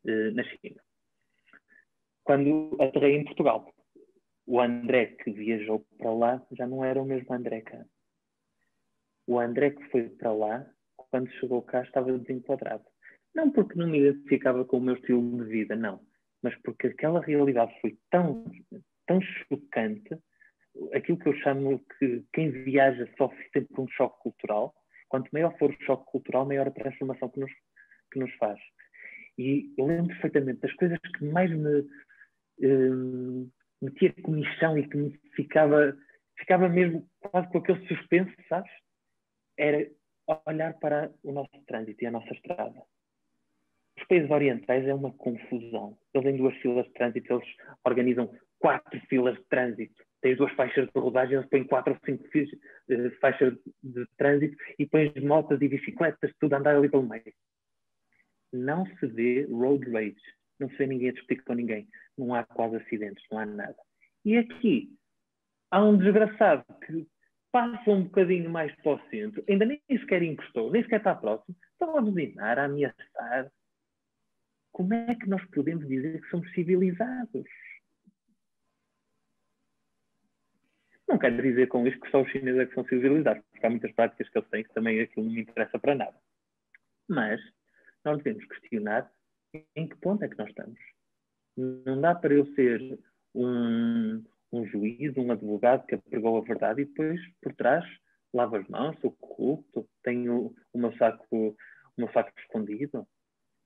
uh, 0.04 0.30
na 0.32 0.44
China. 0.44 0.80
Quando 2.26 2.76
aterrei 2.80 3.14
em 3.14 3.24
Portugal, 3.24 3.72
o 4.48 4.60
André 4.60 5.06
que 5.22 5.30
viajou 5.30 5.86
para 5.96 6.12
lá 6.12 6.46
já 6.50 6.66
não 6.66 6.84
era 6.84 7.00
o 7.00 7.04
mesmo 7.04 7.32
André 7.32 7.60
cá. 7.60 7.86
O 9.28 9.38
André 9.38 9.70
que 9.70 9.84
foi 9.90 10.08
para 10.08 10.32
lá, 10.32 10.66
quando 10.96 11.30
chegou 11.34 11.62
cá, 11.62 11.82
estava 11.82 12.18
desenquadrado. 12.18 12.84
Não 13.32 13.52
porque 13.52 13.78
não 13.78 13.86
me 13.86 14.00
identificava 14.00 14.64
com 14.64 14.78
o 14.78 14.80
meu 14.80 14.96
estilo 14.96 15.44
de 15.44 15.48
vida, 15.48 15.76
não. 15.76 16.00
Mas 16.42 16.52
porque 16.62 16.88
aquela 16.88 17.20
realidade 17.20 17.72
foi 17.80 17.96
tão, 18.10 18.44
tão 19.06 19.20
chocante, 19.20 20.18
aquilo 20.94 21.18
que 21.18 21.28
eu 21.28 21.36
chamo 21.36 21.80
que 21.96 22.24
quem 22.32 22.50
viaja 22.50 23.08
sofre 23.16 23.48
sempre 23.52 23.80
um 23.80 23.86
choque 23.86 24.20
cultural. 24.20 24.74
Quanto 25.08 25.30
maior 25.32 25.56
for 25.58 25.70
o 25.70 25.84
choque 25.84 26.10
cultural, 26.10 26.44
maior 26.44 26.66
a 26.66 26.72
transformação 26.72 27.28
que 27.28 27.38
nos, 27.38 27.52
que 28.12 28.18
nos 28.18 28.34
faz. 28.34 28.58
E 29.38 29.72
eu 29.78 29.86
lembro 29.86 30.08
perfeitamente 30.08 30.60
das 30.60 30.72
coisas 30.74 30.98
que 30.98 31.24
mais 31.24 31.50
me, 31.50 31.86
hum, 32.60 33.50
metia 33.80 34.12
comichão 34.22 34.78
e 34.78 34.88
que 34.88 34.96
me 34.96 35.18
ficava, 35.34 35.96
ficava 36.38 36.68
mesmo 36.68 37.08
quase 37.20 37.48
com 37.50 37.58
aquele 37.58 37.86
suspense, 37.86 38.34
sabes? 38.48 38.70
Era 39.58 39.90
olhar 40.46 40.74
para 40.74 41.12
o 41.22 41.32
nosso 41.32 41.50
trânsito 41.66 42.02
e 42.02 42.06
a 42.06 42.10
nossa 42.10 42.32
estrada. 42.32 42.82
Os 43.98 44.06
países 44.06 44.30
orientais 44.30 44.86
é 44.86 44.94
uma 44.94 45.12
confusão. 45.12 45.96
Eles 46.12 46.26
têm 46.26 46.36
duas 46.36 46.54
filas 46.56 46.86
de 46.86 46.92
trânsito, 46.92 47.32
eles 47.32 47.48
organizam 47.84 48.30
quatro 48.58 49.00
filas 49.08 49.36
de 49.36 49.44
trânsito. 49.44 50.04
Tens 50.20 50.36
duas 50.36 50.52
faixas 50.52 50.86
de 50.86 51.00
rodagem, 51.00 51.36
eles 51.36 51.48
põem 51.48 51.64
quatro 51.64 51.92
ou 51.92 52.00
cinco 52.04 52.26
eh, 52.36 53.10
faixas 53.20 53.54
de 53.82 54.06
trânsito 54.18 54.56
e 54.78 54.86
pões 54.86 55.14
motas 55.22 55.60
e 55.60 55.68
bicicletas, 55.68 56.32
tudo 56.40 56.54
a 56.54 56.58
andar 56.58 56.76
ali 56.76 56.88
pelo 56.88 57.06
meio. 57.08 57.32
Não 58.52 58.84
se 58.86 59.06
vê 59.06 59.44
road 59.44 59.88
rage 59.90 60.16
não 60.58 60.68
se 60.70 60.76
vê 60.76 60.86
ninguém 60.86 61.10
a 61.10 61.12
discutir 61.12 61.42
com 61.42 61.54
ninguém, 61.54 61.88
não 62.16 62.34
há 62.34 62.44
quase 62.44 62.76
acidentes, 62.76 63.24
não 63.30 63.38
há 63.38 63.46
nada. 63.46 63.76
E 64.24 64.36
aqui 64.36 64.96
há 65.70 65.82
um 65.84 65.96
desgraçado 65.96 66.64
que 66.86 67.06
passa 67.52 67.90
um 67.90 68.04
bocadinho 68.04 68.50
mais 68.50 68.74
para 68.82 68.92
o 68.92 69.10
centro, 69.10 69.44
ainda 69.48 69.64
nem 69.64 69.80
sequer 69.88 70.22
encostou, 70.22 70.70
nem 70.70 70.82
sequer 70.82 70.98
está 70.98 71.14
próximo, 71.14 71.56
estão 71.72 71.96
a 71.96 72.00
buzinar, 72.00 72.58
a 72.58 72.64
ameaçar. 72.64 73.50
Como 74.72 74.92
é 74.92 75.14
que 75.14 75.28
nós 75.28 75.42
podemos 75.50 75.86
dizer 75.88 76.20
que 76.20 76.28
somos 76.28 76.50
civilizados? 76.52 77.46
Não 81.08 81.18
quero 81.18 81.40
dizer 81.40 81.68
com 81.68 81.86
isto 81.86 82.00
que 82.00 82.10
só 82.10 82.20
os 82.20 82.30
chineses 82.30 82.60
é 82.60 82.66
que 82.66 82.74
são 82.74 82.84
civilizados, 82.84 83.42
porque 83.50 83.64
há 83.64 83.70
muitas 83.70 83.92
práticas 83.92 84.28
que 84.28 84.38
eles 84.38 84.50
têm 84.50 84.64
que 84.64 84.74
também 84.74 85.00
aquilo 85.00 85.24
não 85.24 85.32
me 85.32 85.40
interessa 85.42 85.78
para 85.78 85.94
nada. 85.94 86.18
Mas 87.08 87.40
nós 88.04 88.18
devemos 88.22 88.44
questionar 88.48 89.10
em 89.74 89.88
que 89.88 89.96
ponto 89.96 90.24
é 90.24 90.28
que 90.28 90.38
nós 90.38 90.48
estamos? 90.48 90.78
Não 91.56 92.00
dá 92.00 92.14
para 92.14 92.34
eu 92.34 92.46
ser 92.54 92.98
um, 93.34 94.22
um 94.52 94.66
juiz, 94.66 95.16
um 95.16 95.30
advogado 95.30 95.86
que 95.86 95.96
pregou 95.96 96.38
a 96.38 96.42
verdade 96.42 96.82
e 96.82 96.84
depois, 96.84 97.20
por 97.40 97.54
trás, 97.54 97.84
lavo 98.32 98.56
as 98.56 98.68
mãos, 98.68 98.98
sou 99.00 99.12
corrupto, 99.12 99.88
tenho 100.02 100.54
o 100.72 100.78
meu 100.78 100.92
saco, 100.96 101.56
saco 102.12 102.32
escondido. 102.38 103.06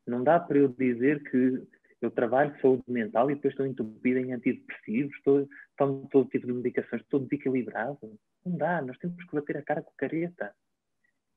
Não 0.07 0.23
dá 0.23 0.39
para 0.41 0.59
eu 0.59 0.69
dizer 0.69 1.23
que 1.31 1.67
eu 2.01 2.11
trabalho 2.11 2.59
saúde 2.61 2.85
mental 2.89 3.31
e 3.31 3.35
depois 3.35 3.53
estou 3.53 3.67
entupido 3.67 4.19
em 4.19 4.33
antidepressivos, 4.33 5.15
estou, 5.17 5.49
tomo 5.77 6.09
todo 6.11 6.31
tipo 6.31 6.47
de 6.47 6.53
medicações, 6.53 7.03
estou 7.03 7.21
desequilibrado. 7.21 7.99
Não 8.45 8.57
dá, 8.57 8.81
nós 8.81 8.97
temos 8.99 9.23
que 9.23 9.35
bater 9.35 9.59
a 9.59 9.63
cara 9.63 9.83
com 9.83 9.91
a 9.91 9.99
careta. 9.99 10.55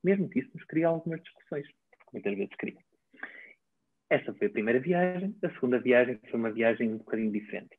Mesmo 0.04 0.30
que 0.30 0.40
isso 0.40 0.52
nos 0.54 0.64
crie 0.66 0.84
algumas 0.84 1.22
discussões, 1.22 1.68
porque 1.90 2.10
muitas 2.14 2.36
vezes 2.36 2.56
cria. 2.58 2.93
Essa 4.10 4.34
foi 4.34 4.48
a 4.48 4.52
primeira 4.52 4.80
viagem. 4.80 5.36
A 5.44 5.50
segunda 5.52 5.80
viagem 5.80 6.20
foi 6.30 6.40
uma 6.40 6.52
viagem 6.52 6.94
um 6.94 6.98
bocadinho 6.98 7.32
diferente. 7.32 7.78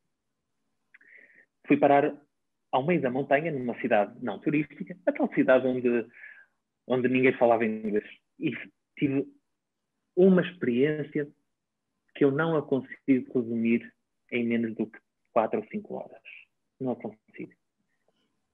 Fui 1.67 1.77
parar 1.77 2.21
ao 2.73 2.85
meio 2.85 3.01
da 3.01 3.11
montanha, 3.11 3.53
numa 3.53 3.81
cidade 3.81 4.13
não 4.23 4.39
turística, 4.41 4.97
a 5.07 5.13
tal 5.13 5.33
cidade 5.33 5.67
onde, 5.67 6.07
onde 6.87 7.09
ninguém 7.09 7.33
falava 7.39 7.65
inglês. 7.65 8.05
E 8.39 8.51
tive 8.99 9.27
uma 10.17 10.43
experiência 10.43 11.29
que 12.15 12.25
eu 12.25 12.31
não 12.31 12.57
a 12.57 12.63
consigo 12.63 13.41
resumir 13.41 13.93
em 14.31 14.47
menos 14.47 14.75
do 14.75 14.87
que 14.87 14.99
quatro 15.33 15.61
ou 15.61 15.67
cinco 15.69 15.95
horas. 15.95 16.23
Não 16.81 16.93
a 16.93 16.97
consigo. 16.97 17.53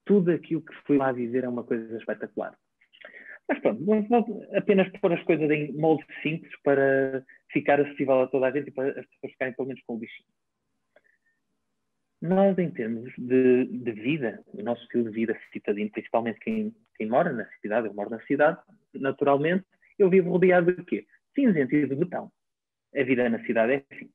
Tudo 0.05 0.31
aquilo 0.31 0.61
que 0.61 0.73
fui 0.85 0.97
lá 0.97 1.11
viver 1.11 1.43
é 1.43 1.49
uma 1.49 1.63
coisa 1.63 1.97
espetacular. 1.97 2.57
Mas 3.47 3.59
pronto, 3.59 3.83
vou 3.83 4.47
apenas 4.55 4.89
pôr 4.99 5.13
as 5.13 5.23
coisas 5.23 5.49
em 5.49 5.73
moldes 5.73 6.05
simples 6.21 6.51
para 6.63 7.23
ficar 7.51 7.79
acessível 7.79 8.21
a 8.21 8.27
toda 8.27 8.47
a 8.47 8.51
gente 8.51 8.69
e 8.69 8.71
para 8.71 8.89
as 8.89 9.05
pessoas 9.05 9.31
ficarem 9.33 9.53
pelo 9.53 9.67
menos 9.67 9.83
com 9.83 9.95
o 9.95 9.97
bichinho. 9.97 10.27
Nós, 12.21 12.57
em 12.59 12.69
termos 12.69 13.11
de, 13.17 13.65
de, 13.65 13.91
vida, 13.93 14.43
o 14.53 14.61
nosso 14.61 14.83
estilo 14.83 15.05
de 15.05 15.11
vida 15.11 15.37
citadino, 15.51 15.89
principalmente 15.89 16.39
quem, 16.39 16.73
quem 16.95 17.09
mora 17.09 17.33
na 17.33 17.45
cidade, 17.61 17.87
eu 17.87 17.93
moro 17.95 18.11
na 18.11 18.21
cidade, 18.21 18.59
naturalmente, 18.93 19.65
eu 19.97 20.09
vivo 20.09 20.29
rodeado 20.29 20.71
de 20.71 20.83
quê? 20.83 21.07
Cinzento 21.33 21.75
e 21.75 21.87
de 21.87 21.95
betão. 21.95 22.31
A 22.95 23.03
vida 23.03 23.27
na 23.27 23.43
cidade 23.43 23.73
é 23.73 23.85
assim. 23.91 24.09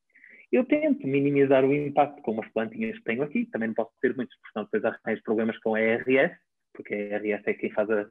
Eu 0.52 0.64
tento 0.64 1.04
minimizar 1.06 1.64
o 1.64 1.74
impacto 1.74 2.22
com 2.22 2.40
as 2.40 2.48
plantinhas 2.52 2.96
que 2.98 3.04
tenho 3.04 3.22
aqui, 3.22 3.46
também 3.46 3.68
não 3.68 3.74
posso 3.74 3.90
ter 4.00 4.14
muitos, 4.14 4.36
porque 4.36 4.52
senão 4.52 4.64
depois 4.64 4.84
arranjo 4.84 5.22
problemas 5.24 5.58
com 5.58 5.74
a 5.74 5.80
ERS, 5.80 6.38
porque 6.76 6.94
a 6.94 6.98
ERS 6.98 7.46
é 7.46 7.54
quem 7.54 7.70
faz 7.70 7.88
a, 7.90 8.06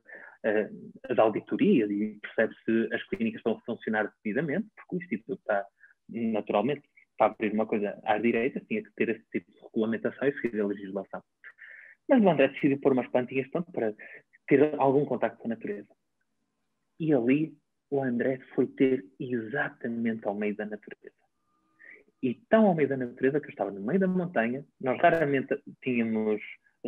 as 1.10 1.18
auditorias 1.18 1.90
e 1.90 2.20
percebe 2.22 2.54
se 2.66 2.94
as 2.94 3.04
clínicas 3.08 3.40
estão 3.40 3.54
a 3.54 3.62
funcionar 3.62 4.12
devidamente, 4.24 4.68
porque 4.76 4.96
o 4.96 5.00
Instituto 5.00 5.40
está, 5.40 5.66
naturalmente, 6.10 6.84
para 7.18 7.28
abrir 7.28 7.54
uma 7.54 7.66
coisa 7.66 8.00
à 8.04 8.18
direita, 8.18 8.60
tinha 8.68 8.84
que 8.84 8.92
ter 8.96 9.10
esse 9.10 9.24
tipo 9.32 9.52
de 9.52 9.60
regulamentação 9.62 10.28
e 10.28 10.42
seguir 10.42 10.60
a 10.60 10.68
legislação. 10.68 11.24
Mas 12.08 12.22
o 12.22 12.30
André 12.30 12.50
decidiu 12.50 12.80
pôr 12.80 12.92
umas 12.92 13.08
plantinhas 13.08 13.48
pronto, 13.50 13.72
para 13.72 13.94
ter 14.48 14.76
algum 14.80 15.06
contato 15.06 15.38
com 15.38 15.48
a 15.48 15.56
natureza. 15.56 15.88
E 17.00 17.14
ali 17.14 17.58
o 17.90 18.02
André 18.02 18.40
foi 18.54 18.68
ter 18.68 19.06
exatamente 19.20 20.28
ao 20.28 20.36
meio 20.36 20.56
da 20.56 20.66
natureza. 20.66 21.16
E 22.22 22.36
tão 22.50 22.68
ao 22.68 22.76
meio 22.76 22.90
da 22.90 22.98
natureza 22.98 23.40
que 23.40 23.48
eu 23.48 23.52
estava 23.52 23.72
no 23.72 23.82
meio 23.82 24.00
da 24.00 24.08
montanha, 24.08 24.66
nós 24.80 25.00
raramente 25.00 25.56
tínhamos 25.82 26.42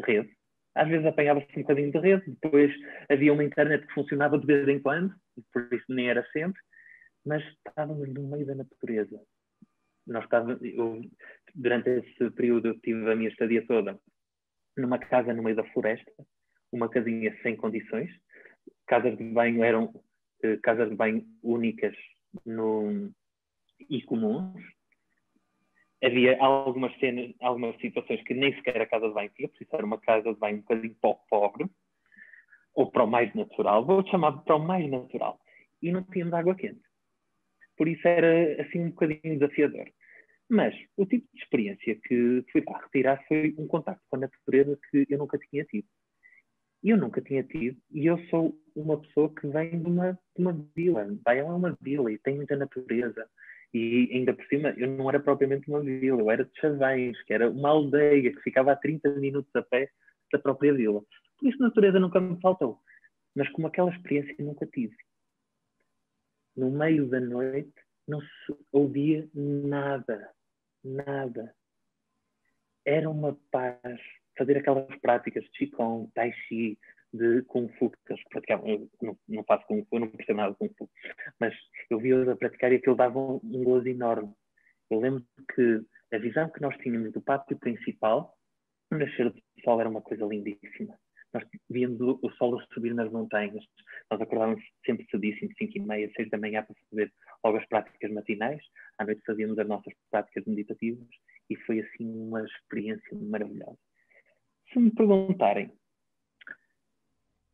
rede, 0.05 0.36
às 0.77 0.87
vezes 0.87 1.05
apanhava-se 1.05 1.47
um 1.57 1.61
bocadinho 1.61 1.91
de 1.91 1.99
rede, 1.99 2.37
depois 2.41 2.73
havia 3.09 3.33
uma 3.33 3.43
internet 3.43 3.85
que 3.85 3.93
funcionava 3.93 4.37
de 4.37 4.45
vez 4.45 4.67
em 4.67 4.79
quando, 4.79 5.13
por 5.51 5.73
isso 5.73 5.85
nem 5.89 6.09
era 6.09 6.25
sempre, 6.31 6.61
mas 7.25 7.43
estávamos 7.65 8.07
no 8.13 8.27
meio 8.27 8.45
da 8.45 8.55
natureza. 8.55 9.19
Nós 10.05 10.23
estávamos, 10.23 10.59
durante 11.53 11.89
esse 11.89 12.31
período 12.31 12.69
eu 12.69 12.79
tive 12.79 13.11
a 13.11 13.15
minha 13.15 13.29
estadia 13.29 13.65
toda 13.65 13.99
numa 14.77 14.99
casa 14.99 15.33
no 15.33 15.43
meio 15.43 15.55
da 15.55 15.63
floresta, 15.71 16.11
uma 16.71 16.89
casinha 16.89 17.35
sem 17.41 17.55
condições, 17.55 18.11
casas 18.85 19.17
de 19.17 19.23
banho 19.23 19.63
eram 19.63 19.91
eh, 20.43 20.57
casas 20.61 20.89
de 20.89 20.95
banho 20.95 21.25
únicas 21.41 21.95
no, 22.45 23.11
e 23.89 24.01
comuns, 24.03 24.63
havia 26.03 26.37
algumas 26.39 26.95
cenas, 26.99 27.33
algumas 27.41 27.75
situações 27.79 28.21
que 28.23 28.33
nem 28.33 28.53
sequer 28.55 28.81
a 28.81 28.85
casa 28.85 29.07
de 29.07 29.13
banho 29.13 29.31
tinha, 29.35 29.49
por 29.49 29.61
isso 29.61 29.75
era 29.75 29.85
uma 29.85 29.99
casa 29.99 30.33
de 30.33 30.39
banho 30.39 30.57
um 30.57 30.61
bocadinho 30.61 30.95
pobre, 31.29 31.65
ou 32.75 32.91
para 32.91 33.03
o 33.03 33.07
mais 33.07 33.33
natural, 33.33 33.85
vou 33.85 34.05
chamar 34.07 34.33
para 34.43 34.55
o 34.55 34.59
mais 34.59 34.89
natural, 34.89 35.39
e 35.81 35.91
não 35.91 36.03
tínhamos 36.03 36.33
água 36.33 36.55
quente. 36.55 36.81
Por 37.75 37.87
isso 37.87 38.07
era 38.07 38.61
assim 38.61 38.79
um 38.81 38.89
bocadinho 38.89 39.39
desafiador. 39.39 39.87
Mas 40.49 40.73
o 40.95 41.05
tipo 41.05 41.27
de 41.33 41.41
experiência 41.41 41.95
que 41.95 42.43
fui 42.51 42.63
lá 42.65 42.79
retirar 42.79 43.23
foi 43.27 43.53
um 43.57 43.67
contacto 43.67 44.03
com 44.09 44.15
a 44.15 44.19
natureza 44.19 44.79
que 44.89 45.05
eu 45.09 45.17
nunca 45.17 45.37
tinha 45.37 45.65
tido. 45.65 45.87
Eu 46.83 46.97
nunca 46.97 47.21
tinha 47.21 47.43
tido, 47.43 47.77
e 47.91 48.05
eu 48.05 48.17
sou 48.29 48.55
uma 48.75 48.99
pessoa 48.99 49.33
que 49.33 49.47
vem 49.47 49.79
de 49.81 49.85
uma, 49.87 50.13
de 50.13 50.41
uma 50.41 50.53
vila. 50.75 51.07
Baião 51.23 51.51
é 51.51 51.55
uma 51.55 51.77
vila 51.81 52.11
e 52.11 52.17
tem 52.19 52.35
muita 52.35 52.55
natureza 52.55 53.27
e 53.73 54.09
ainda 54.13 54.33
por 54.33 54.45
cima, 54.45 54.73
eu 54.77 54.87
não 54.87 55.09
era 55.09 55.19
propriamente 55.19 55.69
uma 55.69 55.81
vila, 55.81 56.21
eu 56.21 56.31
era 56.31 56.45
de 56.45 56.59
Chavães, 56.59 57.21
que 57.23 57.33
era 57.33 57.49
uma 57.49 57.69
aldeia 57.69 58.31
que 58.31 58.41
ficava 58.41 58.71
a 58.71 58.75
30 58.75 59.09
minutos 59.15 59.53
a 59.55 59.61
pé 59.61 59.89
da 60.31 60.39
própria 60.39 60.73
vila. 60.73 61.01
Por 61.37 61.47
isso, 61.47 61.61
a 61.61 61.67
natureza 61.67 61.99
nunca 61.99 62.19
me 62.19 62.39
faltou. 62.41 62.79
Mas 63.35 63.49
como 63.49 63.67
aquela 63.67 63.91
experiência 63.91 64.35
nunca 64.39 64.65
tive. 64.65 64.95
No 66.55 66.71
meio 66.71 67.07
da 67.07 67.19
noite, 67.19 67.73
não 68.07 68.21
se 68.21 68.57
ouvia 68.71 69.29
nada. 69.33 70.31
Nada. 70.83 71.53
Era 72.85 73.09
uma 73.09 73.37
paz. 73.51 73.99
Fazer 74.37 74.57
aquelas 74.57 74.95
práticas 74.99 75.43
de 75.43 75.49
Qigong, 75.51 76.09
Tai 76.13 76.31
Chi, 76.31 76.77
de 77.13 77.41
Kung 77.43 77.69
Fu 77.77 77.89
que 77.89 78.13
eles 78.13 78.23
praticavam. 78.29 78.67
Eu 78.67 78.89
não, 79.01 79.17
não 79.27 79.43
faço 79.43 79.65
Kung 79.67 79.85
Fu, 79.85 79.99
não 79.99 80.09
percebo 80.09 80.37
nada 80.37 80.51
de 80.51 80.57
Kung 80.57 80.73
Fu, 80.77 80.89
mas 81.39 81.53
eu 81.89 81.99
vi-os 81.99 82.27
a 82.27 82.35
praticar 82.35 82.71
e 82.71 82.75
aquilo 82.75 82.95
dava 82.95 83.19
um, 83.19 83.39
um 83.43 83.63
gozo 83.63 83.87
enorme. 83.87 84.33
Eu 84.89 84.99
lembro 84.99 85.23
que 85.53 85.81
A 86.13 86.17
visão 86.17 86.49
que 86.49 86.61
nós 86.61 86.75
tínhamos 86.77 87.11
do 87.11 87.21
pátio 87.21 87.57
principal, 87.57 88.33
o 88.91 88.95
nascer 88.95 89.29
do 89.29 89.41
sol 89.63 89.79
era 89.79 89.89
uma 89.89 90.01
coisa 90.01 90.25
lindíssima. 90.25 90.97
Nós 91.33 91.43
víamos 91.69 91.99
o 91.99 92.29
sol 92.37 92.57
a 92.57 92.65
subir 92.73 92.93
nas 92.93 93.11
montanhas. 93.11 93.63
Nós 94.09 94.21
acordávamos 94.21 94.63
sempre 94.85 95.05
cedíssimo, 95.11 95.51
5 95.57 95.77
e 95.77 95.81
meia, 95.81 96.09
6 96.15 96.29
da 96.29 96.37
manhã, 96.37 96.63
para 96.63 96.75
fazer 96.89 97.13
logo 97.43 97.57
as 97.57 97.67
práticas 97.67 98.11
matinais. 98.11 98.61
À 98.97 99.05
noite 99.05 99.21
fazíamos 99.25 99.59
as 99.59 99.67
nossas 99.67 99.93
práticas 100.09 100.45
meditativas 100.45 101.07
e 101.49 101.55
foi 101.57 101.81
assim 101.81 102.05
uma 102.05 102.43
experiência 102.43 103.17
maravilhosa. 103.17 103.77
Se 104.71 104.79
me 104.79 104.91
perguntarem, 104.91 105.71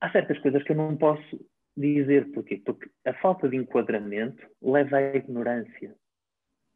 há 0.04 0.12
certas 0.12 0.38
coisas 0.40 0.62
que 0.64 0.74
eu 0.74 0.76
não 0.76 0.98
posso 0.98 1.40
dizer. 1.76 2.30
Porquê? 2.34 2.62
Porque 2.64 2.90
a 3.06 3.14
falta 3.16 3.48
de 3.48 3.56
enquadramento 3.56 4.46
leva 4.62 4.98
à 4.98 5.16
ignorância. 5.16 5.96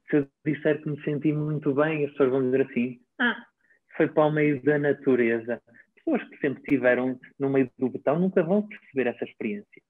Se 0.10 0.18
eu 0.18 0.28
disser 0.46 0.82
que 0.82 0.90
me 0.90 1.04
senti 1.04 1.34
muito 1.34 1.74
bem, 1.74 2.06
as 2.06 2.12
pessoas 2.12 2.30
vão 2.32 2.44
dizer 2.44 2.62
assim: 2.62 3.00
ah, 3.20 3.46
foi 3.98 4.08
para 4.08 4.26
o 4.26 4.32
meio 4.32 4.64
da 4.64 4.80
natureza. 4.80 5.62
Pessoas 5.96 6.24
que 6.30 6.38
sempre 6.38 6.62
estiveram 6.62 7.20
no 7.38 7.50
meio 7.50 7.70
do 7.78 7.90
botão 7.90 8.18
nunca 8.18 8.42
vão 8.42 8.66
perceber 8.66 9.08
essa 9.08 9.26
experiência. 9.26 9.82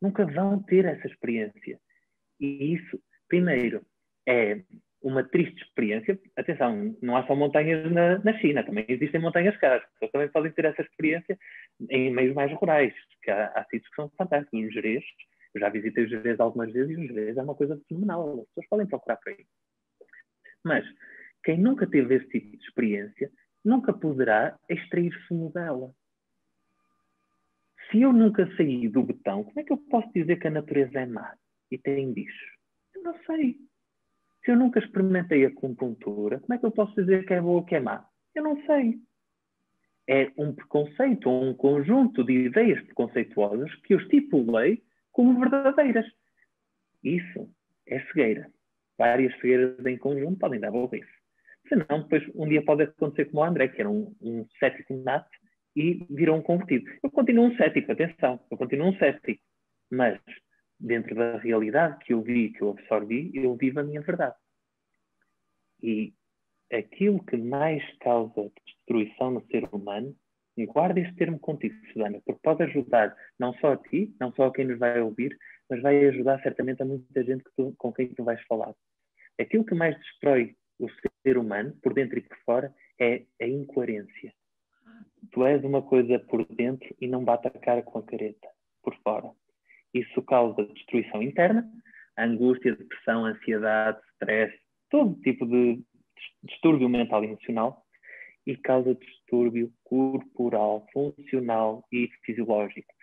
Nunca 0.00 0.24
vão 0.24 0.62
ter 0.62 0.84
essa 0.84 1.08
experiência. 1.08 1.80
E 2.38 2.74
isso, 2.74 3.00
primeiro, 3.28 3.84
é 4.28 4.62
uma 5.02 5.22
triste 5.24 5.62
experiência. 5.62 6.18
Atenção, 6.36 6.96
não 7.02 7.16
há 7.16 7.26
só 7.26 7.34
montanhas 7.34 7.90
na, 7.92 8.18
na 8.18 8.38
China, 8.38 8.64
também 8.64 8.84
existem 8.88 9.20
montanhas 9.20 9.56
caras. 9.58 9.82
As 9.82 9.90
pessoas 9.92 10.12
também 10.12 10.28
podem 10.28 10.52
ter 10.52 10.64
essa 10.64 10.82
experiência 10.82 11.38
em 11.90 12.12
meios 12.12 12.34
mais 12.34 12.52
rurais, 12.52 12.94
que 13.22 13.30
há, 13.30 13.46
há 13.54 13.64
sítios 13.64 13.88
que 13.88 13.96
são 13.96 14.10
fantásticos. 14.16 14.58
O 14.58 14.70
Jerez, 14.70 15.04
eu 15.54 15.60
já 15.60 15.68
visitei 15.68 16.04
o 16.04 16.08
Jerez 16.08 16.40
algumas 16.40 16.72
vezes 16.72 16.96
e 16.96 17.00
o 17.00 17.06
Jerez 17.06 17.36
é 17.36 17.42
uma 17.42 17.54
coisa 17.54 17.80
fenomenal. 17.88 18.40
As 18.40 18.46
pessoas 18.48 18.68
podem 18.68 18.86
procurar 18.86 19.16
por 19.16 19.32
aí. 19.32 19.46
Mas 20.64 20.84
quem 21.44 21.58
nunca 21.58 21.86
teve 21.86 22.16
esse 22.16 22.28
tipo 22.28 22.56
de 22.56 22.64
experiência 22.64 23.30
nunca 23.64 23.92
poderá 23.92 24.58
extrair 24.68 25.12
sumo 25.26 25.50
dela. 25.52 25.92
Se 27.90 28.00
eu 28.00 28.12
nunca 28.12 28.46
saí 28.56 28.88
do 28.88 29.02
botão, 29.02 29.44
como 29.44 29.60
é 29.60 29.62
que 29.62 29.72
eu 29.72 29.76
posso 29.76 30.12
dizer 30.12 30.36
que 30.36 30.48
a 30.48 30.50
natureza 30.50 31.00
é 31.00 31.06
má 31.06 31.36
e 31.70 31.78
tem 31.78 32.12
bicho? 32.12 32.56
Eu 32.94 33.02
não 33.02 33.14
sei. 33.24 33.56
Se 34.46 34.52
eu 34.52 34.56
nunca 34.56 34.78
experimentei 34.78 35.44
a 35.44 35.48
acupuntura, 35.48 36.38
como 36.38 36.54
é 36.54 36.58
que 36.58 36.64
eu 36.64 36.70
posso 36.70 36.94
dizer 36.94 37.26
que 37.26 37.34
é 37.34 37.40
boa 37.40 37.56
ou 37.56 37.64
que 37.64 37.74
é 37.74 37.80
má? 37.80 38.06
Eu 38.32 38.44
não 38.44 38.64
sei. 38.64 39.00
É 40.08 40.30
um 40.38 40.54
preconceito 40.54 41.28
um 41.28 41.52
conjunto 41.52 42.22
de 42.22 42.32
ideias 42.46 42.80
preconceituosas 42.84 43.74
que 43.82 43.94
eu 43.94 43.98
estipulei 43.98 44.84
como 45.10 45.40
verdadeiras. 45.40 46.06
Isso 47.02 47.50
é 47.88 47.98
cegueira. 48.06 48.48
Várias 48.96 49.34
cegueiras 49.40 49.84
em 49.84 49.98
conjunto 49.98 50.38
podem 50.38 50.60
dar 50.60 50.70
burrice. 50.70 51.10
Senão, 51.68 52.02
depois, 52.02 52.22
um 52.36 52.48
dia 52.48 52.64
pode 52.64 52.84
acontecer 52.84 53.24
como 53.24 53.40
o 53.40 53.44
André, 53.44 53.66
que 53.66 53.80
era 53.80 53.90
um, 53.90 54.14
um 54.22 54.46
cético 54.60 54.94
nato 55.02 55.28
e 55.74 56.06
virou 56.08 56.36
um 56.36 56.42
convertido. 56.42 56.88
Eu 57.02 57.10
continuo 57.10 57.46
um 57.46 57.56
cético, 57.56 57.90
atenção, 57.90 58.38
eu 58.48 58.56
continuo 58.56 58.90
um 58.90 58.96
cético. 58.96 59.42
Mas 59.90 60.20
dentro 60.78 61.14
da 61.14 61.38
realidade 61.38 61.98
que 62.04 62.12
eu 62.12 62.22
vi, 62.22 62.50
que 62.52 62.62
eu 62.62 62.70
absorvi, 62.70 63.30
eu 63.34 63.54
vivo 63.56 63.80
a 63.80 63.82
minha 63.82 64.00
verdade. 64.00 64.36
E 65.82 66.14
aquilo 66.72 67.24
que 67.24 67.36
mais 67.36 67.82
causa 67.98 68.50
destruição 68.64 69.30
no 69.30 69.46
ser 69.46 69.68
humano, 69.72 70.14
guarda 70.66 71.00
este 71.00 71.14
termo 71.16 71.38
contigo, 71.38 71.74
Susana, 71.92 72.20
porque 72.24 72.40
pode 72.42 72.62
ajudar 72.62 73.14
não 73.38 73.52
só 73.54 73.72
a 73.72 73.76
ti, 73.76 74.14
não 74.18 74.32
só 74.32 74.46
a 74.46 74.52
quem 74.52 74.66
nos 74.66 74.78
vai 74.78 75.00
ouvir, 75.00 75.36
mas 75.68 75.82
vai 75.82 76.06
ajudar 76.06 76.40
certamente 76.42 76.82
a 76.82 76.86
muita 76.86 77.22
gente 77.24 77.44
que 77.44 77.50
tu, 77.56 77.74
com 77.76 77.92
quem 77.92 78.08
tu 78.14 78.24
vais 78.24 78.42
falar. 78.46 78.74
Aquilo 79.38 79.64
que 79.64 79.74
mais 79.74 79.96
destrói 79.98 80.56
o 80.78 80.88
ser 81.22 81.36
humano, 81.36 81.76
por 81.82 81.92
dentro 81.92 82.18
e 82.18 82.22
por 82.22 82.38
fora, 82.38 82.74
é 82.98 83.24
a 83.40 83.46
incoerência. 83.46 84.32
Tu 85.32 85.44
és 85.44 85.62
uma 85.64 85.82
coisa 85.82 86.18
por 86.18 86.46
dentro 86.46 86.94
e 87.00 87.06
não 87.06 87.24
bate 87.24 87.48
a 87.48 87.50
cara 87.50 87.82
com 87.82 87.98
a 87.98 88.02
careta 88.02 88.48
por 88.82 88.94
fora. 89.02 89.30
Isso 89.94 90.22
causa 90.22 90.64
destruição 90.66 91.22
interna, 91.22 91.68
angústia, 92.18 92.76
depressão, 92.76 93.24
ansiedade, 93.24 93.98
stress, 94.14 94.54
todo 94.90 95.20
tipo 95.22 95.46
de 95.46 95.82
distúrbio 96.42 96.88
mental 96.88 97.22
e 97.24 97.28
emocional 97.28 97.84
e 98.46 98.56
causa 98.56 98.94
distúrbio 98.94 99.72
corporal, 99.84 100.86
funcional 100.92 101.84
e 101.92 102.08
fisiológico. 102.24 102.94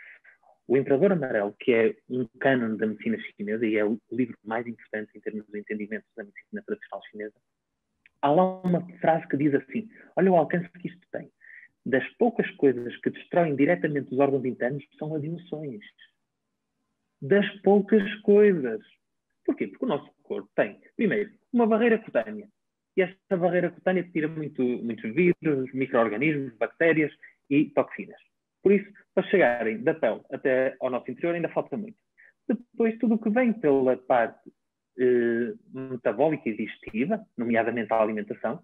O 0.65 0.77
Imperador 0.77 1.11
Amarelo, 1.11 1.53
que 1.59 1.73
é 1.73 1.95
um 2.09 2.25
cânone 2.39 2.77
da 2.77 2.87
medicina 2.87 3.17
chinesa 3.19 3.65
e 3.65 3.75
é 3.75 3.83
o 3.83 3.99
livro 4.11 4.37
mais 4.43 4.65
importante 4.65 5.11
em 5.13 5.19
termos 5.19 5.45
de 5.47 5.59
entendimento 5.59 6.05
da 6.15 6.23
medicina 6.23 6.63
tradicional 6.65 7.01
chinesa, 7.11 7.35
há 8.21 8.31
lá 8.31 8.61
uma 8.61 8.81
frase 8.99 9.27
que 9.27 9.35
diz 9.35 9.53
assim: 9.53 9.89
Olha 10.15 10.31
o 10.31 10.37
alcance 10.37 10.69
que 10.79 10.87
isto 10.87 11.05
tem. 11.11 11.29
Das 11.85 12.07
poucas 12.13 12.49
coisas 12.51 12.95
que 13.01 13.09
destroem 13.09 13.57
diretamente 13.57 14.13
os 14.13 14.19
órgãos 14.19 14.45
internos 14.45 14.85
são 14.97 15.13
as 15.13 15.23
emoções 15.23 15.83
das 17.23 17.49
poucas 17.61 18.03
coisas. 18.21 18.81
Porquê? 19.45 19.67
Porque 19.67 19.85
o 19.85 19.87
nosso 19.87 20.11
corpo 20.23 20.49
tem, 20.55 20.79
primeiro, 20.97 21.31
uma 21.53 21.65
barreira 21.65 21.97
cutânea. 21.97 22.49
E 22.97 23.01
essa 23.01 23.37
barreira 23.37 23.71
cutânea 23.71 24.03
tira 24.11 24.27
muito, 24.27 24.61
muitos 24.61 25.15
vírus, 25.15 25.73
micro-organismos, 25.73 26.53
bactérias 26.57 27.11
e 27.49 27.65
toxinas. 27.69 28.19
Por 28.61 28.73
isso, 28.73 28.91
para 29.15 29.27
chegarem 29.27 29.81
da 29.81 29.93
pele 29.93 30.21
até 30.31 30.75
ao 30.81 30.89
nosso 30.89 31.09
interior, 31.09 31.33
ainda 31.33 31.49
falta 31.49 31.77
muito. 31.77 31.97
Depois, 32.47 32.97
tudo 32.99 33.15
o 33.15 33.19
que 33.19 33.29
vem 33.29 33.53
pela 33.53 33.95
parte 33.95 34.51
eh, 34.99 35.53
metabólica 35.73 36.49
e 36.49 36.57
digestiva, 36.57 37.25
nomeadamente 37.37 37.91
a 37.93 38.01
alimentação, 38.01 38.61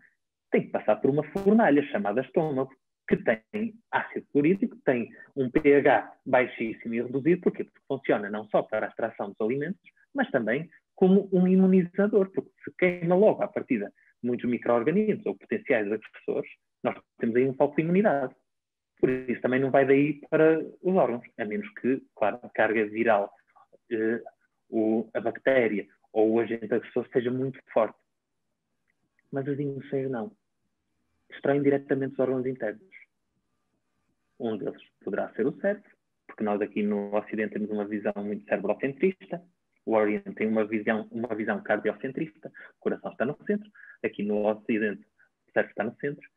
tem 0.51 0.63
que 0.63 0.69
passar 0.69 0.97
por 0.97 1.09
uma 1.09 1.23
fornalha 1.31 1.81
chamada 1.83 2.21
estômago 2.21 2.71
que 3.09 3.17
tem 3.17 3.73
ácido 3.91 4.25
clorídrico, 4.31 4.77
tem 4.85 5.09
um 5.35 5.49
pH 5.49 6.13
baixíssimo 6.25 6.93
e 6.93 7.01
reduzido? 7.01 7.41
Porque 7.41 7.67
funciona 7.87 8.29
não 8.29 8.45
só 8.45 8.61
para 8.61 8.85
a 8.85 8.89
extração 8.89 9.29
dos 9.29 9.41
alimentos, 9.41 9.81
mas 10.13 10.29
também 10.29 10.69
como 10.95 11.27
um 11.31 11.47
imunizador, 11.47 12.29
porque 12.31 12.51
se 12.63 12.71
queima 12.77 13.15
logo 13.15 13.41
à 13.41 13.47
partida 13.47 13.91
muitos 14.21 14.49
micro-organismos 14.49 15.25
ou 15.25 15.35
potenciais 15.35 15.89
agressores, 15.91 16.51
nós 16.83 16.97
temos 17.17 17.35
aí 17.35 17.47
um 17.47 17.53
foco 17.53 17.75
de 17.75 17.81
imunidade. 17.81 18.35
Por 18.99 19.09
isso 19.09 19.41
também 19.41 19.61
não 19.61 19.71
vai 19.71 19.85
daí 19.85 20.19
para 20.29 20.59
os 20.59 20.95
órgãos, 20.95 21.25
a 21.37 21.45
menos 21.45 21.69
que, 21.79 22.03
claro, 22.15 22.39
a 22.43 22.49
carga 22.49 22.85
viral, 22.85 23.31
eh, 23.91 24.21
o, 24.69 25.09
a 25.13 25.21
bactéria 25.21 25.87
ou 26.11 26.33
o 26.33 26.39
agente 26.39 26.73
agressor 26.73 27.07
seja 27.13 27.31
muito 27.31 27.59
forte. 27.71 27.97
Mas 29.31 29.47
as 29.47 29.57
emoções 29.57 30.11
não. 30.11 30.31
Destroem 31.29 31.61
diretamente 31.61 32.13
os 32.13 32.19
órgãos 32.19 32.45
internos. 32.45 32.98
Um 34.39 34.57
deles 34.57 34.81
poderá 35.03 35.31
ser 35.33 35.45
o 35.45 35.59
cérebro, 35.59 35.91
porque 36.27 36.43
nós 36.43 36.61
aqui 36.61 36.81
no 36.81 37.13
Ocidente 37.13 37.53
temos 37.53 37.69
uma 37.69 37.85
visão 37.85 38.13
muito 38.17 38.45
cerebrocentrista, 38.45 39.43
o 39.85 39.95
Oriente 39.95 40.33
tem 40.35 40.47
uma 40.47 40.65
visão, 40.65 41.07
uma 41.11 41.35
visão 41.35 41.61
cardiocentrista, 41.61 42.47
o 42.47 42.79
coração 42.79 43.11
está 43.11 43.25
no 43.25 43.37
centro, 43.45 43.69
aqui 44.03 44.23
no 44.23 44.45
Ocidente 44.47 45.05
o 45.47 45.51
cérebro 45.51 45.71
está 45.71 45.83
no 45.83 45.95
centro. 45.97 46.29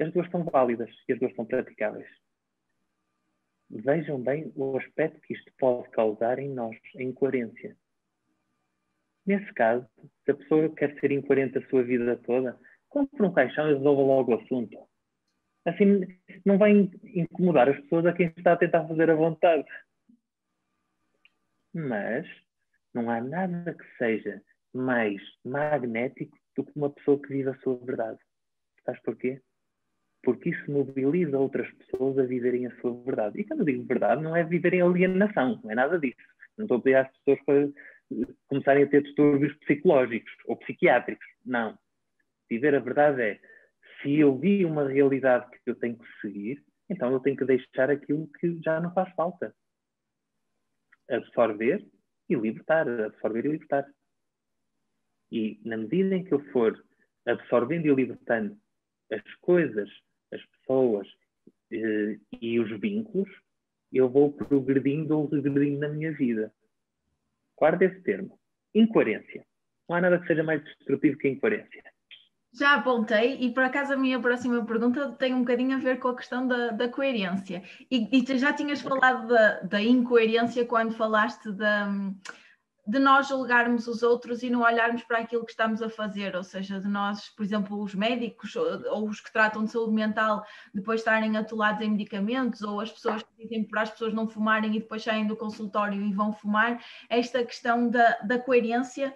As 0.00 0.12
duas 0.12 0.30
são 0.30 0.44
válidas 0.44 0.90
e 1.08 1.12
as 1.12 1.18
duas 1.18 1.34
são 1.34 1.44
praticáveis. 1.44 2.08
Vejam 3.70 4.22
bem 4.22 4.52
o 4.54 4.76
aspecto 4.76 5.20
que 5.22 5.34
isto 5.34 5.50
pode 5.58 5.90
causar 5.90 6.38
em 6.38 6.48
nós, 6.48 6.76
a 6.96 7.02
incoerência. 7.02 7.76
Nesse 9.26 9.52
caso, 9.54 9.88
se 10.24 10.30
a 10.30 10.34
pessoa 10.34 10.72
quer 10.74 10.98
ser 11.00 11.10
incoerente 11.10 11.58
a 11.58 11.68
sua 11.68 11.82
vida 11.82 12.16
toda, 12.24 12.58
compre 12.88 13.22
um 13.24 13.32
caixão 13.32 13.68
e 13.70 13.74
resolva 13.74 14.02
logo 14.02 14.32
o 14.32 14.40
assunto 14.40 14.86
assim 15.64 16.06
não 16.44 16.58
vai 16.58 16.72
incomodar 17.14 17.68
as 17.68 17.80
pessoas 17.80 18.06
a 18.06 18.12
quem 18.12 18.32
está 18.36 18.52
a 18.52 18.56
tentar 18.56 18.86
fazer 18.86 19.10
a 19.10 19.14
vontade. 19.14 19.64
Mas 21.72 22.26
não 22.92 23.10
há 23.10 23.20
nada 23.20 23.74
que 23.74 23.84
seja 23.98 24.40
mais 24.72 25.20
magnético 25.44 26.36
do 26.56 26.64
que 26.64 26.72
uma 26.76 26.90
pessoa 26.90 27.20
que 27.20 27.28
vive 27.28 27.50
a 27.50 27.58
sua 27.58 27.76
verdade. 27.84 28.18
Sabes 28.84 29.00
porquê? 29.02 29.40
Porque 30.22 30.50
isso 30.50 30.70
mobiliza 30.70 31.38
outras 31.38 31.70
pessoas 31.74 32.18
a 32.18 32.24
viverem 32.24 32.66
a 32.66 32.80
sua 32.80 32.94
verdade. 33.02 33.40
E 33.40 33.44
quando 33.44 33.64
digo 33.64 33.84
verdade, 33.84 34.22
não 34.22 34.36
é 34.36 34.44
viverem 34.44 34.80
alienação, 34.80 35.60
não 35.62 35.70
é 35.70 35.74
nada 35.74 35.98
disso. 35.98 36.16
Não 36.56 36.64
estou 36.64 36.78
a 36.78 36.80
pedir 36.80 36.96
às 36.96 37.10
pessoas 37.18 37.44
para 37.44 37.68
começarem 38.48 38.84
a 38.84 38.88
ter 38.88 39.02
distúrbios 39.02 39.54
psicológicos 39.58 40.32
ou 40.46 40.56
psiquiátricos. 40.56 41.26
Não. 41.44 41.76
Viver 42.48 42.74
a 42.74 42.80
verdade 42.80 43.22
é 43.22 43.40
se 44.04 44.18
eu 44.18 44.38
vi 44.38 44.64
uma 44.66 44.86
realidade 44.86 45.50
que 45.50 45.70
eu 45.70 45.74
tenho 45.74 45.98
que 45.98 46.06
seguir, 46.20 46.62
então 46.90 47.10
eu 47.10 47.20
tenho 47.20 47.36
que 47.36 47.44
deixar 47.44 47.90
aquilo 47.90 48.28
que 48.38 48.60
já 48.62 48.78
não 48.78 48.92
faz 48.92 49.12
falta. 49.14 49.54
Absorver 51.10 51.84
e 52.28 52.34
libertar, 52.34 52.86
absorver 52.88 53.46
e 53.46 53.52
libertar. 53.52 53.86
E 55.32 55.60
na 55.64 55.78
medida 55.78 56.14
em 56.14 56.24
que 56.24 56.32
eu 56.32 56.40
for 56.52 56.84
absorvendo 57.26 57.86
e 57.86 57.94
libertando 57.94 58.56
as 59.10 59.34
coisas, 59.36 59.88
as 60.32 60.44
pessoas 60.46 61.08
eh, 61.72 62.18
e 62.40 62.60
os 62.60 62.70
vínculos, 62.78 63.28
eu 63.90 64.08
vou 64.08 64.32
progredindo 64.32 65.18
ou 65.18 65.26
regredindo 65.26 65.80
na 65.80 65.88
minha 65.88 66.12
vida. 66.12 66.52
Guarda 67.56 67.86
esse 67.86 68.02
termo. 68.02 68.38
Incoerência. 68.74 69.46
Não 69.88 69.96
há 69.96 70.00
nada 70.00 70.20
que 70.20 70.26
seja 70.26 70.42
mais 70.42 70.62
destrutivo 70.64 71.16
que 71.18 71.28
a 71.28 71.30
incoerência. 71.30 71.93
Já 72.56 72.74
apontei 72.74 73.36
e 73.40 73.52
por 73.52 73.64
acaso 73.64 73.94
a 73.94 73.96
minha 73.96 74.20
próxima 74.20 74.64
pergunta 74.64 75.10
tem 75.12 75.34
um 75.34 75.40
bocadinho 75.40 75.76
a 75.76 75.80
ver 75.80 75.98
com 75.98 76.08
a 76.08 76.16
questão 76.16 76.46
da, 76.46 76.70
da 76.70 76.88
coerência. 76.88 77.64
E, 77.90 78.08
e 78.12 78.38
já 78.38 78.52
tinhas 78.52 78.80
falado 78.80 79.26
da, 79.26 79.60
da 79.60 79.82
incoerência 79.82 80.64
quando 80.64 80.94
falaste 80.94 81.50
da, 81.50 81.88
de 82.86 82.98
nós 83.00 83.26
julgarmos 83.26 83.88
os 83.88 84.04
outros 84.04 84.44
e 84.44 84.50
não 84.50 84.60
olharmos 84.60 85.02
para 85.02 85.18
aquilo 85.18 85.44
que 85.44 85.50
estamos 85.50 85.82
a 85.82 85.88
fazer, 85.88 86.36
ou 86.36 86.44
seja, 86.44 86.78
de 86.78 86.86
nós, 86.86 87.28
por 87.30 87.42
exemplo, 87.42 87.82
os 87.82 87.92
médicos 87.92 88.54
ou, 88.54 88.66
ou 88.92 89.08
os 89.08 89.20
que 89.20 89.32
tratam 89.32 89.64
de 89.64 89.72
saúde 89.72 89.92
mental 89.92 90.44
depois 90.72 91.00
estarem 91.00 91.36
atolados 91.36 91.82
em 91.82 91.90
medicamentos, 91.90 92.62
ou 92.62 92.80
as 92.80 92.92
pessoas 92.92 93.24
que 93.24 93.42
dizem 93.42 93.64
para 93.64 93.82
as 93.82 93.90
pessoas 93.90 94.14
não 94.14 94.28
fumarem 94.28 94.76
e 94.76 94.78
depois 94.80 95.02
saem 95.02 95.26
do 95.26 95.36
consultório 95.36 96.00
e 96.00 96.12
vão 96.12 96.32
fumar, 96.32 96.80
esta 97.08 97.44
questão 97.44 97.90
da, 97.90 98.18
da 98.18 98.38
coerência 98.38 99.12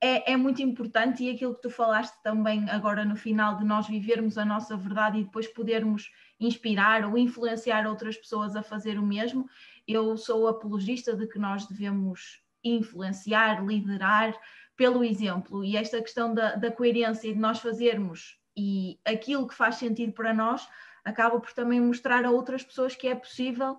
é, 0.00 0.32
é 0.32 0.36
muito 0.36 0.62
importante 0.62 1.22
e 1.22 1.30
aquilo 1.30 1.54
que 1.54 1.62
tu 1.62 1.70
falaste 1.70 2.16
também 2.22 2.68
agora 2.70 3.04
no 3.04 3.16
final 3.16 3.56
de 3.56 3.64
nós 3.64 3.86
vivermos 3.86 4.38
a 4.38 4.44
nossa 4.44 4.76
verdade 4.76 5.18
e 5.18 5.24
depois 5.24 5.46
podermos 5.46 6.10
inspirar 6.38 7.04
ou 7.04 7.18
influenciar 7.18 7.86
outras 7.86 8.16
pessoas 8.16 8.56
a 8.56 8.62
fazer 8.62 8.98
o 8.98 9.02
mesmo, 9.02 9.48
eu 9.86 10.16
sou 10.16 10.48
apologista 10.48 11.14
de 11.14 11.26
que 11.26 11.38
nós 11.38 11.66
devemos 11.66 12.42
influenciar, 12.64 13.64
liderar 13.64 14.34
pelo 14.74 15.04
exemplo. 15.04 15.62
E 15.62 15.76
esta 15.76 16.00
questão 16.00 16.32
da, 16.32 16.54
da 16.54 16.70
coerência 16.70 17.32
de 17.32 17.38
nós 17.38 17.58
fazermos 17.58 18.38
e 18.56 18.98
aquilo 19.04 19.46
que 19.46 19.54
faz 19.54 19.74
sentido 19.74 20.12
para 20.12 20.32
nós 20.32 20.66
acaba 21.04 21.38
por 21.38 21.52
também 21.52 21.80
mostrar 21.80 22.24
a 22.24 22.30
outras 22.30 22.64
pessoas 22.64 22.94
que 22.94 23.06
é 23.06 23.14
possível 23.14 23.78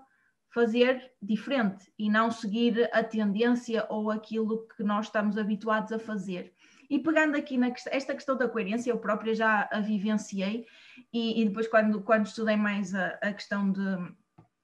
fazer 0.53 1.11
diferente 1.22 1.91
e 1.98 2.10
não 2.10 2.30
seguir 2.30 2.90
a 2.94 3.03
tendência 3.03 3.86
ou 3.90 4.11
aquilo 4.11 4.68
que 4.76 4.84
nós 4.84 5.06
estamos 5.06 5.38
habituados 5.38 5.91
a 5.91 5.99
fazer. 5.99 6.53
E 6.90 6.99
pegando 6.99 7.38
aqui 7.38 7.57
nesta 7.57 8.14
questão 8.14 8.38
da 8.38 8.49
coerência, 8.49 8.91
eu 8.91 8.98
própria 8.98 9.34
já 9.34 9.69
a 9.72 9.80
vivenciei 9.80 10.65
e, 11.14 11.41
e 11.41 11.45
depois 11.45 11.68
quando, 11.68 12.02
quando 12.02 12.26
estudei 12.26 12.57
mais 12.57 12.94
a, 12.94 13.18
a 13.22 13.32
questão 13.32 13.72
de, 13.72 13.82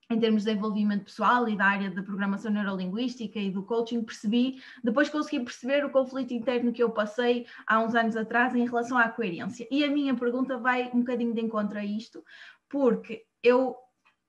em 0.10 0.20
termos 0.20 0.44
de 0.44 0.50
desenvolvimento 0.50 1.06
pessoal 1.06 1.48
e 1.48 1.56
da 1.56 1.66
área 1.66 1.90
da 1.90 2.04
programação 2.04 2.52
neurolinguística 2.52 3.40
e 3.40 3.50
do 3.50 3.64
coaching, 3.64 4.04
percebi, 4.04 4.62
depois 4.84 5.08
consegui 5.08 5.40
perceber 5.40 5.86
o 5.86 5.90
conflito 5.90 6.34
interno 6.34 6.74
que 6.74 6.84
eu 6.84 6.90
passei 6.90 7.46
há 7.66 7.80
uns 7.80 7.96
anos 7.96 8.18
atrás 8.18 8.54
em 8.54 8.66
relação 8.66 8.98
à 8.98 9.08
coerência. 9.08 9.66
E 9.72 9.86
a 9.86 9.90
minha 9.90 10.14
pergunta 10.14 10.58
vai 10.58 10.92
um 10.94 11.00
bocadinho 11.00 11.34
de 11.34 11.40
encontro 11.40 11.80
a 11.80 11.86
isto, 11.86 12.26
porque 12.68 13.26
eu 13.42 13.74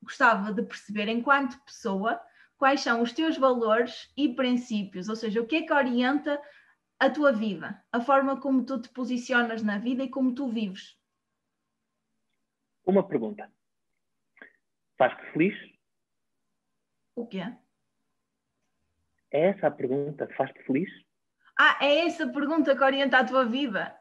gostava 0.03 0.53
de 0.53 0.62
perceber, 0.62 1.09
enquanto 1.09 1.62
pessoa, 1.65 2.20
quais 2.57 2.81
são 2.81 3.03
os 3.03 3.12
teus 3.12 3.37
valores 3.37 4.12
e 4.16 4.35
princípios, 4.35 5.09
ou 5.09 5.16
seja, 5.16 5.41
o 5.41 5.47
que 5.47 5.57
é 5.57 5.62
que 5.62 5.73
orienta 5.73 6.41
a 6.99 7.09
tua 7.09 7.33
vida, 7.33 7.83
a 7.93 8.01
forma 8.01 8.41
como 8.41 8.65
tu 8.65 8.81
te 8.81 8.89
posicionas 8.89 9.62
na 9.62 9.79
vida 9.79 10.03
e 10.03 10.11
como 10.11 10.35
tu 10.35 10.49
vives. 10.49 10.99
Uma 12.85 13.07
pergunta 13.07 13.51
Faz-te 14.99 15.33
feliz? 15.33 15.55
O 17.15 17.25
quê? 17.25 17.43
É 19.31 19.49
essa 19.51 19.69
a 19.69 19.70
pergunta. 19.70 20.29
Faz-te 20.37 20.61
feliz? 20.65 20.91
Ah, 21.57 21.79
é 21.81 22.07
essa 22.07 22.25
a 22.25 22.33
pergunta 22.33 22.77
que 22.77 22.83
orienta 22.83 23.19
a 23.19 23.25
tua 23.25 23.45
vida. 23.45 23.97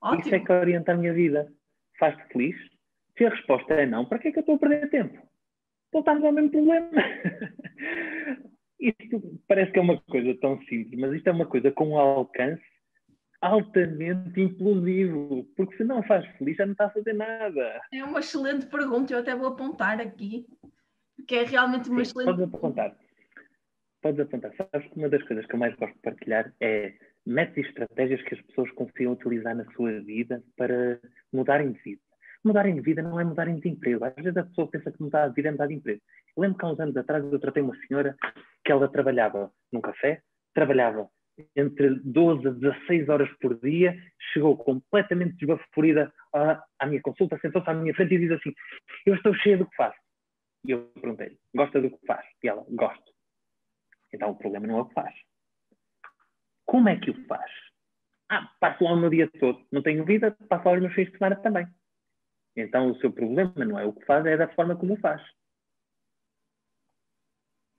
Ótimo. 0.00 0.20
Isso 0.22 0.34
é 0.36 0.40
que 0.40 0.52
orienta 0.52 0.92
a 0.92 0.96
minha 0.96 1.12
vida. 1.12 1.52
Faz-te 1.98 2.22
feliz? 2.32 2.56
Se 3.20 3.26
a 3.26 3.28
resposta 3.28 3.74
é 3.74 3.84
não, 3.84 4.06
para 4.06 4.18
que 4.18 4.28
é 4.28 4.32
que 4.32 4.38
eu 4.38 4.40
estou 4.40 4.54
a 4.54 4.58
perder 4.58 4.88
tempo? 4.88 5.28
Voltamos 5.92 6.24
ao 6.24 6.32
mesmo 6.32 6.52
problema. 6.52 6.90
isto 8.80 9.38
parece 9.46 9.72
que 9.72 9.78
é 9.78 9.82
uma 9.82 10.00
coisa 10.00 10.34
tão 10.40 10.58
simples, 10.62 10.98
mas 10.98 11.12
isto 11.12 11.26
é 11.26 11.32
uma 11.32 11.44
coisa 11.44 11.70
com 11.70 11.90
um 11.90 11.98
alcance 11.98 12.64
altamente 13.42 14.40
implosivo, 14.40 15.44
porque 15.54 15.76
se 15.76 15.84
não 15.84 16.02
faz 16.02 16.24
feliz 16.38 16.56
já 16.56 16.64
não 16.64 16.72
está 16.72 16.86
a 16.86 16.90
fazer 16.90 17.12
nada. 17.12 17.82
É 17.92 18.02
uma 18.02 18.20
excelente 18.20 18.64
pergunta, 18.64 19.12
eu 19.12 19.18
até 19.18 19.36
vou 19.36 19.48
apontar 19.48 20.00
aqui, 20.00 20.46
que 21.28 21.34
é 21.34 21.44
realmente 21.44 21.90
uma 21.90 22.02
Sim, 22.02 22.12
excelente 22.12 22.38
Podes 22.38 22.54
apontar. 22.54 22.96
Podes 24.00 24.20
apontar. 24.20 24.54
Sabes 24.56 24.88
que 24.88 24.98
uma 24.98 25.10
das 25.10 25.22
coisas 25.24 25.44
que 25.44 25.54
eu 25.54 25.58
mais 25.58 25.76
gosto 25.76 25.92
de 25.92 26.00
partilhar 26.00 26.54
é 26.58 26.94
métodos 27.26 27.66
e 27.66 27.68
estratégias 27.68 28.22
que 28.22 28.34
as 28.34 28.40
pessoas 28.40 28.70
consigam 28.70 29.12
utilizar 29.12 29.54
na 29.54 29.70
sua 29.72 30.00
vida 30.00 30.42
para 30.56 30.98
mudarem 31.30 31.72
de 31.72 31.82
vida. 31.82 32.09
Mudarem 32.44 32.74
de 32.74 32.80
vida 32.80 33.02
não 33.02 33.20
é 33.20 33.24
mudarem 33.24 33.60
de 33.60 33.68
emprego. 33.68 34.04
Às 34.04 34.14
vezes 34.14 34.36
a 34.36 34.44
pessoa 34.44 34.70
pensa 34.70 34.90
que 34.90 35.02
mudar 35.02 35.28
de 35.28 35.34
vida 35.34 35.48
é 35.48 35.52
mudar 35.52 35.66
de 35.66 35.74
emprego. 35.74 36.00
Eu 36.36 36.42
lembro 36.42 36.58
que 36.58 36.64
há 36.64 36.68
uns 36.68 36.80
anos 36.80 36.96
atrás 36.96 37.24
eu 37.24 37.38
tratei 37.38 37.62
uma 37.62 37.76
senhora 37.86 38.16
que 38.64 38.72
ela 38.72 38.88
trabalhava 38.88 39.52
num 39.72 39.80
café, 39.80 40.22
trabalhava 40.54 41.08
entre 41.54 42.00
12 42.02 42.48
a 42.48 42.50
16 42.50 43.08
horas 43.08 43.30
por 43.40 43.58
dia, 43.60 43.96
chegou 44.32 44.56
completamente 44.56 45.36
desbaforida 45.36 46.12
à, 46.34 46.62
à 46.78 46.86
minha 46.86 47.00
consulta, 47.00 47.38
sentou-se 47.40 47.68
à 47.68 47.74
minha 47.74 47.94
frente 47.94 48.14
e 48.14 48.18
diz 48.18 48.30
assim: 48.32 48.52
Eu 49.06 49.14
estou 49.14 49.34
cheia 49.34 49.58
do 49.58 49.68
que 49.68 49.76
faço. 49.76 49.98
E 50.64 50.72
eu 50.72 50.90
perguntei-lhe: 51.00 51.38
Gosta 51.54 51.80
do 51.80 51.90
que 51.90 52.06
faz? 52.06 52.24
E 52.42 52.48
ela: 52.48 52.64
Gosto. 52.68 53.12
Então 54.12 54.30
o 54.30 54.36
problema 54.36 54.66
não 54.66 54.78
é 54.78 54.80
o 54.82 54.86
que 54.86 54.94
faz. 54.94 55.14
Como 56.66 56.88
é 56.88 56.96
que 56.96 57.10
o 57.10 57.26
faz? 57.26 57.50
Ah, 58.28 58.48
passo 58.60 58.84
lá 58.84 58.92
o 58.92 58.96
meu 58.96 59.10
dia 59.10 59.28
todo, 59.40 59.66
não 59.72 59.82
tenho 59.82 60.04
vida, 60.04 60.36
passo 60.48 60.68
lá 60.68 60.74
os 60.74 60.80
meus 60.80 60.94
fins 60.94 61.10
de 61.10 61.18
semana 61.18 61.34
também. 61.36 61.66
Então 62.56 62.90
o 62.90 62.96
seu 63.00 63.12
problema 63.12 63.52
não 63.56 63.78
é 63.78 63.84
o 63.84 63.92
que 63.92 64.04
faz, 64.04 64.24
é 64.26 64.36
da 64.36 64.48
forma 64.48 64.76
como 64.76 64.94
o 64.94 65.00
faz. 65.00 65.22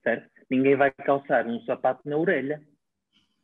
Certo? 0.04 0.30
Ninguém 0.50 0.76
vai 0.76 0.92
calçar 0.92 1.46
um 1.48 1.62
sapato 1.62 2.08
na 2.08 2.18
orelha 2.18 2.62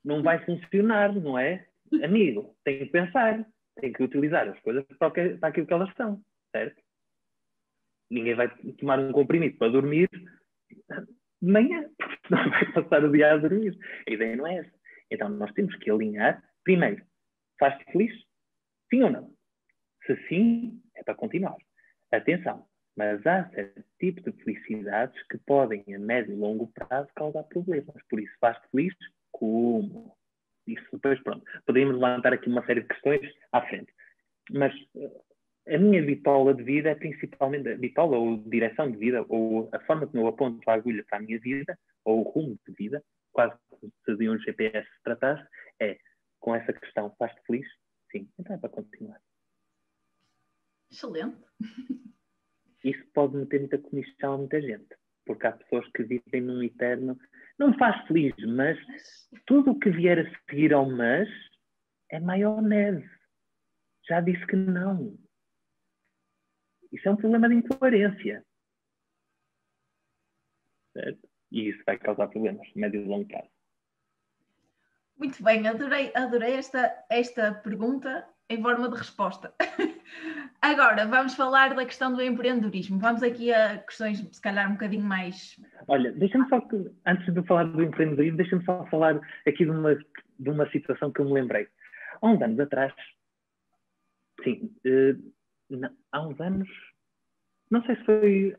não 0.07 0.23
vai 0.23 0.43
funcionar, 0.45 1.13
não 1.13 1.37
é? 1.37 1.67
Amigo, 2.03 2.55
tem 2.63 2.79
que 2.79 2.85
pensar, 2.87 3.45
tem 3.75 3.91
que 3.91 4.01
utilizar 4.01 4.47
as 4.47 4.59
coisas 4.61 4.85
para, 4.97 5.11
que, 5.11 5.37
para 5.37 5.49
aquilo 5.49 5.67
que 5.67 5.73
elas 5.73 5.93
são, 5.95 6.21
certo? 6.51 6.81
Ninguém 8.09 8.33
vai 8.33 8.47
tomar 8.79 8.99
um 8.99 9.11
comprimido 9.11 9.57
para 9.57 9.71
dormir 9.71 10.09
de 10.09 11.51
manhã, 11.51 11.89
porque 11.97 12.17
senão 12.27 12.49
vai 12.49 12.71
passar 12.71 13.03
o 13.03 13.11
dia 13.11 13.33
a 13.33 13.37
dormir. 13.37 13.77
A 14.07 14.11
ideia 14.11 14.35
não 14.37 14.47
é 14.47 14.59
essa. 14.59 14.73
Então 15.11 15.29
nós 15.29 15.51
temos 15.53 15.75
que 15.75 15.91
alinhar, 15.91 16.41
primeiro, 16.63 17.03
faz-te 17.59 17.83
feliz? 17.91 18.13
Sim 18.89 19.03
ou 19.03 19.09
não? 19.09 19.33
Se 20.05 20.15
sim, 20.29 20.81
para 21.07 21.15
continuar. 21.15 21.55
Atenção, 22.11 22.65
mas 22.95 23.25
há 23.25 23.49
certo 23.49 23.84
tipo 23.99 24.21
de 24.21 24.43
felicidades 24.43 25.15
que 25.27 25.38
podem, 25.39 25.84
a 25.93 25.99
médio 25.99 26.34
e 26.34 26.38
longo 26.38 26.67
prazo, 26.67 27.09
causar 27.15 27.43
problemas. 27.43 27.95
Por 28.09 28.19
isso, 28.19 28.34
faz-te 28.39 28.67
feliz? 28.69 28.93
como. 29.38 30.15
Isso 30.65 30.85
depois, 30.91 31.21
pronto. 31.21 31.45
Poderíamos 31.65 31.95
levantar 31.95 32.34
aqui 32.34 32.49
uma 32.49 32.65
série 32.65 32.81
de 32.81 32.88
questões 32.88 33.21
à 33.53 33.61
frente. 33.61 33.93
Mas 34.51 34.73
eh, 34.95 35.75
a 35.75 35.77
minha 35.77 36.03
bitola 36.03 36.53
de 36.53 36.63
vida 36.63 36.89
é 36.89 36.95
principalmente, 36.95 37.69
a 37.69 37.77
bitola 37.77 38.17
ou 38.17 38.38
direção 38.38 38.91
de 38.91 38.97
vida, 38.97 39.25
ou 39.29 39.69
a 39.71 39.79
forma 39.81 40.07
como 40.07 40.23
eu 40.23 40.27
aponto 40.27 40.69
a 40.69 40.73
agulha 40.73 41.05
para 41.09 41.19
a 41.19 41.21
minha 41.21 41.39
vida, 41.39 41.77
ou 42.03 42.19
o 42.19 42.29
rumo 42.29 42.59
de 42.67 42.73
vida, 42.73 43.01
quase 43.31 43.55
se 44.05 44.15
de 44.15 44.29
um 44.29 44.38
GPS 44.39 44.88
se 44.88 45.03
tratasse, 45.03 45.47
é 45.79 45.97
com 46.39 46.53
essa 46.55 46.73
questão, 46.73 47.13
faz-te 47.17 47.41
feliz? 47.45 47.67
Sim, 48.11 48.27
então 48.39 48.55
é 48.55 48.59
para 48.59 48.69
continuar. 48.69 49.19
Excelente. 50.91 51.43
Isso 52.84 53.05
pode 53.14 53.35
meter 53.35 53.59
muita 53.59 53.77
comissão 53.77 54.34
a 54.34 54.38
muita 54.38 54.61
gente, 54.61 54.95
porque 55.26 55.47
há 55.47 55.51
pessoas 55.51 55.88
que 55.91 56.03
vivem 56.03 56.41
num 56.41 56.64
eterno 56.64 57.19
não 57.57 57.72
me 57.72 57.77
faz 57.77 58.05
feliz, 58.07 58.35
mas 58.45 58.77
tudo 59.45 59.72
o 59.72 59.80
que 59.80 59.89
vier 59.89 60.19
a 60.19 60.39
seguir 60.39 60.73
ao 60.73 60.89
mas 60.89 61.27
é 62.09 62.19
maionese. 62.19 63.09
Já 64.07 64.22
disse 64.22 64.45
que 64.45 64.55
não. 64.55 65.18
Isso 66.91 67.07
é 67.09 67.11
um 67.11 67.18
problema 67.18 67.49
de 67.49 67.55
incoerência. 67.55 68.45
Certo? 70.93 71.30
E 71.51 71.69
isso 71.69 71.84
vai 71.85 71.97
causar 71.97 72.27
problemas, 72.27 72.68
médio 72.76 73.01
e 73.01 73.05
longo 73.05 73.27
prazo. 73.27 73.49
Muito 75.18 75.43
bem, 75.43 75.68
adorei, 75.68 76.11
adorei 76.15 76.53
esta, 76.53 77.05
esta 77.09 77.53
pergunta 77.53 78.27
em 78.49 78.61
forma 78.61 78.88
de 78.89 78.97
resposta. 78.97 79.53
Agora, 80.68 81.07
vamos 81.07 81.34
falar 81.34 81.73
da 81.73 81.85
questão 81.85 82.14
do 82.14 82.22
empreendedorismo. 82.22 82.99
Vamos 82.99 83.23
aqui 83.23 83.53
a 83.53 83.77
questões, 83.77 84.19
se 84.19 84.41
calhar, 84.41 84.68
um 84.68 84.73
bocadinho 84.73 85.06
mais. 85.06 85.57
Olha, 85.88 86.11
deixa-me 86.11 86.45
só, 86.49 86.60
que, 86.60 86.91
antes 87.06 87.34
de 87.34 87.41
falar 87.44 87.64
do 87.64 87.81
empreendedorismo, 87.81 88.35
deixa-me 88.35 88.65
só 88.65 88.85
falar 88.88 89.18
aqui 89.48 89.64
de 89.64 89.72
uma, 89.72 89.95
de 89.95 90.49
uma 90.49 90.69
situação 90.69 91.10
que 91.10 91.22
eu 91.22 91.26
me 91.26 91.31
lembrei. 91.31 91.69
Há 92.22 92.27
uns 92.27 92.41
anos 92.41 92.60
atrás, 92.60 92.94
sim, 94.44 94.69
uh, 94.85 95.89
há 96.11 96.27
uns 96.27 96.38
anos, 96.41 96.68
não 97.72 97.81
sei 97.85 97.95
se 97.95 98.03
foi 98.03 98.57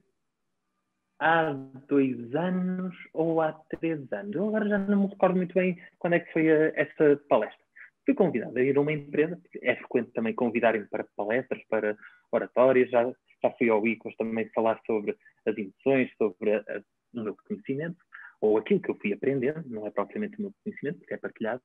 há 1.18 1.52
dois 1.88 2.34
anos 2.34 2.96
ou 3.12 3.42
há 3.42 3.52
três 3.52 4.10
anos, 4.14 4.34
eu 4.34 4.48
agora 4.48 4.66
já 4.66 4.78
não 4.78 5.02
me 5.02 5.08
recordo 5.08 5.36
muito 5.36 5.52
bem 5.52 5.78
quando 5.98 6.14
é 6.14 6.20
que 6.20 6.32
foi 6.32 6.50
a, 6.50 6.72
essa 6.74 7.20
palestra 7.28 7.67
fui 8.08 8.14
convidado 8.14 8.56
a 8.58 8.62
ir 8.62 8.74
a 8.74 8.80
uma 8.80 8.92
empresa, 8.92 9.38
é 9.60 9.76
frequente 9.76 10.12
também 10.12 10.34
convidarem 10.34 10.86
para 10.86 11.06
palestras, 11.14 11.62
para 11.68 11.94
oratórias, 12.32 12.88
já, 12.88 13.04
já 13.04 13.50
fui 13.58 13.68
ao 13.68 13.86
ICOS 13.86 14.16
também 14.16 14.48
falar 14.54 14.80
sobre 14.86 15.14
as 15.44 15.58
emoções, 15.58 16.10
sobre 16.16 16.54
a, 16.54 16.58
a, 16.60 16.80
o 17.12 17.22
meu 17.22 17.36
conhecimento, 17.46 17.98
ou 18.40 18.56
aquilo 18.56 18.80
que 18.80 18.90
eu 18.90 18.94
fui 18.94 19.12
aprendendo, 19.12 19.62
não 19.68 19.86
é 19.86 19.90
propriamente 19.90 20.38
o 20.38 20.42
meu 20.42 20.54
conhecimento, 20.64 21.00
porque 21.00 21.12
é 21.12 21.18
partilhado. 21.18 21.60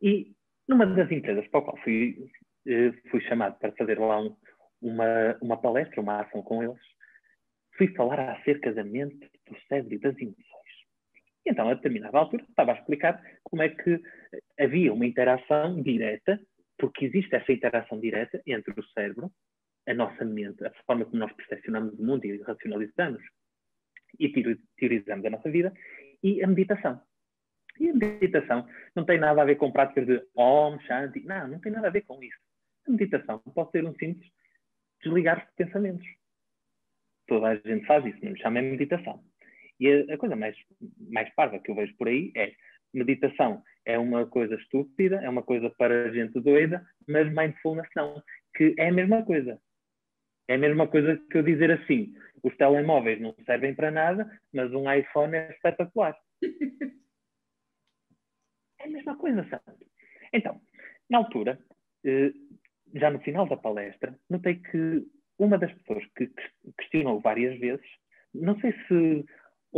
E 0.00 0.32
numa 0.66 0.86
das 0.86 1.10
empresas 1.10 1.46
para 1.48 1.60
a 1.60 1.62
qual 1.62 1.78
fui, 1.84 2.30
eh, 2.66 2.92
fui 3.10 3.20
chamado 3.22 3.58
para 3.58 3.72
fazer 3.72 3.98
lá 3.98 4.22
um, 4.22 4.34
uma, 4.80 5.36
uma 5.42 5.60
palestra, 5.60 6.00
uma 6.00 6.22
ação 6.22 6.40
com 6.42 6.62
eles. 6.62 6.80
Fui 7.76 7.88
falar 7.88 8.18
acerca 8.30 8.72
da 8.72 8.82
mente, 8.82 9.30
do 9.46 9.60
cérebro 9.68 9.92
e 9.92 9.98
das 9.98 10.16
emoções. 10.16 10.57
Então, 11.48 11.68
a 11.68 11.74
determinada 11.74 12.18
altura, 12.18 12.44
estava 12.46 12.72
a 12.72 12.74
explicar 12.74 13.22
como 13.42 13.62
é 13.62 13.70
que 13.70 14.00
havia 14.60 14.92
uma 14.92 15.06
interação 15.06 15.82
direta, 15.82 16.38
porque 16.76 17.06
existe 17.06 17.34
essa 17.34 17.50
interação 17.50 17.98
direta 17.98 18.40
entre 18.46 18.78
o 18.78 18.84
cérebro, 18.88 19.32
a 19.86 19.94
nossa 19.94 20.24
mente, 20.26 20.62
a 20.64 20.70
forma 20.86 21.06
como 21.06 21.16
nós 21.16 21.32
percepcionamos 21.32 21.98
o 21.98 22.04
mundo 22.04 22.26
e 22.26 22.42
racionalizamos 22.42 23.22
e 24.20 24.28
teorizamos 24.76 25.24
a 25.24 25.30
nossa 25.30 25.50
vida, 25.50 25.72
e 26.22 26.42
a 26.42 26.46
meditação. 26.46 27.00
E 27.80 27.88
a 27.88 27.94
meditação 27.94 28.68
não 28.94 29.04
tem 29.06 29.18
nada 29.18 29.40
a 29.40 29.44
ver 29.44 29.56
com 29.56 29.72
práticas 29.72 30.06
de 30.06 30.22
Om, 30.34 30.78
Shanti, 30.80 31.24
não, 31.24 31.48
não 31.48 31.60
tem 31.60 31.72
nada 31.72 31.86
a 31.86 31.90
ver 31.90 32.02
com 32.02 32.22
isso. 32.22 32.38
A 32.86 32.90
meditação 32.90 33.38
pode 33.54 33.70
ser 33.70 33.86
um 33.86 33.94
simples 33.94 34.30
desligar 35.02 35.46
os 35.46 35.54
pensamentos. 35.54 36.06
Toda 37.26 37.48
a 37.48 37.54
gente 37.56 37.86
faz 37.86 38.04
isso, 38.04 38.18
não 38.22 38.32
me 38.32 38.38
chama 38.38 38.60
meditação. 38.60 39.24
E 39.80 40.06
a, 40.10 40.14
a, 40.14 40.18
coisa 40.18 40.36
mais, 40.36 40.56
mais 41.10 41.32
parva 41.34 41.58
que 41.58 41.70
eu 41.70 41.74
vejo 41.74 41.96
por 41.96 42.08
aí 42.08 42.32
é 42.36 42.52
meditação 42.92 43.62
é 43.84 43.98
uma 43.98 44.26
coisa 44.26 44.54
estúpida, 44.54 45.16
é 45.16 45.28
uma 45.28 45.42
coisa 45.42 45.70
para 45.70 46.12
gente 46.12 46.38
doida, 46.40 46.86
mas 47.06 47.32
mindfulness 47.32 47.88
não, 47.96 48.22
que 48.54 48.74
é 48.78 48.88
a 48.88 48.92
mesma 48.92 49.24
coisa. 49.24 49.58
É 50.46 50.54
a 50.54 50.58
mesma 50.58 50.86
coisa 50.86 51.16
que 51.30 51.38
eu 51.38 51.42
dizer 51.42 51.70
assim: 51.70 52.14
os 52.42 52.54
telemóveis 52.56 53.20
não 53.20 53.34
servem 53.46 53.74
para 53.74 53.90
nada, 53.90 54.30
mas 54.52 54.72
um 54.72 54.92
iPhone 54.92 55.34
é 55.34 55.50
espetacular. 55.50 56.14
é 58.80 58.84
a 58.84 58.88
mesma 58.88 59.16
coisa, 59.16 59.46
sabe? 59.48 59.86
Então, 60.32 60.60
na 61.08 61.18
altura, 61.18 61.58
eh, 62.04 62.32
já 62.94 63.10
no 63.10 63.20
final 63.20 63.46
da 63.46 63.56
palestra, 63.56 64.18
notei 64.28 64.56
que 64.56 65.06
uma 65.38 65.56
das 65.56 65.72
pessoas 65.72 66.04
que 66.14 66.30
questionou 66.76 67.20
várias 67.20 67.58
vezes, 67.58 67.86
não 68.34 68.58
sei 68.60 68.72
se 68.86 69.24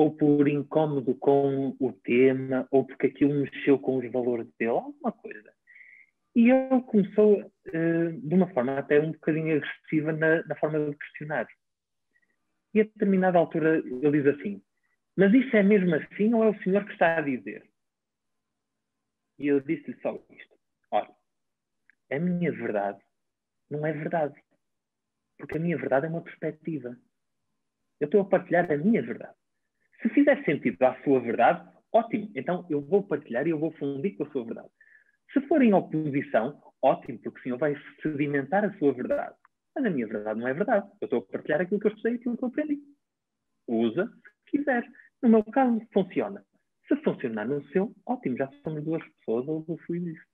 ou 0.01 0.11
por 0.11 0.49
incómodo 0.49 1.15
com 1.17 1.77
o 1.79 1.93
tema, 1.93 2.67
ou 2.71 2.87
porque 2.87 3.09
aquilo 3.09 3.35
mexeu 3.35 3.79
com 3.79 3.99
os 3.99 4.11
valores 4.11 4.49
dele, 4.59 4.71
alguma 4.71 5.13
coisa. 5.13 5.53
E 6.35 6.49
ele 6.49 6.81
começou 6.87 7.43
uh, 7.43 8.13
de 8.23 8.35
uma 8.35 8.49
forma 8.55 8.79
até 8.79 8.99
um 8.99 9.13
bocadinho 9.13 9.59
agressiva 9.59 10.11
na, 10.13 10.43
na, 10.45 10.57
forma 10.57 10.89
de 10.89 10.97
questionar. 10.97 11.47
E 12.73 12.81
a 12.81 12.85
determinada 12.85 13.39
altura 13.39 13.77
ele 13.77 14.23
diz 14.23 14.27
assim: 14.29 14.63
Mas 15.15 15.35
isso 15.35 15.55
é 15.55 15.63
mesmo 15.63 15.95
assim 15.95 16.33
ou 16.33 16.45
é 16.45 16.49
o 16.49 16.63
senhor 16.63 16.83
que 16.87 16.93
está 16.93 17.19
a 17.19 17.21
dizer? 17.21 17.69
E 19.39 19.49
eu 19.49 19.61
disse-lhe 19.61 20.01
só 20.01 20.15
isto: 20.31 20.57
Olha, 20.93 21.15
a 22.11 22.19
minha 22.19 22.51
verdade 22.53 23.03
não 23.69 23.85
é 23.85 23.93
verdade. 23.93 24.43
Porque 25.37 25.59
a 25.59 25.61
minha 25.61 25.77
verdade 25.77 26.07
é 26.07 26.09
uma 26.09 26.23
perspectiva. 26.23 26.97
Eu 28.01 28.07
estou 28.07 28.23
a 28.23 28.25
partilhar 28.25 28.73
a 28.73 28.79
minha 28.79 29.03
verdade. 29.03 29.40
Se 30.03 30.09
fizer 30.11 30.43
sentido 30.45 30.83
à 30.83 30.95
sua 31.03 31.21
verdade, 31.21 31.69
ótimo. 31.93 32.31
Então 32.35 32.67
eu 32.71 32.81
vou 32.81 33.03
partilhar 33.03 33.47
e 33.47 33.51
eu 33.51 33.59
vou 33.59 33.73
fundir 33.73 34.17
com 34.17 34.25
a 34.25 34.31
sua 34.31 34.45
verdade. 34.45 34.69
Se 35.33 35.41
for 35.43 35.63
em 35.63 35.75
oposição, 35.75 36.61
ótimo, 36.83 37.19
porque 37.19 37.41
o 37.41 37.43
senhor 37.43 37.59
vai 37.59 37.75
sedimentar 38.03 38.65
a 38.65 38.73
sua 38.79 38.93
verdade. 38.93 39.35
Mas 39.75 39.85
a 39.85 39.91
minha 39.91 40.07
verdade 40.07 40.41
não 40.41 40.49
é 40.49 40.55
verdade. 40.55 40.89
Eu 41.01 41.07
estou 41.07 41.21
a 41.21 41.33
partilhar 41.33 41.61
aquilo 41.61 41.81
que 41.81 41.87
eu 41.87 41.99
sei 41.99 42.13
e 42.13 42.17
aquilo 42.17 42.37
que 42.37 42.45
eu 42.45 42.49
aprendi. 42.49 42.81
Usa 43.69 44.07
se 44.07 44.59
quiser. 44.59 44.85
No 45.23 45.29
meu 45.29 45.45
caso, 45.45 45.81
funciona. 45.93 46.45
Se 46.89 46.97
funcionar 46.97 47.47
no 47.47 47.63
seu, 47.69 47.95
ótimo, 48.07 48.37
já 48.37 48.51
somos 48.65 48.83
duas 48.83 49.03
pessoas 49.19 49.49
a 49.49 49.53
usufruir 49.53 50.03
disso. 50.03 50.25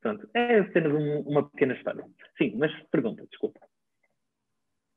Portanto, 0.00 0.30
é 0.34 0.60
apenas 0.60 0.92
um, 0.92 1.20
uma 1.22 1.50
pequena 1.50 1.74
história. 1.74 2.06
Sim, 2.38 2.56
mas 2.56 2.72
pergunta, 2.90 3.26
desculpa. 3.26 3.60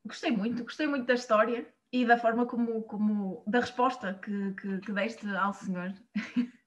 Gostei 0.06 0.32
muito, 0.32 0.64
gostei 0.64 0.88
muito 0.88 1.06
da 1.06 1.16
história 1.16 1.68
e 1.92 2.06
da 2.06 2.18
forma 2.18 2.46
como, 2.46 2.84
como 2.84 3.44
da 3.48 3.60
resposta 3.60 4.14
que, 4.14 4.54
que, 4.54 4.80
que 4.80 4.92
deste 4.92 5.28
ao 5.36 5.54
senhor. 5.54 5.94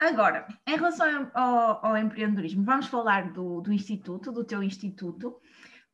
Agora, 0.00 0.46
em 0.66 0.76
relação 0.76 1.30
ao, 1.32 1.86
ao, 1.86 1.96
empreendedorismo, 1.96 2.64
vamos 2.64 2.88
falar 2.88 3.32
do, 3.32 3.60
do 3.60 3.72
instituto, 3.72 4.32
do 4.32 4.44
teu 4.44 4.62
instituto. 4.62 5.40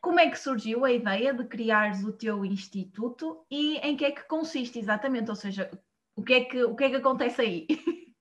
Como 0.01 0.19
é 0.19 0.29
que 0.31 0.39
surgiu 0.39 0.85
a 0.85 0.91
ideia 0.91 1.35
de 1.35 1.45
criares 1.45 2.03
o 2.03 2.13
teu 2.13 2.45
instituto 2.45 3.45
e 3.51 3.77
em 3.79 3.97
que 3.97 4.07
é 4.07 4.11
que 4.11 4.27
consiste 4.27 4.79
exatamente? 4.79 5.29
Ou 5.29 5.37
seja, 5.37 5.71
o 6.17 6.25
que 6.25 6.33
é 6.33 6.45
que, 6.45 6.65
o 6.65 6.75
que, 6.75 6.85
é 6.85 6.91
que 6.91 6.97
acontece 6.97 7.43
aí? 7.43 7.67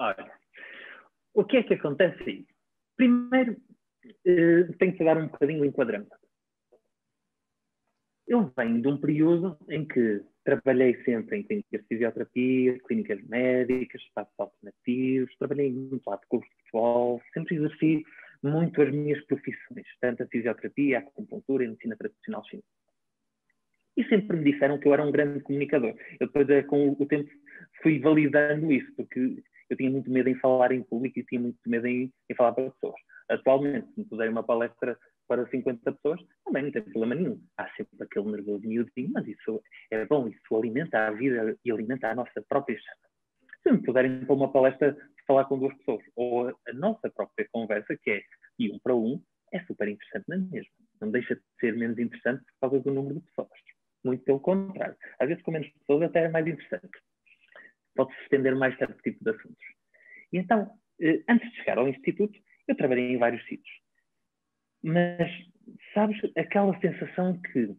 Olha, 0.00 0.32
o 1.34 1.44
que 1.44 1.58
é 1.58 1.62
que 1.62 1.74
acontece 1.74 2.22
aí? 2.22 2.46
Primeiro, 2.96 3.56
eh, 4.24 4.64
tenho 4.78 4.96
que 4.96 5.04
dar 5.04 5.18
um 5.18 5.28
bocadinho 5.28 5.62
o 5.62 5.64
enquadramento. 5.64 6.23
Eu 8.26 8.50
venho 8.56 8.80
de 8.80 8.88
um 8.88 8.96
período 8.96 9.56
em 9.68 9.84
que 9.84 10.22
trabalhei 10.44 11.02
sempre 11.04 11.38
em 11.38 11.42
clínicas 11.42 11.80
de 11.82 11.86
fisioterapia, 11.86 12.78
clínicas 12.86 13.22
médicas, 13.24 14.00
espaços 14.02 14.32
alternativos, 14.38 15.36
trabalhei 15.36 15.70
muito 15.70 16.08
lá 16.08 16.16
de 16.16 16.26
curso 16.26 16.48
de 16.48 16.56
futebol, 16.62 17.20
sempre 17.34 17.56
exerci 17.56 18.02
muito 18.42 18.80
as 18.80 18.90
minhas 18.90 19.22
profissões, 19.26 19.86
tanto 20.00 20.22
a 20.22 20.26
fisioterapia, 20.26 20.98
a 20.98 21.00
acupuntura 21.00 21.64
e 21.64 21.66
a 21.66 21.70
medicina 21.70 21.96
tradicional 21.96 22.44
chinesa. 22.44 22.66
E 23.96 24.04
sempre 24.04 24.36
me 24.36 24.52
disseram 24.52 24.78
que 24.78 24.88
eu 24.88 24.92
era 24.92 25.04
um 25.04 25.12
grande 25.12 25.40
comunicador. 25.40 25.94
Eu 26.18 26.26
depois, 26.26 26.48
eh, 26.50 26.62
com 26.62 26.90
o 26.90 27.06
tempo, 27.06 27.30
fui 27.82 28.00
validando 28.00 28.72
isso, 28.72 28.92
porque 28.96 29.42
eu 29.70 29.76
tinha 29.76 29.90
muito 29.90 30.10
medo 30.10 30.28
em 30.28 30.34
falar 30.34 30.72
em 30.72 30.82
público 30.82 31.18
e 31.18 31.24
tinha 31.24 31.40
muito 31.40 31.58
medo 31.66 31.86
em, 31.86 32.12
em 32.28 32.34
falar 32.34 32.52
para 32.52 32.70
pessoas. 32.70 33.00
Atualmente, 33.28 33.86
se 33.94 34.00
me 34.00 34.04
puser 34.04 34.30
uma 34.30 34.42
palestra 34.42 34.98
para 35.26 35.46
50 35.48 35.92
pessoas, 35.92 36.20
também 36.44 36.64
não 36.64 36.72
tem 36.72 36.82
problema 36.82 37.14
nenhum. 37.14 37.40
Há 37.56 37.68
sempre 37.76 38.02
aquele 38.02 38.30
nervoso 38.30 38.66
miudinho, 38.66 39.10
mas 39.12 39.26
isso 39.26 39.62
é 39.90 40.04
bom, 40.06 40.28
isso 40.28 40.56
alimenta 40.56 41.06
a 41.06 41.10
vida 41.10 41.56
e 41.64 41.70
alimenta 41.70 42.08
a 42.08 42.14
nossa 42.14 42.42
própria 42.48 42.78
chama. 42.78 42.98
Se 43.62 43.72
me 43.72 43.82
puderem 43.82 44.24
para 44.24 44.34
uma 44.34 44.52
palestra 44.52 44.96
falar 45.26 45.46
com 45.46 45.58
duas 45.58 45.74
pessoas, 45.78 46.04
ou 46.16 46.48
a, 46.48 46.72
nossa 46.74 47.10
própria 47.10 47.48
conversa, 47.50 47.96
que 48.02 48.10
é 48.10 48.22
de 48.58 48.70
um 48.70 48.78
para 48.78 48.94
um, 48.94 49.22
é 49.52 49.60
super 49.64 49.88
interessante 49.88 50.24
na 50.28 50.36
mesma. 50.36 50.72
Não 51.00 51.10
deixa 51.10 51.34
de 51.34 51.42
ser 51.60 51.74
menos 51.76 51.98
interessante 51.98 52.44
por 52.44 52.68
causa 52.68 52.80
do 52.80 52.92
número 52.92 53.20
de 53.20 53.26
pessoas. 53.26 53.48
Muito 54.04 54.22
pelo 54.24 54.40
contrário. 54.40 54.96
Às 55.18 55.28
vezes, 55.28 55.42
com 55.42 55.50
menos 55.50 55.68
pessoas, 55.68 56.02
até 56.02 56.24
é 56.24 56.28
mais 56.28 56.46
interessante. 56.46 56.90
Pode-se 57.94 58.20
estender 58.22 58.54
mais 58.54 58.76
certo 58.76 59.00
tipo 59.02 59.24
de 59.24 59.30
assuntos. 59.30 59.64
E 60.32 60.38
então, 60.38 60.70
eh, 61.00 61.22
antes 61.28 61.50
de 61.50 61.56
chegar 61.56 61.78
ao 61.78 61.88
Instituto, 61.88 62.38
eu 62.68 62.76
trabalhei 62.76 63.12
em 63.12 63.18
vários 63.18 63.42
sítios 63.46 63.83
mas 64.84 65.30
sabes 65.94 66.18
aquela 66.36 66.78
sensação 66.78 67.40
que 67.40 67.74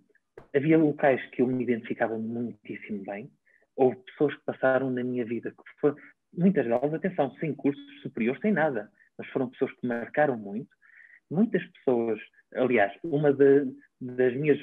havia 0.56 0.78
locais 0.78 1.24
que 1.30 1.44
eu 1.44 1.48
me 1.48 1.64
identificava 1.64 2.18
muitíssimo 2.18 3.04
bem, 3.04 3.30
houve 3.76 3.98
pessoas 3.98 4.34
que 4.36 4.46
passaram 4.46 4.90
na 4.90 5.04
minha 5.04 5.24
vida 5.24 5.52
que 5.52 5.80
foram, 5.80 5.96
muitas 6.36 6.66
delas, 6.66 6.94
atenção, 6.94 7.32
sem 7.36 7.54
cursos 7.54 8.02
superiores, 8.02 8.42
sem 8.42 8.52
nada, 8.52 8.90
mas 9.18 9.28
foram 9.28 9.50
pessoas 9.50 9.72
que 9.74 9.88
marcaram 9.88 10.36
muito. 10.36 10.70
Muitas 11.30 11.64
pessoas, 11.74 12.20
aliás, 12.56 12.92
uma 13.04 13.32
de, 13.32 13.66
das 14.02 14.36
minhas, 14.36 14.60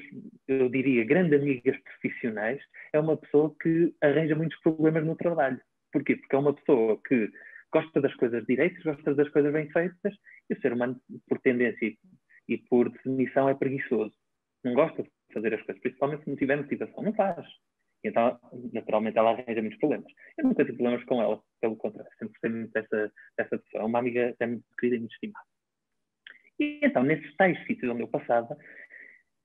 eu 0.49 0.69
diria, 0.69 1.05
grandes 1.05 1.41
amigas 1.41 1.77
profissionais 1.83 2.61
é 2.93 2.99
uma 2.99 3.17
pessoa 3.17 3.55
que 3.63 3.95
arranja 4.03 4.35
muitos 4.35 4.59
problemas 4.61 5.05
no 5.05 5.15
trabalho. 5.15 5.61
Porquê? 5.93 6.17
Porque 6.17 6.35
é 6.35 6.39
uma 6.39 6.55
pessoa 6.55 7.01
que 7.07 7.31
gosta 7.73 8.01
das 8.01 8.15
coisas 8.15 8.45
direitas, 8.47 8.83
gosta 8.83 9.15
das 9.15 9.29
coisas 9.31 9.53
bem 9.53 9.71
feitas, 9.71 10.15
e 10.51 10.55
o 10.55 10.61
ser 10.61 10.73
humano, 10.73 11.01
por 11.29 11.39
tendência 11.41 11.87
e 11.87 11.99
por 12.59 12.91
definição 12.91 13.49
é 13.49 13.55
preguiçoso. 13.55 14.15
Não 14.65 14.75
gosta 14.75 15.03
de 15.03 15.11
fazer 15.33 15.55
as 15.55 15.63
coisas, 15.63 15.83
principalmente 15.83 16.25
se 16.25 16.31
não 16.31 16.37
tiver 16.37 16.57
motivação. 16.57 17.03
Não 17.03 17.13
faz. 17.15 17.47
Então, 18.05 18.39
naturalmente, 18.73 19.17
ela 19.17 19.31
arranja 19.31 19.61
muitos 19.61 19.79
problemas. 19.79 20.13
Eu 20.37 20.45
nunca 20.45 20.65
tive 20.65 20.77
problemas 20.77 21.05
com 21.05 21.23
ela, 21.23 21.41
pelo 21.61 21.77
contrário, 21.77 22.11
sempre 22.19 22.33
gostei 22.33 22.51
muito 22.51 22.73
dessa, 22.73 23.13
dessa 23.37 23.59
pessoa. 23.59 23.83
É 23.83 23.87
uma 23.87 23.99
amiga 23.99 24.31
até 24.31 24.47
muito 24.47 24.65
querida 24.77 24.97
e 24.97 24.99
muito 24.99 25.13
estimada. 25.13 25.47
E 26.59 26.81
então, 26.83 27.03
nesses 27.03 27.35
tais 27.37 27.59
sítios 27.67 27.91
onde 27.91 28.03
eu 28.03 28.09
passava, 28.09 28.57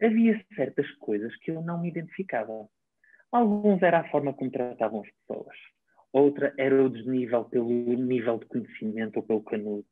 havia 0.01 0.43
certas 0.55 0.89
coisas 0.97 1.35
que 1.37 1.51
eu 1.51 1.61
não 1.61 1.81
me 1.81 1.89
identificava. 1.89 2.67
Alguns 3.31 3.81
era 3.83 3.99
a 3.99 4.09
forma 4.09 4.33
como 4.33 4.51
tratavam 4.51 5.01
as 5.01 5.11
pessoas. 5.11 5.55
Outra 6.11 6.53
era 6.57 6.83
o 6.83 6.89
desnível 6.89 7.45
pelo 7.45 7.69
nível 7.69 8.39
de 8.39 8.45
conhecimento 8.47 9.17
ou 9.17 9.23
pelo 9.23 9.43
canudo 9.43 9.85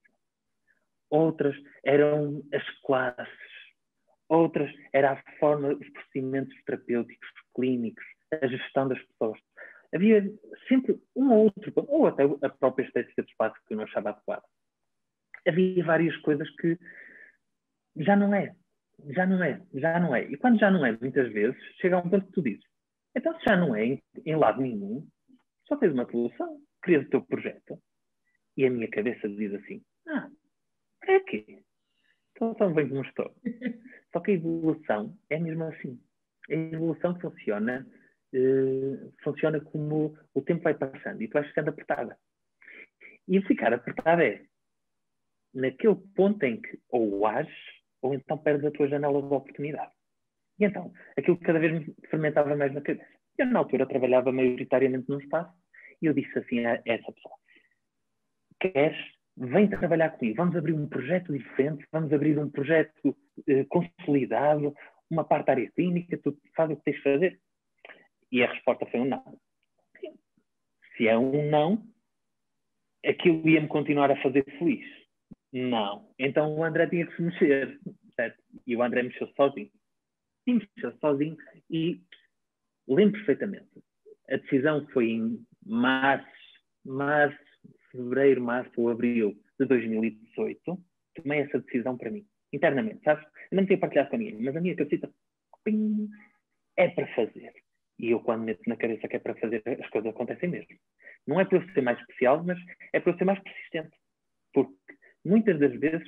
outras 1.15 1.55
eram 1.83 2.43
as 2.53 2.63
classes, 2.81 3.27
outras 4.29 4.71
era 4.93 5.13
a 5.13 5.37
forma, 5.39 5.69
os 5.69 5.89
procedimentos 5.89 6.55
terapêuticos, 6.65 7.29
clínicos, 7.55 8.03
a 8.31 8.47
gestão 8.47 8.87
das 8.87 9.01
pessoas. 9.03 9.39
Havia 9.93 10.23
sempre 10.67 10.99
um 11.15 11.31
ou 11.31 11.43
outro, 11.45 11.73
ou 11.87 12.07
até 12.07 12.23
a 12.23 12.49
própria 12.49 12.85
estética 12.85 13.23
do 13.23 13.29
espaço 13.29 13.55
que 13.67 13.73
eu 13.73 13.77
não 13.77 13.85
achava 13.85 14.09
adequada. 14.09 14.43
Havia 15.47 15.85
várias 15.85 16.15
coisas 16.17 16.49
que 16.57 16.77
já 17.97 18.15
não 18.15 18.33
é, 18.33 18.53
já 19.09 19.25
não 19.25 19.43
é, 19.43 19.61
já 19.73 19.99
não 19.99 20.15
é. 20.15 20.23
E 20.23 20.37
quando 20.37 20.59
já 20.59 20.69
não 20.71 20.85
é, 20.85 20.97
muitas 20.99 21.31
vezes, 21.31 21.57
chega 21.79 21.95
a 21.95 21.99
um 21.99 22.09
ponto 22.09 22.25
que 22.25 22.33
tu 22.33 22.41
dizes, 22.41 22.65
então 23.15 23.37
se 23.39 23.45
já 23.45 23.55
não 23.55 23.75
é 23.75 23.85
em, 23.85 24.03
em 24.25 24.35
lado 24.35 24.61
nenhum, 24.61 25.07
só 25.67 25.77
tens 25.77 25.93
uma 25.93 26.09
solução, 26.09 26.59
crias 26.81 27.05
o 27.05 27.09
teu 27.09 27.21
projeto. 27.21 27.79
E 28.57 28.65
a 28.65 28.69
minha 28.69 28.89
cabeça 28.89 29.27
diz 29.29 29.53
assim, 29.53 29.81
Ah, 30.07 30.29
para 31.05 31.19
quê? 31.21 31.63
Então, 32.31 32.53
tão 32.55 32.73
bem 32.73 32.89
como 32.89 33.01
estou. 33.01 33.33
Só 34.11 34.19
que 34.19 34.31
a 34.31 34.33
evolução 34.33 35.17
é 35.29 35.39
mesmo 35.39 35.63
assim. 35.65 35.99
A 36.49 36.53
evolução 36.53 37.19
funciona, 37.19 37.87
uh, 38.33 39.13
funciona 39.23 39.59
como 39.61 40.17
o 40.33 40.41
tempo 40.41 40.63
vai 40.63 40.73
passando 40.73 41.21
e 41.21 41.27
tu 41.27 41.33
vais 41.33 41.47
ficando 41.47 41.69
apertada. 41.69 42.17
E 43.27 43.41
ficar 43.43 43.73
apertada 43.73 44.25
é 44.25 44.45
naquele 45.53 45.95
ponto 46.15 46.43
em 46.43 46.61
que 46.61 46.79
ou 46.89 47.25
ages 47.25 47.53
ou 48.01 48.13
então 48.13 48.37
perdes 48.37 48.65
a 48.65 48.71
tua 48.71 48.87
janela 48.87 49.21
de 49.21 49.33
oportunidade. 49.33 49.91
E 50.59 50.65
então, 50.65 50.93
aquilo 51.17 51.39
cada 51.39 51.59
vez 51.59 51.73
me 51.73 51.95
fermentava 52.09 52.55
mais 52.55 52.73
na 52.73 52.81
cabeça. 52.81 53.07
Eu, 53.37 53.47
na 53.47 53.59
altura, 53.59 53.87
trabalhava 53.87 54.31
maioritariamente 54.31 55.09
num 55.09 55.19
espaço 55.19 55.53
e 56.01 56.05
eu 56.05 56.13
disse 56.13 56.37
assim 56.37 56.65
a 56.65 56.81
essa 56.85 57.11
pessoa: 57.11 57.35
Queres? 58.59 59.14
Vem 59.37 59.69
trabalhar 59.69 60.11
comigo, 60.11 60.37
vamos 60.37 60.55
abrir 60.55 60.73
um 60.73 60.87
projeto 60.87 61.33
diferente, 61.33 61.85
vamos 61.91 62.11
abrir 62.13 62.39
um 62.39 62.49
projeto 62.49 63.15
eh, 63.47 63.65
consolidado, 63.65 64.73
uma 65.09 65.25
parte 65.25 65.47
da 65.47 65.51
área 65.53 65.71
clínica, 65.71 66.17
tu 66.17 66.37
faz 66.55 66.71
o 66.71 66.75
que 66.77 66.83
tens 66.83 66.95
de 66.97 67.03
fazer. 67.03 67.39
E 68.31 68.43
a 68.43 68.51
resposta 68.51 68.85
foi 68.85 69.01
um 69.01 69.05
não. 69.05 69.39
Se 70.95 71.07
é 71.07 71.17
um 71.17 71.49
não, 71.49 71.85
aquilo 73.05 73.47
ia-me 73.47 73.67
continuar 73.67 74.09
a 74.09 74.21
fazer 74.21 74.45
feliz. 74.57 74.85
Não. 75.51 76.09
Então 76.17 76.53
o 76.55 76.63
André 76.63 76.87
tinha 76.87 77.05
que 77.05 77.15
se 77.15 77.21
mexer, 77.21 77.79
certo? 78.15 78.41
E 78.65 78.75
o 78.75 78.81
André 78.81 79.03
mexeu 79.03 79.27
sozinho. 79.35 79.71
E 80.47 80.53
mexeu 80.53 80.97
sozinho 80.99 81.37
e 81.69 82.01
lembro 82.87 83.17
perfeitamente. 83.17 83.69
A 84.29 84.37
decisão 84.37 84.87
foi 84.87 85.11
em 85.11 85.45
março, 85.65 86.27
março, 86.85 87.44
fevereiro, 87.95 88.41
março 88.41 88.71
ou 88.77 88.89
abril 88.89 89.37
de 89.59 89.65
2018. 89.65 90.77
Tomei 91.15 91.39
essa 91.39 91.59
decisão 91.59 91.97
para 91.97 92.11
mim, 92.11 92.25
internamente, 92.51 93.03
sabes? 93.03 93.25
Eu 93.51 93.57
não 93.57 93.65
tinha 93.65 93.77
partilhado 93.77 94.09
com 94.09 94.17
ninguém, 94.17 94.41
mas 94.41 94.55
a 94.55 94.61
minha 94.61 94.75
cabecita 94.75 95.09
pim, 95.63 96.09
é 96.77 96.89
para 96.89 97.07
fazer. 97.15 97.53
E 97.97 98.11
eu, 98.11 98.19
quando 98.19 98.43
meto 98.43 98.61
na 98.67 98.75
cabeça 98.75 99.07
que 99.07 99.15
é 99.15 99.19
para 99.19 99.35
fazer, 99.35 99.63
as 99.65 99.89
coisas 99.89 100.09
acontecem 100.09 100.49
mesmo. 100.49 100.75
Não 101.25 101.39
é 101.39 101.45
para 101.45 101.57
eu 101.57 101.73
ser 101.73 101.81
mais 101.81 101.99
especial, 101.99 102.43
mas 102.43 102.59
é 102.93 102.99
para 102.99 103.13
eu 103.13 103.17
ser 103.17 103.25
mais 103.25 103.39
persistente. 103.39 103.97
Porque 104.53 104.75
muitas 105.23 105.59
das 105.59 105.73
vezes 105.79 106.07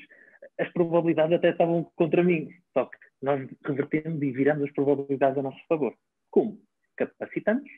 as 0.59 0.72
probabilidades 0.73 1.38
até 1.38 1.51
estavam 1.51 1.85
contra 1.95 2.23
mim. 2.23 2.49
Só 2.73 2.85
que 2.85 2.97
nós 3.22 3.49
revertemos 3.65 4.22
e 4.22 4.31
viramos 4.31 4.65
as 4.65 4.73
probabilidades 4.73 5.38
a 5.38 5.41
nosso 5.41 5.59
favor. 5.68 5.95
Como? 6.30 6.59
Capacitamos, 6.97 7.69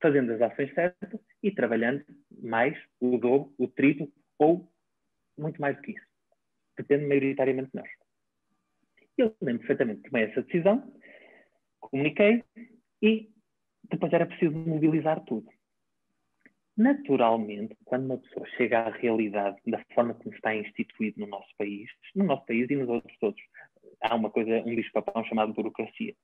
fazendo 0.00 0.32
as 0.32 0.40
ações 0.40 0.72
certas 0.74 1.20
e 1.42 1.50
trabalhando 1.50 2.04
mais, 2.42 2.76
o 3.00 3.18
dobro, 3.18 3.52
o 3.58 3.68
triplo 3.68 4.10
ou 4.38 4.68
muito 5.38 5.60
mais 5.60 5.76
do 5.76 5.82
que 5.82 5.92
isso. 5.92 6.06
Depende 6.76 7.06
maioritariamente 7.06 7.70
de 7.72 7.78
nós. 7.78 7.90
Eu 9.16 9.36
lembro 9.40 9.66
perfeitamente 9.66 10.08
tomei 10.08 10.24
essa 10.24 10.42
decisão, 10.42 10.92
comuniquei 11.78 12.42
e 13.02 13.30
depois 13.90 14.12
era 14.12 14.26
preciso 14.26 14.56
mobilizar 14.56 15.22
tudo. 15.24 15.48
Naturalmente, 16.76 17.76
quando 17.84 18.06
uma 18.06 18.18
pessoa 18.18 18.46
chega 18.56 18.80
à 18.80 18.90
realidade 18.90 19.58
da 19.66 19.84
forma 19.94 20.14
como 20.14 20.34
está 20.34 20.54
instituído 20.54 21.20
no 21.20 21.26
nosso 21.26 21.48
país, 21.58 21.90
no 22.14 22.24
nosso 22.24 22.46
país 22.46 22.70
e 22.70 22.76
nos 22.76 22.88
outros 22.88 23.18
todos, 23.18 23.40
há 24.00 24.14
uma 24.14 24.30
coisa, 24.30 24.62
um 24.64 24.74
bicho-papão 24.74 25.22
chamado 25.24 25.52
burocracia. 25.52 26.14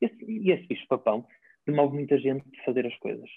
Esse, 0.00 0.24
e 0.24 0.50
esse 0.50 0.66
bicho-papão 0.66 1.26
demove 1.66 1.94
muita 1.94 2.18
gente 2.18 2.48
de 2.50 2.64
fazer 2.64 2.86
as 2.86 2.96
coisas. 2.98 3.28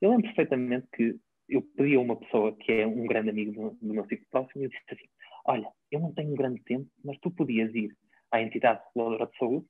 Eu 0.00 0.10
lembro 0.10 0.26
perfeitamente 0.26 0.86
que 0.94 1.16
eu 1.48 1.62
pedi 1.76 1.94
a 1.94 2.00
uma 2.00 2.16
pessoa 2.16 2.56
que 2.56 2.72
é 2.72 2.86
um 2.86 3.06
grande 3.06 3.30
amigo 3.30 3.52
do, 3.52 3.70
do 3.86 3.94
meu 3.94 4.06
ciclo 4.06 4.26
próximo 4.30 4.64
e 4.64 4.68
disse 4.68 4.82
assim: 4.90 5.08
Olha, 5.46 5.68
eu 5.90 6.00
não 6.00 6.12
tenho 6.12 6.34
grande 6.34 6.62
tempo, 6.62 6.88
mas 7.04 7.18
tu 7.18 7.30
podias 7.30 7.74
ir 7.74 7.94
à 8.30 8.40
entidade 8.40 8.82
reguladora 8.88 9.30
de 9.30 9.38
saúde 9.38 9.66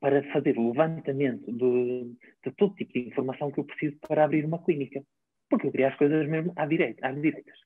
para 0.00 0.22
fazer 0.32 0.58
o 0.58 0.68
levantamento 0.68 1.50
de, 1.50 2.14
de, 2.44 2.52
todo 2.56 2.74
tipo 2.74 2.92
de 2.92 3.08
informação 3.08 3.50
que 3.50 3.58
eu 3.58 3.64
preciso 3.64 3.96
para 4.00 4.24
abrir 4.24 4.44
uma 4.44 4.62
clínica. 4.62 5.02
Porque 5.48 5.66
eu 5.66 5.70
queria 5.70 5.88
as 5.88 5.96
coisas 5.96 6.28
mesmo 6.28 6.52
à 6.56 6.66
direita, 6.66 7.06
às 7.06 7.20
direitas. 7.20 7.58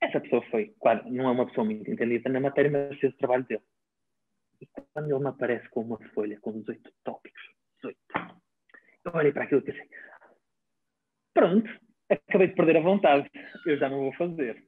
Essa 0.00 0.20
pessoa 0.20 0.42
foi, 0.50 0.74
claro, 0.80 1.10
não 1.10 1.28
é 1.28 1.30
uma 1.30 1.46
pessoa 1.46 1.64
muito 1.64 1.90
entendida 1.90 2.30
na 2.30 2.40
matéria, 2.40 2.70
mas 2.70 2.98
fez 2.98 3.12
o 3.12 3.18
trabalho 3.18 3.44
dele. 3.44 3.62
E 4.60 4.66
quando 4.92 5.10
ele 5.10 5.18
me 5.18 5.28
aparece 5.28 5.68
com 5.68 5.82
uma 5.82 5.98
folha 6.14 6.38
com 6.40 6.58
18 6.58 6.90
tópicos, 7.04 7.42
18, 7.82 7.96
eu 9.04 9.12
olhei 9.14 9.32
para 9.32 9.44
aquilo 9.44 9.60
e 9.60 9.64
pensei: 9.64 9.88
pronto, 11.34 11.70
acabei 12.08 12.48
de 12.48 12.54
perder 12.54 12.76
a 12.76 12.80
vontade, 12.80 13.30
eu 13.66 13.78
já 13.78 13.88
não 13.88 14.00
vou 14.00 14.12
fazer. 14.14 14.64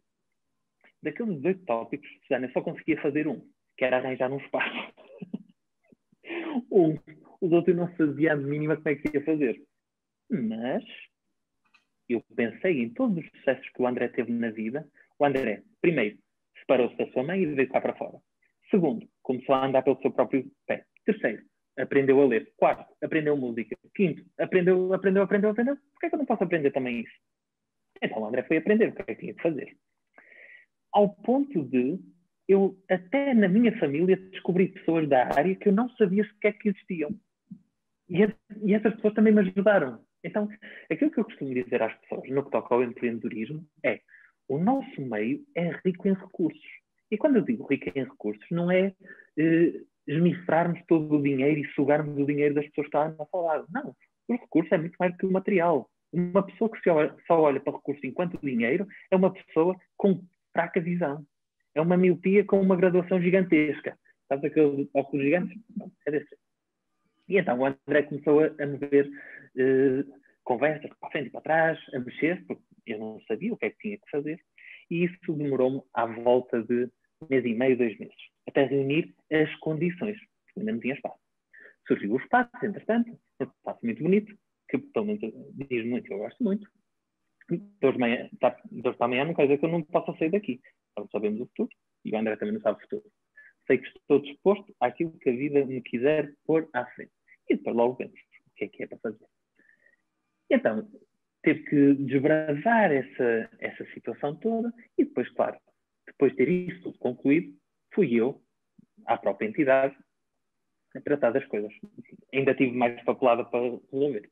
Daqueles 1.02 1.36
18 1.36 1.64
tópicos, 1.64 2.08
Susana, 2.22 2.46
eu 2.46 2.52
só 2.52 2.62
conseguia 2.62 3.00
fazer 3.02 3.26
um, 3.26 3.40
que 3.76 3.84
era 3.84 3.98
arranjar 3.98 4.30
um 4.32 4.38
espaço. 4.38 4.94
um. 6.70 6.96
Os 7.40 7.50
outros 7.50 7.74
não 7.76 7.92
sabia 7.96 8.34
a 8.34 8.36
mínima 8.36 8.76
como 8.76 8.88
é 8.88 8.94
que 8.94 9.16
ia 9.16 9.24
fazer. 9.24 9.60
Mas 10.30 10.84
eu 12.08 12.22
pensei 12.36 12.80
em 12.80 12.90
todos 12.90 13.18
os 13.18 13.30
sucessos 13.30 13.68
que 13.70 13.82
o 13.82 13.86
André 13.86 14.08
teve 14.08 14.32
na 14.32 14.50
vida. 14.50 14.88
O 15.18 15.24
André, 15.24 15.62
primeiro, 15.80 16.18
separou-se 16.60 16.96
da 16.96 17.10
sua 17.10 17.24
mãe 17.24 17.42
e 17.42 17.46
veio 17.46 17.68
cá 17.68 17.80
para 17.80 17.96
fora. 17.96 18.18
Segundo, 18.70 19.06
começou 19.22 19.54
a 19.56 19.66
andar 19.66 19.82
pelo 19.82 20.00
seu 20.00 20.12
próprio 20.12 20.48
pé. 20.66 20.86
Terceiro, 21.04 21.42
aprendeu 21.78 22.20
a 22.20 22.26
ler. 22.26 22.52
Quarto, 22.56 22.94
aprendeu 23.02 23.36
música. 23.36 23.76
Quinto, 23.94 24.24
aprendeu, 24.38 24.92
aprendeu, 24.92 25.22
aprendeu, 25.22 25.50
aprendeu. 25.50 25.76
Por 25.76 26.00
que, 26.00 26.06
é 26.06 26.08
que 26.08 26.14
eu 26.14 26.18
não 26.18 26.26
posso 26.26 26.44
aprender 26.44 26.70
também 26.70 27.00
isso? 27.00 27.14
Então 28.02 28.20
o 28.20 28.26
André 28.26 28.42
foi 28.44 28.56
aprender 28.56 28.88
o 28.88 28.92
que 28.92 29.02
é 29.02 29.04
que 29.04 29.20
tinha 29.20 29.34
de 29.34 29.42
fazer. 29.42 29.76
Ao 30.92 31.08
ponto 31.08 31.62
de 31.64 31.98
eu, 32.48 32.76
até 32.90 33.32
na 33.32 33.48
minha 33.48 33.76
família, 33.78 34.16
descobri 34.16 34.68
pessoas 34.68 35.08
da 35.08 35.26
área 35.26 35.54
que 35.54 35.68
eu 35.68 35.72
não 35.72 35.88
sabia 35.90 36.24
sequer 36.24 36.52
que 36.54 36.68
existiam. 36.68 37.10
E, 38.08 38.18
e 38.62 38.74
essas 38.74 38.94
pessoas 38.94 39.14
também 39.14 39.32
me 39.32 39.40
ajudaram. 39.40 40.04
Então, 40.24 40.48
aquilo 40.90 41.10
que 41.10 41.20
eu 41.20 41.24
costumo 41.24 41.54
dizer 41.54 41.82
às 41.82 41.94
pessoas 42.00 42.28
no 42.28 42.44
que 42.44 42.50
toca 42.50 42.74
ao 42.74 42.82
empreendedorismo 42.82 43.64
é 43.84 44.00
o 44.48 44.58
nosso 44.58 45.00
meio 45.00 45.44
é 45.54 45.70
rico 45.84 46.08
em 46.08 46.14
recursos. 46.14 46.60
E 47.10 47.16
quando 47.16 47.36
eu 47.36 47.42
digo 47.42 47.66
rico 47.66 47.90
em 47.94 48.04
recursos, 48.04 48.44
não 48.50 48.70
é 48.70 48.94
eh, 49.38 49.80
esmifrarmos 50.06 50.80
todo 50.86 51.16
o 51.16 51.22
dinheiro 51.22 51.60
e 51.60 51.68
sugarmos 51.72 52.18
o 52.18 52.26
dinheiro 52.26 52.54
das 52.54 52.66
pessoas 52.66 52.88
que 52.88 52.96
estão 52.96 53.16
nosso 53.16 53.46
lado. 53.46 53.66
Não. 53.70 53.94
O 54.28 54.32
recurso 54.32 54.74
é 54.74 54.78
muito 54.78 54.96
mais 54.98 55.12
do 55.12 55.18
que 55.18 55.26
o 55.26 55.30
material. 55.32 55.88
Uma 56.12 56.42
pessoa 56.42 56.70
que 56.70 56.78
só 57.26 57.40
olha 57.40 57.60
para 57.60 57.72
recursos 57.72 58.04
enquanto 58.04 58.38
dinheiro 58.40 58.86
é 59.10 59.16
uma 59.16 59.32
pessoa 59.32 59.76
com 59.96 60.22
fraca 60.52 60.80
visão. 60.80 61.24
É 61.74 61.80
uma 61.80 61.96
miopia 61.96 62.44
com 62.44 62.60
uma 62.60 62.76
graduação 62.76 63.20
gigantesca. 63.20 63.96
Sabes 64.28 64.44
aqueles 64.44 64.88
óculos 64.94 65.24
gigantes? 65.24 65.58
É 66.06 66.10
desse. 66.10 66.36
E 67.28 67.38
então 67.38 67.58
o 67.58 67.66
André 67.66 68.02
começou 68.02 68.40
a, 68.40 68.46
a 68.46 68.66
mover 68.66 69.06
uh, 69.08 70.22
conversas 70.44 70.90
para 70.98 71.10
frente 71.10 71.28
e 71.28 71.30
para 71.30 71.40
trás, 71.40 71.78
a 71.94 71.98
mexer, 71.98 72.44
porque 72.46 72.62
eu 72.86 72.98
não 72.98 73.20
sabia 73.22 73.52
o 73.52 73.56
que 73.56 73.66
é 73.66 73.70
que 73.70 73.78
tinha 73.78 73.96
que 73.96 74.10
fazer. 74.10 74.38
E 74.90 75.04
isso 75.04 75.32
demorou-me 75.32 75.80
à 75.94 76.04
volta 76.04 76.62
de 76.62 76.90
mês 77.30 77.44
e 77.44 77.54
meio, 77.54 77.78
dois 77.78 77.98
meses 77.98 78.31
até 78.46 78.64
reunir 78.64 79.14
as 79.30 79.54
condições, 79.56 80.18
porque 80.18 80.60
ainda 80.60 80.72
não 80.72 80.80
tinha 80.80 80.94
espaço. 80.94 81.18
Surgiu 81.86 82.12
o 82.12 82.18
espaço, 82.18 82.50
entretanto, 82.62 83.10
um 83.40 83.44
espaço 83.44 83.80
muito 83.84 84.02
bonito, 84.02 84.36
que 84.68 84.78
pelo 84.78 85.06
menos 85.06 85.20
diz 85.54 85.84
muito, 85.84 86.12
eu 86.12 86.18
gosto 86.18 86.42
muito. 86.42 86.68
Dois 87.80 87.96
manhã, 87.96 88.30
tá, 88.40 88.56
amanhã 89.00 89.24
não 89.24 89.34
quer 89.34 89.42
dizer 89.42 89.58
que 89.58 89.64
eu 89.64 89.70
não 89.70 89.82
possa 89.82 90.16
sair 90.18 90.30
daqui. 90.30 90.60
Não 90.96 91.08
sabemos 91.08 91.40
o 91.40 91.46
futuro, 91.46 91.70
e 92.04 92.12
o 92.12 92.16
André 92.16 92.36
também 92.36 92.54
não 92.54 92.60
sabe 92.60 92.78
o 92.78 92.82
futuro. 92.82 93.04
Sei 93.66 93.78
que 93.78 93.88
estou 93.88 94.20
disposto 94.20 94.74
àquilo 94.80 95.18
que 95.18 95.30
a 95.30 95.36
vida 95.36 95.64
me 95.64 95.80
quiser 95.82 96.34
pôr 96.44 96.68
à 96.72 96.84
frente. 96.86 97.12
E 97.48 97.56
depois 97.56 97.76
logo 97.76 97.94
vemos 97.94 98.18
o 98.46 98.50
que 98.56 98.64
é 98.64 98.68
que 98.68 98.82
é 98.82 98.86
para 98.86 98.98
fazer. 98.98 99.26
Então, 100.50 100.88
teve 101.42 101.62
que 101.64 101.94
desbravar 101.94 102.92
essa, 102.92 103.50
essa 103.58 103.84
situação 103.92 104.36
toda 104.36 104.72
e 104.96 105.04
depois, 105.04 105.28
claro, 105.30 105.58
depois 106.06 106.32
de 106.32 106.38
ter 106.38 106.48
isso 106.48 106.82
tudo 106.82 106.98
concluído, 106.98 107.54
fui 107.94 108.14
eu, 108.14 108.42
à 109.06 109.16
própria 109.16 109.46
entidade, 109.48 109.96
a 110.94 111.00
tratar 111.00 111.30
das 111.30 111.44
coisas. 111.46 111.72
Ainda 112.32 112.54
tive 112.54 112.76
mais 112.76 113.02
papelada 113.04 113.44
para 113.44 113.60
resolver. 113.60 114.30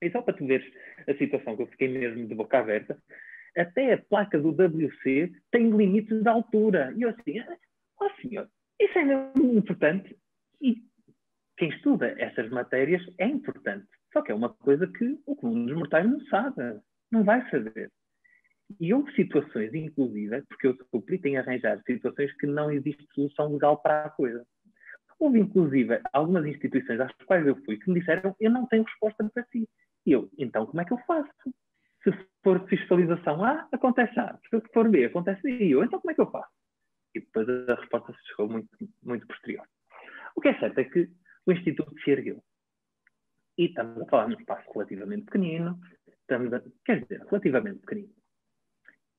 E 0.00 0.10
só 0.10 0.22
para 0.22 0.34
tu 0.34 0.46
veres 0.46 0.66
a 1.08 1.14
situação 1.14 1.56
que 1.56 1.62
eu 1.62 1.66
fiquei 1.68 1.88
mesmo 1.88 2.26
de 2.26 2.34
boca 2.34 2.58
aberta, 2.58 3.00
até 3.56 3.94
a 3.94 3.98
placa 3.98 4.38
do 4.38 4.50
WC 4.50 5.32
tem 5.50 5.70
limites 5.70 6.22
de 6.22 6.28
altura. 6.28 6.92
E 6.96 7.02
eu 7.02 7.10
assim, 7.10 7.42
oh 8.00 8.10
senhor, 8.20 8.48
isso 8.80 8.98
é 8.98 9.04
mesmo 9.04 9.58
importante. 9.58 10.16
E 10.60 10.82
quem 11.56 11.70
estuda 11.70 12.14
essas 12.18 12.48
matérias 12.50 13.02
é 13.18 13.26
importante. 13.26 13.88
Só 14.12 14.22
que 14.22 14.30
é 14.30 14.34
uma 14.34 14.54
coisa 14.54 14.86
que 14.86 15.20
o 15.26 15.34
comum 15.36 15.66
dos 15.66 15.76
mortais 15.76 16.08
não 16.08 16.20
sabe, 16.26 16.80
não 17.10 17.24
vai 17.24 17.48
saber. 17.50 17.90
E 18.80 18.92
houve 18.92 19.12
situações, 19.14 19.72
inclusive, 19.72 20.42
porque 20.42 20.66
eu 20.66 20.76
sou 20.90 21.00
perito 21.00 21.26
em 21.26 21.38
arranjar 21.38 21.82
situações 21.86 22.32
que 22.36 22.46
não 22.46 22.70
existe 22.70 23.06
solução 23.14 23.52
legal 23.52 23.80
para 23.80 24.04
a 24.04 24.10
coisa. 24.10 24.46
Houve, 25.18 25.40
inclusive, 25.40 26.00
algumas 26.12 26.46
instituições 26.46 27.00
às 27.00 27.12
quais 27.26 27.46
eu 27.46 27.56
fui 27.64 27.78
que 27.78 27.90
me 27.90 27.98
disseram 27.98 28.36
eu 28.38 28.50
não 28.50 28.66
tenho 28.66 28.84
resposta 28.84 29.28
para 29.32 29.44
si. 29.46 29.68
E 30.06 30.12
eu, 30.12 30.30
então 30.38 30.66
como 30.66 30.80
é 30.80 30.84
que 30.84 30.92
eu 30.92 30.98
faço? 30.98 31.30
Se 32.04 32.12
for 32.42 32.64
fiscalização 32.68 33.42
A, 33.44 33.66
acontece 33.72 34.18
A. 34.20 34.38
Se 34.48 34.60
for 34.72 34.88
B, 34.88 35.06
acontece 35.06 35.42
B. 35.42 35.64
E 35.64 35.72
eu, 35.72 35.82
então 35.82 36.00
como 36.00 36.10
é 36.12 36.14
que 36.14 36.20
eu 36.20 36.30
faço? 36.30 36.52
E 37.14 37.20
depois 37.20 37.48
a 37.48 37.74
resposta 37.74 38.12
se 38.12 38.28
chegou 38.28 38.48
muito, 38.48 38.68
muito 39.02 39.26
posterior. 39.26 39.66
O 40.36 40.40
que 40.40 40.48
é 40.48 40.58
certo 40.60 40.78
é 40.78 40.84
que 40.84 41.10
o 41.46 41.52
Instituto 41.52 41.92
se 42.00 42.10
ergueu. 42.10 42.42
E 43.56 43.64
estamos 43.64 44.00
a 44.00 44.06
falar 44.06 44.28
de 44.28 44.36
um 44.36 44.38
espaço 44.38 44.70
relativamente 44.72 45.24
pequenino, 45.24 45.80
a, 46.30 46.62
quer 46.84 47.02
dizer, 47.02 47.24
relativamente 47.28 47.80
pequenino. 47.80 48.17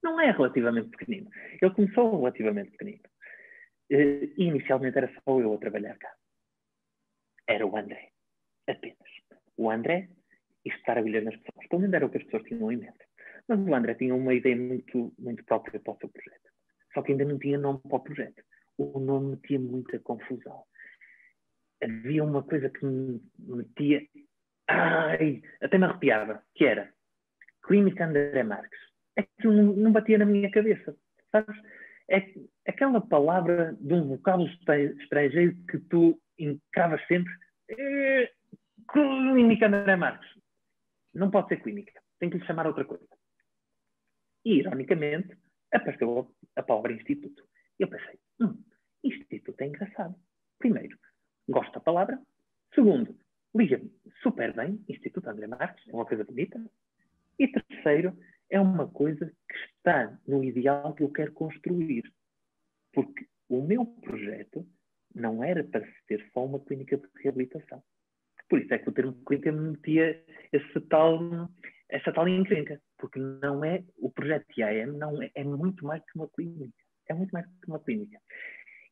Não 0.04 0.20
é 0.20 0.32
relativamente 0.32 0.90
pequenino. 0.90 1.30
Ele 1.62 1.74
começou 1.74 2.18
relativamente 2.18 2.72
pequenino. 2.72 3.02
E 3.90 4.34
inicialmente 4.38 4.98
era 4.98 5.12
só 5.14 5.40
eu 5.40 5.54
a 5.54 5.58
trabalhar 5.58 5.98
cá. 5.98 6.14
Era 7.48 7.66
o 7.66 7.76
André. 7.76 8.12
Apenas. 8.68 8.98
O 9.58 9.70
André 9.70 10.10
e 10.64 10.70
estar 10.70 10.98
a 10.98 11.02
bilhar 11.02 11.24
nas 11.24 11.36
pessoas. 11.38 11.68
Pelo 11.68 11.82
menos 11.82 11.94
era 11.96 12.06
o 12.06 12.10
que 12.10 12.18
as 12.18 12.24
pessoas 12.24 12.44
tinham 12.44 12.72
em 12.72 12.78
mente. 12.78 13.06
Mas 13.48 13.60
o 13.60 13.74
André 13.74 13.96
tinha 13.96 14.14
uma 14.14 14.34
ideia 14.34 14.56
muito, 14.56 15.14
muito 15.18 15.44
própria 15.46 15.80
para 15.80 15.94
o 15.94 15.98
seu 15.98 16.10
projeto. 16.10 16.50
Só 16.94 17.02
que 17.02 17.12
ainda 17.12 17.26
não 17.26 17.40
tinha 17.40 17.58
nome 17.58 17.80
para 17.82 17.98
o 17.98 18.04
projeto. 18.04 18.44
O 18.78 19.00
nome 19.00 19.32
metia 19.32 19.60
muita 19.60 20.00
confusão. 20.00 20.64
Havia 21.84 22.24
uma 22.24 22.44
coisa 22.44 22.70
que 22.70 22.86
me 22.86 23.22
metia. 23.40 24.08
Ai! 24.68 25.42
Até 25.62 25.78
me 25.78 25.86
arrepiava. 25.86 26.44
Que 26.54 26.66
era 26.66 26.94
Clínica 27.64 28.06
André 28.06 28.44
Marques. 28.44 28.89
É 29.20 29.24
que 29.24 29.48
não, 29.48 29.74
não 29.74 29.91
batia 29.91 30.18
na 30.18 30.26
minha 30.26 30.50
cabeça. 30.50 30.96
Sabes? 31.30 31.62
É 32.10 32.24
aquela 32.66 33.02
palavra 33.02 33.76
de 33.82 33.94
um 33.94 34.08
vocábulo 34.08 34.48
estrangeiro 34.48 35.56
que 35.70 35.78
tu 35.90 36.18
encravas 36.40 37.06
sempre. 37.06 37.32
É, 37.70 38.32
Clínica 38.90 39.68
André 39.68 39.98
Marques. 39.98 40.30
Não 41.14 41.30
pode 41.30 41.50
ser 41.50 41.62
clínica. 41.62 42.02
Tem 42.18 42.30
que 42.30 42.38
lhe 42.38 42.46
chamar 42.46 42.66
outra 42.66 42.86
coisa. 42.86 43.06
E, 44.46 44.60
ironicamente, 44.60 45.38
apareceu 45.74 46.34
a 46.56 46.64
palavra 46.64 46.94
instituto. 46.94 47.44
Eu 47.78 47.90
pensei, 47.90 48.18
hum, 48.40 48.58
instituto 49.04 49.62
é 49.62 49.68
engraçado. 49.68 50.16
Primeiro, 50.58 50.98
gosto 51.50 51.74
da 51.74 51.82
palavra. 51.82 52.18
Segundo, 52.74 53.16
liga-me 53.54 53.91
super 54.24 54.54
bem, 54.54 54.84
Instituto 54.88 55.30
André 55.30 55.48
Marques, 55.48 55.88
é 55.88 55.94
uma 55.94 56.06
coisa 56.06 56.24
bonita. 56.24 56.60
E 57.38 57.48
terceiro, 57.48 58.18
é 58.50 58.60
uma 58.60 58.88
coisa 58.88 59.26
que 59.26 59.56
está 59.78 60.18
no 60.28 60.44
ideal 60.44 60.94
que 60.94 61.04
eu 61.04 61.12
quero 61.12 61.32
construir. 61.34 62.04
Porque 62.94 63.26
o 63.48 63.62
meu 63.62 63.86
projeto 63.86 64.66
não 65.14 65.44
era 65.44 65.64
para 65.64 65.86
ser 66.08 66.28
só 66.34 66.46
uma 66.46 66.60
clínica 66.60 66.98
de 66.98 67.08
reabilitação. 67.24 67.84
Por 68.50 68.60
isso 68.60 68.74
é 68.74 68.80
que 68.80 68.90
o 68.90 68.94
termo 68.94 69.14
clínica 69.26 69.52
me 69.52 69.72
metia 69.72 70.24
esse 70.52 70.82
tal, 70.82 71.20
essa 71.88 72.12
tal 72.12 72.28
encrenca, 72.28 72.82
porque 72.98 73.20
não 73.20 73.64
é, 73.64 73.84
o 73.98 74.12
projeto 74.12 74.46
IAM 74.58 74.94
não 74.94 75.22
é, 75.22 75.30
é 75.36 75.44
muito 75.44 75.86
mais 75.86 76.04
que 76.04 76.16
uma 76.16 76.28
clínica. 76.30 76.74
É 77.08 77.14
muito 77.14 77.32
mais 77.32 77.46
que 77.46 77.68
uma 77.68 77.80
clínica. 77.80 78.20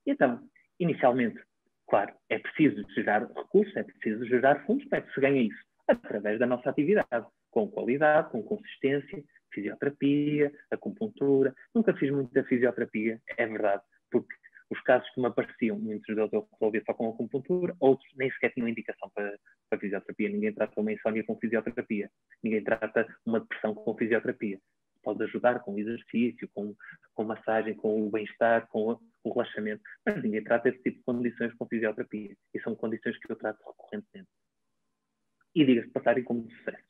Então, 0.05 0.47
inicialmente, 0.79 1.39
claro, 1.87 2.13
é 2.29 2.39
preciso 2.39 2.83
gerar 2.93 3.27
recursos, 3.27 3.75
é 3.75 3.83
preciso 3.83 4.25
gerar 4.25 4.65
fundos 4.65 4.87
para 4.87 5.01
que 5.01 5.13
se 5.13 5.21
ganhe 5.21 5.47
isso, 5.47 5.63
através 5.87 6.39
da 6.39 6.45
nossa 6.45 6.69
atividade, 6.69 7.27
com 7.51 7.69
qualidade, 7.69 8.31
com 8.31 8.43
consistência, 8.43 9.23
fisioterapia, 9.53 10.51
acupuntura. 10.71 11.53
Nunca 11.73 11.93
fiz 11.93 12.11
muita 12.11 12.43
fisioterapia, 12.43 13.21
é 13.37 13.45
verdade, 13.45 13.83
porque 14.11 14.33
os 14.69 14.81
casos 14.81 15.09
que 15.11 15.21
me 15.21 15.27
apareciam, 15.27 15.79
muitos 15.79 16.13
deles 16.13 16.31
eu 16.33 16.47
resolvia 16.51 16.83
só 16.85 16.93
com 16.93 17.09
acupuntura, 17.09 17.75
outros 17.79 18.09
nem 18.15 18.29
sequer 18.31 18.53
tinham 18.53 18.67
indicação 18.67 19.09
para, 19.15 19.37
para 19.69 19.79
fisioterapia. 19.79 20.29
Ninguém 20.29 20.53
trata 20.53 20.81
uma 20.81 20.91
insónia 20.91 21.23
com 21.23 21.37
fisioterapia. 21.37 22.11
Ninguém 22.43 22.63
trata 22.63 23.07
uma 23.25 23.39
depressão 23.39 23.73
com 23.73 23.97
fisioterapia. 23.97 24.59
Pode 25.01 25.23
ajudar 25.23 25.59
com 25.61 25.79
exercício, 25.79 26.49
com, 26.53 26.75
com 27.13 27.23
massagem, 27.23 27.75
com 27.75 28.07
o 28.07 28.11
bem-estar, 28.11 28.67
com 28.67 28.99
o 29.23 29.33
relaxamento, 29.33 29.81
mas 30.05 30.21
ninguém 30.21 30.43
trata 30.43 30.67
esse 30.67 30.81
tipo 30.81 30.97
de 30.97 31.03
condições 31.03 31.53
com 31.53 31.65
fisioterapia. 31.65 32.35
E 32.53 32.59
são 32.59 32.75
condições 32.75 33.17
que 33.17 33.31
eu 33.31 33.37
trato 33.37 33.63
recorrentemente. 33.65 34.29
E 35.55 35.65
diga-se 35.65 35.89
passarem 35.91 36.25
como 36.25 36.49
sucesso. 36.51 36.83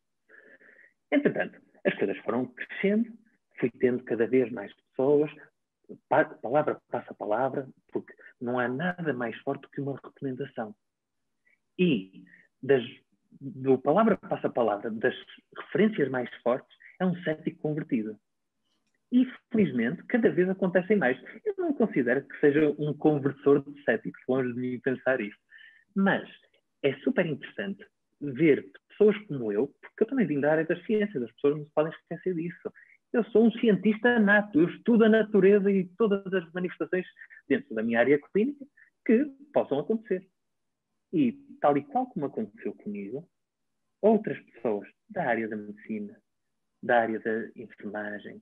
Entretanto, 1.11 1.61
as 1.87 1.95
coisas 1.95 2.17
foram 2.19 2.45
crescendo, 2.45 3.09
fui 3.59 3.71
tendo 3.71 4.03
cada 4.03 4.27
vez 4.27 4.51
mais 4.51 4.73
pessoas, 4.73 5.31
palavra 6.41 6.81
passa 6.91 7.13
palavra, 7.13 7.67
porque 7.91 8.13
não 8.41 8.59
há 8.59 8.67
nada 8.67 9.13
mais 9.13 9.37
forte 9.39 9.67
que 9.69 9.81
uma 9.81 9.95
recomendação. 9.95 10.75
E 11.79 12.23
das, 12.61 12.83
do 13.39 13.77
palavra 13.77 14.17
passa 14.17 14.49
palavra, 14.49 14.91
das 14.91 15.15
referências 15.55 16.09
mais 16.09 16.29
fortes, 16.41 16.75
é 16.99 17.05
um 17.05 17.15
cético 17.23 17.61
convertido. 17.61 18.19
E, 19.11 19.25
felizmente, 19.49 20.03
cada 20.03 20.29
vez 20.29 20.49
acontecem 20.49 20.97
mais. 20.97 21.17
Eu 21.45 21.55
não 21.57 21.73
considero 21.73 22.27
que 22.27 22.37
seja 22.39 22.75
um 22.77 22.93
conversor 22.93 23.63
de 23.63 23.81
céticos, 23.83 24.21
longe 24.27 24.53
de 24.53 24.59
mim 24.59 24.79
pensar 24.81 25.21
isso. 25.21 25.37
Mas 25.95 26.27
é 26.83 26.93
super 26.97 27.25
interessante 27.25 27.85
ver 28.19 28.69
pessoas 28.97 29.17
como 29.27 29.51
eu, 29.51 29.67
porque 29.81 30.03
eu 30.03 30.07
também 30.07 30.25
vim 30.25 30.39
da 30.39 30.51
área 30.51 30.65
das 30.65 30.83
ciências, 30.85 31.23
as 31.23 31.31
pessoas 31.33 31.57
não 31.57 31.65
se 31.65 31.71
podem 31.73 31.93
esquecer 31.93 32.33
disso. 32.33 32.73
Eu 33.13 33.23
sou 33.25 33.45
um 33.45 33.51
cientista 33.53 34.19
nato, 34.19 34.59
eu 34.59 34.69
estudo 34.69 35.05
a 35.05 35.09
natureza 35.09 35.71
e 35.71 35.87
todas 35.97 36.25
as 36.33 36.51
manifestações 36.51 37.05
dentro 37.47 37.73
da 37.73 37.83
minha 37.83 37.99
área 37.99 38.19
clínica 38.33 38.65
que 39.05 39.25
possam 39.53 39.79
acontecer. 39.79 40.27
E, 41.13 41.31
tal 41.61 41.77
e 41.77 41.83
qual 41.83 42.07
como 42.07 42.25
aconteceu 42.25 42.73
comigo, 42.73 43.27
outras 44.01 44.37
pessoas 44.51 44.87
da 45.09 45.25
área 45.25 45.47
da 45.47 45.55
medicina, 45.55 46.19
da 46.83 47.01
área 47.01 47.19
da 47.19 47.49
enfermagem, 47.55 48.41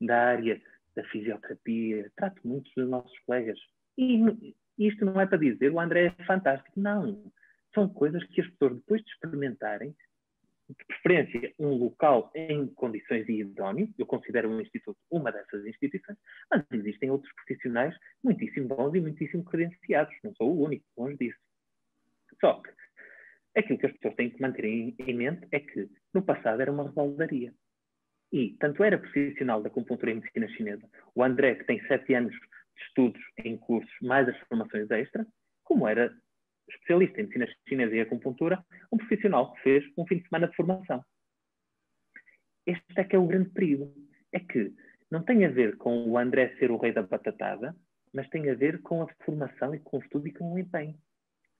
da 0.00 0.16
área 0.16 0.62
da 0.94 1.02
fisioterapia, 1.04 2.10
trato 2.16 2.40
muitos 2.46 2.72
dos 2.76 2.88
nossos 2.88 3.18
colegas. 3.20 3.58
E 3.98 4.54
isto 4.78 5.04
não 5.04 5.20
é 5.20 5.26
para 5.26 5.38
dizer 5.38 5.72
o 5.72 5.80
André 5.80 6.14
é 6.18 6.24
fantástico. 6.24 6.78
Não. 6.78 7.32
São 7.74 7.88
coisas 7.88 8.24
que 8.28 8.40
as 8.40 8.48
pessoas, 8.50 8.76
depois 8.76 9.02
de 9.02 9.10
experimentarem, 9.10 9.94
de 10.68 10.84
preferência 10.86 11.52
um 11.58 11.74
local 11.74 12.30
em 12.34 12.66
condições 12.74 13.26
de 13.26 13.32
idóneo, 13.32 13.92
eu 13.98 14.06
considero 14.06 14.48
o 14.48 14.60
Instituto 14.60 14.98
uma 15.10 15.30
dessas 15.30 15.66
instituições, 15.66 16.16
mas 16.50 16.64
existem 16.72 17.10
outros 17.10 17.32
profissionais 17.34 17.94
muitíssimo 18.22 18.68
bons 18.68 18.94
e 18.94 19.00
muitíssimo 19.00 19.44
credenciados, 19.44 20.14
não 20.24 20.34
sou 20.34 20.50
o 20.50 20.62
único, 20.64 20.84
longe 20.96 21.16
disso. 21.18 21.38
Só 22.40 22.62
que 22.62 22.70
aquilo 23.56 23.78
que 23.78 23.86
as 23.86 23.92
pessoas 23.92 24.14
têm 24.14 24.30
que 24.30 24.40
manter 24.40 24.64
em, 24.64 24.94
em 24.98 25.14
mente 25.14 25.46
é 25.52 25.60
que 25.60 25.88
no 26.14 26.22
passado 26.22 26.62
era 26.62 26.72
uma 26.72 26.84
rebaldaria. 26.84 27.52
E 28.32 28.56
tanto 28.58 28.82
era 28.82 28.98
profissional 28.98 29.62
da 29.62 29.68
acupuntura 29.68 30.10
e 30.10 30.14
medicina 30.14 30.48
chinesa, 30.48 30.88
o 31.14 31.22
André, 31.22 31.56
que 31.56 31.64
tem 31.64 31.80
sete 31.86 32.14
anos 32.14 32.32
de 32.32 32.84
estudos 32.86 33.22
em 33.38 33.56
cursos, 33.56 33.92
mais 34.02 34.28
as 34.28 34.38
formações 34.48 34.90
extra, 34.90 35.26
como 35.62 35.86
era 35.86 36.12
especialista 36.68 37.20
em 37.20 37.24
medicina 37.24 37.46
chinesa 37.68 37.94
e 37.94 38.00
acupuntura, 38.00 38.64
um 38.92 38.96
profissional 38.96 39.52
que 39.54 39.62
fez 39.62 39.84
um 39.96 40.06
fim 40.06 40.18
de 40.18 40.28
semana 40.28 40.48
de 40.48 40.56
formação. 40.56 41.04
Este 42.66 42.82
é 42.96 43.04
que 43.04 43.16
é 43.16 43.18
o 43.18 43.26
grande 43.26 43.50
perigo. 43.50 43.92
É 44.32 44.40
que 44.40 44.72
não 45.10 45.22
tem 45.22 45.44
a 45.44 45.50
ver 45.50 45.76
com 45.76 46.08
o 46.08 46.18
André 46.18 46.56
ser 46.58 46.70
o 46.70 46.76
rei 46.76 46.92
da 46.92 47.02
batatada, 47.02 47.74
mas 48.12 48.28
tem 48.30 48.50
a 48.50 48.54
ver 48.54 48.80
com 48.82 49.02
a 49.02 49.08
formação 49.24 49.74
e 49.74 49.80
com 49.80 49.98
o 49.98 50.00
estudo 50.00 50.26
e 50.26 50.32
com 50.32 50.52
o 50.52 50.58
empenho. 50.58 50.96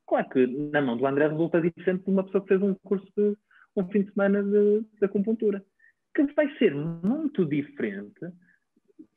Claro 0.06 0.28
que 0.28 0.46
na 0.46 0.82
mão 0.82 0.96
do 0.96 1.06
André 1.06 1.28
resulta 1.28 1.60
diferente 1.60 2.04
de 2.04 2.10
uma 2.10 2.24
pessoa 2.24 2.42
que 2.42 2.48
fez 2.48 2.62
um 2.62 2.74
curso 2.74 3.06
de 3.16 3.36
um 3.76 3.88
fim 3.88 4.02
de 4.02 4.12
semana 4.12 4.42
de, 4.42 4.80
de 4.80 5.04
acupuntura. 5.04 5.64
Que 6.14 6.22
vai 6.34 6.48
ser 6.58 6.74
muito 6.74 7.44
diferente 7.44 8.20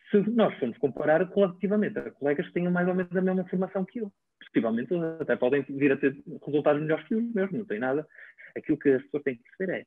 se 0.09 0.18
nós 0.31 0.57
formos 0.57 0.77
comparar 0.77 1.22
relativamente 1.22 1.99
a 1.99 2.11
colegas 2.11 2.47
que 2.47 2.53
tenham 2.53 2.72
mais 2.72 2.88
ou 2.88 2.95
menos 2.95 3.15
a 3.15 3.22
mesma 3.22 3.45
formação 3.45 3.85
que 3.85 3.99
eu 3.99 4.11
possivelmente 4.39 4.93
até 5.19 5.35
podem 5.35 5.61
vir 5.64 5.91
a 5.91 5.97
ter 5.97 6.15
resultados 6.45 6.81
melhores 6.81 7.07
que 7.07 7.15
os 7.15 7.34
meus, 7.34 7.51
não 7.51 7.65
tem 7.65 7.80
nada. 7.80 8.07
Aquilo 8.55 8.77
que 8.77 8.89
as 8.89 9.03
pessoas 9.03 9.23
têm 9.23 9.35
que 9.35 9.43
perceber 9.43 9.85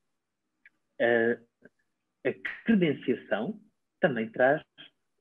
é 1.00 1.34
uh, 1.34 1.50
a 2.28 2.64
credenciação 2.64 3.60
também 4.00 4.28
traz 4.30 4.62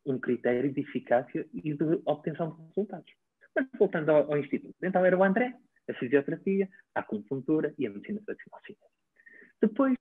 um 0.05 0.19
critério 0.19 0.71
de 0.71 0.81
eficácia 0.81 1.45
e 1.53 1.73
de 1.73 2.01
obtenção 2.05 2.55
de 2.55 2.67
resultados. 2.67 3.13
Mas 3.55 3.67
voltando 3.77 4.09
ao, 4.09 4.31
ao 4.31 4.37
Instituto, 4.37 4.75
então 4.81 5.05
era 5.05 5.17
o 5.17 5.23
André, 5.23 5.53
a 5.89 5.93
fisioterapia, 5.93 6.69
a 6.95 6.99
acupuntura 6.99 7.73
e 7.77 7.85
a 7.85 7.89
medicina 7.89 8.21
tradicional 8.25 8.61
chinesa. 8.65 8.85
Depois, 9.61 9.97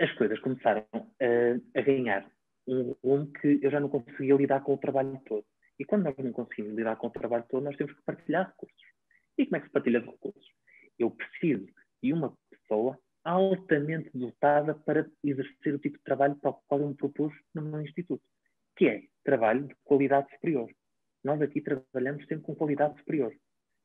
as 0.00 0.12
coisas 0.12 0.38
começaram 0.40 0.86
a, 0.92 1.78
a 1.78 1.82
ganhar 1.82 2.30
um 2.66 2.92
rumo 3.02 3.32
que 3.32 3.58
eu 3.62 3.70
já 3.70 3.80
não 3.80 3.88
conseguia 3.88 4.34
lidar 4.34 4.60
com 4.60 4.74
o 4.74 4.78
trabalho 4.78 5.20
todo. 5.26 5.44
E 5.78 5.84
quando 5.84 6.04
nós 6.04 6.16
não 6.18 6.32
conseguimos 6.32 6.76
lidar 6.76 6.96
com 6.96 7.06
o 7.06 7.10
trabalho 7.10 7.44
todo, 7.48 7.64
nós 7.64 7.76
temos 7.76 7.94
que 7.94 8.02
partilhar 8.02 8.48
recursos. 8.48 8.82
E 9.36 9.44
como 9.46 9.56
é 9.56 9.60
que 9.60 9.66
se 9.66 9.72
partilha 9.72 10.00
de 10.00 10.06
recursos? 10.06 10.46
Eu 10.98 11.10
preciso 11.10 11.66
de 12.02 12.12
uma 12.12 12.36
pessoa 12.50 12.98
altamente 13.24 14.10
dotada 14.14 14.74
para 14.74 15.08
exercer 15.22 15.74
o 15.74 15.78
tipo 15.78 15.98
de 15.98 16.04
trabalho 16.04 16.36
para 16.36 16.50
o 16.50 16.54
qual 16.66 16.80
eu 16.80 16.88
me 16.88 16.94
propus 16.94 17.32
no 17.54 17.62
meu 17.62 17.82
instituto, 17.82 18.22
que 18.76 18.88
é 18.88 19.02
trabalho 19.22 19.68
de 19.68 19.74
qualidade 19.84 20.30
superior. 20.34 20.68
Nós 21.22 21.40
aqui 21.42 21.60
trabalhamos 21.60 22.26
sempre 22.26 22.44
com 22.44 22.54
qualidade 22.54 22.98
superior. 22.98 23.32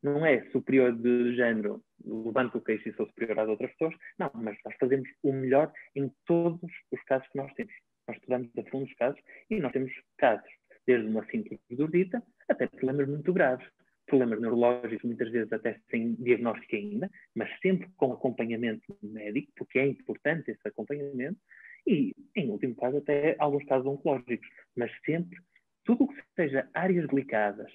não 0.01 0.25
é 0.25 0.43
superior 0.51 0.93
de 0.93 1.35
género, 1.35 1.81
levanto 2.03 2.57
o 2.57 2.61
queixo 2.61 2.89
e 2.89 2.93
sou 2.93 3.05
superior 3.07 3.39
às 3.39 3.49
outras 3.49 3.71
pessoas. 3.71 3.95
Não, 4.19 4.29
mas 4.33 4.57
nós 4.65 4.75
fazemos 4.79 5.09
o 5.23 5.31
melhor 5.31 5.71
em 5.95 6.11
todos 6.25 6.71
os 6.91 7.03
casos 7.03 7.27
que 7.29 7.37
nós 7.37 7.53
temos. 7.53 7.73
Nós 8.07 8.17
estudamos 8.17 8.49
a 8.57 8.63
fundo 8.69 8.85
os 8.85 8.93
casos 8.95 9.21
e 9.49 9.59
nós 9.59 9.71
temos 9.71 9.91
casos, 10.17 10.49
desde 10.85 11.07
uma 11.07 11.25
simples 11.25 11.59
dúvida 11.69 12.21
até 12.49 12.67
problemas 12.67 13.07
muito 13.07 13.33
graves. 13.33 13.67
Problemas 14.05 14.41
neurológicos, 14.41 15.03
muitas 15.03 15.31
vezes 15.31 15.51
até 15.53 15.79
sem 15.89 16.15
diagnóstico 16.15 16.75
ainda, 16.75 17.09
mas 17.33 17.49
sempre 17.61 17.89
com 17.95 18.11
acompanhamento 18.11 18.97
médico, 19.01 19.51
porque 19.55 19.79
é 19.79 19.87
importante 19.87 20.51
esse 20.51 20.67
acompanhamento, 20.67 21.39
e, 21.87 22.13
em 22.35 22.49
último 22.49 22.75
caso, 22.75 22.97
até 22.97 23.35
alguns 23.39 23.63
casos 23.65 23.85
oncológicos, 23.85 24.47
mas 24.75 24.91
sempre, 25.05 25.37
tudo 25.85 26.05
o 26.05 26.07
que 26.07 26.21
seja 26.35 26.69
áreas 26.73 27.07
delicadas, 27.07 27.71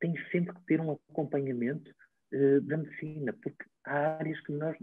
tem 0.00 0.14
sempre 0.30 0.54
que 0.54 0.66
ter 0.66 0.80
um 0.80 0.92
acompanhamento 0.92 1.90
uh, 2.32 2.60
da 2.62 2.76
medicina, 2.76 3.32
porque 3.42 3.64
há 3.84 4.18
áreas 4.18 4.40
que 4.40 4.52
nós 4.52 4.76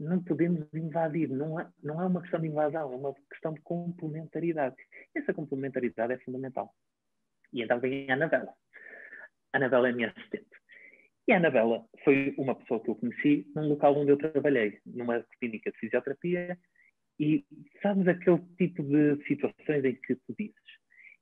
não 0.00 0.22
podemos 0.24 0.66
invadir, 0.72 1.28
não, 1.28 1.60
é 1.60 1.68
não 1.82 2.00
é 2.00 2.06
uma 2.06 2.22
questão 2.22 2.40
de 2.40 2.48
invasão, 2.48 2.92
é 2.92 2.96
uma 2.96 3.14
questão 3.30 3.52
de 3.52 3.60
complementaridade. 3.60 4.76
Essa 5.14 5.34
complementaridade 5.34 6.14
é 6.14 6.18
fundamental. 6.18 6.74
E 7.52 7.62
então 7.62 7.78
vem 7.78 8.10
a 8.10 8.14
Anabela. 8.14 8.54
A 9.52 9.58
Anabela 9.58 9.90
é 9.90 9.92
minha 9.92 10.08
assistente. 10.08 10.48
E 11.28 11.32
a 11.32 11.36
Anabela 11.36 11.84
foi 12.02 12.34
uma 12.38 12.54
pessoa 12.54 12.80
que 12.82 12.88
eu 12.88 12.96
conheci 12.96 13.46
num 13.54 13.68
local 13.68 13.96
onde 13.96 14.10
eu 14.10 14.16
trabalhei, 14.16 14.80
numa 14.86 15.24
clínica 15.38 15.70
de 15.70 15.78
fisioterapia, 15.78 16.58
e 17.18 17.44
sabes 17.82 18.08
aquele 18.08 18.40
tipo 18.56 18.82
de 18.82 19.22
situações 19.26 19.84
em 19.84 19.94
que 19.94 20.14
tu 20.14 20.34
dizes: 20.38 20.54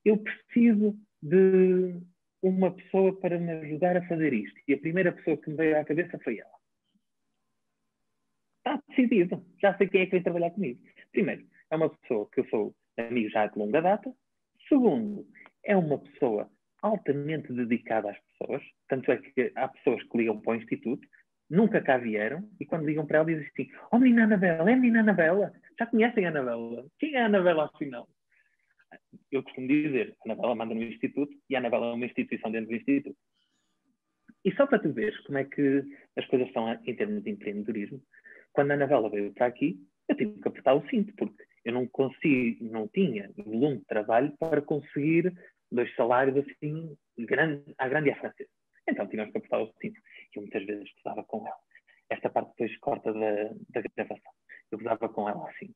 Eu 0.04 0.18
preciso 0.18 0.96
de 1.20 2.00
uma 2.40 2.72
pessoa 2.72 3.18
para 3.18 3.38
me 3.38 3.50
ajudar 3.50 3.96
a 3.96 4.06
fazer 4.06 4.32
isto. 4.32 4.60
E 4.68 4.74
a 4.74 4.78
primeira 4.78 5.12
pessoa 5.12 5.36
que 5.36 5.50
me 5.50 5.56
veio 5.56 5.80
à 5.80 5.84
cabeça 5.84 6.16
foi 6.20 6.38
ela. 6.38 6.57
Está 8.68 8.82
decidido. 8.88 9.42
Já 9.62 9.74
sei 9.78 9.88
quem 9.88 10.02
é 10.02 10.06
que 10.06 10.12
vai 10.12 10.20
trabalhar 10.20 10.50
comigo. 10.50 10.78
Primeiro, 11.10 11.42
é 11.70 11.76
uma 11.76 11.88
pessoa 11.88 12.28
que 12.30 12.40
eu 12.40 12.48
sou 12.48 12.74
amigo 12.98 13.30
já 13.30 13.46
de 13.46 13.58
longa 13.58 13.80
data. 13.80 14.12
Segundo, 14.68 15.26
é 15.64 15.74
uma 15.74 15.98
pessoa 15.98 16.50
altamente 16.82 17.50
dedicada 17.50 18.10
às 18.10 18.18
pessoas. 18.18 18.62
Tanto 18.88 19.10
é 19.10 19.16
que 19.16 19.52
há 19.54 19.68
pessoas 19.68 20.02
que 20.02 20.18
ligam 20.18 20.38
para 20.38 20.52
o 20.52 20.56
Instituto, 20.56 21.08
nunca 21.48 21.80
cá 21.80 21.96
vieram, 21.96 22.46
e 22.60 22.66
quando 22.66 22.84
ligam 22.84 23.06
para 23.06 23.18
ela 23.18 23.26
dizem 23.26 23.46
assim: 23.46 23.70
Oh, 23.90 23.98
menina 23.98 24.24
Anabela, 24.24 24.70
é 24.70 24.76
menina 24.76 25.00
Anabela. 25.00 25.52
Já 25.78 25.86
conhecem 25.86 26.26
a 26.26 26.28
Anabela? 26.28 26.84
Quem 26.98 27.14
é 27.14 27.22
a 27.22 27.26
Anabela 27.26 27.70
afinal? 27.74 28.06
eu 29.30 29.42
costumo 29.42 29.68
dizer, 29.68 30.14
a 30.20 30.32
Anabela 30.32 30.54
manda 30.54 30.74
no 30.74 30.82
Instituto 30.82 31.34
e 31.48 31.54
a 31.54 31.58
Anabela 31.58 31.86
é 31.86 31.92
uma 31.92 32.06
instituição 32.06 32.50
dentro 32.50 32.68
do 32.68 32.76
Instituto. 32.76 33.16
E 34.44 34.54
só 34.54 34.66
para 34.66 34.78
tu 34.78 34.92
veres 34.92 35.18
como 35.20 35.38
é 35.38 35.44
que 35.44 35.84
as 36.16 36.26
coisas 36.26 36.48
estão 36.48 36.72
em 36.72 36.94
termos 36.96 37.22
de 37.22 37.30
empreendedorismo, 37.30 38.02
quando 38.52 38.70
a 38.70 38.74
Anabela 38.74 39.10
veio 39.10 39.32
para 39.32 39.46
aqui, 39.46 39.78
eu 40.08 40.16
tive 40.16 40.40
que 40.40 40.48
apertar 40.48 40.74
o 40.74 40.88
cinto, 40.88 41.12
porque 41.16 41.44
eu 41.64 41.72
não 41.72 41.86
consigo, 41.86 42.64
não 42.64 42.88
tinha 42.88 43.30
volume 43.36 43.78
de 43.78 43.84
trabalho 43.84 44.32
para 44.38 44.62
conseguir 44.62 45.32
dois 45.70 45.94
salários 45.94 46.36
assim, 46.36 46.96
grande, 47.18 47.74
à 47.78 47.88
grande 47.88 48.08
e 48.08 48.12
à 48.12 48.16
francesa. 48.16 48.50
Então 48.88 49.06
tínhamos 49.06 49.32
que 49.32 49.38
apertar 49.38 49.60
o 49.60 49.72
cinto. 49.80 50.00
Eu 50.34 50.42
muitas 50.42 50.64
vezes 50.64 50.84
estudava 50.84 51.22
com 51.24 51.46
ela. 51.46 51.58
Esta 52.10 52.30
parte 52.30 52.50
depois 52.50 52.78
corta 52.78 53.12
da, 53.12 53.44
da 53.70 53.82
gravação. 53.94 54.32
Eu 54.70 54.78
usava 54.78 55.08
com 55.08 55.28
ela 55.28 55.48
assim. 55.50 55.74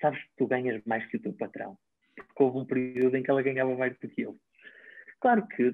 Sabes 0.00 0.22
que 0.22 0.30
tu 0.38 0.46
ganhas 0.46 0.82
mais 0.86 1.06
que 1.06 1.18
o 1.18 1.22
teu 1.22 1.32
patrão 1.34 1.76
porque 2.14 2.42
houve 2.42 2.58
um 2.58 2.64
período 2.64 3.16
em 3.16 3.22
que 3.22 3.30
ela 3.30 3.42
ganhava 3.42 3.74
mais 3.76 3.96
do 3.98 4.08
que 4.08 4.22
eu. 4.22 4.36
Claro 5.20 5.46
que 5.48 5.72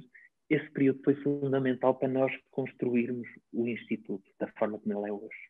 esse 0.49 0.69
período 0.71 1.03
foi 1.05 1.15
fundamental 1.17 1.95
para 1.95 2.09
nós 2.09 2.33
construirmos 2.51 3.29
o 3.53 3.67
Instituto 3.67 4.31
da 4.39 4.49
forma 4.53 4.79
como 4.79 4.99
ele 4.99 5.09
é 5.09 5.13
hoje. 5.13 5.50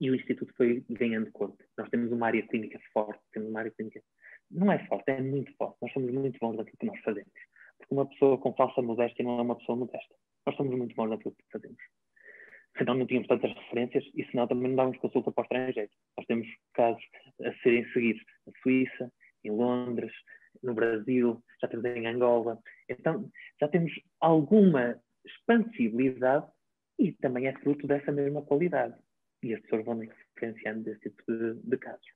E 0.00 0.10
o 0.10 0.14
Instituto 0.14 0.52
foi 0.56 0.84
ganhando 0.90 1.30
corpo. 1.32 1.56
Nós 1.76 1.88
temos 1.90 2.12
uma 2.12 2.26
área 2.26 2.46
clínica 2.46 2.78
forte, 2.92 3.20
temos 3.32 3.48
uma 3.50 3.60
área 3.60 3.70
clínica. 3.72 4.00
Não 4.50 4.70
é 4.70 4.78
forte, 4.86 5.10
é 5.10 5.20
muito 5.20 5.52
forte. 5.56 5.76
Nós 5.82 5.92
somos 5.92 6.12
muito 6.12 6.38
bons 6.38 6.56
naquilo 6.56 6.76
que 6.78 6.86
nós 6.86 7.00
fazemos. 7.00 7.32
Porque 7.78 7.94
uma 7.94 8.08
pessoa 8.08 8.38
com 8.38 8.54
falsa 8.54 8.80
modéstia 8.80 9.24
não 9.24 9.38
é 9.38 9.42
uma 9.42 9.56
pessoa 9.56 9.76
modesta. 9.76 10.14
Nós 10.46 10.56
somos 10.56 10.76
muito 10.76 10.94
bons 10.94 11.10
naquilo 11.10 11.34
que 11.34 11.44
fazemos. 11.52 11.78
Senão 12.76 12.94
não 12.94 13.06
tínhamos 13.06 13.28
tantas 13.28 13.52
referências 13.52 14.04
e 14.14 14.24
senão 14.26 14.46
também 14.46 14.68
não 14.68 14.76
dávamos 14.76 14.98
consulta 14.98 15.32
para 15.32 15.42
o 15.42 15.44
estrangeiro. 15.44 15.90
Nós 16.16 16.26
temos 16.26 16.46
casos 16.74 17.02
a 17.42 17.52
serem 17.62 17.84
seguidos 17.92 18.22
na 18.46 18.52
Suíça, 18.62 19.12
em 19.44 19.50
Londres, 19.50 20.12
no 20.62 20.74
Brasil, 20.74 21.42
já 21.60 21.68
temos 21.68 21.84
em 21.84 22.06
Angola. 22.06 22.58
Então, 22.88 23.30
já 23.60 23.68
temos 23.68 23.92
alguma 24.20 25.00
expansibilidade 25.24 26.46
e 26.98 27.12
também 27.12 27.46
é 27.46 27.52
fruto 27.60 27.86
dessa 27.86 28.12
mesma 28.12 28.42
qualidade. 28.42 28.94
E 29.42 29.54
as 29.54 29.60
pessoas 29.62 29.84
vão 29.84 30.00
diferenciando 30.00 30.84
desse 30.84 31.00
tipo 31.00 31.22
de, 31.28 31.54
de 31.54 31.76
casos. 31.78 32.06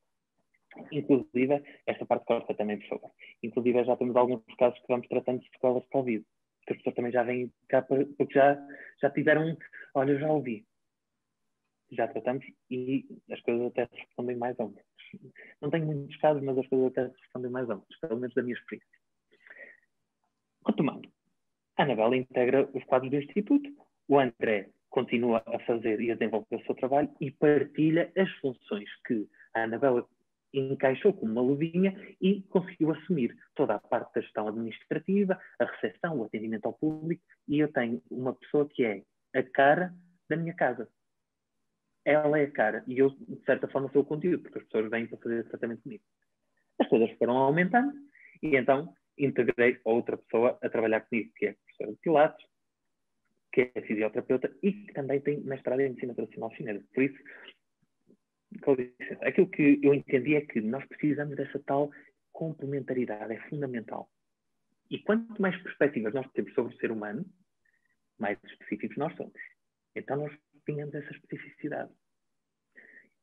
Inclusive, 0.91 1.63
esta 1.87 2.07
parte 2.07 2.25
corta 2.25 2.55
também, 2.55 2.79
por 2.79 2.89
favor. 2.89 3.11
Inclusive, 3.43 3.85
já 3.85 3.97
temos 3.97 4.17
alguns 4.17 4.43
casos 4.59 4.79
que 4.81 4.89
vamos 4.89 5.07
tratando 5.09 5.41
de 5.41 5.51
sequelas 5.51 5.83
de 5.83 5.89
Covid. 5.91 6.25
Que 6.67 6.73
as 6.73 6.79
pessoas 6.79 6.95
também 6.95 7.13
já 7.13 7.23
vêm 7.23 7.53
cá 7.69 7.83
porque 7.83 8.35
já, 8.35 8.59
já 9.01 9.11
tiveram, 9.11 9.57
olha, 9.95 10.13
eu 10.13 10.21
já 10.21 10.31
ouvi. 10.31 10.65
Já 11.91 12.09
tratamos 12.09 12.45
e 12.71 13.07
as 13.31 13.41
coisas 13.43 13.67
até 13.67 13.87
se 13.87 13.97
respondem 13.97 14.37
mais 14.37 14.57
menos. 14.57 14.81
Não 15.61 15.71
tenho 15.71 15.87
muitos 15.87 16.17
casos, 16.17 16.43
mas 16.43 16.57
as 16.57 16.67
coisas 16.69 16.87
até 16.87 17.09
se 17.09 17.21
respondem 17.21 17.51
mais 17.51 17.69
amplas, 17.69 18.01
pelo 18.01 18.19
menos 18.19 18.35
da 18.35 18.43
minha 18.43 18.55
experiência. 18.55 18.99
Retomando, 20.67 21.13
a 21.77 21.83
Anabela 21.83 22.17
integra 22.17 22.69
os 22.73 22.85
quadros 22.85 23.11
do 23.11 23.19
Instituto, 23.19 23.71
o 24.09 24.19
André 24.19 24.71
continua 24.93 25.43
a 25.47 25.59
fazer 25.61 26.01
e 26.01 26.11
a 26.11 26.15
desenvolver 26.15 26.57
o 26.57 26.65
seu 26.65 26.75
trabalho 26.77 27.11
e 27.21 27.31
partilha 27.31 28.13
as 28.17 28.31
funções 28.35 28.89
que 29.07 29.29
a 29.55 29.65
Anabela 29.65 30.07
encaixou 30.55 31.13
como 31.15 31.33
uma 31.33 31.43
luvinha 31.43 31.97
e 32.21 32.43
conseguiu 32.43 32.93
assumir 32.93 33.37
toda 33.55 33.75
a 33.75 33.79
parte 33.79 34.15
da 34.15 34.21
gestão 34.21 34.47
administrativa, 34.47 35.41
a 35.59 35.65
recepção, 35.65 36.19
o 36.19 36.25
atendimento 36.25 36.67
ao 36.67 36.75
público 36.75 37.23
e 37.49 37.59
eu 37.59 37.73
tenho 37.73 38.03
uma 38.11 38.35
pessoa 38.35 38.69
que 38.69 38.85
é 38.85 39.03
a 39.35 39.43
cara 39.43 39.93
da 40.29 40.37
minha 40.37 40.55
casa 40.55 40.87
ela 42.05 42.39
é 42.39 42.45
a 42.45 42.51
cara 42.51 42.85
e 42.87 42.99
eu, 42.99 43.11
de 43.11 43.45
certa 43.45 43.69
forma, 43.69 43.91
sou 43.93 44.03
o 44.03 44.05
conteúdo, 44.05 44.43
porque 44.43 44.59
as 44.59 44.65
pessoas 44.65 44.91
vêm 44.91 45.07
para 45.07 45.19
fazer 45.19 45.49
tratamento 45.49 45.83
comigo. 45.83 46.03
As 46.81 46.89
coisas 46.89 47.11
foram 47.19 47.37
aumentando 47.37 47.93
e 48.43 48.57
então 48.57 48.93
integrei 49.19 49.79
outra 49.85 50.17
pessoa 50.17 50.59
a 50.63 50.69
trabalhar 50.69 51.03
comigo, 51.03 51.31
que 51.37 51.47
é 51.47 51.51
a 51.51 51.55
professora 51.55 51.93
de 51.93 51.99
Pilates, 51.99 52.47
que 53.53 53.71
é 53.75 53.83
fisioterapeuta 53.83 54.51
e 54.63 54.73
que 54.73 54.93
também 54.95 55.21
tem 55.21 55.41
mestrado 55.41 55.81
em 55.81 55.91
medicina 55.91 56.15
tradicional 56.15 56.51
chinesa. 56.53 56.85
Por 56.95 57.03
isso, 57.03 57.23
com 58.63 58.75
licença, 58.75 59.25
aquilo 59.27 59.49
que 59.49 59.79
eu 59.83 59.95
entendi 59.95 60.35
é 60.35 60.41
que 60.41 60.61
nós 60.61 60.85
precisamos 60.87 61.37
dessa 61.37 61.59
tal 61.61 61.91
complementaridade, 62.33 63.35
é 63.35 63.49
fundamental. 63.49 64.11
E 64.91 64.99
quanto 65.01 65.41
mais 65.41 65.57
perspectivas 65.63 66.13
nós 66.15 66.31
temos 66.33 66.53
sobre 66.55 66.75
o 66.75 66.79
ser 66.79 66.91
humano, 66.91 67.25
mais 68.19 68.39
específicos 68.45 68.97
nós 68.97 69.15
somos. 69.17 69.41
Então 69.95 70.17
nós 70.17 70.33
tínhamos 70.65 70.95
essa 70.95 71.11
especificidade. 71.13 71.93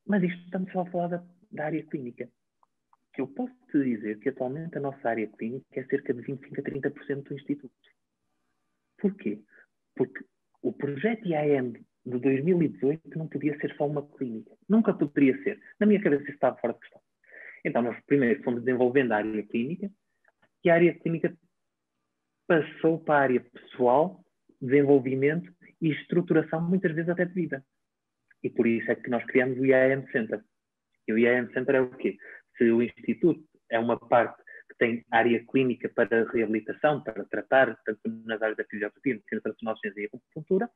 Mas 0.06 0.24
isto 0.24 0.44
estamos 0.46 0.72
só 0.72 0.82
a 0.82 0.92
falar 0.92 1.08
da, 1.08 1.28
da 1.52 1.66
área 1.66 1.84
clínica. 1.86 2.30
Eu 3.18 3.28
posso 3.28 3.54
te 3.72 3.84
dizer 3.84 4.20
que 4.20 4.30
atualmente 4.30 4.78
a 4.78 4.82
nossa 4.82 5.10
área 5.10 5.28
clínica 5.28 5.66
é 5.80 5.84
cerca 5.86 6.14
de 6.14 6.22
25 6.22 6.62
a 6.62 6.64
30% 6.64 7.24
do 7.24 7.34
Instituto. 7.34 7.74
Porquê? 8.98 9.44
Porque 9.96 10.24
o 10.62 10.74
projeto 10.74 11.28
IAM 11.28 11.74
de 12.06 12.20
2018 12.20 13.18
não 13.18 13.28
podia 13.28 13.58
ser 13.60 13.76
só 13.76 13.88
uma 13.88 14.06
clínica. 14.08 14.52
Nunca 14.68 14.94
poderia 14.94 15.42
ser. 15.44 15.60
Na 15.80 15.86
minha 15.86 16.02
cabeça 16.02 16.24
isso 16.24 16.32
estava 16.34 16.58
fora 16.58 16.74
de 16.74 16.80
questão. 16.80 17.02
Então, 17.64 17.82
nós 17.82 18.00
primeiro 18.06 18.42
fomos 18.44 18.64
desenvolvendo 18.64 19.12
a 19.12 19.18
área 19.18 19.44
clínica 19.44 19.92
e 20.64 20.70
a 20.70 20.76
área 20.76 20.98
clínica 21.00 21.38
passou 22.48 23.00
para 23.00 23.16
a 23.16 23.22
área 23.24 23.42
pessoal, 23.42 24.24
desenvolvimento 24.62 25.54
e 25.82 25.92
estruturação, 25.92 26.62
muitas 26.62 26.94
vezes 26.94 27.10
até 27.10 27.26
de 27.26 27.34
vida. 27.34 27.64
E 28.44 28.50
por 28.50 28.66
isso 28.66 28.90
é 28.92 28.96
que 28.96 29.10
nós 29.10 29.24
criamos 29.26 29.58
o 29.60 29.66
IAM 29.66 30.06
Center. 30.12 30.42
E 31.08 31.14
o 31.14 31.18
IAM 31.18 31.52
Center 31.54 31.76
é 31.76 31.82
o 31.82 31.90
quê? 31.92 32.18
Se 32.58 32.72
o 32.72 32.82
Instituto 32.82 33.44
é 33.70 33.78
uma 33.80 34.00
parte 34.00 34.42
tem 34.80 35.06
área 35.12 35.46
clínica 35.46 35.90
para 35.90 36.30
reabilitação, 36.32 37.04
para 37.04 37.24
tratar, 37.26 37.78
tanto 37.86 38.00
nas 38.26 38.42
áreas 38.42 38.58
da 38.58 38.64
fisioterapia, 38.64 39.16
medicina 39.16 39.42
tradicional, 39.42 39.76
e 39.84 40.06
acupuntura, 40.06 40.70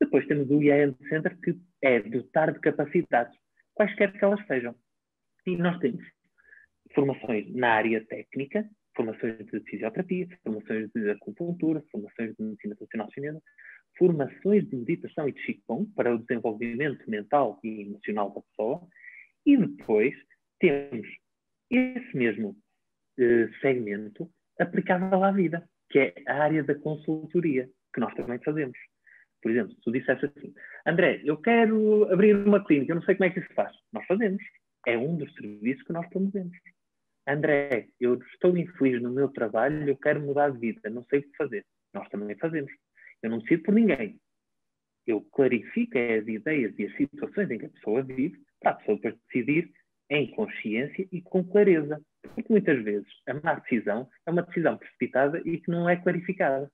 depois 0.00 0.26
temos 0.26 0.50
o 0.50 0.62
IAM 0.62 0.94
Center, 1.08 1.38
que 1.40 1.56
é 1.82 2.00
dotar 2.00 2.52
de 2.52 2.60
capacidades, 2.60 3.36
quaisquer 3.74 4.12
que 4.12 4.24
elas 4.24 4.44
sejam. 4.46 4.74
E 5.46 5.56
nós 5.56 5.78
temos 5.78 6.04
formações 6.94 7.52
na 7.54 7.70
área 7.74 8.04
técnica, 8.06 8.68
formações 8.94 9.38
de 9.38 9.60
fisioterapia, 9.60 10.28
formações 10.42 10.90
de 10.92 11.10
acupuntura, 11.10 11.82
formações 11.90 12.34
de 12.36 12.44
medicina 12.44 12.76
tradicional 12.76 13.10
chinesa, 13.12 13.42
formações 13.96 14.68
de 14.68 14.76
meditação 14.76 15.28
e 15.28 15.32
de 15.32 15.40
Qigong 15.42 15.90
para 15.94 16.14
o 16.14 16.18
desenvolvimento 16.18 17.08
mental 17.08 17.58
e 17.64 17.82
emocional 17.82 18.30
da 18.32 18.40
pessoa, 18.42 18.86
e 19.46 19.56
depois 19.56 20.14
temos 20.60 21.06
esse 21.70 22.16
mesmo 22.16 22.56
eh, 23.18 23.48
segmento 23.60 24.30
aplicável 24.58 25.22
à 25.24 25.30
vida, 25.30 25.68
que 25.90 25.98
é 25.98 26.14
a 26.26 26.42
área 26.42 26.62
da 26.62 26.74
consultoria, 26.74 27.68
que 27.92 28.00
nós 28.00 28.14
também 28.14 28.38
fazemos. 28.38 28.78
Por 29.42 29.50
exemplo, 29.50 29.74
se 29.74 29.80
tu 29.82 29.92
dissesse 29.92 30.26
assim, 30.26 30.52
André, 30.86 31.20
eu 31.24 31.36
quero 31.36 32.10
abrir 32.12 32.34
uma 32.34 32.64
clínica, 32.64 32.92
eu 32.92 32.96
não 32.96 33.02
sei 33.02 33.14
como 33.14 33.26
é 33.26 33.30
que 33.30 33.40
isso 33.40 33.48
se 33.48 33.54
faz. 33.54 33.74
Nós 33.92 34.04
fazemos. 34.06 34.42
É 34.86 34.96
um 34.96 35.16
dos 35.16 35.32
serviços 35.34 35.82
que 35.84 35.92
nós 35.92 36.08
promovemos. 36.08 36.56
André, 37.26 37.88
eu 38.00 38.14
estou 38.32 38.56
infeliz 38.56 39.02
no 39.02 39.10
meu 39.10 39.28
trabalho, 39.28 39.88
eu 39.88 39.96
quero 39.96 40.20
mudar 40.20 40.50
de 40.50 40.58
vida, 40.58 40.88
não 40.88 41.04
sei 41.04 41.20
o 41.20 41.22
que 41.22 41.36
fazer. 41.36 41.64
Nós 41.92 42.08
também 42.08 42.36
fazemos. 42.36 42.72
Eu 43.22 43.30
não 43.30 43.38
decido 43.38 43.64
por 43.64 43.74
ninguém. 43.74 44.18
Eu 45.06 45.20
clarifico 45.32 45.98
as 45.98 46.26
ideias 46.26 46.74
e 46.78 46.86
as 46.86 46.96
situações 46.96 47.50
em 47.50 47.58
que 47.58 47.66
a 47.66 47.70
pessoa 47.70 48.02
vive 48.02 48.40
para 48.60 48.72
a 48.72 48.74
pessoa 48.74 48.98
decidir 48.98 49.70
em 50.10 50.30
consciência 50.30 51.06
e 51.12 51.20
com 51.20 51.44
clareza. 51.44 52.00
Porque 52.34 52.52
muitas 52.52 52.82
vezes 52.82 53.08
a 53.26 53.34
má 53.34 53.54
decisão 53.54 54.08
é 54.26 54.30
uma 54.30 54.42
decisão 54.42 54.76
precipitada 54.76 55.40
e 55.44 55.60
que 55.60 55.70
não 55.70 55.88
é 55.88 55.96
clarificada. 55.96 56.70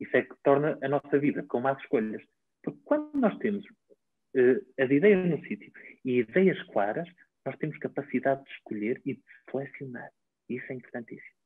Isso 0.00 0.16
é 0.16 0.22
que 0.22 0.34
torna 0.42 0.78
a 0.82 0.88
nossa 0.88 1.18
vida 1.18 1.42
com 1.44 1.60
más 1.60 1.78
escolhas. 1.80 2.22
Porque 2.62 2.80
quando 2.84 3.14
nós 3.14 3.36
temos 3.38 3.64
uh, 3.64 4.82
as 4.82 4.90
ideias 4.90 5.28
no 5.28 5.40
sítio 5.46 5.72
e 6.04 6.20
ideias 6.20 6.62
claras, 6.64 7.08
nós 7.44 7.56
temos 7.58 7.78
capacidade 7.78 8.44
de 8.44 8.50
escolher 8.50 9.00
e 9.04 9.14
de 9.14 9.22
selecionar. 9.50 10.10
Isso 10.48 10.66
é 10.70 10.74
importantíssimo. 10.74 11.36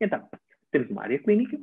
Então, 0.00 0.28
temos 0.70 0.90
uma 0.90 1.02
área 1.02 1.18
clínica, 1.18 1.58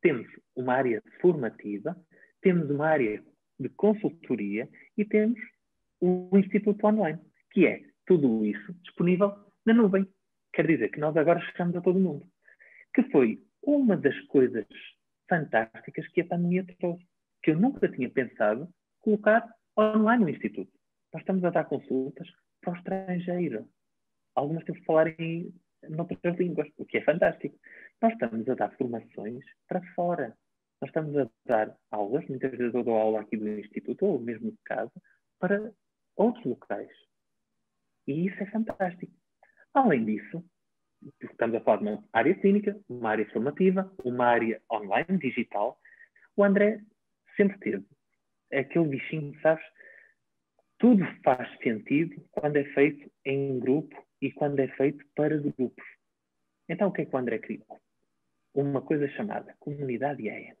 temos 0.00 0.26
uma 0.54 0.74
área 0.74 1.02
formativa, 1.20 1.96
temos 2.40 2.70
uma 2.70 2.86
área 2.86 3.22
de 3.58 3.68
consultoria 3.70 4.68
e 4.96 5.04
temos 5.04 5.38
o 6.00 6.30
Instituto 6.38 6.86
Online, 6.86 7.18
que 7.50 7.66
é 7.66 7.82
tudo 8.06 8.44
isso 8.44 8.72
disponível 8.82 9.47
na 9.68 9.74
nuvem. 9.74 10.06
Quer 10.52 10.66
dizer 10.66 10.88
que 10.88 10.98
nós 10.98 11.16
agora 11.16 11.40
chegamos 11.40 11.76
a 11.76 11.80
todo 11.80 11.98
mundo. 11.98 12.26
Que 12.94 13.02
foi 13.10 13.42
uma 13.62 13.96
das 13.96 14.18
coisas 14.26 14.66
fantásticas 15.28 16.08
que 16.08 16.22
a 16.22 16.26
pandemia 16.26 16.64
trouxe, 16.78 17.06
que 17.42 17.50
eu 17.50 17.60
nunca 17.60 17.88
tinha 17.88 18.10
pensado 18.10 18.68
colocar 19.00 19.46
online 19.78 20.24
no 20.24 20.30
Instituto. 20.30 20.72
Nós 21.12 21.22
estamos 21.22 21.44
a 21.44 21.50
dar 21.50 21.64
consultas 21.64 22.26
para 22.60 22.72
o 22.72 22.76
estrangeiro. 22.76 23.68
Algumas 24.34 24.64
temos 24.64 24.80
que 24.80 24.86
falar 24.86 25.08
em 25.20 25.52
noutras 25.88 26.36
línguas, 26.38 26.68
o 26.76 26.84
que 26.84 26.98
é 26.98 27.04
fantástico. 27.04 27.58
Nós 28.00 28.12
estamos 28.12 28.48
a 28.48 28.54
dar 28.54 28.74
formações 28.76 29.44
para 29.68 29.82
fora. 29.94 30.36
Nós 30.80 30.88
estamos 30.88 31.16
a 31.16 31.28
dar 31.44 31.76
aulas, 31.90 32.26
muitas 32.28 32.52
vezes 32.52 32.74
eu 32.74 32.84
dou 32.84 32.96
aula 32.96 33.20
aqui 33.20 33.36
do 33.36 33.48
Instituto, 33.48 34.06
ou 34.06 34.18
mesmo 34.18 34.50
de 34.50 34.58
casa, 34.64 34.92
para 35.38 35.72
outros 36.16 36.44
locais. 36.44 36.90
E 38.06 38.26
isso 38.26 38.42
é 38.42 38.46
fantástico. 38.46 39.12
Além 39.74 40.04
disso, 40.04 40.44
estamos 41.20 41.56
a 41.56 41.60
falar 41.60 41.78
de 41.78 41.84
uma 41.84 42.04
área 42.12 42.34
clínica, 42.34 42.78
uma 42.88 43.10
área 43.10 43.30
formativa, 43.30 43.92
uma 44.04 44.26
área 44.26 44.60
online, 44.70 45.18
digital. 45.18 45.78
O 46.36 46.44
André 46.44 46.80
sempre 47.36 47.58
teve 47.58 47.84
aquele 48.52 48.88
bichinho, 48.88 49.38
sabes? 49.40 49.64
Tudo 50.78 51.04
faz 51.24 51.48
sentido 51.58 52.24
quando 52.30 52.56
é 52.56 52.64
feito 52.64 53.10
em 53.24 53.58
grupo 53.58 53.96
e 54.20 54.30
quando 54.32 54.60
é 54.60 54.68
feito 54.68 55.04
para 55.14 55.36
grupos. 55.36 55.84
Então, 56.68 56.88
o 56.88 56.92
que 56.92 57.02
é 57.02 57.06
que 57.06 57.14
o 57.14 57.18
André 57.18 57.38
criou? 57.38 57.80
Uma 58.54 58.82
coisa 58.82 59.08
chamada 59.10 59.54
Comunidade 59.58 60.22
IAN. 60.22 60.54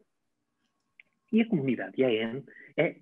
E 1.32 1.42
a 1.42 1.48
Comunidade 1.48 2.00
IAN 2.00 2.42
é, 2.76 2.96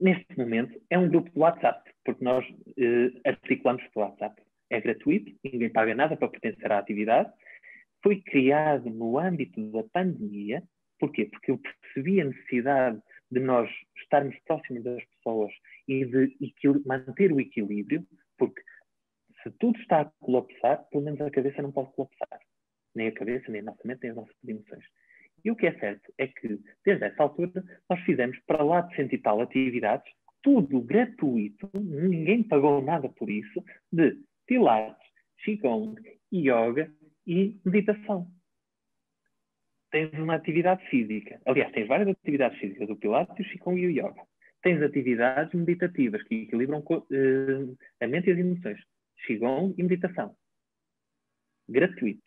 neste 0.00 0.36
momento, 0.36 0.80
é 0.90 0.98
um 0.98 1.08
grupo 1.08 1.30
de 1.30 1.38
WhatsApp, 1.38 1.90
porque 2.04 2.24
nós 2.24 2.44
eh, 2.76 3.10
articulamos 3.24 3.82
pelo 3.88 4.06
WhatsApp. 4.06 4.42
É 4.74 4.80
gratuito, 4.80 5.32
ninguém 5.44 5.70
paga 5.70 5.94
nada 5.94 6.16
para 6.16 6.26
pertencer 6.26 6.72
à 6.72 6.78
atividade. 6.78 7.32
Foi 8.02 8.20
criado 8.20 8.90
no 8.90 9.20
âmbito 9.20 9.70
da 9.70 9.84
pandemia. 9.84 10.64
Porquê? 10.98 11.26
Porque 11.26 11.52
eu 11.52 11.58
percebi 11.58 12.20
a 12.20 12.24
necessidade 12.24 13.00
de 13.30 13.38
nós 13.38 13.70
estarmos 13.96 14.36
próximos 14.44 14.82
das 14.82 15.04
pessoas 15.04 15.52
e 15.86 16.04
de 16.04 16.36
manter 16.84 17.30
o 17.30 17.40
equilíbrio, 17.40 18.04
porque 18.36 18.60
se 19.44 19.50
tudo 19.60 19.78
está 19.78 20.00
a 20.00 20.10
colapsar, 20.20 20.84
pelo 20.90 21.04
menos 21.04 21.20
a 21.20 21.30
cabeça 21.30 21.62
não 21.62 21.70
pode 21.70 21.92
colapsar. 21.92 22.40
Nem 22.96 23.06
a 23.06 23.12
cabeça, 23.12 23.52
nem 23.52 23.60
a 23.60 23.64
nossa 23.64 23.80
mente, 23.84 24.00
nem 24.02 24.10
as 24.10 24.16
nossas 24.16 24.34
emoções. 24.44 24.84
E 25.44 25.52
o 25.52 25.56
que 25.56 25.68
é 25.68 25.78
certo 25.78 26.12
é 26.18 26.26
que, 26.26 26.58
desde 26.84 27.04
essa 27.04 27.22
altura, 27.22 27.62
nós 27.88 28.00
fizemos 28.00 28.36
para 28.44 28.64
lá 28.64 28.80
de 28.80 28.96
cento 28.96 29.14
e 29.14 29.18
tal 29.18 29.40
atividades, 29.40 30.12
tudo 30.42 30.80
gratuito, 30.80 31.70
ninguém 31.74 32.42
pagou 32.42 32.82
nada 32.82 33.08
por 33.08 33.30
isso, 33.30 33.62
de 33.92 34.18
pilates, 34.46 35.06
qigong, 35.44 35.94
yoga 36.32 36.92
e 37.26 37.58
meditação. 37.64 38.30
Tens 39.90 40.12
uma 40.14 40.34
atividade 40.34 40.84
física. 40.88 41.40
Aliás, 41.46 41.72
tens 41.72 41.86
várias 41.86 42.08
atividades 42.08 42.58
físicas, 42.58 42.88
o 42.90 42.96
pilates, 42.96 43.46
o 43.46 43.50
qigong 43.50 43.78
e 43.78 43.86
o 43.86 43.90
yoga. 43.90 44.26
Tens 44.62 44.82
atividades 44.82 45.52
meditativas 45.54 46.22
que 46.24 46.42
equilibram 46.42 46.80
uh, 46.80 47.78
a 48.00 48.06
mente 48.06 48.28
e 48.28 48.32
as 48.32 48.38
emoções. 48.38 48.80
Qigong 49.26 49.74
e 49.78 49.82
meditação. 49.82 50.36
Gratuito. 51.68 52.22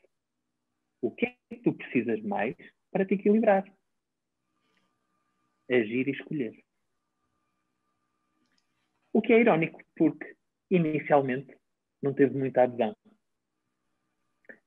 O 1.02 1.12
que 1.12 1.26
é 1.26 1.36
que 1.50 1.62
tu 1.62 1.74
precisas 1.74 2.22
mais 2.24 2.56
para 2.92 3.06
te 3.06 3.16
equilibrar? 3.16 3.66
Agir 5.70 6.08
e 6.08 6.12
escolher. 6.12 6.64
O 9.14 9.22
que 9.22 9.34
é 9.34 9.40
irónico, 9.40 9.82
porque 9.96 10.36
inicialmente 10.70 11.56
não 12.02 12.14
teve 12.14 12.38
muita 12.38 12.64
adesão. 12.64 12.96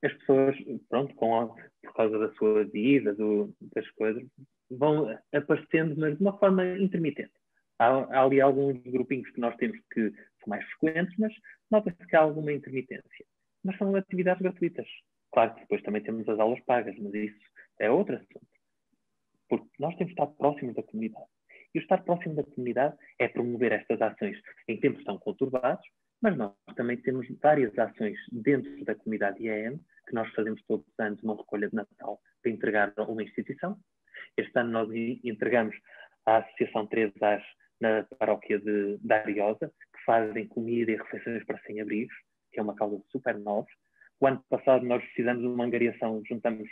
As 0.02 0.12
pessoas, 0.14 0.56
pronto, 0.88 1.14
com 1.14 1.54
por 1.82 1.94
causa 1.94 2.18
da 2.18 2.32
sua 2.34 2.64
vida, 2.64 3.14
do, 3.14 3.54
das 3.74 3.88
coisas, 3.92 4.22
vão 4.70 5.18
aparecendo, 5.32 5.98
mas 5.98 6.16
de 6.16 6.22
uma 6.22 6.38
forma 6.38 6.64
intermitente. 6.78 7.32
Há, 7.78 7.86
há, 7.86 8.24
ali 8.24 8.40
alguns 8.40 8.78
grupinhos 8.82 9.30
que 9.30 9.40
nós 9.40 9.56
temos 9.56 9.78
que 9.92 10.10
são 10.10 10.48
mais 10.48 10.64
frequentes, 10.72 11.14
mas 11.18 11.32
nota-se 11.70 12.06
que 12.06 12.16
há 12.16 12.20
alguma 12.20 12.52
intermitência. 12.52 13.26
Mas 13.64 13.76
são 13.78 13.94
atividades 13.94 14.42
gratuitas. 14.42 14.86
Claro 15.32 15.54
que 15.54 15.60
depois 15.62 15.82
também 15.82 16.02
temos 16.02 16.28
as 16.28 16.38
aulas 16.38 16.60
pagas, 16.64 16.96
mas 16.98 17.14
isso 17.14 17.40
é 17.78 17.90
outro 17.90 18.16
assunto. 18.16 18.46
Porque 19.48 19.68
nós 19.78 19.96
temos 19.96 20.14
que 20.14 20.20
estar 20.20 20.26
próximos 20.34 20.74
da 20.74 20.82
comunidade. 20.82 21.26
E 21.74 21.78
o 21.78 21.82
estar 21.82 22.02
próximo 22.02 22.34
da 22.34 22.44
comunidade 22.44 22.96
é 23.18 23.28
promover 23.28 23.72
estas 23.72 24.00
ações 24.00 24.40
em 24.66 24.78
tempos 24.78 25.04
tão 25.04 25.18
conturbados, 25.18 25.86
mas 26.22 26.36
nós 26.36 26.52
também 26.76 26.96
temos 26.98 27.26
várias 27.42 27.76
ações 27.78 28.18
dentro 28.30 28.84
da 28.84 28.94
comunidade 28.94 29.42
IAM, 29.42 29.78
que 30.06 30.14
nós 30.14 30.28
fazemos 30.34 30.62
todos 30.66 30.86
os 30.86 30.98
anos 30.98 31.22
uma 31.22 31.36
recolha 31.36 31.68
de 31.68 31.74
Natal 31.74 32.20
para 32.42 32.52
entregar 32.52 32.92
a 32.96 33.02
uma 33.04 33.22
instituição. 33.22 33.78
Este 34.36 34.58
ano 34.58 34.70
nós 34.70 34.88
entregamos 35.24 35.74
à 36.26 36.38
Associação 36.38 36.86
3 36.86 37.12
As 37.22 37.42
na 37.80 38.04
paróquia 38.18 38.58
de, 38.58 38.98
de 38.98 39.12
Ariosa, 39.12 39.68
que 39.68 40.04
fazem 40.04 40.46
comida 40.46 40.92
e 40.92 40.96
refeições 40.96 41.44
para 41.44 41.58
sem-abrigos, 41.60 42.14
que 42.52 42.60
é 42.60 42.62
uma 42.62 42.74
causa 42.74 43.02
super 43.10 43.38
nova. 43.38 43.66
O 44.20 44.26
ano 44.26 44.44
passado 44.50 44.84
nós 44.84 45.02
fizemos 45.14 45.42
uma 45.42 45.64
angariação, 45.64 46.22
juntamos, 46.28 46.68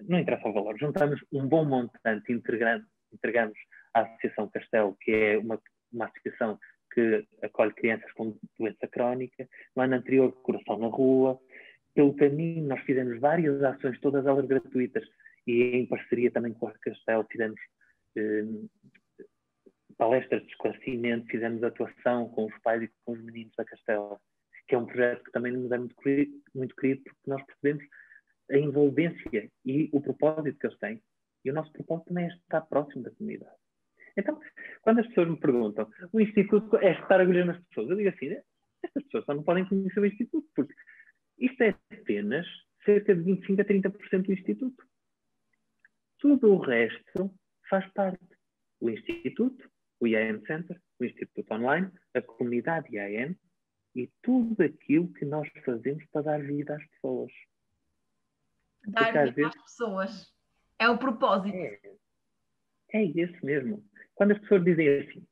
não 0.00 0.18
interessa 0.18 0.46
o 0.46 0.52
valor, 0.52 0.78
juntamos 0.78 1.18
um 1.32 1.48
bom 1.48 1.64
montante, 1.64 2.30
entregamos, 2.30 2.86
entregamos 3.10 3.58
à 3.94 4.00
Associação 4.00 4.50
Castelo, 4.50 4.96
que 5.00 5.12
é 5.12 5.38
uma, 5.38 5.58
uma 5.90 6.06
associação 6.06 6.58
que 6.92 7.26
acolhe 7.42 7.72
crianças 7.74 8.10
com 8.12 8.36
doença 8.58 8.86
crónica. 8.88 9.48
No 9.74 9.82
ano 9.82 9.94
anterior, 9.96 10.32
Coração 10.42 10.78
na 10.78 10.88
Rua. 10.88 11.38
Pelo 11.94 12.14
caminho, 12.14 12.66
nós 12.66 12.80
fizemos 12.80 13.18
várias 13.20 13.62
ações, 13.62 14.00
todas 14.00 14.26
elas 14.26 14.46
gratuitas, 14.46 15.04
e 15.46 15.76
em 15.76 15.86
parceria 15.86 16.30
também 16.30 16.54
com 16.54 16.68
a 16.68 16.72
Castelo 16.78 17.26
fizemos 17.30 17.60
eh, 18.16 18.44
palestras 19.96 20.42
de 20.42 20.48
esclarecimento, 20.48 21.26
fizemos 21.26 21.62
atuação 21.62 22.28
com 22.30 22.46
os 22.46 22.58
pais 22.62 22.82
e 22.82 22.90
com 23.04 23.12
os 23.12 23.22
meninos 23.22 23.52
da 23.56 23.64
Castela, 23.64 24.18
que 24.66 24.74
é 24.74 24.78
um 24.78 24.86
projeto 24.86 25.24
que 25.24 25.32
também 25.32 25.52
nos 25.52 25.70
é 25.70 25.78
muito 25.78 25.94
querido, 25.96 26.32
muito 26.54 26.76
querido 26.76 27.02
porque 27.04 27.30
nós 27.30 27.44
percebemos 27.44 27.84
a 28.50 28.56
envolvência 28.56 29.50
e 29.64 29.88
o 29.92 30.00
propósito 30.00 30.58
que 30.58 30.66
eles 30.66 30.78
têm. 30.78 31.02
E 31.44 31.50
o 31.50 31.54
nosso 31.54 31.72
propósito 31.72 32.08
também 32.08 32.26
é 32.26 32.28
estar 32.28 32.60
próximo 32.62 33.02
da 33.02 33.10
comunidade. 33.10 33.61
Então, 34.16 34.38
quando 34.82 35.00
as 35.00 35.06
pessoas 35.08 35.28
me 35.28 35.38
perguntam, 35.38 35.90
o 36.12 36.20
Instituto 36.20 36.76
é 36.76 36.92
estar 36.92 37.20
a 37.20 37.24
nas 37.24 37.62
pessoas, 37.64 37.90
eu 37.90 37.96
digo 37.96 38.08
assim, 38.08 38.36
estas 38.82 39.02
pessoas 39.04 39.24
só 39.24 39.34
não 39.34 39.42
podem 39.42 39.64
conhecer 39.64 40.00
o 40.00 40.06
Instituto, 40.06 40.48
porque 40.54 40.74
isto 41.38 41.62
é 41.62 41.74
apenas 41.92 42.46
cerca 42.84 43.14
de 43.14 43.22
25 43.22 43.60
a 43.60 43.64
30% 43.64 44.22
do 44.22 44.32
Instituto. 44.32 44.84
Tudo 46.18 46.52
o 46.52 46.58
resto 46.58 47.34
faz 47.68 47.90
parte. 47.92 48.18
O 48.80 48.90
Instituto 48.90 49.72
o 50.02 50.06
IAN 50.06 50.40
Center, 50.46 50.76
o 50.98 51.04
Instituto 51.04 51.54
Online, 51.54 51.88
a 52.12 52.20
comunidade 52.20 52.96
IAN 52.96 53.36
e 53.94 54.10
tudo 54.20 54.60
aquilo 54.64 55.12
que 55.12 55.24
nós 55.24 55.48
fazemos 55.64 56.04
para 56.06 56.22
dar 56.22 56.42
vida 56.42 56.74
às 56.74 56.84
pessoas. 56.88 57.32
Dar 58.88 59.12
vida 59.12 59.30
vezes, 59.30 59.56
às 59.56 59.62
pessoas. 59.62 60.34
É 60.76 60.88
o 60.88 60.98
propósito. 60.98 61.54
É, 61.54 61.80
é 62.94 63.04
isso 63.04 63.46
mesmo. 63.46 63.84
Quando 64.14 64.32
as 64.32 64.38
pessoas 64.38 64.64
dizem 64.64 65.00
assim, 65.00 65.26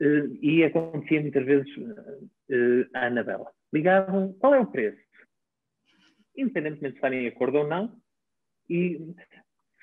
uh, 0.00 0.34
e 0.40 0.64
acontecia 0.64 1.20
muitas 1.20 1.44
vezes 1.44 1.68
a 2.94 3.06
Anabela, 3.06 3.50
ligavam, 3.72 4.32
qual 4.34 4.54
é 4.54 4.60
o 4.60 4.70
preço? 4.70 5.00
Independentemente 6.36 6.92
de 6.92 6.98
estarem 6.98 7.22
de 7.22 7.28
acordo 7.28 7.58
ou 7.58 7.68
não, 7.68 8.00
e 8.68 9.14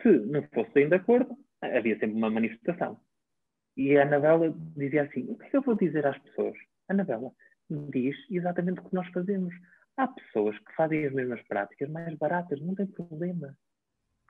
Se 0.01 0.09
não 0.09 0.47
fossem 0.53 0.87
de 0.87 0.95
acordo, 0.95 1.37
havia 1.61 1.97
sempre 1.99 2.15
uma 2.15 2.29
manifestação. 2.29 2.99
E 3.75 3.97
a 3.97 4.03
Anabela 4.03 4.53
dizia 4.75 5.03
assim: 5.03 5.25
O 5.29 5.37
que 5.37 5.45
é 5.45 5.49
que 5.49 5.57
eu 5.57 5.61
vou 5.61 5.75
dizer 5.75 6.05
às 6.05 6.17
pessoas? 6.19 6.57
Anabela, 6.87 7.31
diz 7.69 8.15
exatamente 8.29 8.79
o 8.79 8.83
que 8.83 8.95
nós 8.95 9.07
fazemos. 9.09 9.53
Há 9.97 10.07
pessoas 10.07 10.57
que 10.59 10.75
fazem 10.75 11.05
as 11.05 11.13
mesmas 11.13 11.41
práticas 11.43 11.89
mais 11.89 12.17
baratas, 12.17 12.59
não 12.61 12.73
tem 12.73 12.87
problema. 12.87 13.55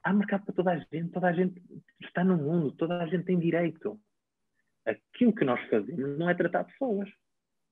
Há 0.04 0.14
mercado 0.14 0.46
para 0.46 0.56
toda 0.56 0.72
a 0.72 0.78
gente, 0.78 1.12
toda 1.12 1.28
a 1.28 1.34
gente 1.34 1.62
está 2.02 2.24
no 2.24 2.38
mundo, 2.38 2.72
toda 2.72 3.02
a 3.02 3.08
gente 3.08 3.26
tem 3.26 3.40
direito. 3.40 4.00
Aquilo 4.86 5.36
que 5.36 5.46
nós 5.46 5.62
fazemos 5.70 6.18
não 6.18 6.30
é 6.30 6.34
tratar 6.34 6.64
pessoas. 6.64 7.10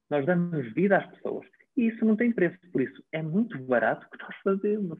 Nós 0.09 0.25
damos 0.25 0.73
vida 0.73 0.97
às 0.97 1.07
pessoas. 1.07 1.47
E 1.75 1.87
isso 1.87 2.03
não 2.05 2.15
tem 2.15 2.31
preço. 2.31 2.57
Por 2.71 2.81
isso, 2.81 3.03
é 3.11 3.21
muito 3.21 3.57
barato 3.59 4.05
o 4.05 4.09
que 4.09 4.23
nós 4.23 4.35
fazemos. 4.43 4.99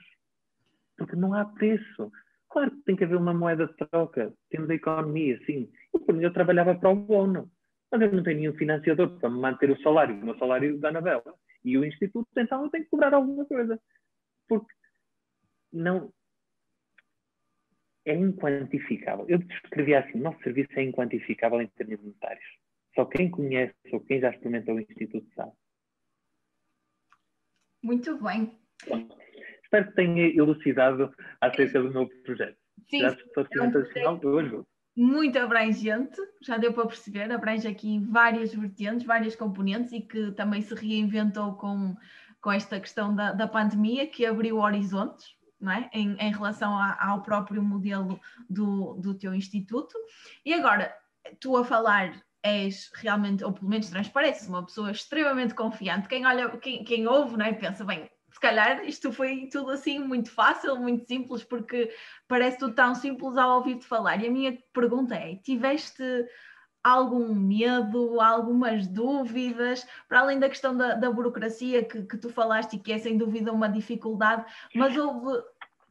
Porque 0.98 1.16
não 1.16 1.34
há 1.34 1.46
preço. 1.46 2.12
Claro 2.50 2.72
que 2.72 2.84
tem 2.84 2.96
que 2.96 3.04
haver 3.04 3.18
uma 3.18 3.34
moeda 3.34 3.68
de 3.68 3.76
troca. 3.76 4.34
Temos 4.50 4.70
a 4.70 4.76
economia, 4.76 5.40
sim. 5.46 5.70
Eu, 5.94 6.00
por 6.00 6.16
mim, 6.16 6.24
eu 6.24 6.34
trabalhava 6.34 6.76
para 6.76 6.90
o 6.90 6.96
bono. 6.96 7.52
Mas 7.92 8.02
eu 8.02 8.12
não 8.12 8.24
tenho 8.24 8.38
nenhum 8.38 8.54
financiador 8.54 9.18
para 9.20 9.30
me 9.30 9.40
manter 9.40 9.70
o 9.70 9.82
salário, 9.82 10.16
o 10.16 10.26
meu 10.26 10.38
salário 10.38 10.78
da 10.80 10.90
Anabela. 10.90 11.36
E 11.64 11.78
o 11.78 11.86
Instituto, 11.86 12.28
então, 12.38 12.64
eu 12.64 12.70
tenho 12.70 12.84
que 12.84 12.90
cobrar 12.90 13.14
alguma 13.14 13.46
coisa. 13.46 13.80
Porque 14.48 14.74
não. 15.72 16.12
É 18.08 18.16
inquantificável. 18.16 19.26
Eu 19.28 19.40
descrevia 19.40 20.00
assim: 20.00 20.18
o 20.18 20.24
nosso 20.24 20.42
serviço 20.42 20.72
é 20.76 20.84
inquantificável 20.84 21.62
em 21.62 21.68
termos 21.68 22.00
monetários. 22.00 22.46
Só 22.96 23.06
quem 23.06 23.30
conhece 23.30 23.76
ou 23.92 24.00
quem 24.00 24.20
já 24.20 24.30
experimentou 24.30 24.76
o 24.76 24.80
Instituto 24.80 25.28
sabe. 25.36 25.52
Muito 27.84 28.18
bem. 28.24 28.58
Bom, 28.88 29.08
espero 29.62 29.88
que 29.90 29.96
tenha 29.96 30.28
elucidado 30.36 31.14
acerca 31.42 31.82
do 31.82 31.92
meu 31.92 32.08
projeto. 32.24 32.58
Sim, 32.90 33.02
já 33.02 33.18
é 33.96 34.10
um 34.10 34.66
muito 34.98 35.38
abrangente, 35.38 36.20
já 36.42 36.58
deu 36.58 36.74
para 36.74 36.88
perceber, 36.88 37.32
abrange 37.32 37.68
aqui 37.68 38.00
várias 38.00 38.52
vertentes, 38.52 39.06
várias 39.06 39.36
componentes 39.36 39.92
e 39.92 40.02
que 40.02 40.32
também 40.32 40.60
se 40.64 40.74
reinventou 40.74 41.54
com, 41.54 41.96
com 42.42 42.52
esta 42.52 42.80
questão 42.80 43.16
da, 43.16 43.32
da 43.32 43.48
pandemia, 43.48 44.08
que 44.08 44.26
abriu 44.26 44.58
horizontes, 44.58 45.28
não 45.60 45.72
é? 45.72 45.90
em, 45.94 46.16
em 46.20 46.32
relação 46.32 46.78
a- 46.78 46.98
ao 47.00 47.22
próprio 47.22 47.62
modelo 47.64 48.20
do, 48.50 48.94
do 48.96 49.14
teu 49.14 49.34
instituto. 49.34 49.96
E 50.46 50.54
agora, 50.54 50.94
tu 51.40 51.58
a 51.58 51.66
falar 51.66 52.22
és 52.44 52.90
realmente, 52.96 53.44
ou 53.44 53.52
pelo 53.52 53.68
menos 53.68 53.90
transparece 53.90 54.48
uma 54.48 54.64
pessoa 54.64 54.92
extremamente 54.92 55.54
confiante. 55.54 56.08
Quem 56.08 56.26
olha, 56.26 56.50
quem, 56.58 56.84
quem 56.84 57.08
ouve, 57.08 57.36
não 57.36 57.46
é? 57.46 57.54
pensa, 57.54 57.84
bem, 57.84 58.10
se 58.32 58.40
calhar 58.40 58.86
isto 58.86 59.12
foi 59.12 59.48
tudo 59.52 59.72
assim 59.72 60.00
muito 60.00 60.30
fácil, 60.32 60.76
muito 60.78 61.06
simples, 61.08 61.44
porque 61.44 61.92
parece 62.28 62.58
tudo 62.60 62.74
tão 62.76 62.94
simples 62.94 63.36
ao 63.36 63.58
ouvir-te 63.58 63.86
falar. 63.86 64.22
E 64.24 64.28
a 64.28 64.32
minha 64.32 64.58
pergunta 64.72 65.16
é: 65.16 65.36
tiveste 65.38 66.04
algum 66.88 67.34
medo, 67.34 68.22
algumas 68.22 68.88
dúvidas, 68.88 69.86
para 70.08 70.22
além 70.22 70.40
da 70.40 70.48
questão 70.48 70.76
da, 70.76 70.96
da 70.96 71.12
burocracia 71.12 71.84
que, 71.84 72.04
que 72.04 72.18
tu 72.18 72.30
falaste 72.30 72.76
e 72.76 72.80
que 72.80 72.94
é 72.94 72.98
sem 72.98 73.18
dúvida 73.18 73.52
uma 73.52 73.68
dificuldade, 73.68 74.46
mas 74.74 74.96
houve. 74.96 75.44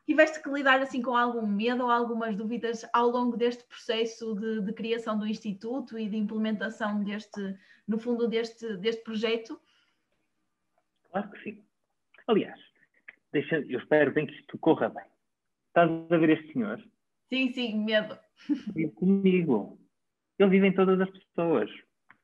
Tiveste 0.07 0.41
que 0.41 0.49
lidar 0.49 0.81
assim 0.81 1.03
com 1.03 1.17
algum 1.17 1.45
medo 1.45 1.83
ou 1.83 1.91
algumas 1.91 2.37
dúvidas 2.37 2.89
ao 2.93 3.09
longo 3.09 3.37
deste 3.37 3.65
processo 3.65 4.37
de, 4.37 4.61
de 4.61 4.73
criação 4.73 5.19
do 5.19 5.27
Instituto 5.27 5.99
e 5.99 6.09
de 6.09 6.17
implementação 6.17 7.03
deste, 7.03 7.59
no 7.89 7.99
fundo, 7.99 8.29
deste, 8.29 8.77
deste 8.77 9.03
projeto? 9.03 9.61
Claro 11.11 11.29
que 11.31 11.43
sim. 11.43 11.65
Aliás, 12.29 12.61
deixa, 13.33 13.57
eu 13.69 13.81
espero 13.81 14.13
bem 14.13 14.27
que 14.29 14.35
isto 14.35 14.57
corra 14.59 14.89
bem. 14.89 15.07
Estás 15.69 15.91
a 15.91 16.17
ver 16.19 16.31
este 16.31 16.53
senhor? 16.53 16.81
Sim, 17.29 17.53
sim, 17.53 17.85
medo. 17.85 18.17
Vive 18.73 18.93
comigo. 18.93 19.77
Ele 20.39 20.51
vive 20.51 20.67
em 20.69 20.73
todas 20.73 21.01
as 21.01 21.11
pessoas. 21.11 21.71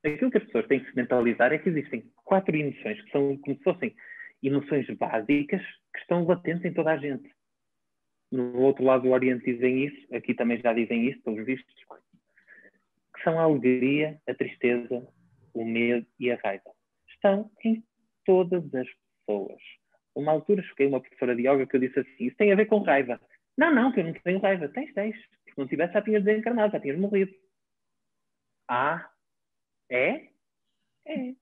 Aquilo 0.04 0.30
que 0.30 0.38
as 0.38 0.44
pessoas 0.44 0.66
têm 0.66 0.80
que 0.80 0.90
se 0.90 0.96
mentalizar 0.96 1.52
é 1.52 1.58
que 1.58 1.68
existem 1.68 2.04
quatro 2.24 2.54
emoções 2.56 3.00
que 3.02 3.10
são 3.10 3.36
como 3.38 3.56
se 3.56 3.62
fossem 3.62 3.94
emoções 4.42 4.86
básicas 4.96 5.62
que 5.94 6.00
estão 6.00 6.24
latentes 6.24 6.64
em 6.64 6.72
toda 6.72 6.92
a 6.92 6.96
gente. 6.96 7.30
No 8.30 8.60
outro 8.60 8.84
lado 8.84 9.02
do 9.02 9.10
Oriente 9.10 9.44
dizem 9.44 9.84
isso, 9.84 10.14
aqui 10.14 10.34
também 10.34 10.60
já 10.60 10.72
dizem 10.72 11.08
isso, 11.08 11.22
pelos 11.22 11.44
vistos, 11.44 11.74
que 11.74 13.22
são 13.22 13.38
a 13.38 13.42
alegria, 13.42 14.18
a 14.26 14.34
tristeza, 14.34 15.06
o 15.54 15.64
medo 15.64 16.06
e 16.18 16.30
a 16.30 16.36
raiva. 16.42 16.70
Estão 17.08 17.50
em 17.64 17.84
todas 18.24 18.64
as 18.74 18.88
pessoas. 19.26 19.60
Uma 20.14 20.32
altura 20.32 20.62
choquei 20.62 20.86
uma 20.86 21.00
professora 21.00 21.36
de 21.36 21.42
yoga 21.42 21.66
que 21.66 21.76
eu 21.76 21.80
disse 21.80 22.00
assim, 22.00 22.26
isso 22.26 22.36
tem 22.36 22.52
a 22.52 22.56
ver 22.56 22.66
com 22.66 22.78
raiva. 22.78 23.20
Não, 23.56 23.74
não, 23.74 23.92
que 23.92 24.00
eu 24.00 24.04
não 24.04 24.12
tenho 24.14 24.40
raiva. 24.40 24.68
Tens, 24.68 24.92
tens. 24.94 25.16
Se 25.16 25.58
não 25.58 25.66
tivesse, 25.66 25.92
já 25.92 26.02
tinhas 26.02 26.24
desencarnado, 26.24 26.72
já 26.72 26.80
tinhas 26.80 26.98
morrido. 26.98 27.32
Ah, 28.74 29.06
é? 29.90 30.28
É. 31.06 31.34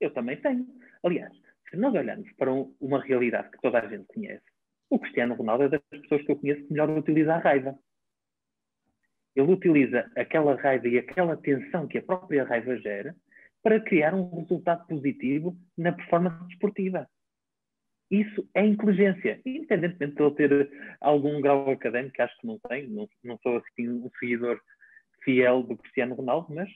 Eu 0.00 0.12
também 0.12 0.36
tenho. 0.40 0.66
Aliás, 1.04 1.32
se 1.70 1.76
nós 1.76 1.94
olharmos 1.94 2.28
para 2.32 2.52
um- 2.52 2.74
uma 2.80 3.00
realidade 3.00 3.48
que 3.52 3.60
toda 3.62 3.78
a 3.78 3.88
gente 3.88 4.06
conhece, 4.08 4.42
o 4.90 4.98
Cristiano 4.98 5.36
Ronaldo 5.36 5.64
é 5.64 5.68
das 5.68 5.82
pessoas 5.88 6.22
que 6.22 6.32
eu 6.32 6.36
conheço 6.36 6.66
que 6.66 6.72
melhor 6.72 6.90
utiliza 6.90 7.32
a 7.32 7.38
raiva. 7.38 7.78
Ele 9.36 9.52
utiliza 9.52 10.10
aquela 10.16 10.56
raiva 10.56 10.88
e 10.88 10.98
aquela 10.98 11.36
tensão 11.36 11.86
que 11.86 11.98
a 11.98 12.02
própria 12.02 12.42
raiva 12.42 12.76
gera 12.78 13.14
para 13.62 13.80
criar 13.80 14.12
um 14.12 14.40
resultado 14.40 14.84
positivo 14.88 15.56
na 15.78 15.92
performance 15.92 16.44
desportiva. 16.48 17.08
Isso 18.10 18.48
é 18.52 18.66
inteligência, 18.66 19.40
independentemente 19.46 20.16
de 20.16 20.22
ele 20.22 20.34
ter 20.66 20.96
algum 21.00 21.40
grau 21.40 21.70
académico, 21.70 22.20
acho 22.20 22.36
que 22.38 22.46
não 22.48 22.58
tem, 22.68 22.88
não, 22.88 23.08
não 23.22 23.38
sou 23.38 23.58
assim 23.58 23.88
um 23.88 24.10
seguidor 24.18 24.60
fiel 25.24 25.62
do 25.62 25.76
Cristiano 25.76 26.14
Ronaldo, 26.14 26.54
mas 26.54 26.70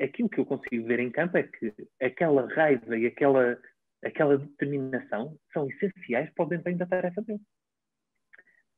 aquilo 0.00 0.28
que 0.28 0.40
eu 0.40 0.46
consigo 0.46 0.86
ver 0.86 0.98
em 0.98 1.10
campo 1.10 1.36
é 1.36 1.44
que 1.44 1.72
aquela 2.00 2.52
raiva 2.54 2.96
e 2.96 3.06
aquela, 3.06 3.58
aquela 4.04 4.38
determinação 4.38 5.38
são 5.52 5.68
essenciais 5.68 6.32
para 6.34 6.44
o 6.44 6.48
desempenho 6.48 6.78
da 6.78 6.86
tarefa 6.86 7.22
dele. 7.22 7.40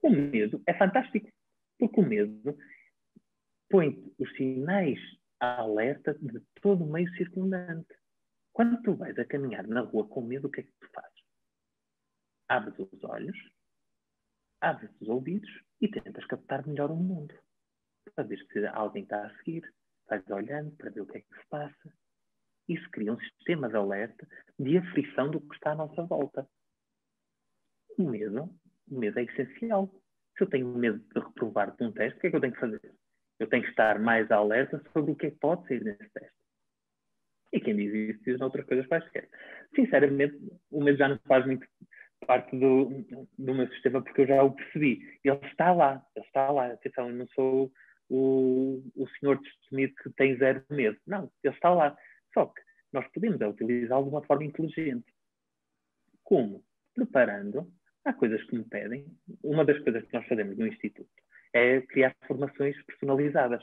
O 0.03 0.11
medo 0.11 0.63
é 0.67 0.75
fantástico, 0.75 1.29
porque 1.79 2.01
o 2.01 2.07
medo 2.07 2.57
põe 3.71 4.13
os 4.19 4.37
sinais 4.37 4.99
a 5.41 5.61
alerta 5.61 6.15
de 6.15 6.41
todo 6.61 6.85
o 6.85 6.93
meio 6.93 7.09
circundante. 7.17 7.95
Quando 8.53 8.81
tu 8.83 8.95
vais 8.95 9.19
a 9.19 9.25
caminhar 9.25 9.67
na 9.67 9.81
rua 9.81 10.07
com 10.07 10.21
medo, 10.21 10.47
o 10.47 10.51
que 10.51 10.61
é 10.61 10.63
que 10.63 10.73
tu 10.79 10.89
fazes? 10.93 11.25
Abres 12.49 12.79
os 12.79 13.05
olhos, 13.05 13.37
abres 14.61 14.91
os 15.01 15.09
ouvidos 15.09 15.51
e 15.81 15.89
tentas 15.89 16.25
captar 16.27 16.67
melhor 16.67 16.91
o 16.91 16.97
mundo. 16.97 17.35
Para 18.15 18.25
ver 18.25 18.39
se 18.53 18.67
alguém 18.67 19.03
está 19.03 19.27
a 19.27 19.37
seguir, 19.39 19.63
vais 20.09 20.29
olhando 20.31 20.71
para 20.77 20.91
ver 20.91 21.01
o 21.01 21.07
que 21.07 21.19
é 21.19 21.21
que 21.21 21.35
se 21.35 21.49
passa. 21.49 21.95
Isso 22.69 22.89
cria 22.91 23.13
um 23.13 23.19
sistema 23.19 23.69
de 23.69 23.77
alerta 23.77 24.27
de 24.59 24.79
aflição 24.79 25.31
do 25.31 25.41
que 25.41 25.55
está 25.55 25.73
à 25.73 25.75
nossa 25.75 26.03
volta. 26.05 26.49
O 27.99 28.09
medo, 28.09 28.51
o 28.91 28.99
medo 28.99 29.19
é 29.19 29.25
essencial. 29.25 29.91
Se 30.37 30.45
eu 30.45 30.49
tenho 30.49 30.69
medo 30.69 30.99
de 30.99 31.21
reprovar 31.21 31.77
de 31.77 31.85
um 31.85 31.93
teste, 31.93 32.19
o 32.19 32.21
que 32.21 32.27
é 32.27 32.31
que 32.31 32.37
eu 32.37 32.41
tenho 32.41 32.53
que 32.55 32.61
fazer? 32.61 32.95
Eu 33.39 33.49
tenho 33.49 33.63
que 33.63 33.71
estar 33.71 33.99
mais 33.99 34.31
alerta 34.31 34.83
sobre 34.93 35.13
o 35.13 35.17
que 35.17 35.27
é 35.27 35.31
que 35.31 35.39
pode 35.39 35.67
sair 35.67 35.83
nesse 35.83 36.09
teste. 36.11 36.45
E 37.53 37.61
quem 37.61 37.77
diz 37.77 37.95
isso 37.95 38.25
diz 38.25 38.41
outras 38.41 38.67
coisas 38.67 38.87
quaisquer. 38.87 39.29
Sinceramente, 39.75 40.37
o 40.71 40.83
medo 40.83 40.99
já 40.99 41.09
não 41.09 41.19
faz 41.21 41.47
muito 41.47 41.67
parte 42.27 42.57
do, 42.59 43.05
do 43.39 43.55
meu 43.55 43.69
sistema 43.69 44.03
porque 44.03 44.23
eu 44.23 44.27
já 44.27 44.43
o 44.43 44.53
percebi. 44.53 45.21
Ele 45.23 45.47
está 45.47 45.73
lá, 45.73 46.05
ele 46.17 46.27
está 46.27 46.51
lá. 46.51 46.73
Atenção, 46.73 47.09
eu 47.09 47.15
não 47.15 47.29
sou 47.29 47.73
o, 48.15 48.83
o 48.95 49.09
senhor 49.19 49.41
destemido 49.41 49.95
que 49.97 50.11
tem 50.11 50.37
zero 50.37 50.65
medo. 50.71 50.97
Não, 51.07 51.31
ele 51.43 51.55
está 51.55 51.71
lá. 51.71 51.97
Só 52.33 52.47
que 52.47 52.61
nós 52.93 53.07
podemos 53.13 53.41
é 53.41 53.47
utilizá-lo 53.49 54.05
de 54.05 54.11
uma 54.11 54.25
forma 54.25 54.45
inteligente. 54.45 55.13
Como? 56.23 56.65
Preparando. 56.95 57.71
Há 58.05 58.13
coisas 58.13 58.43
que 58.45 58.57
me 58.57 58.65
pedem. 58.65 59.07
Uma 59.43 59.65
das 59.65 59.79
coisas 59.81 60.05
que 60.05 60.15
nós 60.15 60.27
fazemos 60.29 60.57
no 60.57 60.67
Instituto 60.67 61.11
é 61.53 61.81
criar 61.81 62.15
formações 62.27 62.81
personalizadas. 62.85 63.63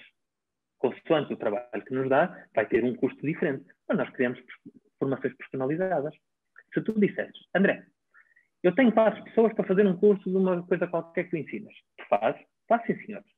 Consoante 0.78 1.34
o 1.34 1.38
trabalho 1.38 1.86
que 1.86 1.94
nos 1.94 2.10
dá, 2.10 2.48
vai 2.54 2.68
ter 2.68 2.84
um 2.84 2.96
custo 2.96 3.26
diferente. 3.26 3.66
Mas 3.88 3.98
nós 4.00 4.10
criamos 4.12 4.40
formações 5.00 5.34
personalizadas. 5.36 6.14
Se 6.74 6.82
tu 6.82 7.00
dissesses, 7.00 7.48
André, 7.56 7.86
eu 8.64 8.74
tenho 8.76 8.92
quatro 8.92 9.24
pessoas 9.24 9.54
para 9.54 9.68
fazer 9.68 9.86
um 9.86 9.98
curso 9.98 10.30
de 10.30 10.36
uma 10.36 10.66
coisa 10.66 10.88
qualquer 10.88 11.26
que 11.26 11.30
tu 11.32 11.38
ensinas. 11.38 11.74
Tu 11.98 12.06
fazes? 12.08 12.42
Faz 12.68 12.86
sim, 12.86 12.96
senhores. 13.06 13.31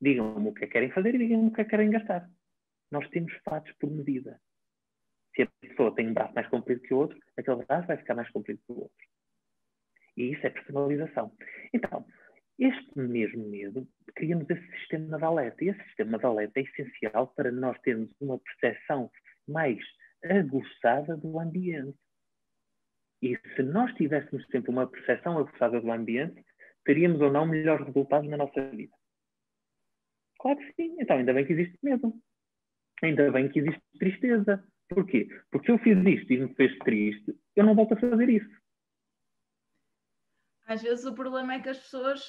Digam-me 0.00 0.48
o 0.48 0.54
que 0.54 0.64
é 0.64 0.66
que 0.66 0.72
querem 0.72 0.90
fazer 0.90 1.14
e 1.14 1.18
digam-me 1.18 1.48
o 1.48 1.52
que 1.52 1.60
é 1.60 1.64
que 1.64 1.70
querem 1.70 1.90
gastar. 1.90 2.28
Nós 2.90 3.08
temos 3.10 3.32
fatos 3.44 3.72
por 3.78 3.90
medida. 3.90 4.40
Se 5.34 5.42
a 5.42 5.48
pessoa 5.60 5.94
tem 5.94 6.08
um 6.08 6.14
braço 6.14 6.34
mais 6.34 6.48
comprido 6.48 6.80
que 6.82 6.94
o 6.94 6.98
outro, 6.98 7.18
aquele 7.36 7.64
braço 7.64 7.86
vai 7.86 7.96
ficar 7.96 8.14
mais 8.14 8.30
comprido 8.30 8.60
que 8.66 8.72
o 8.72 8.80
outro. 8.80 9.06
E 10.16 10.32
isso 10.32 10.46
é 10.46 10.50
personalização. 10.50 11.32
Então, 11.72 12.04
este 12.58 12.98
mesmo 12.98 13.48
medo 13.48 13.86
cria-nos 14.16 14.50
esse 14.50 14.66
sistema 14.78 15.16
de 15.16 15.24
alerta. 15.24 15.64
E 15.64 15.68
esse 15.68 15.82
sistema 15.84 16.18
de 16.18 16.26
alerta 16.26 16.58
é 16.58 16.62
essencial 16.64 17.28
para 17.28 17.52
nós 17.52 17.78
termos 17.82 18.10
uma 18.20 18.38
percepção 18.38 19.10
mais 19.46 19.78
aguçada 20.24 21.16
do 21.16 21.38
ambiente. 21.38 21.96
E 23.22 23.36
se 23.54 23.62
nós 23.62 23.92
tivéssemos 23.94 24.44
sempre 24.46 24.70
uma 24.70 24.88
percepção 24.88 25.38
aguçada 25.38 25.80
do 25.80 25.92
ambiente, 25.92 26.44
teríamos 26.84 27.20
ou 27.20 27.30
não 27.30 27.46
melhores 27.46 27.86
resultados 27.86 28.28
na 28.28 28.36
nossa 28.36 28.60
vida. 28.70 28.97
Claro 30.38 30.58
que 30.58 30.72
sim. 30.74 30.96
Então, 31.00 31.16
ainda 31.16 31.34
bem 31.34 31.46
que 31.46 31.52
existe 31.52 31.78
medo. 31.82 32.14
Ainda 33.02 33.30
bem 33.30 33.48
que 33.48 33.58
existe 33.58 33.82
tristeza. 33.98 34.64
Porquê? 34.88 35.28
Porque 35.50 35.66
se 35.66 35.72
eu 35.72 35.78
fiz 35.78 35.98
isto 36.06 36.32
e 36.32 36.38
me 36.38 36.54
fez 36.54 36.76
triste, 36.78 37.38
eu 37.54 37.64
não 37.64 37.74
volto 37.74 37.92
a 37.92 38.00
fazer 38.00 38.28
isso. 38.28 38.48
Às 40.66 40.82
vezes 40.82 41.04
o 41.04 41.14
problema 41.14 41.54
é 41.54 41.60
que 41.60 41.68
as 41.68 41.78
pessoas 41.78 42.20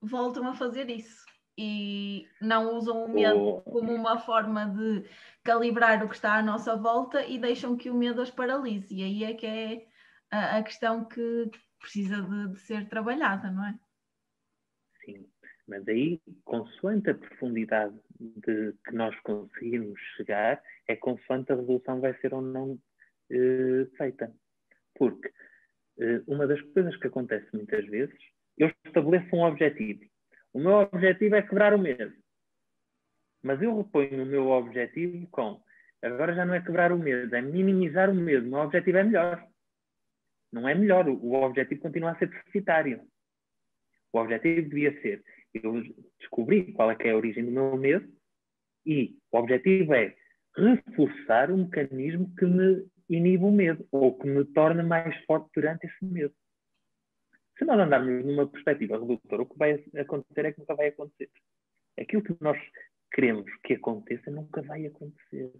voltam 0.00 0.48
a 0.48 0.54
fazer 0.54 0.88
isso 0.90 1.24
e 1.56 2.26
não 2.40 2.74
usam 2.76 3.04
o 3.04 3.08
medo 3.08 3.38
oh. 3.38 3.62
como 3.62 3.92
uma 3.92 4.18
forma 4.18 4.66
de 4.66 5.08
calibrar 5.42 6.02
o 6.02 6.08
que 6.08 6.14
está 6.14 6.34
à 6.34 6.42
nossa 6.42 6.76
volta 6.76 7.24
e 7.24 7.38
deixam 7.38 7.76
que 7.76 7.90
o 7.90 7.94
medo 7.94 8.20
as 8.20 8.30
paralise. 8.30 8.94
E 8.94 9.02
aí 9.02 9.24
é 9.24 9.34
que 9.34 9.46
é 9.46 9.86
a, 10.30 10.58
a 10.58 10.62
questão 10.62 11.04
que 11.04 11.50
precisa 11.78 12.22
de, 12.22 12.48
de, 12.52 12.60
ser 12.60 12.88
trabalhada, 12.88 13.50
não 13.50 13.64
é? 13.66 13.78
Mas 15.66 15.86
aí, 15.88 16.20
consoante 16.44 17.10
a 17.10 17.14
profundidade 17.14 17.98
de 18.18 18.74
que 18.84 18.92
nós 18.92 19.18
conseguimos 19.20 19.98
chegar, 20.16 20.62
é 20.86 20.96
consoante 20.96 21.52
a 21.52 21.56
resolução 21.56 22.00
vai 22.00 22.14
ser 22.20 22.34
ou 22.34 22.42
não 22.42 22.78
eh, 23.30 23.86
feita. 23.96 24.32
Porque 24.94 25.30
eh, 26.00 26.22
uma 26.26 26.46
das 26.46 26.60
coisas 26.72 26.96
que 26.98 27.06
acontece 27.06 27.46
muitas 27.54 27.86
vezes, 27.86 28.18
eu 28.58 28.70
estabeleço 28.84 29.34
um 29.34 29.42
objetivo 29.42 30.04
o 30.54 30.60
meu 30.60 30.74
objetivo 30.74 31.34
é 31.34 31.42
quebrar 31.42 31.74
o 31.74 31.78
medo. 31.78 32.14
Mas 33.42 33.60
eu 33.60 33.76
reponho 33.76 34.22
o 34.22 34.26
meu 34.26 34.48
objetivo 34.50 35.26
com 35.26 35.60
agora 36.00 36.32
já 36.32 36.46
não 36.46 36.54
é 36.54 36.62
quebrar 36.62 36.92
o 36.92 36.98
medo, 36.98 37.34
é 37.34 37.42
minimizar 37.42 38.08
o 38.08 38.14
medo. 38.14 38.46
O 38.46 38.50
meu 38.50 38.60
objetivo 38.60 38.98
é 38.98 39.02
melhor. 39.02 39.44
Não 40.52 40.68
é 40.68 40.74
melhor. 40.74 41.08
O 41.08 41.32
objetivo 41.42 41.80
continua 41.80 42.12
a 42.12 42.18
ser 42.18 42.28
deficitário. 42.28 43.02
O 44.12 44.18
objetivo 44.18 44.68
devia 44.68 44.92
ser 45.02 45.24
eu 45.54 45.82
descobrir 46.18 46.72
qual 46.72 46.90
é 46.90 46.96
que 46.96 47.08
é 47.08 47.12
a 47.12 47.16
origem 47.16 47.44
do 47.44 47.50
meu 47.50 47.76
medo 47.76 48.08
e 48.86 49.16
o 49.32 49.38
objetivo 49.38 49.94
é 49.94 50.14
reforçar 50.56 51.50
o 51.50 51.56
mecanismo 51.56 52.32
que 52.36 52.44
me 52.44 52.86
inibe 53.08 53.44
o 53.44 53.50
medo 53.50 53.86
ou 53.90 54.16
que 54.18 54.26
me 54.26 54.44
torna 54.44 54.82
mais 54.82 55.16
forte 55.24 55.50
durante 55.54 55.86
esse 55.86 56.04
medo. 56.04 56.34
Se 57.58 57.64
nós 57.64 57.78
andarmos 57.78 58.24
numa 58.24 58.48
perspectiva 58.48 58.98
redutora, 58.98 59.42
o 59.42 59.46
que 59.46 59.58
vai 59.58 59.84
acontecer 59.96 60.46
é 60.46 60.52
que 60.52 60.60
nunca 60.60 60.74
vai 60.74 60.88
acontecer. 60.88 61.30
Aquilo 61.98 62.22
que 62.22 62.36
nós 62.40 62.58
queremos 63.12 63.44
que 63.62 63.74
aconteça 63.74 64.30
nunca 64.30 64.60
vai 64.62 64.86
acontecer. 64.86 65.52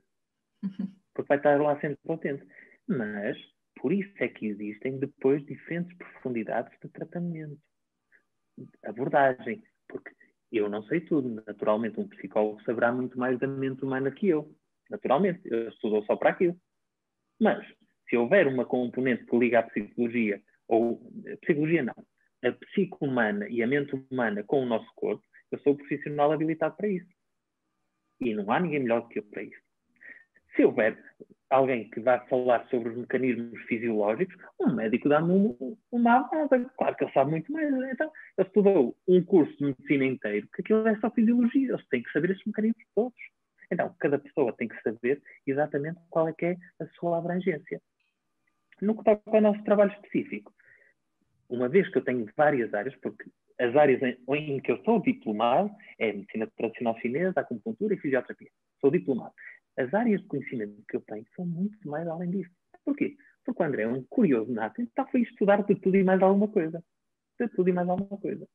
Porque 1.15 1.29
vai 1.29 1.37
estar 1.37 1.61
lá 1.61 1.81
sempre 1.81 1.99
potente. 2.05 2.45
Mas, 2.89 3.39
por 3.81 3.93
isso 3.93 4.13
é 4.19 4.29
que 4.29 4.47
existem 4.47 4.99
depois 4.99 5.45
diferentes 5.47 5.97
profundidades 5.97 6.77
de 6.81 6.89
tratamento, 6.89 7.59
abordagem. 8.85 9.63
Porque 9.89 10.11
eu 10.53 10.69
não 10.69 10.83
sei 10.85 11.01
tudo. 11.01 11.43
Naturalmente, 11.47 12.01
um 12.01 12.09
psicólogo 12.09 12.63
saberá 12.63 12.93
muito 12.93 13.19
mais 13.19 13.39
da 13.39 13.47
mente 13.47 13.85
humana 13.85 14.11
que 14.11 14.29
eu. 14.29 14.55
Naturalmente, 14.91 15.41
eu 15.45 15.69
estudou 15.69 16.05
só 16.05 16.17
para 16.17 16.31
aquilo. 16.31 16.57
Mas, 17.41 17.67
se 18.09 18.17
houver 18.17 18.47
uma 18.47 18.65
componente 18.65 19.25
que 19.25 19.37
liga 19.37 19.61
à 19.61 19.63
psicologia 19.63 20.43
ou 20.69 21.01
psicologia 21.43 21.83
não, 21.83 21.95
a 22.45 22.53
psique 22.53 22.97
humana 23.01 23.49
e 23.49 23.63
a 23.63 23.67
mente 23.67 23.95
humana 23.95 24.43
com 24.45 24.63
o 24.63 24.67
nosso 24.67 24.91
corpo, 24.95 25.25
eu 25.51 25.59
sou 25.61 25.77
profissional 25.77 26.33
habilitado 26.33 26.77
para 26.77 26.89
isso. 26.89 27.09
E 28.21 28.35
não 28.35 28.51
há 28.51 28.61
ninguém 28.61 28.81
melhor 28.81 29.03
do 29.03 29.09
que 29.09 29.19
eu 29.19 29.25
para 29.25 29.43
isso. 29.43 29.61
Se 30.55 30.65
houver 30.65 31.03
alguém 31.55 31.89
que 31.91 32.01
vá 32.01 32.21
falar 32.27 32.67
sobre 32.69 32.91
os 32.91 32.97
mecanismos 32.97 33.61
fisiológicos, 33.63 34.37
um 34.61 34.75
médico 34.75 35.09
dá-me 35.09 35.33
uma, 35.33 35.77
uma 35.93 36.17
avada. 36.17 36.65
Claro 36.77 36.97
que 36.97 37.05
ele 37.05 37.13
sabe 37.13 37.31
muito 37.31 37.53
mais. 37.53 37.73
Então, 37.93 38.11
ele 38.37 38.47
estudou 38.47 38.97
um 39.09 39.23
curso 39.25 39.57
de 39.59 39.65
medicina 39.67 40.05
inteiro, 40.05 40.49
que 40.55 40.63
aquilo 40.63 40.87
é 40.89 40.97
só 41.01 41.11
fisiologia. 41.11 41.71
Eles 41.71 41.87
têm 41.89 42.03
que 42.03 42.13
saber 42.13 42.31
esses 42.31 42.45
mecanismos 42.45 42.85
todos. 42.95 43.19
Então, 43.71 43.95
cada 43.99 44.19
pessoa 44.19 44.53
tem 44.53 44.69
que 44.69 44.81
saber 44.83 45.23
exatamente 45.47 45.99
qual 46.11 46.29
é 46.29 46.33
que 46.33 46.47
é 46.47 46.57
a 46.81 46.87
sua 46.99 47.19
abrangência. 47.19 47.81
No 48.81 48.97
que 48.97 49.05
toca 49.05 49.23
ao 49.27 49.41
nosso 49.41 49.63
trabalho 49.65 49.93
específico, 49.93 50.53
uma 51.49 51.69
vez 51.69 51.89
que 51.89 51.99
eu 51.99 52.05
tenho 52.05 52.29
várias 52.37 52.73
áreas, 52.75 52.95
porque 52.97 53.25
as 53.59 53.75
áreas 53.77 54.03
em, 54.03 54.19
em 54.29 54.61
que 54.61 54.73
eu 54.73 54.83
sou 54.85 55.01
diplomado 55.01 55.71
é 55.99 56.13
medicina 56.13 56.49
tradicional 56.57 56.99
chinesa, 56.99 57.41
acupuntura 57.41 57.95
e 57.95 57.99
fisioterapia. 57.99 58.51
Sou 58.81 58.91
diplomado. 58.91 59.33
As 59.77 59.93
áreas 59.93 60.21
de 60.21 60.27
conhecimento 60.29 60.83
que 60.89 60.97
eu 60.97 61.01
tenho 61.03 61.27
são 61.35 61.47
muito 61.47 61.77
mais 61.89 62.07
além 62.07 62.31
disso. 62.31 62.51
Porquê? 62.85 63.17
Porque 63.45 63.63
o 63.63 63.67
André 63.67 63.83
é 63.83 63.89
um 63.89 64.03
curioso 64.05 64.53
nato, 64.53 64.81
então 64.81 65.07
foi 65.09 65.23
estudar 65.23 65.63
de 65.63 65.75
tudo 65.75 65.97
e 65.97 66.05
mais 66.05 66.23
alguma 66.23 66.49
coisa. 66.49 66.83
De 67.39 67.49
tudo 67.49 67.69
e 67.69 67.73
mais 67.73 67.89
alguma 67.89 68.19
coisa. 68.19 68.47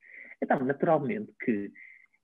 Então, 0.41 0.63
naturalmente 0.63 1.31
que 1.43 1.71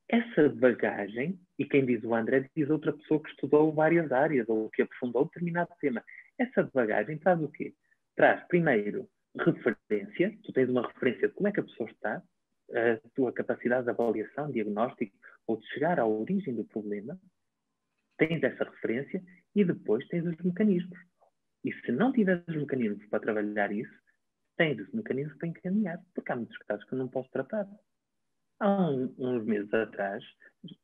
essa 0.07 0.49
bagagem, 0.49 1.39
e 1.57 1.65
quem 1.65 1.85
diz 1.85 2.03
o 2.03 2.13
André 2.13 2.49
diz 2.55 2.69
outra 2.69 2.93
pessoa 2.93 3.21
que 3.21 3.29
estudou 3.29 3.73
várias 3.73 4.11
áreas 4.11 4.47
ou 4.47 4.69
que 4.69 4.83
aprofundou 4.83 5.25
determinado 5.25 5.71
tema. 5.79 6.03
Essa 6.37 6.63
bagagem 6.73 7.17
traz 7.17 7.41
o 7.41 7.49
quê? 7.49 7.73
Traz, 8.15 8.45
primeiro, 8.47 9.09
referência, 9.37 10.37
tu 10.43 10.53
tens 10.53 10.69
uma 10.69 10.87
referência 10.87 11.27
de 11.27 11.33
como 11.33 11.47
é 11.47 11.51
que 11.51 11.59
a 11.59 11.63
pessoa 11.63 11.89
está, 11.89 12.23
a 12.71 13.09
tua 13.15 13.33
capacidade 13.33 13.85
de 13.85 13.89
avaliação, 13.89 14.51
diagnóstico, 14.51 15.15
ou 15.47 15.57
de 15.57 15.67
chegar 15.67 15.99
à 15.99 16.05
origem 16.05 16.55
do 16.55 16.63
problema, 16.65 17.19
tens 18.17 18.41
essa 18.43 18.63
referência 18.63 19.23
e 19.55 19.63
depois 19.63 20.07
tens 20.07 20.25
os 20.25 20.37
mecanismos. 20.37 20.97
E 21.63 21.73
se 21.81 21.91
não 21.91 22.11
tiveres 22.11 22.43
os 22.47 22.55
mecanismos 22.55 23.05
para 23.07 23.19
trabalhar 23.19 23.71
isso, 23.71 23.93
tens 24.57 24.79
os 24.79 24.91
mecanismos 24.93 25.37
para 25.37 25.47
encaminhar, 25.47 26.01
porque 26.13 26.31
há 26.31 26.35
muitos 26.35 26.57
casos 26.59 26.85
que 26.85 26.93
eu 26.93 26.99
não 26.99 27.07
posso 27.07 27.29
tratar. 27.31 27.67
Há 28.59 28.89
um, 28.89 29.13
uns 29.17 29.45
meses 29.45 29.73
atrás, 29.73 30.23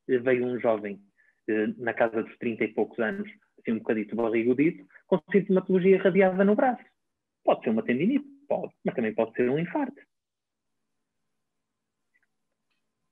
veio 0.08 0.46
um 0.46 0.60
jovem 0.60 1.02
eh, 1.48 1.68
na 1.78 1.94
casa 1.94 2.24
dos 2.24 2.38
30 2.38 2.66
e 2.66 2.74
poucos 2.74 3.00
anos, 3.00 3.30
assim 3.60 3.74
um 3.74 3.80
bocadito 3.80 4.16
barrigudito, 4.16 4.86
com 5.08 5.22
sintomatologia 5.32 6.02
radiada 6.02 6.44
no 6.44 6.56
braço. 6.56 6.84
Pode 7.44 7.64
ser 7.64 7.70
uma 7.70 7.84
tendinite, 7.84 8.28
Pode, 8.52 8.76
mas 8.84 8.96
também 8.96 9.16
pode 9.16 9.34
ser 9.34 9.50
um 9.50 9.58
infarto. 9.58 10.02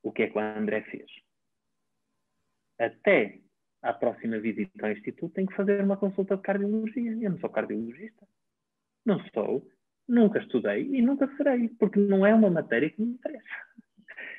O 0.02 0.12
que 0.12 0.24
é 0.24 0.28
que 0.28 0.36
o 0.36 0.40
André 0.40 0.82
fez? 0.82 1.10
Até 2.78 3.40
à 3.82 3.92
próxima 3.92 4.38
visita 4.38 4.86
ao 4.86 4.92
Instituto 4.92 5.34
tem 5.34 5.46
que 5.46 5.54
fazer 5.54 5.82
uma 5.82 5.96
consulta 5.96 6.36
de 6.36 6.42
cardiologia. 6.42 7.12
Eu 7.12 7.30
não 7.30 7.38
sou 7.38 7.50
cardiologista. 7.50 8.26
Não 9.04 9.18
sou, 9.32 9.66
nunca 10.06 10.38
estudei 10.38 10.82
e 10.94 11.00
nunca 11.00 11.26
serei, 11.36 11.68
porque 11.70 11.98
não 11.98 12.26
é 12.26 12.34
uma 12.34 12.50
matéria 12.50 12.90
que 12.90 13.00
me 13.00 13.12
interessa. 13.12 13.46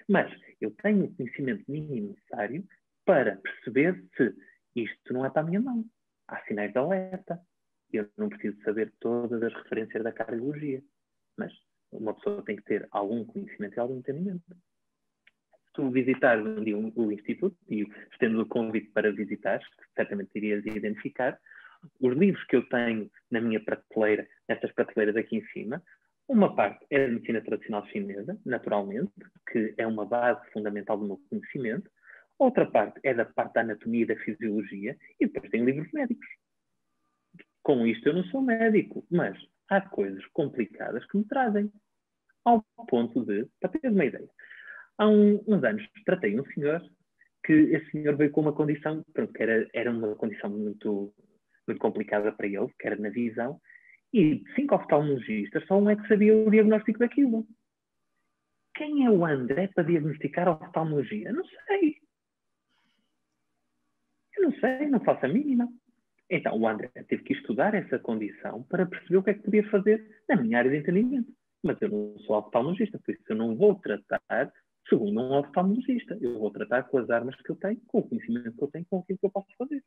Mas 0.08 0.32
eu 0.60 0.72
tenho 0.72 1.06
o 1.06 1.16
conhecimento 1.16 1.64
mínimo 1.68 2.10
necessário 2.10 2.64
para 3.06 3.38
perceber 3.38 4.04
se 4.16 4.36
isto 4.76 5.14
não 5.14 5.26
é 5.26 5.30
para 5.30 5.42
a 5.42 5.46
minha 5.46 5.60
mão. 5.60 5.84
Há 6.28 6.40
sinais 6.46 6.72
de 6.72 6.78
alerta 6.78 7.42
eu 7.94 8.10
não 8.18 8.30
preciso 8.30 8.62
saber 8.64 8.94
todas 9.00 9.42
as 9.44 9.54
referências 9.54 10.04
da 10.04 10.12
cardiologia, 10.12 10.82
mas 11.38 11.52
uma 11.92 12.14
pessoa 12.14 12.44
tem 12.44 12.56
que 12.56 12.64
ter 12.64 12.88
algum 12.92 13.26
conhecimento 13.26 13.76
e 13.76 13.80
algum 13.80 13.98
entendimento. 13.98 14.44
Tu 15.74 15.90
visitares 15.90 16.46
um 16.46 16.64
dia 16.64 16.78
o 16.78 17.12
Instituto, 17.12 17.58
e 17.70 17.88
estendo 18.12 18.42
o 18.42 18.46
convite 18.46 18.90
para 18.92 19.12
visitar, 19.12 19.62
certamente 19.96 20.32
irias 20.36 20.66
identificar, 20.66 21.40
os 22.00 22.16
livros 22.16 22.44
que 22.46 22.56
eu 22.56 22.68
tenho 22.68 23.10
na 23.30 23.42
minha 23.42 23.60
prateleira, 23.64 24.28
nestas 24.48 24.72
prateleiras 24.74 25.16
aqui 25.16 25.38
em 25.38 25.46
cima, 25.48 25.82
uma 26.28 26.56
parte 26.56 26.86
é 26.90 27.06
da 27.06 27.14
medicina 27.14 27.42
tradicional 27.42 27.86
chinesa, 27.88 28.40
naturalmente, 28.46 29.12
que 29.52 29.74
é 29.78 29.86
uma 29.86 30.06
base 30.06 30.40
fundamental 30.52 30.98
do 30.98 31.06
meu 31.06 31.22
conhecimento. 31.30 31.90
Outra 32.40 32.66
parte 32.66 33.00
é 33.04 33.14
da 33.14 33.26
parte 33.26 33.54
da 33.54 33.62
anatomia 33.62 34.04
e 34.04 34.06
da 34.06 34.16
fisiologia, 34.16 34.98
e 35.20 35.26
depois 35.26 35.52
tem 35.52 35.66
livros 35.66 35.92
médicos. 35.92 36.28
Com 37.64 37.86
isto 37.86 38.08
eu 38.08 38.14
não 38.14 38.24
sou 38.26 38.42
médico, 38.42 39.06
mas 39.12 39.38
há 39.70 39.82
coisas 39.82 40.26
complicadas 40.28 41.06
que 41.06 41.18
me 41.18 41.26
trazem. 41.26 41.72
Ao 42.44 42.66
ponto 42.88 43.24
de, 43.24 43.46
para 43.60 43.70
teres 43.70 43.94
uma 43.94 44.06
ideia, 44.06 44.28
há 45.02 45.08
um, 45.08 45.44
uns 45.48 45.64
anos 45.64 45.84
tratei 46.06 46.40
um 46.40 46.46
senhor 46.54 46.82
que 47.44 47.54
esse 47.54 47.90
senhor 47.92 48.16
veio 48.16 48.32
com 48.32 48.42
uma 48.42 48.54
condição, 48.54 49.04
pronto, 49.14 49.34
que 49.34 49.42
era, 49.42 49.68
era 49.74 49.92
uma 49.92 50.16
condição 50.16 50.50
muito, 50.50 51.12
muito 51.68 51.80
complicada 51.80 52.32
para 52.32 52.46
ele, 52.46 52.68
que 52.80 52.88
era 52.88 52.96
na 52.98 53.10
visão, 53.10 53.60
e 54.14 54.44
cinco 54.56 54.76
oftalmologistas, 54.76 55.66
só 55.66 55.80
um 55.80 55.90
é 55.90 55.96
que 55.96 56.08
sabia 56.08 56.36
o 56.36 56.52
diagnóstico 56.52 57.00
daquilo. 57.00 57.48
Quem 58.76 59.06
é 59.06 59.10
o 59.10 59.26
André 59.26 59.70
para 59.74 59.84
diagnosticar 59.84 60.48
a 60.48 60.52
oftalmologia? 60.52 61.34
Não 61.34 61.44
sei. 61.46 61.96
Eu 64.38 64.44
não 64.44 64.60
sei, 64.60 64.88
não 64.88 65.00
faço 65.04 65.26
a 65.26 65.30
mínima. 65.30 65.68
Então, 66.30 66.58
o 66.58 66.68
André 66.68 66.90
teve 67.08 67.24
que 67.24 67.34
estudar 67.34 67.74
essa 67.74 67.98
condição 67.98 68.64
para 68.64 68.86
perceber 68.86 69.18
o 69.18 69.24
que 69.24 69.32
é 69.32 69.34
que 69.34 69.44
podia 69.44 69.70
fazer 69.70 70.24
na 70.30 70.36
minha 70.36 70.60
área 70.60 70.70
de 70.70 70.78
entendimento. 70.78 71.32
Mas 71.64 71.82
eu 71.82 71.90
não 71.90 72.20
sou 72.20 72.38
oftalmologista, 72.38 73.00
por 73.00 73.14
isso 73.14 73.24
eu 73.30 73.36
não 73.36 73.56
vou 73.56 73.76
tratar 73.76 74.52
segundo 74.90 75.20
um 75.20 75.34
oftalmologista. 75.40 76.18
Eu 76.22 76.40
vou 76.40 76.52
tratar 76.52 76.84
com 76.84 76.98
as 76.98 77.10
armas 77.10 77.36
que 77.36 77.50
eu 77.50 77.56
tenho, 77.56 77.80
com 77.88 78.00
o 78.00 78.08
conhecimento 78.08 78.56
que 78.56 78.64
eu 78.64 78.68
tenho, 78.70 78.86
com 78.90 79.00
aquilo 79.00 79.20
que 79.20 79.26
eu 79.26 79.32
posso 79.32 79.48
fazer. 79.58 79.84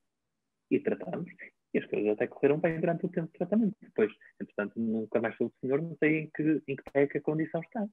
E 0.71 0.81
tratamos. 0.81 1.31
E 1.73 1.79
as 1.79 1.87
coisas 1.87 2.11
até 2.11 2.27
correram 2.27 2.59
bem 2.59 2.81
durante 2.81 3.07
o 3.07 3.09
tempo 3.09 3.27
de 3.27 3.39
tratamento. 3.39 3.77
Depois, 3.81 4.13
entretanto, 4.41 4.81
nunca 4.81 5.21
mais 5.21 5.37
sou 5.37 5.49
o 5.49 5.53
senhor, 5.61 5.83
não 5.83 5.97
sei 5.97 6.21
em 6.21 6.31
que, 6.35 6.63
em 6.69 6.77
que 6.77 6.91
pé 6.93 7.03
é 7.03 7.07
que 7.07 7.19
a 7.19 7.23
condição 7.23 7.61
está. 7.61 7.87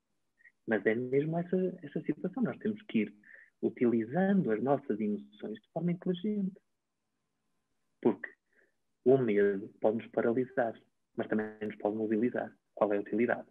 Mas 0.68 0.86
é 0.86 0.95
mesmo 0.95 1.38
essa, 1.38 1.80
essa 1.84 2.02
situação. 2.02 2.44
Nós 2.44 2.57
temos 2.60 2.82
que 2.84 2.99
ir 2.99 3.14
utilizando 3.61 4.52
as 4.52 4.61
nossas 4.61 4.99
emoções 4.99 5.60
de 5.60 5.69
forma 5.73 5.91
inteligente. 5.91 6.53
Porque 8.02 8.30
o 9.06 9.18
medo 9.18 9.69
pode 9.80 9.98
nos 9.98 10.07
paralisar, 10.07 10.80
mas 11.15 11.28
também 11.28 11.48
nos 11.61 11.76
pode 11.78 11.95
mobilizar. 11.95 12.56
Qual 12.76 12.94
é 12.94 12.98
a 12.98 13.02
utilidade? 13.02 13.48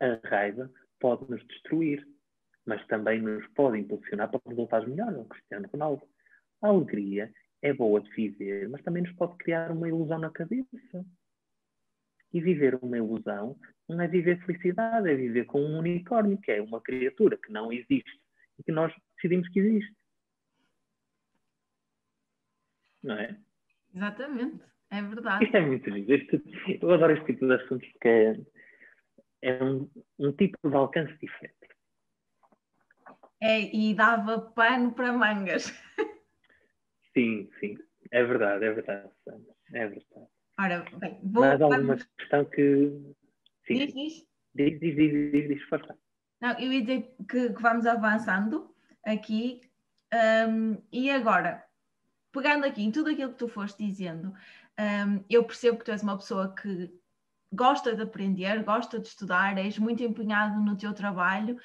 A 0.00 0.28
raiva 0.28 0.70
pode 1.00 1.30
nos 1.30 1.46
destruir, 1.46 2.06
mas 2.68 2.86
também 2.86 3.22
nos 3.22 3.46
pode 3.54 3.78
impulsionar 3.78 4.30
para 4.30 4.42
resultados 4.46 4.86
melhores. 4.86 5.16
O 5.18 5.24
Cristiano 5.24 5.66
Ronaldo. 5.72 6.06
A 6.60 6.68
alegria 6.68 7.32
é 7.62 7.72
boa 7.72 7.98
de 7.98 8.10
viver, 8.10 8.68
mas 8.68 8.82
também 8.82 9.02
nos 9.02 9.12
pode 9.12 9.38
criar 9.38 9.72
uma 9.72 9.88
ilusão 9.88 10.18
na 10.18 10.30
cabeça. 10.30 11.06
E 12.30 12.42
viver 12.42 12.78
uma 12.82 12.98
ilusão 12.98 13.58
não 13.88 13.98
é 14.02 14.06
viver 14.06 14.38
felicidade, 14.44 15.08
é 15.08 15.14
viver 15.14 15.46
com 15.46 15.62
um 15.62 15.78
unicórnio, 15.78 16.38
que 16.38 16.52
é 16.52 16.60
uma 16.60 16.78
criatura 16.82 17.38
que 17.38 17.50
não 17.50 17.72
existe 17.72 18.20
e 18.58 18.62
que 18.62 18.70
nós 18.70 18.92
decidimos 19.16 19.48
que 19.48 19.60
existe. 19.60 19.96
Não 23.02 23.14
é? 23.14 23.34
Exatamente, 23.94 24.62
é 24.90 25.00
verdade. 25.00 25.44
Isto 25.46 25.56
é 25.56 25.60
muito 25.62 25.90
giro. 25.90 26.42
eu 26.82 26.90
adoro 26.92 27.14
este 27.14 27.24
tipo 27.24 27.46
de 27.46 27.54
assuntos 27.54 27.88
porque 27.92 28.08
é, 28.08 28.36
é 29.40 29.64
um, 29.64 29.90
um 30.18 30.32
tipo 30.32 30.68
de 30.68 30.76
alcance 30.76 31.16
diferente. 31.18 31.77
É, 33.40 33.74
e 33.74 33.94
dava 33.94 34.40
pano 34.40 34.92
para 34.92 35.12
mangas. 35.12 35.72
Sim, 37.14 37.48
sim. 37.60 37.78
É 38.10 38.24
verdade, 38.24 38.64
é 38.64 38.72
verdade. 38.72 39.08
É 39.72 39.86
verdade. 39.86 40.26
Ora, 40.58 40.84
bem, 40.98 41.18
vou, 41.22 41.42
Mas 41.42 41.60
há 41.60 42.06
questão 42.16 42.44
que. 42.44 43.14
Sim. 43.66 43.74
Diz, 43.74 43.94
diz. 43.94 44.26
Diz, 44.54 44.80
diz, 44.80 44.96
diz, 44.96 45.32
diz, 45.32 45.48
diz, 45.48 45.62
força. 45.68 45.96
Não, 46.40 46.58
eu 46.58 46.72
ia 46.72 46.80
dizer 46.80 47.14
que, 47.28 47.52
que 47.52 47.62
vamos 47.62 47.86
avançando 47.86 48.74
aqui. 49.04 49.60
Um, 50.48 50.80
e 50.90 51.10
agora, 51.10 51.62
pegando 52.32 52.64
aqui 52.64 52.82
em 52.82 52.90
tudo 52.90 53.10
aquilo 53.10 53.32
que 53.32 53.38
tu 53.38 53.48
foste 53.48 53.84
dizendo, 53.84 54.32
um, 54.78 55.24
eu 55.28 55.44
percebo 55.44 55.78
que 55.78 55.84
tu 55.84 55.90
és 55.90 56.02
uma 56.02 56.16
pessoa 56.16 56.54
que 56.54 56.90
gosta 57.52 57.94
de 57.94 58.02
aprender, 58.02 58.62
gosta 58.64 58.98
de 58.98 59.06
estudar, 59.06 59.56
és 59.58 59.78
muito 59.78 60.02
empenhado 60.02 60.60
no 60.60 60.76
teu 60.76 60.92
trabalho 60.92 61.58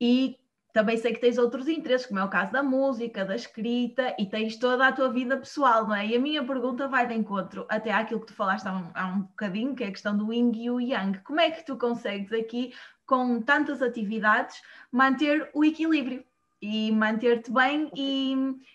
e 0.00 0.38
também 0.72 0.96
sei 0.96 1.12
que 1.12 1.20
tens 1.20 1.36
outros 1.36 1.68
interesses, 1.68 2.06
como 2.06 2.18
é 2.18 2.24
o 2.24 2.30
caso 2.30 2.50
da 2.50 2.62
música, 2.62 3.26
da 3.26 3.36
escrita, 3.36 4.16
e 4.18 4.26
tens 4.26 4.56
toda 4.56 4.88
a 4.88 4.92
tua 4.92 5.12
vida 5.12 5.36
pessoal, 5.36 5.86
não 5.86 5.94
é? 5.94 6.06
E 6.06 6.16
a 6.16 6.20
minha 6.20 6.42
pergunta 6.44 6.88
vai 6.88 7.06
de 7.06 7.14
encontro 7.14 7.66
até 7.68 7.92
àquilo 7.92 8.20
que 8.20 8.28
tu 8.28 8.34
falaste 8.34 8.66
há 8.66 8.72
um, 8.72 8.90
há 8.94 9.06
um 9.08 9.20
bocadinho, 9.22 9.74
que 9.74 9.84
é 9.84 9.88
a 9.88 9.92
questão 9.92 10.16
do 10.16 10.32
yin 10.32 10.50
e 10.54 10.70
o 10.70 10.80
yang. 10.80 11.18
Como 11.20 11.40
é 11.40 11.50
que 11.50 11.64
tu 11.64 11.76
consegues 11.76 12.32
aqui, 12.32 12.72
com 13.06 13.42
tantas 13.42 13.82
atividades, 13.82 14.62
manter 14.90 15.50
o 15.52 15.64
equilíbrio? 15.64 16.24
E 16.64 16.92
manter-te 16.92 17.50
bem 17.50 17.90
e, 17.94 18.34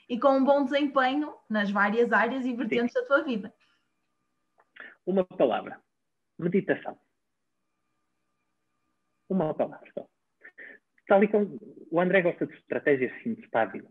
e 0.09 0.19
com 0.19 0.37
um 0.37 0.43
bom 0.43 0.65
desempenho 0.65 1.33
nas 1.49 1.71
várias 1.71 2.11
áreas 2.11 2.45
e 2.45 2.53
vertentes 2.53 2.91
Sim. 2.91 2.99
da 2.99 3.07
tua 3.07 3.23
vida. 3.23 3.53
Uma 5.05 5.23
palavra: 5.23 5.81
meditação. 6.37 6.99
Uma 9.29 9.53
palavra 9.53 9.89
tal 11.07 11.23
e 11.23 11.27
como 11.27 11.59
o 11.91 11.99
André 11.99 12.21
gosta 12.21 12.45
de 12.45 12.53
estratégias 12.53 13.11
simples 13.23 13.49
vida. 13.71 13.89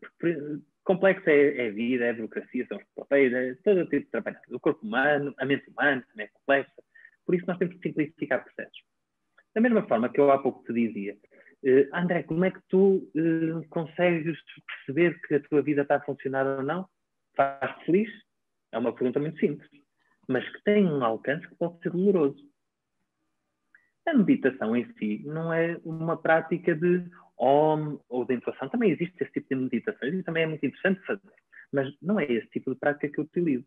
Complexo 0.84 1.28
é, 1.28 1.66
é 1.66 1.70
vida, 1.70 2.04
é 2.04 2.12
burocracia, 2.12 2.66
são 2.68 2.78
os 2.78 2.84
papéis, 2.94 3.32
é 3.32 3.54
todo 3.64 3.88
tipo 3.88 4.04
de 4.04 4.10
trabalho. 4.10 4.38
O 4.50 4.60
corpo 4.60 4.86
humano, 4.86 5.34
a 5.38 5.44
mente 5.44 5.68
humana 5.70 6.04
também 6.10 6.26
é 6.26 6.28
complexa. 6.28 6.82
Por 7.24 7.34
isso 7.34 7.44
nós 7.46 7.58
temos 7.58 7.74
que 7.76 7.88
simplificar 7.88 8.44
processos. 8.44 8.78
Da 9.54 9.60
mesma 9.60 9.86
forma 9.88 10.08
que 10.08 10.20
eu 10.20 10.30
há 10.30 10.38
pouco 10.38 10.62
te 10.64 10.72
dizia, 10.72 11.14
uh, 11.14 11.96
André, 11.96 12.22
como 12.22 12.44
é 12.44 12.50
que 12.50 12.60
tu 12.68 13.08
uh, 13.16 13.68
consegues 13.68 14.38
perceber 14.66 15.20
que 15.22 15.34
a 15.34 15.40
tua 15.40 15.62
vida 15.62 15.82
está 15.82 15.96
a 15.96 16.02
funcionar 16.02 16.46
ou 16.46 16.62
não? 16.62 16.88
Faz-te 17.34 17.84
feliz? 17.86 18.10
É 18.70 18.78
uma 18.78 18.92
pergunta 18.92 19.18
muito 19.18 19.38
simples, 19.40 19.68
mas 20.28 20.48
que 20.48 20.62
tem 20.62 20.86
um 20.86 21.02
alcance 21.02 21.48
que 21.48 21.54
pode 21.56 21.80
ser 21.80 21.90
doloroso. 21.90 22.44
A 24.06 24.14
meditação 24.14 24.76
em 24.76 24.86
si 24.94 25.22
não 25.24 25.52
é 25.52 25.80
uma 25.84 26.16
prática 26.16 26.74
de 26.76 27.04
OM 27.38 27.98
ou 28.08 28.24
de 28.24 28.34
intuação. 28.34 28.68
Também 28.68 28.90
existe 28.90 29.14
esse 29.20 29.32
tipo 29.32 29.48
de 29.48 29.56
meditações 29.56 30.14
e 30.14 30.22
também 30.22 30.44
é 30.44 30.46
muito 30.46 30.64
interessante 30.64 31.04
fazer. 31.06 31.32
Mas 31.72 31.94
não 32.00 32.18
é 32.18 32.24
esse 32.24 32.48
tipo 32.48 32.72
de 32.72 32.78
prática 32.78 33.08
que 33.08 33.18
eu 33.18 33.24
utilizo. 33.24 33.66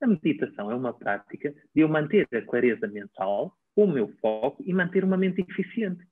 A 0.00 0.06
meditação 0.06 0.70
é 0.70 0.74
uma 0.74 0.94
prática 0.94 1.52
de 1.74 1.82
eu 1.82 1.88
manter 1.88 2.26
a 2.32 2.42
clareza 2.42 2.86
mental, 2.86 3.54
o 3.76 3.86
meu 3.86 4.08
foco 4.20 4.62
e 4.66 4.72
manter 4.72 5.04
uma 5.04 5.16
mente 5.16 5.42
eficiente. 5.42 6.06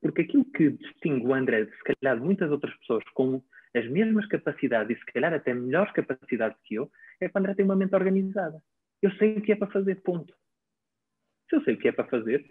Porque 0.00 0.22
aquilo 0.22 0.44
que 0.44 0.70
distingue 0.70 1.26
o 1.26 1.34
André, 1.34 1.64
se 1.66 1.94
calhar, 1.94 2.18
de 2.18 2.24
muitas 2.24 2.50
outras 2.50 2.76
pessoas 2.78 3.04
com 3.14 3.42
as 3.74 3.88
mesmas 3.88 4.26
capacidades 4.26 4.96
e 4.96 5.00
se 5.00 5.06
calhar 5.06 5.32
até 5.32 5.54
melhores 5.54 5.92
capacidades 5.92 6.58
que 6.64 6.74
eu, 6.74 6.90
é 7.20 7.28
que 7.28 7.36
o 7.36 7.38
André 7.38 7.54
tem 7.54 7.64
uma 7.64 7.76
mente 7.76 7.94
organizada. 7.94 8.60
Eu 9.00 9.10
sei 9.12 9.38
o 9.38 9.42
que 9.42 9.52
é 9.52 9.56
para 9.56 9.70
fazer, 9.70 10.02
ponto. 10.02 10.34
Se 11.48 11.56
eu 11.56 11.62
sei 11.62 11.74
o 11.74 11.78
que 11.78 11.88
é 11.88 11.92
para 11.92 12.08
fazer, 12.08 12.44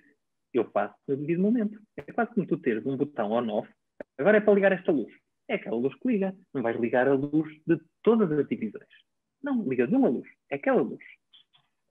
eu 0.57 0.69
faço 0.71 0.95
no 1.07 1.17
devido 1.17 1.41
momento. 1.41 1.79
É 1.97 2.01
quase 2.11 2.33
como 2.33 2.47
tu 2.47 2.57
teres 2.57 2.85
um 2.85 2.97
botão 2.97 3.31
on-off. 3.31 3.69
Agora 4.17 4.37
é 4.37 4.41
para 4.41 4.53
ligar 4.53 4.71
esta 4.71 4.91
luz. 4.91 5.13
É 5.47 5.55
aquela 5.55 5.75
luz 5.75 5.93
que 5.95 6.07
liga. 6.07 6.35
Não 6.53 6.61
vais 6.61 6.79
ligar 6.79 7.07
a 7.07 7.13
luz 7.13 7.51
de 7.67 7.79
todas 8.01 8.31
as 8.31 8.47
divisões. 8.47 8.87
Não, 9.41 9.67
liga 9.67 9.87
de 9.87 9.95
uma 9.95 10.09
luz. 10.09 10.27
É 10.49 10.55
aquela 10.55 10.81
luz. 10.81 11.03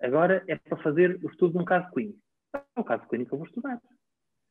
Agora 0.01 0.43
é 0.49 0.57
para 0.57 0.77
fazer 0.79 1.19
o 1.23 1.29
estudo 1.29 1.53
de 1.53 1.59
um 1.59 1.65
caso 1.65 1.91
clínico. 1.93 2.19
É 2.55 2.81
o 2.81 2.85
caso 2.85 3.07
clínico 3.09 3.31
que 3.31 3.35
eu 3.35 3.39
vou 3.39 3.47
estudar. 3.47 3.81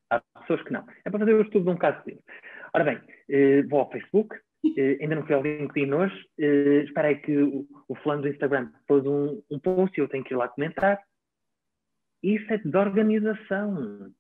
Há 0.09 0.19
pessoas 0.41 0.61
que 0.63 0.71
não. 0.71 0.85
É 1.05 1.09
para 1.09 1.19
fazer 1.19 1.33
o 1.33 1.41
estudo 1.41 1.65
de 1.65 1.71
um 1.71 1.77
caso 1.77 2.01
clínico. 2.03 2.23
Ora 2.73 2.83
bem, 2.83 3.01
eh, 3.29 3.63
vou 3.63 3.79
ao 3.79 3.91
Facebook. 3.91 4.35
Eh, 4.77 4.97
ainda 5.01 5.15
não 5.15 5.25
fui 5.25 5.35
ao 5.35 5.41
LinkedIn 5.41 5.91
hoje. 5.91 6.29
Eh, 6.37 6.83
espera 6.83 7.09
aí 7.09 7.15
que 7.15 7.37
o, 7.37 7.67
o 7.87 7.95
fulano 7.95 8.21
do 8.21 8.27
Instagram 8.29 8.71
pôs 8.87 9.05
um, 9.05 9.41
um 9.49 9.59
post 9.59 9.97
e 9.97 10.03
eu 10.03 10.07
tenho 10.07 10.23
que 10.23 10.33
ir 10.33 10.37
lá 10.37 10.47
comentar. 10.47 11.01
Isso 12.23 12.51
é 12.53 12.57
desorganização. 12.57 14.13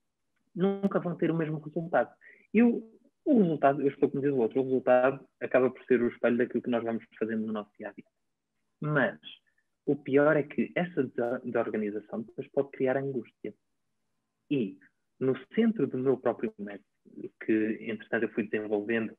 Nunca 0.55 0.99
vão 0.99 1.15
ter 1.15 1.31
o 1.31 1.37
mesmo 1.37 1.59
resultado. 1.59 2.11
E 2.53 2.61
o, 2.63 2.83
o 3.25 3.41
resultado, 3.41 3.81
eu 3.81 3.87
estou 3.87 4.09
como 4.09 4.21
diz 4.21 4.31
o 4.31 4.37
outro, 4.37 4.59
o 4.59 4.63
resultado 4.63 5.25
acaba 5.39 5.69
por 5.69 5.83
ser 5.85 6.01
o 6.01 6.09
espelho 6.09 6.37
daquilo 6.37 6.63
que 6.63 6.69
nós 6.69 6.83
vamos 6.83 7.03
fazendo 7.17 7.45
no 7.45 7.53
nosso 7.53 7.71
dia 7.77 7.89
a 7.89 7.93
dia. 7.93 8.05
Mas 8.81 9.19
o 9.85 9.95
pior 9.95 10.35
é 10.35 10.43
que 10.43 10.71
essa 10.75 11.03
desorganização 11.43 12.21
depois 12.21 12.47
pode 12.51 12.71
criar 12.71 12.97
angústia. 12.97 13.53
E 14.49 14.77
no 15.19 15.35
centro 15.53 15.87
do 15.87 15.97
meu 15.97 16.17
próprio 16.17 16.53
método, 16.57 16.85
que 17.45 17.77
entretanto 17.81 18.23
eu 18.23 18.33
fui 18.33 18.47
desenvolvendo, 18.47 19.15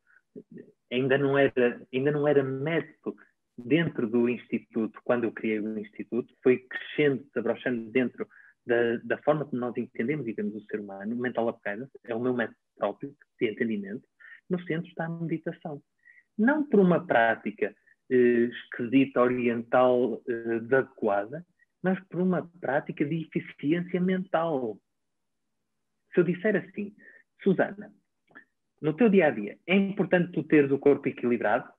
ainda 0.91 1.17
não 1.17 1.39
era, 1.39 1.81
ainda 1.93 2.11
não 2.11 2.27
era 2.27 2.43
método 2.43 3.17
dentro 3.57 4.09
do 4.09 4.29
Instituto, 4.29 5.01
quando 5.05 5.25
eu 5.25 5.33
criei 5.33 5.61
o 5.61 5.79
Instituto, 5.79 6.35
foi 6.43 6.59
crescendo, 6.59 7.25
desabrochando 7.25 7.91
dentro 7.91 8.27
da, 8.67 8.97
da, 9.05 9.19
forma 9.19 9.45
como 9.45 9.61
nós 9.61 9.77
entendemos 9.77 10.27
e 10.27 10.33
vemos 10.33 10.55
o 10.55 10.61
ser 10.67 10.81
humano, 10.81 11.17
mental 11.17 11.49
apegada, 11.49 11.91
é 12.05 12.15
o 12.15 12.21
meu 12.21 12.35
método 12.35 12.59
próprio 12.77 13.17
de 13.41 13.51
entendimento, 13.51 14.07
no 14.49 14.61
centro 14.65 14.89
está 14.89 15.07
a 15.07 15.09
meditação. 15.09 15.83
Não 16.39 16.69
por 16.69 16.81
uma 16.81 17.07
prática 17.07 17.75
eh, 18.11 18.49
esquisita, 18.51 19.21
oriental, 19.21 20.23
eh, 20.29 20.75
adequada, 20.75 21.47
mas 21.83 21.99
por 22.09 22.21
uma 22.21 22.47
prática 22.61 23.05
de 23.05 23.29
eficiência 23.35 24.01
mental. 24.01 24.79
Se 26.13 26.21
eu 26.21 26.25
disser 26.25 26.57
assim, 26.57 26.95
Susana, 27.43 27.93
no 28.81 28.95
teu 28.95 29.09
dia 29.09 29.29
a 29.29 29.31
dia, 29.31 29.59
é 29.67 29.75
importante 29.75 30.33
tu 30.33 30.43
teres 30.45 30.71
o 30.71 30.79
corpo 30.79 31.09
equilibrado? 31.09 31.73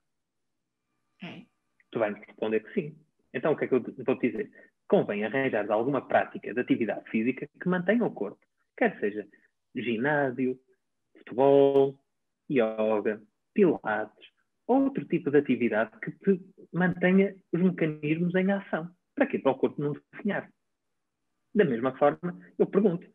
É. 1.22 1.44
Tu 1.90 1.98
vais 1.98 2.12
me 2.12 2.24
responder 2.24 2.60
que 2.60 2.72
sim. 2.74 2.98
Então 3.32 3.52
o 3.52 3.56
que 3.56 3.64
é 3.64 3.68
que 3.68 3.74
eu 3.74 3.82
vou 4.04 4.18
te 4.18 4.30
dizer? 4.30 4.50
Convém 4.88 5.24
arranjar 5.24 5.70
alguma 5.70 6.06
prática 6.06 6.52
de 6.52 6.60
atividade 6.60 7.08
física 7.10 7.48
que 7.60 7.68
mantenha 7.68 8.04
o 8.04 8.10
corpo, 8.10 8.40
quer 8.76 8.98
seja 9.00 9.26
ginásio, 9.74 10.58
futebol, 11.18 11.98
yoga, 12.50 13.22
pilates, 13.52 14.28
outro 14.66 15.04
tipo 15.06 15.30
de 15.30 15.38
atividade 15.38 15.90
que 16.00 16.10
te 16.12 16.40
mantenha 16.72 17.34
os 17.52 17.60
mecanismos 17.60 18.34
em 18.34 18.52
ação. 18.52 18.90
Para 19.14 19.26
quê? 19.26 19.38
Para 19.38 19.52
o 19.52 19.58
corpo 19.58 19.80
não 19.80 19.92
definhar. 20.12 20.50
Da 21.54 21.64
mesma 21.64 21.96
forma, 21.96 22.38
eu 22.58 22.66
pergunto, 22.66 23.06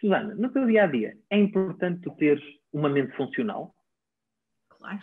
Susana, 0.00 0.34
no 0.34 0.52
teu 0.52 0.66
dia 0.66 0.84
a 0.84 0.86
dia, 0.86 1.16
é 1.30 1.38
importante 1.38 2.02
tu 2.02 2.14
teres 2.16 2.42
uma 2.72 2.88
mente 2.88 3.14
funcional? 3.16 3.74
Claro. 4.68 5.00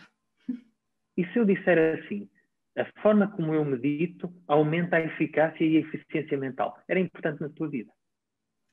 E 1.15 1.25
se 1.27 1.39
eu 1.39 1.45
disser 1.45 1.99
assim, 1.99 2.29
a 2.77 3.01
forma 3.01 3.29
como 3.31 3.53
eu 3.53 3.63
medito 3.63 4.33
aumenta 4.47 4.97
a 4.97 5.01
eficácia 5.01 5.63
e 5.63 5.77
a 5.77 5.81
eficiência 5.81 6.37
mental. 6.37 6.81
Era 6.87 6.99
importante 6.99 7.41
na 7.41 7.49
tua 7.49 7.69
vida. 7.69 7.91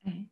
É. 0.07 0.25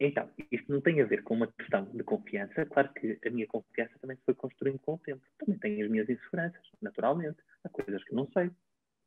Então, 0.00 0.30
isto 0.52 0.70
não 0.72 0.80
tem 0.80 1.00
a 1.00 1.06
ver 1.06 1.24
com 1.24 1.34
uma 1.34 1.50
questão 1.52 1.84
de 1.84 2.04
confiança. 2.04 2.64
Claro 2.66 2.92
que 2.94 3.18
a 3.26 3.30
minha 3.30 3.46
confiança 3.48 3.98
também 3.98 4.16
se 4.16 4.24
foi 4.24 4.34
construindo 4.34 4.78
com 4.78 4.94
o 4.94 4.98
tempo. 4.98 5.20
Também 5.38 5.58
tenho 5.58 5.84
as 5.84 5.90
minhas 5.90 6.08
inseguranças, 6.08 6.62
naturalmente. 6.80 7.38
Há 7.64 7.68
coisas 7.68 8.02
que 8.04 8.14
não 8.14 8.28
sei. 8.30 8.50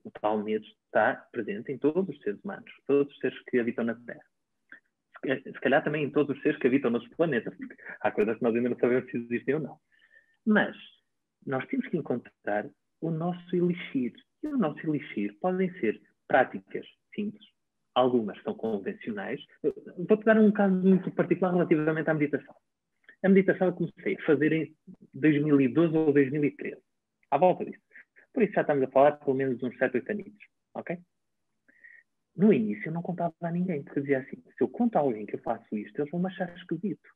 O 0.04 0.12
tal 0.12 0.44
medo 0.44 0.66
está 0.66 1.16
presente 1.32 1.72
em 1.72 1.78
todos 1.78 2.10
os 2.10 2.22
seres 2.22 2.44
humanos, 2.44 2.72
todos 2.86 3.14
os 3.14 3.20
seres 3.20 3.40
que 3.44 3.60
habitam 3.60 3.86
na 3.86 3.96
Terra. 3.96 4.26
Se 5.44 5.60
calhar 5.62 5.84
também 5.84 6.04
em 6.04 6.10
todos 6.10 6.36
os 6.36 6.42
seres 6.42 6.60
que 6.60 6.68
habitam 6.68 6.92
nossos 6.92 7.08
planetas, 7.10 7.56
porque 7.56 7.76
há 8.02 8.12
coisas 8.12 8.36
que 8.38 8.44
nós 8.44 8.56
ainda 8.56 8.70
não 8.70 8.78
sabemos 8.80 9.10
se 9.10 9.18
existem 9.18 9.56
ou 9.56 9.62
não. 9.62 9.80
Mas 10.46 10.76
nós 11.46 11.66
temos 11.68 11.88
que 11.88 11.98
encontrar 11.98 12.70
o 13.02 13.12
nosso 13.12 13.56
elixir. 13.56 14.14
E 14.44 14.48
o 14.48 14.58
nosso 14.58 14.80
elixir 14.88 15.38
podem 15.40 15.72
ser 15.80 16.02
práticas 16.28 16.86
simples, 17.14 17.46
algumas 17.94 18.42
são 18.44 18.54
convencionais. 18.54 19.42
Vou-te 20.08 20.24
dar 20.24 20.38
um 20.38 20.52
caso 20.52 20.76
muito 20.76 21.12
particular 21.12 21.54
relativamente 21.54 22.10
à 22.10 22.14
meditação. 22.14 22.56
A 23.24 23.30
meditação 23.30 23.68
eu 23.68 23.74
comecei 23.74 24.16
a 24.16 24.26
fazer 24.26 24.52
em 24.52 24.76
2012 25.14 25.96
ou 25.96 26.12
2013, 26.12 26.82
à 27.30 27.38
volta 27.38 27.66
disso. 27.66 27.82
Por 28.34 28.44
isso 28.44 28.54
já 28.54 28.62
estamos 28.62 28.84
a 28.84 28.88
falar 28.88 29.12
pelo 29.14 29.36
menos 29.36 29.62
uns 29.62 29.78
7, 29.78 29.98
8 29.98 30.12
anos, 30.12 30.34
ok? 30.74 30.98
No 32.36 32.54
início 32.54 32.88
eu 32.88 32.94
não 32.94 33.02
contava 33.02 33.36
a 33.42 33.52
ninguém, 33.52 33.84
porque 33.84 34.00
dizia 34.00 34.20
assim, 34.20 34.38
se 34.58 34.64
eu 34.64 34.70
conto 34.70 34.96
a 34.96 35.00
alguém 35.00 35.26
que 35.26 35.36
eu 35.36 35.42
faço 35.42 35.78
isto, 35.78 36.00
eles 36.00 36.10
vão 36.10 36.22
me 36.22 36.28
achar 36.28 36.52
esquisito. 36.56 37.10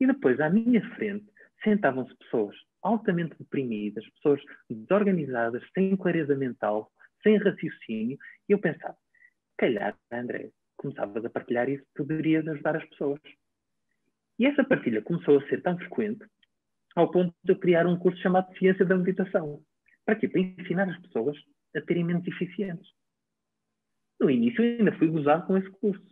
E 0.00 0.06
depois, 0.06 0.40
à 0.40 0.50
minha 0.50 0.82
frente, 0.96 1.30
sentavam-se 1.62 2.16
pessoas 2.16 2.56
altamente 2.82 3.36
deprimidas, 3.38 4.08
pessoas 4.10 4.40
desorganizadas, 4.68 5.62
sem 5.72 5.96
clareza 5.96 6.34
mental, 6.34 6.90
sem 7.22 7.36
raciocínio, 7.36 8.18
e 8.48 8.52
eu 8.52 8.58
pensava, 8.58 8.96
calhar, 9.56 9.96
André, 10.10 10.50
começavas 10.76 11.24
a 11.24 11.30
partilhar 11.30 11.68
isso, 11.68 11.84
poderias 11.94 12.46
ajudar 12.48 12.76
as 12.76 12.84
pessoas. 12.88 13.20
E 14.38 14.46
essa 14.46 14.64
partilha 14.64 15.00
começou 15.02 15.38
a 15.38 15.48
ser 15.48 15.62
tão 15.62 15.78
frequente, 15.78 16.26
ao 16.96 17.10
ponto 17.10 17.32
de 17.44 17.52
eu 17.52 17.58
criar 17.58 17.86
um 17.86 17.96
curso 17.96 18.20
chamado 18.20 18.52
Ciência 18.58 18.84
da 18.84 18.96
Meditação. 18.96 19.62
Para 20.04 20.16
quê? 20.16 20.28
Para 20.28 20.40
ensinar 20.40 20.88
as 20.88 21.00
pessoas 21.02 21.36
a 21.76 21.80
terem 21.80 22.04
mentes 22.04 22.34
eficientes. 22.34 22.90
No 24.20 24.28
início 24.28 24.64
eu 24.64 24.78
ainda 24.78 24.98
fui 24.98 25.08
gozado 25.08 25.46
com 25.46 25.56
esse 25.56 25.70
curso. 25.70 26.04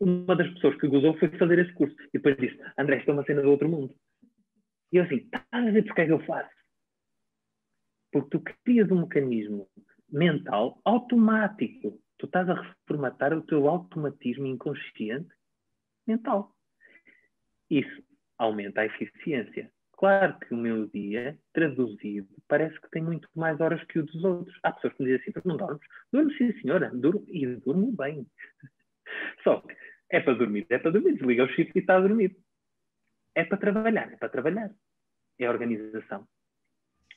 Uma 0.00 0.34
das 0.34 0.48
pessoas 0.54 0.80
que 0.80 0.88
gozou 0.88 1.16
foi 1.18 1.28
fazer 1.38 1.58
esse 1.58 1.72
curso. 1.74 1.94
E 2.08 2.18
depois 2.18 2.36
disse, 2.36 2.58
André, 2.78 2.98
isto 2.98 3.10
é 3.10 3.14
uma 3.14 3.24
cena 3.24 3.42
do 3.42 3.50
outro 3.50 3.68
mundo. 3.68 3.94
E 4.92 4.98
eu 4.98 5.04
assim, 5.04 5.16
estás 5.16 5.44
a 5.52 5.70
ver 5.70 5.84
porque 5.84 6.00
é 6.02 6.06
que 6.06 6.12
eu 6.12 6.24
faço? 6.26 6.50
Porque 8.12 8.38
tu 8.38 8.44
crias 8.64 8.90
um 8.90 9.00
mecanismo 9.00 9.66
mental 10.10 10.80
automático. 10.84 11.98
Tu 12.18 12.26
estás 12.26 12.48
a 12.48 12.54
reformatar 12.54 13.32
o 13.32 13.42
teu 13.42 13.68
automatismo 13.68 14.46
inconsciente 14.46 15.34
mental. 16.06 16.54
Isso 17.70 18.02
aumenta 18.36 18.82
a 18.82 18.86
eficiência. 18.86 19.72
Claro 19.92 20.38
que 20.40 20.52
o 20.52 20.56
meu 20.56 20.86
dia, 20.88 21.38
traduzido, 21.52 22.28
parece 22.48 22.78
que 22.80 22.90
tem 22.90 23.02
muito 23.02 23.28
mais 23.34 23.60
horas 23.60 23.82
que 23.84 23.98
o 23.98 24.04
dos 24.04 24.22
outros. 24.24 24.58
Há 24.62 24.72
pessoas 24.72 24.92
que 24.94 25.02
me 25.02 25.08
dizem 25.08 25.22
assim, 25.22 25.32
mas 25.34 25.44
não 25.44 25.56
dormes? 25.56 25.80
Durmo 26.12 26.32
sim, 26.32 26.52
senhora, 26.60 26.90
durmo, 26.92 27.24
e 27.28 27.46
durmo 27.56 27.92
bem. 27.92 28.26
Só 29.42 29.60
que 29.60 29.74
é 30.10 30.20
para 30.20 30.34
dormir, 30.34 30.66
é 30.68 30.78
para 30.78 30.90
dormir, 30.90 31.14
desliga 31.14 31.44
o 31.44 31.48
chip 31.48 31.72
e 31.74 31.78
está 31.78 31.96
a 31.96 32.00
dormir. 32.00 32.36
É 33.34 33.44
para 33.44 33.58
trabalhar, 33.58 34.12
é 34.12 34.16
para 34.16 34.28
trabalhar. 34.28 34.70
É 35.38 35.48
organização. 35.48 36.26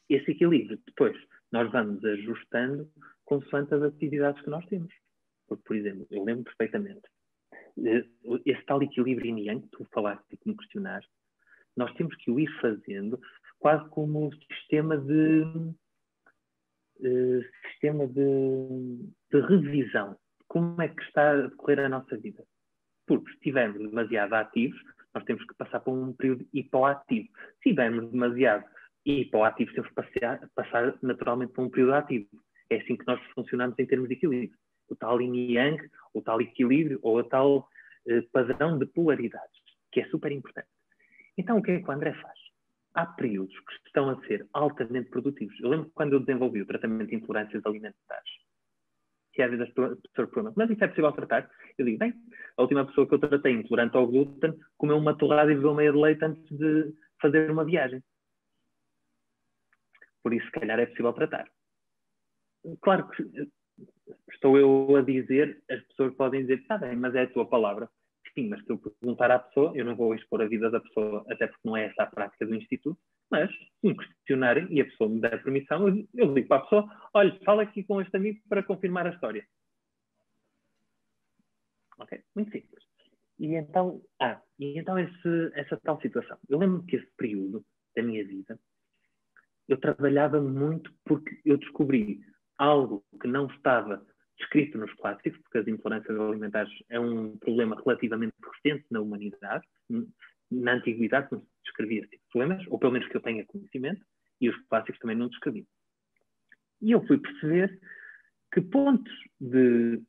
Esse 0.10 0.32
equilíbrio, 0.32 0.80
depois, 0.86 1.18
nós 1.52 1.72
vamos 1.72 2.04
ajustando 2.04 2.90
consoante 3.26 3.74
as 3.74 3.82
atividades 3.82 4.42
que 4.44 4.50
nós 4.50 4.66
temos. 4.68 4.94
Por 5.48 5.76
exemplo, 5.76 6.08
eu 6.10 6.24
lembro 6.24 6.44
perfeitamente, 6.46 7.08
eh, 7.78 8.06
esse 8.46 8.66
tal 8.66 8.82
equilíbrio 8.82 9.28
yin 9.28 9.46
yang 9.46 9.62
que 9.62 9.70
tu 9.70 9.86
falaste 9.94 10.26
e 10.32 10.38
que 10.38 10.48
me 10.50 10.56
questionaste, 10.56 11.12
nós 11.76 11.94
temos 11.96 12.16
que 12.16 12.32
o 12.32 12.40
ir 12.40 12.50
fazendo 12.62 13.20
quase 13.60 13.88
como 13.90 14.28
um 14.28 14.32
sistema 14.32 14.98
de 14.98 15.44
uh, 17.00 17.44
sistema 17.68 18.08
de, 18.08 19.10
de 19.32 19.42
revisão. 19.42 20.18
Como 20.48 20.82
é 20.82 20.88
que 20.88 21.04
está 21.04 21.32
a 21.32 21.48
decorrer 21.48 21.80
a 21.80 21.90
nossa 21.90 22.18
vida? 22.18 22.46
Porque 23.06 23.30
se 23.32 23.36
estivermos 23.36 23.90
demasiado 23.90 24.34
ativos, 24.34 24.82
nós 25.16 25.24
temos 25.24 25.46
que 25.46 25.56
passar 25.56 25.80
por 25.80 25.94
um 25.94 26.14
período 26.14 26.46
hipoativo. 26.54 27.28
Se 27.64 27.70
estivermos 27.70 28.12
demasiado 28.12 28.66
hipoativos, 29.06 29.74
temos 29.74 29.90
que 29.90 29.96
passar, 29.96 30.50
passar 30.54 30.98
naturalmente 31.02 31.54
por 31.54 31.64
um 31.64 31.70
período 31.70 31.94
ativo. 31.94 32.28
É 32.70 32.78
assim 32.78 32.98
que 32.98 33.08
nós 33.08 33.22
funcionamos 33.34 33.80
em 33.80 33.86
termos 33.86 34.10
de 34.10 34.16
equilíbrio. 34.16 34.58
O 34.90 34.96
tal 34.96 35.22
yin 35.22 35.54
yang, 35.54 35.90
o 36.14 36.22
tal 36.22 36.42
equilíbrio, 36.42 37.00
ou 37.02 37.18
o 37.18 37.24
tal 37.24 37.68
eh, 38.08 38.22
padrão 38.32 38.78
de 38.78 38.86
polaridades, 38.86 39.62
que 39.92 40.02
é 40.02 40.06
super 40.08 40.32
importante. 40.32 40.68
Então, 41.38 41.58
o 41.58 41.64
que 41.64 41.72
é 41.72 41.80
que 41.80 41.88
o 41.88 41.92
André 41.92 42.14
faz? 42.14 42.38
Há 42.94 43.06
períodos 43.06 43.58
que 43.60 43.74
estão 43.88 44.10
a 44.10 44.22
ser 44.26 44.48
altamente 44.54 45.10
produtivos. 45.10 45.60
Eu 45.60 45.70
lembro 45.70 45.92
quando 45.94 46.14
eu 46.14 46.20
desenvolvi 46.20 46.62
o 46.62 46.66
tratamento 46.66 47.10
de 47.10 47.16
intolerâncias 47.16 47.66
alimentares, 47.66 48.32
que 49.36 49.48
vezes 49.48 49.68
as 49.68 49.74
pessoas 49.74 50.00
perguntam, 50.16 50.54
mas 50.56 50.70
isso 50.70 50.84
é 50.84 50.88
possível 50.88 51.12
tratar? 51.12 51.50
Eu 51.78 51.86
digo, 51.86 51.98
bem, 51.98 52.14
a 52.58 52.62
última 52.62 52.86
pessoa 52.86 53.08
que 53.08 53.16
eu 53.16 53.20
tratei 53.20 53.52
intolerante 53.52 53.98
ao 53.98 54.08
glúten 54.08 54.58
comeu 54.78 54.98
uma 54.98 55.18
torrada 55.18 55.52
e 55.52 55.56
bebeu 55.56 55.74
meia 55.74 55.92
de 55.92 55.98
leite 55.98 56.24
antes 56.24 56.58
de 56.58 56.94
fazer 57.22 57.52
uma 57.52 57.66
viagem. 57.66 58.02
Por 60.24 60.34
isso, 60.34 60.46
se 60.46 60.52
calhar, 60.52 60.80
é 60.80 60.86
possível 60.86 61.14
tratar. 61.14 61.48
Claro 62.82 63.10
que 63.10 63.50
estou 64.32 64.58
eu 64.58 64.96
a 64.96 65.02
dizer, 65.02 65.62
as 65.70 65.84
pessoas 65.84 66.16
podem 66.16 66.42
dizer, 66.42 66.60
está 66.60 66.78
bem, 66.78 66.96
mas 66.96 67.14
é 67.14 67.24
a 67.24 67.30
tua 67.30 67.48
palavra. 67.48 67.90
Sim, 68.34 68.50
mas 68.50 68.64
se 68.64 68.70
eu 68.70 68.78
perguntar 68.78 69.32
à 69.32 69.40
pessoa, 69.40 69.72
eu 69.76 69.86
não 69.86 69.96
vou 69.96 70.16
expor 70.16 70.42
a 70.42 70.48
vida 70.48 70.70
da 70.72 70.80
pessoa, 70.80 71.26
até 71.30 71.48
porque 71.48 71.68
não 71.68 71.78
é 71.78 71.86
essa 71.86 72.04
a 72.04 72.08
prática 72.08 72.46
do 72.46 72.56
Instituto, 72.56 72.98
mas 73.36 73.52
se 73.52 73.88
me 73.88 73.96
questionarem 73.98 74.68
e 74.70 74.80
a 74.80 74.86
pessoa 74.86 75.10
me 75.10 75.20
der 75.20 75.44
permissão, 75.44 75.90
eu, 76.14 76.34
digo 76.34 76.48
para 76.48 76.58
a 76.58 76.62
pessoa, 76.62 77.10
olha, 77.14 77.40
fala 77.44 77.64
aqui 77.64 77.84
com 77.84 78.02
este 78.02 78.16
amigo 78.16 78.40
para 78.48 78.64
confirmar 78.64 79.06
a 79.06 79.10
história. 79.10 79.46
Ok? 82.00 82.24
Muito 82.34 82.52
simples. 82.52 82.84
E 83.38 83.56
então, 83.56 84.02
ah, 84.22 84.42
e 84.58 84.80
então 84.80 84.98
esse, 84.98 85.52
essa 85.54 85.78
tal 85.84 86.00
situação. 86.00 86.38
Eu 86.48 86.58
lembro 86.60 86.84
que 86.86 86.96
esse 86.96 87.12
período 87.18 87.66
da 87.94 88.02
minha 88.02 88.26
vida, 88.26 88.58
eu 89.68 89.78
trabalhava 89.78 90.40
muito 90.40 90.94
porque 91.04 91.42
eu 91.44 91.58
descobri 91.58 92.22
algo 92.58 93.04
que 93.22 93.28
não 93.28 93.48
estava 93.48 94.06
descrito 94.38 94.78
nos 94.78 94.94
clássicos, 94.94 95.42
porque 95.42 95.58
as 95.58 95.68
intolerâncias 95.68 96.18
alimentares 96.18 96.74
é 96.90 97.00
um 97.00 97.38
problema 97.38 97.76
relativamente 97.84 98.36
recente 98.42 98.86
na 98.90 99.02
humanidade. 99.02 99.66
Na 100.50 100.74
antiguidade 100.74 101.30
se 101.30 101.36
descrevia 101.66 102.00
esse 102.02 102.10
tipo 102.10 102.24
de 102.24 102.30
problemas, 102.32 102.68
ou 102.68 102.80
pelo 102.80 102.94
menos 102.94 103.08
que 103.08 103.18
eu 103.18 103.22
tenha 103.22 103.46
conhecimento, 103.46 104.06
e 104.40 104.50
os 104.50 104.58
clássicos 104.68 105.00
também 105.00 105.16
não 105.16 105.30
descreviam. 105.30 105.66
E 106.82 106.92
eu 106.92 107.06
fui 107.06 107.18
perceber 107.18 107.80
que 108.54 108.62
pontos 108.62 109.14
de, 109.40 110.02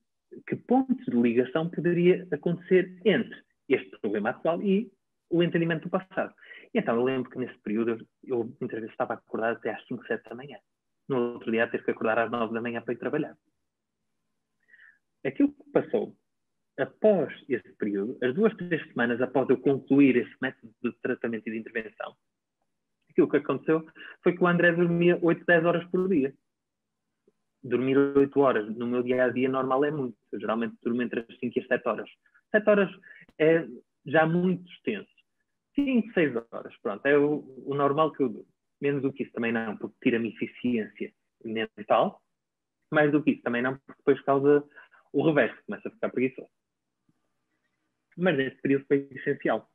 que 0.47 0.57
pontos 0.57 1.05
de 1.05 1.17
ligação 1.17 1.71
poderia 1.71 2.27
acontecer 2.33 3.01
entre 3.05 3.43
este 3.69 3.99
problema 4.01 4.31
atual 4.31 4.63
e 4.63 4.91
o 5.31 5.43
entendimento 5.43 5.85
do 5.85 5.91
passado. 5.91 6.35
E 6.73 6.79
então 6.79 6.97
eu 6.97 7.05
lembro 7.05 7.31
que 7.31 7.39
nesse 7.39 7.59
período 7.59 8.07
eu, 8.25 8.45
muitas 8.61 8.79
vezes 8.79 8.91
estava 8.91 9.15
acordado 9.15 9.57
até 9.57 9.71
às 9.71 9.85
5, 9.87 10.07
7 10.07 10.29
da 10.29 10.35
manhã. 10.37 10.59
No 11.09 11.35
outro 11.35 11.51
dia 11.51 11.69
ter 11.69 11.85
que 11.85 11.91
acordar 11.91 12.19
às 12.19 12.31
9 12.31 12.55
da 12.55 12.61
manhã 12.61 12.83
para 12.83 12.95
ir 12.95 12.99
trabalhar 12.99 13.37
aquilo 15.29 15.53
que 15.53 15.71
passou 15.73 16.17
após 16.79 17.33
esse 17.49 17.73
período, 17.77 18.19
as 18.23 18.35
duas, 18.35 18.55
três 18.57 18.87
semanas 18.89 19.21
após 19.21 19.49
eu 19.49 19.59
concluir 19.59 20.17
esse 20.17 20.35
método 20.41 20.73
de 20.83 20.93
tratamento 21.01 21.49
e 21.49 21.53
de 21.53 21.59
intervenção, 21.59 22.15
aquilo 23.11 23.29
que 23.29 23.39
aconteceu 23.39 23.87
foi 24.23 24.37
que 24.37 24.43
o 24.43 24.47
André 24.47 24.73
dormia 24.73 25.19
8, 25.23 25.45
10 25.45 25.65
horas 25.65 25.85
por 25.91 26.09
dia. 26.09 26.35
Dormir 27.63 27.97
8 27.97 28.41
horas 28.41 28.77
no 28.77 28.87
meu 28.87 29.03
dia 29.03 29.25
a 29.25 29.29
dia 29.31 29.49
normal 29.49 29.85
é 29.85 29.91
muito. 29.91 30.17
Eu 30.31 30.39
geralmente 30.39 30.77
durmo 30.83 31.03
entre 31.03 31.21
as 31.21 31.39
5 31.39 31.59
e 31.59 31.63
as 31.63 31.67
7 31.67 31.89
horas. 31.89 32.11
7 32.53 32.69
horas 32.69 32.91
é 33.39 33.67
já 34.05 34.27
muito 34.27 34.71
extenso. 34.71 35.11
5, 35.75 36.13
6 36.13 36.37
horas, 36.51 36.77
pronto, 36.83 37.05
é 37.07 37.19
o, 37.19 37.45
o 37.67 37.75
normal 37.75 38.13
que 38.13 38.23
eu 38.23 38.29
durmo. 38.29 38.49
Menos 38.81 39.03
do 39.03 39.13
que 39.13 39.23
isso 39.23 39.33
também 39.33 39.53
não, 39.53 39.77
porque 39.77 39.97
tira-me 40.03 40.29
eficiência 40.29 41.13
mental. 41.45 42.23
Mais 42.93 43.11
do 43.11 43.23
que 43.23 43.33
isso 43.33 43.43
também 43.43 43.63
não, 43.63 43.77
porque 43.79 43.99
depois 43.99 44.21
causa 44.23 44.65
o 45.13 45.27
reverso 45.27 45.57
começa 45.65 45.89
a 45.89 45.91
ficar 45.91 46.11
preguiçoso. 46.11 46.51
Mas 48.17 48.37
nesse 48.37 48.57
período 48.63 48.87
foi 48.87 49.09
essencial. 49.13 49.71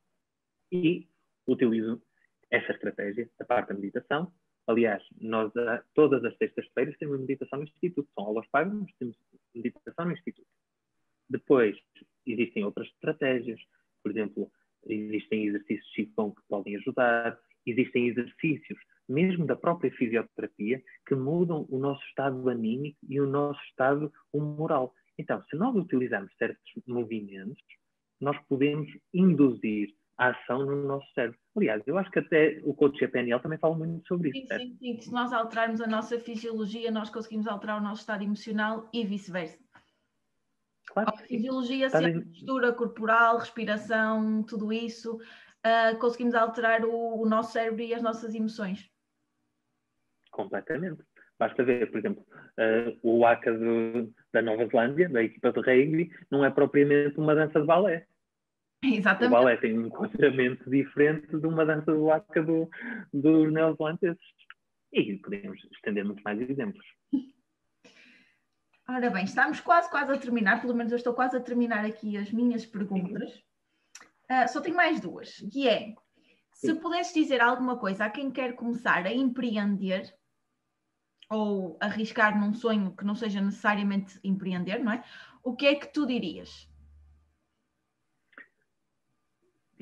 E 0.70 1.08
utilizo 1.46 2.02
essa 2.50 2.72
estratégia, 2.72 3.30
a 3.40 3.44
parte 3.44 3.68
da 3.68 3.74
meditação. 3.74 4.32
Aliás, 4.66 5.02
nós 5.20 5.52
todas 5.94 6.24
as 6.24 6.36
sextas-feiras 6.36 6.96
temos 6.98 7.20
meditação 7.20 7.58
no 7.58 7.64
Instituto. 7.64 8.08
São 8.14 8.24
aulas 8.24 8.46
pagas, 8.48 8.74
mas 8.74 8.92
temos 8.98 9.16
meditação 9.54 10.04
no 10.06 10.12
Instituto. 10.12 10.48
Depois, 11.28 11.76
existem 12.26 12.64
outras 12.64 12.88
estratégias. 12.88 13.60
Por 14.02 14.10
exemplo, 14.10 14.50
existem 14.86 15.46
exercícios 15.46 15.86
de 15.92 16.06
Qigong 16.06 16.34
que 16.34 16.42
podem 16.48 16.76
ajudar. 16.76 17.38
Existem 17.64 18.08
exercícios, 18.08 18.78
mesmo 19.08 19.46
da 19.46 19.56
própria 19.56 19.90
fisioterapia, 19.92 20.82
que 21.06 21.14
mudam 21.14 21.66
o 21.70 21.78
nosso 21.78 22.04
estado 22.06 22.48
anímico 22.48 22.98
e 23.08 23.20
o 23.20 23.26
nosso 23.26 23.62
estado 23.64 24.12
humoral. 24.32 24.94
Então, 25.16 25.42
se 25.44 25.56
nós 25.56 25.74
utilizarmos 25.76 26.34
certos 26.36 26.72
movimentos, 26.86 27.62
nós 28.22 28.38
podemos 28.48 28.88
induzir 29.12 29.94
a 30.16 30.28
ação 30.28 30.64
no 30.64 30.86
nosso 30.86 31.06
cérebro. 31.12 31.38
Aliás, 31.56 31.82
eu 31.86 31.98
acho 31.98 32.10
que 32.10 32.20
até 32.20 32.60
o 32.62 32.72
coach 32.72 33.06
PNL 33.08 33.42
também 33.42 33.58
fala 33.58 33.74
muito 33.76 34.06
sobre 34.06 34.30
isso. 34.30 34.46
Sim, 34.46 34.58
sim, 34.58 34.76
sim. 34.78 35.00
Se 35.00 35.12
nós 35.12 35.32
alterarmos 35.32 35.80
a 35.80 35.86
nossa 35.86 36.18
fisiologia, 36.20 36.90
nós 36.90 37.10
conseguimos 37.10 37.48
alterar 37.48 37.78
o 37.78 37.82
nosso 37.82 38.02
estado 38.02 38.22
emocional 38.22 38.88
e 38.92 39.04
vice-versa. 39.04 39.58
Claro. 40.86 41.10
A 41.12 41.16
fisiologia, 41.16 41.90
tá 41.90 41.98
a 41.98 42.12
postura 42.12 42.72
corporal, 42.72 43.38
respiração, 43.38 44.42
tudo 44.44 44.72
isso, 44.72 45.16
uh, 45.16 45.98
conseguimos 45.98 46.34
alterar 46.34 46.84
o, 46.84 47.22
o, 47.22 47.28
nosso 47.28 47.52
cérebro 47.52 47.82
e 47.82 47.94
as 47.94 48.02
nossas 48.02 48.34
emoções. 48.34 48.88
Completamente. 50.30 51.02
Basta 51.38 51.64
ver, 51.64 51.90
por 51.90 51.98
exemplo, 51.98 52.24
uh, 52.30 52.98
o 53.02 53.26
ACA 53.26 53.52
do, 53.52 54.12
da 54.32 54.42
Nova 54.42 54.66
Zelândia, 54.66 55.08
da 55.08 55.22
equipa 55.22 55.50
de 55.50 55.60
rugby, 55.60 56.10
não 56.30 56.44
é 56.44 56.50
propriamente 56.50 57.18
uma 57.18 57.34
dança 57.34 57.60
de 57.60 57.66
balé. 57.66 58.06
Exatamente. 58.82 59.28
O 59.28 59.30
balé 59.30 59.56
tem 59.56 59.78
um 59.78 59.86
enquadramento 59.86 60.68
diferente 60.68 61.28
de 61.28 61.46
uma 61.46 61.64
dança 61.64 61.92
do 61.92 62.10
ACA 62.10 62.42
do, 62.42 62.68
dos 63.12 63.52
neozelandeses. 63.52 64.18
E 64.92 65.16
podemos 65.18 65.62
estender 65.72 66.04
muito 66.04 66.22
mais 66.22 66.40
exemplos. 66.40 66.84
Ora 68.88 69.08
bem, 69.08 69.24
estamos 69.24 69.60
quase, 69.60 69.88
quase 69.88 70.12
a 70.12 70.18
terminar, 70.18 70.60
pelo 70.60 70.74
menos 70.74 70.92
eu 70.92 70.96
estou 70.96 71.14
quase 71.14 71.36
a 71.36 71.40
terminar 71.40 71.84
aqui 71.84 72.16
as 72.16 72.30
minhas 72.32 72.66
perguntas. 72.66 73.30
Uh, 74.30 74.48
só 74.48 74.60
tenho 74.60 74.76
mais 74.76 75.00
duas, 75.00 75.36
que 75.50 75.68
é, 75.68 75.94
se 76.52 76.74
pudesses 76.74 77.14
dizer 77.14 77.40
alguma 77.40 77.78
coisa 77.78 78.04
a 78.04 78.10
quem 78.10 78.30
quer 78.30 78.54
começar 78.54 79.06
a 79.06 79.12
empreender 79.12 80.12
ou 81.30 81.78
arriscar 81.80 82.38
num 82.38 82.52
sonho 82.52 82.94
que 82.94 83.04
não 83.04 83.14
seja 83.14 83.40
necessariamente 83.40 84.18
empreender, 84.22 84.78
não 84.78 84.92
é? 84.92 85.02
O 85.42 85.56
que 85.56 85.66
é 85.66 85.74
que 85.74 85.90
tu 85.90 86.06
dirias? 86.06 86.68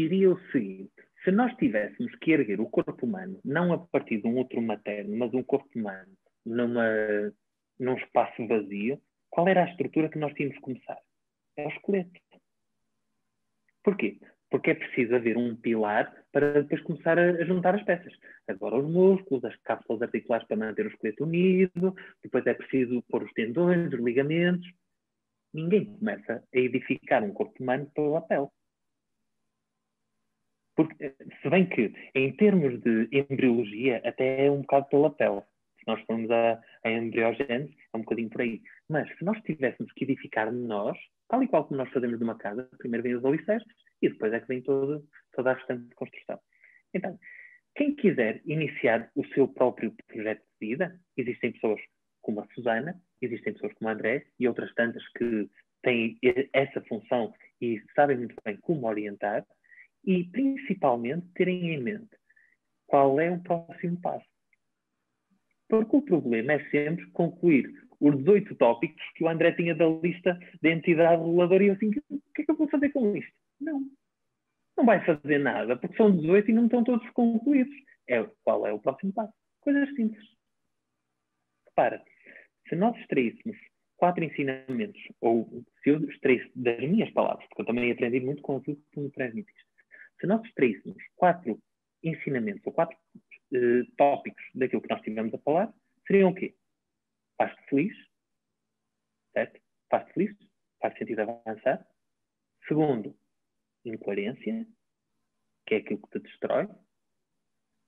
Diria 0.00 0.30
o 0.30 0.40
seguinte: 0.50 0.90
se 1.22 1.30
nós 1.30 1.54
tivéssemos 1.56 2.14
que 2.20 2.30
erguer 2.30 2.58
o 2.58 2.70
corpo 2.70 3.04
humano, 3.04 3.38
não 3.44 3.70
a 3.70 3.78
partir 3.78 4.22
de 4.22 4.26
um 4.26 4.38
outro 4.38 4.62
materno, 4.62 5.14
mas 5.14 5.34
um 5.34 5.42
corpo 5.42 5.68
humano, 5.76 6.10
numa 6.42 6.86
num 7.78 7.98
espaço 7.98 8.46
vazio, 8.46 8.98
qual 9.28 9.46
era 9.46 9.62
a 9.62 9.68
estrutura 9.68 10.08
que 10.08 10.18
nós 10.18 10.32
tínhamos 10.32 10.56
que 10.56 10.62
começar? 10.62 10.96
É 11.54 11.66
o 11.66 11.68
esqueleto. 11.68 12.18
Porquê? 13.84 14.18
Porque 14.50 14.70
é 14.70 14.74
preciso 14.74 15.14
haver 15.14 15.36
um 15.36 15.54
pilar 15.54 16.10
para 16.32 16.62
depois 16.62 16.80
começar 16.80 17.18
a, 17.18 17.44
juntar 17.44 17.74
as 17.74 17.82
peças. 17.82 18.14
Agora 18.48 18.78
os 18.78 18.90
músculos, 18.90 19.44
as 19.44 19.56
cápsulas 19.56 20.00
articulares 20.00 20.48
para 20.48 20.56
manter 20.56 20.86
o 20.86 20.88
esqueleto 20.88 21.24
unido, 21.24 21.94
depois 22.22 22.46
é 22.46 22.54
preciso 22.54 23.02
pôr 23.02 23.22
os 23.22 23.32
tendões, 23.34 23.92
os 23.92 24.00
ligamentos. 24.00 24.66
Ninguém 25.52 25.84
começa 25.84 26.42
a 26.54 26.58
edificar 26.58 27.22
um 27.22 27.34
corpo 27.34 27.62
humano 27.62 27.90
pela 27.94 28.22
pele. 28.22 28.48
Porque, 30.82 31.14
se 31.42 31.50
bem 31.50 31.66
que, 31.66 31.92
em 32.14 32.32
termos 32.32 32.80
de 32.80 33.08
embriologia, 33.12 34.00
até 34.04 34.46
é 34.46 34.50
um 34.50 34.62
bocado 34.62 34.86
pela 34.86 35.10
pele 35.10 35.42
se 35.80 35.86
nós 35.86 36.00
formos 36.02 36.30
a, 36.30 36.60
a 36.84 36.90
embriogênese, 36.90 37.74
é 37.92 37.96
um 37.96 38.00
bocadinho 38.00 38.30
por 38.30 38.42
aí. 38.42 38.62
Mas 38.88 39.08
se 39.16 39.24
nós 39.24 39.40
tivéssemos 39.42 39.92
que 39.92 40.04
edificar 40.04 40.52
nós, 40.52 40.96
tal 41.28 41.42
e 41.42 41.48
qual 41.48 41.64
como 41.64 41.78
nós 41.78 41.90
fazemos 41.90 42.20
uma 42.20 42.36
casa, 42.36 42.68
primeiro 42.78 43.02
vem 43.02 43.14
os 43.14 43.24
alicerces 43.24 43.68
e 44.02 44.08
depois 44.08 44.32
é 44.32 44.40
que 44.40 44.48
vem 44.48 44.62
todo, 44.62 45.06
toda 45.32 45.50
a 45.50 45.54
restante 45.54 45.94
construção. 45.94 46.38
Então, 46.94 47.18
quem 47.74 47.94
quiser 47.94 48.40
iniciar 48.44 49.10
o 49.14 49.24
seu 49.28 49.48
próprio 49.48 49.94
projeto 50.06 50.42
de 50.60 50.68
vida, 50.68 51.00
existem 51.16 51.52
pessoas 51.52 51.80
como 52.20 52.40
a 52.40 52.46
Susana, 52.54 53.00
existem 53.22 53.52
pessoas 53.52 53.72
como 53.74 53.88
a 53.88 53.92
André 53.92 54.26
e 54.38 54.46
outras 54.46 54.72
tantas 54.74 55.06
que 55.12 55.48
têm 55.82 56.18
essa 56.52 56.80
função 56.82 57.32
e 57.60 57.82
sabem 57.94 58.18
muito 58.18 58.34
bem 58.44 58.56
como 58.58 58.86
orientar 58.86 59.46
e 60.04 60.24
principalmente 60.24 61.26
terem 61.34 61.74
em 61.74 61.82
mente 61.82 62.16
qual 62.86 63.20
é 63.20 63.30
o 63.30 63.40
próximo 63.40 64.00
passo. 64.00 64.26
Porque 65.68 65.96
o 65.96 66.02
problema 66.02 66.54
é 66.54 66.70
sempre 66.70 67.06
concluir 67.12 67.70
os 68.00 68.16
18 68.16 68.54
tópicos 68.56 69.02
que 69.14 69.22
o 69.22 69.28
André 69.28 69.52
tinha 69.52 69.74
da 69.74 69.86
lista 69.86 70.38
da 70.60 70.70
entidade 70.70 71.22
reguladora 71.22 71.62
e 71.62 71.68
eu 71.68 71.74
assim, 71.74 71.90
o 72.08 72.20
que 72.34 72.42
é 72.42 72.44
que 72.44 72.50
eu 72.50 72.56
vou 72.56 72.68
fazer 72.68 72.88
com 72.90 73.14
isto? 73.16 73.32
Não. 73.60 73.82
Não 74.76 74.86
vai 74.86 75.04
fazer 75.04 75.38
nada, 75.38 75.76
porque 75.76 75.96
são 75.96 76.10
18 76.16 76.50
e 76.50 76.54
não 76.54 76.64
estão 76.64 76.82
todos 76.82 77.08
concluídos. 77.10 77.74
É, 78.08 78.24
qual 78.42 78.66
é 78.66 78.72
o 78.72 78.80
próximo 78.80 79.12
passo? 79.12 79.32
Coisas 79.60 79.94
simples. 79.94 80.26
Repara, 81.68 82.02
se 82.68 82.74
nós 82.74 82.96
extraíssemos 82.98 83.56
quatro 83.96 84.24
ensinamentos, 84.24 85.00
ou 85.20 85.62
se 85.82 85.90
eu 85.90 86.02
extraísse 86.08 86.50
das 86.56 86.80
minhas 86.80 87.10
palavras, 87.10 87.46
porque 87.48 87.62
eu 87.62 87.66
também 87.66 87.92
aprendi 87.92 88.18
muito 88.18 88.40
com 88.40 88.56
aquilo 88.56 88.78
que 88.78 88.90
tu 88.92 89.00
me 89.02 89.10
transmitiste, 89.10 89.64
se 90.20 90.26
nós 90.26 90.44
extraíssemos 90.44 91.02
quatro 91.16 91.60
ensinamentos 92.02 92.66
ou 92.66 92.72
quatro 92.72 92.96
uh, 93.16 93.92
tópicos 93.96 94.42
daquilo 94.54 94.82
que 94.82 94.90
nós 94.90 95.02
tivemos 95.02 95.32
a 95.34 95.38
falar 95.38 95.72
seriam 96.10 96.30
o 96.30 96.34
quê? 96.34 96.56
Faz-te 97.38 97.62
feliz, 97.68 97.96
certo? 99.32 99.60
Faz-te 99.88 100.12
feliz, 100.12 100.36
faz 100.80 100.98
sentido 100.98 101.20
avançar. 101.20 101.86
Segundo, 102.66 103.16
incoerência, 103.84 104.66
que 105.66 105.74
é 105.74 105.78
aquilo 105.78 106.02
que 106.02 106.18
te 106.18 106.24
destrói. 106.26 106.68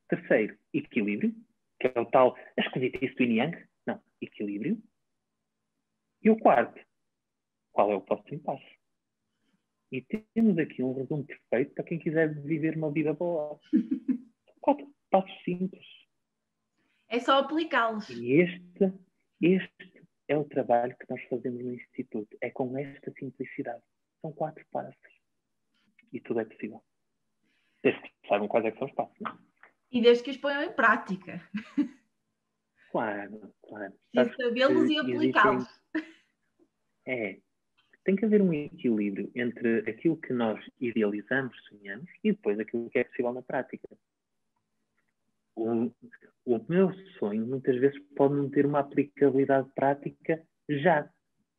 Terceiro, 0.09 0.57
equilíbrio, 0.73 1.35
que 1.81 1.89
é 1.89 2.01
o 2.01 2.07
tal 2.07 2.37
esquisitice 2.57 3.15
do 3.17 3.25
yin. 3.25 3.51
Não, 3.87 4.01
equilíbrio. 4.21 4.81
E 6.23 6.31
o 6.31 6.39
quarto, 6.39 6.81
qual 7.73 7.91
é 7.91 7.97
o 7.97 8.03
próximo 8.03 8.41
passo? 8.41 8.82
E 9.93 10.01
temos 10.01 10.57
aqui 10.57 10.83
um 10.83 10.95
resumo 10.95 11.23
perfeito 11.23 11.75
para 11.75 11.85
quem 11.85 11.99
quiser 11.99 12.35
viver 12.43 12.79
uma 12.79 12.91
vida 12.91 13.13
boa. 13.13 13.61
Quatro 14.63 14.91
passos 15.11 15.45
simples. 15.45 15.87
É 17.11 17.21
só 17.21 17.41
aplicá-los. 17.41 18.09
E 18.09 18.41
este, 18.41 18.91
este 19.39 20.09
é 20.29 20.39
o 20.39 20.45
trabalho 20.45 20.97
que 20.97 21.05
nós 21.11 21.23
fazemos 21.25 21.63
no 21.63 21.75
Instituto. 21.75 22.35
É 22.41 22.49
com 22.49 22.79
esta 22.79 23.13
simplicidade. 23.13 23.83
São 24.23 24.33
quatro 24.33 24.65
passos. 24.71 24.97
E 26.11 26.21
tudo 26.21 26.41
é 26.41 26.47
possível. 26.47 26.83
Desde 27.83 28.01
que 28.01 28.29
saibam 28.29 28.49
quais 28.49 28.65
é 28.65 28.71
que 28.71 28.79
são 28.79 28.89
os 28.89 28.95
passos. 28.95 29.19
Não? 29.21 29.33
É? 29.33 29.39
E 29.91 30.01
desde 30.01 30.25
que 30.25 30.31
os 30.31 30.39
ponham 30.39 30.63
em 30.63 30.73
prática. 30.73 31.47
Claro, 32.91 33.55
claro. 33.63 33.93
E 34.15 34.25
sabê-los 34.37 34.89
e 34.89 34.99
aplicá-los. 34.99 35.67
É. 37.07 37.41
Tem 38.05 38.17
que 38.17 38.25
haver 38.25 38.43
um 38.43 38.53
equilíbrio 38.53 39.31
entre 39.35 39.79
aquilo 39.89 40.17
que 40.17 40.33
nós 40.33 40.59
idealizamos, 40.81 41.57
sonhamos, 41.69 42.11
e 42.25 42.33
depois 42.33 42.59
aquilo 42.59 42.91
que 42.91 42.99
é 42.99 43.05
possível 43.05 43.33
na 43.33 43.43
prática 43.43 43.89
o, 45.57 45.91
o 46.45 46.65
meu 46.69 46.93
sonho 47.19 47.47
muitas 47.47 47.77
vezes 47.79 47.99
pode 48.17 48.35
não 48.35 48.51
ter 48.51 48.67
uma 48.67 48.81
aplicabilidade 48.81 49.69
prática 49.75 50.43
já. 50.69 51.09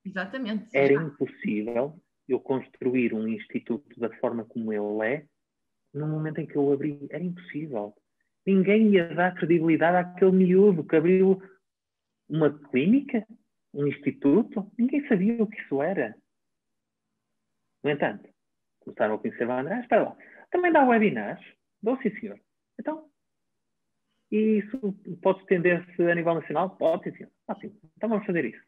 Exatamente. 0.05 0.67
Era 0.73 0.93
já. 0.93 1.03
impossível 1.03 1.99
eu 2.27 2.39
construir 2.39 3.13
um 3.13 3.27
instituto 3.27 3.99
da 3.99 4.09
forma 4.17 4.45
como 4.45 4.71
ele 4.71 5.07
é 5.07 5.25
no 5.93 6.07
momento 6.07 6.39
em 6.39 6.45
que 6.45 6.55
eu 6.55 6.71
abri. 6.71 7.07
Era 7.09 7.23
impossível. 7.23 7.93
Ninguém 8.45 8.93
ia 8.93 9.13
dar 9.13 9.35
credibilidade 9.35 9.97
àquele 9.97 10.31
miúdo 10.31 10.83
que 10.83 10.95
abriu 10.95 11.41
uma 12.27 12.51
clínica, 12.69 13.25
um 13.73 13.87
instituto. 13.87 14.69
Ninguém 14.77 15.07
sabia 15.07 15.41
o 15.41 15.47
que 15.47 15.61
isso 15.61 15.81
era. 15.81 16.15
No 17.83 17.89
entanto, 17.89 18.29
começaram 18.79 19.15
a 19.15 19.19
conhecer 19.19 19.47
o 19.47 19.51
André. 19.51 19.79
Espera 19.81 20.03
lá, 20.03 20.17
também 20.51 20.71
dá 20.71 20.85
webinars? 20.85 21.43
Dou 21.81 21.97
sim, 22.01 22.09
senhor. 22.19 22.39
Então, 22.79 23.09
e 24.33 24.59
isso 24.59 24.79
pode 25.21 25.41
estender-se 25.41 26.01
a 26.01 26.15
nível 26.15 26.33
nacional? 26.33 26.75
Pode, 26.75 27.15
sim. 27.15 27.27
Ah, 27.47 27.55
sim. 27.61 27.79
Então 27.95 28.09
vamos 28.09 28.25
fazer 28.25 28.45
isso. 28.45 28.63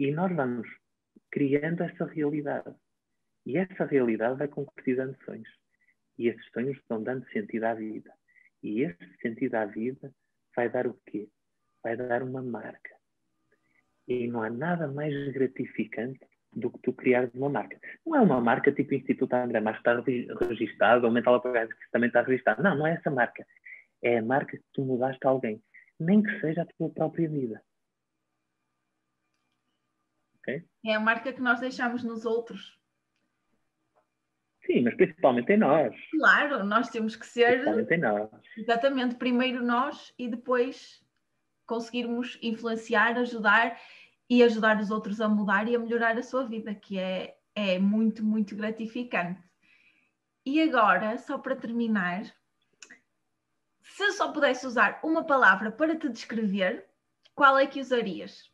E 0.00 0.10
nós 0.10 0.34
vamos 0.34 0.68
criando 1.30 1.84
essa 1.84 2.04
realidade. 2.06 2.74
E 3.46 3.56
essa 3.56 3.84
realidade 3.84 4.36
vai 4.36 4.48
concretizando 4.48 5.16
sonhos. 5.24 5.48
E 6.18 6.26
esses 6.26 6.44
sonhos 6.50 6.76
vão 6.88 7.04
dando 7.04 7.24
sentido 7.30 7.64
à 7.64 7.74
vida. 7.74 8.12
E 8.64 8.82
esse 8.82 9.16
sentido 9.22 9.54
à 9.54 9.64
vida 9.64 10.12
vai 10.56 10.68
dar 10.68 10.88
o 10.88 11.00
quê? 11.06 11.28
Vai 11.80 11.96
dar 11.96 12.24
uma 12.24 12.42
marca. 12.42 12.96
E 14.08 14.26
não 14.26 14.42
há 14.42 14.50
nada 14.50 14.88
mais 14.88 15.14
gratificante 15.32 16.26
do 16.52 16.70
que 16.70 16.78
tu 16.78 16.92
criares 16.92 17.32
uma 17.34 17.48
marca. 17.48 17.78
Não 18.04 18.16
é 18.16 18.20
uma 18.20 18.40
marca 18.40 18.72
tipo 18.72 18.94
Instituto 18.94 19.32
André 19.34 19.60
Marques 19.60 19.80
está 19.80 20.46
registado, 20.46 21.06
ou 21.06 21.12
Mental 21.12 21.34
Apagado 21.34 21.70
que 21.70 21.90
também 21.92 22.08
está 22.08 22.22
registado. 22.22 22.62
Não, 22.62 22.76
não 22.76 22.86
é 22.86 22.94
essa 22.94 23.10
marca. 23.10 23.46
É 24.02 24.18
a 24.18 24.22
marca 24.22 24.56
que 24.56 24.64
tu 24.72 24.84
mudaste 24.84 25.26
a 25.26 25.30
alguém, 25.30 25.62
nem 25.98 26.22
que 26.22 26.40
seja 26.40 26.62
a 26.62 26.66
tua 26.66 26.90
própria 26.90 27.28
vida. 27.28 27.62
Okay? 30.38 30.64
É 30.84 30.94
a 30.94 31.00
marca 31.00 31.32
que 31.32 31.40
nós 31.40 31.60
deixamos 31.60 32.02
nos 32.02 32.24
outros. 32.24 32.78
Sim, 34.64 34.82
mas 34.82 34.94
principalmente 34.96 35.52
em 35.52 35.56
nós. 35.56 35.94
Claro, 36.10 36.62
nós 36.64 36.90
temos 36.90 37.16
que 37.16 37.26
ser. 37.26 37.52
Principalmente 37.52 37.94
em 37.94 37.98
nós. 37.98 38.30
Exatamente, 38.56 39.14
primeiro 39.16 39.62
nós 39.62 40.12
e 40.18 40.28
depois 40.28 41.02
conseguirmos 41.66 42.38
influenciar, 42.42 43.16
ajudar 43.18 43.78
e 44.28 44.42
ajudar 44.42 44.80
os 44.80 44.90
outros 44.90 45.20
a 45.20 45.28
mudar 45.28 45.68
e 45.68 45.74
a 45.74 45.78
melhorar 45.78 46.18
a 46.18 46.22
sua 46.22 46.44
vida, 46.44 46.74
que 46.74 46.98
é, 46.98 47.38
é 47.54 47.78
muito, 47.78 48.24
muito 48.24 48.54
gratificante. 48.54 49.40
E 50.44 50.60
agora, 50.62 51.16
só 51.18 51.38
para 51.38 51.56
terminar, 51.56 52.24
se 53.82 54.12
só 54.12 54.32
pudesse 54.32 54.66
usar 54.66 55.00
uma 55.02 55.24
palavra 55.24 55.70
para 55.70 55.96
te 55.96 56.08
descrever, 56.08 56.86
qual 57.34 57.58
é 57.58 57.66
que 57.66 57.80
usarias? 57.80 58.52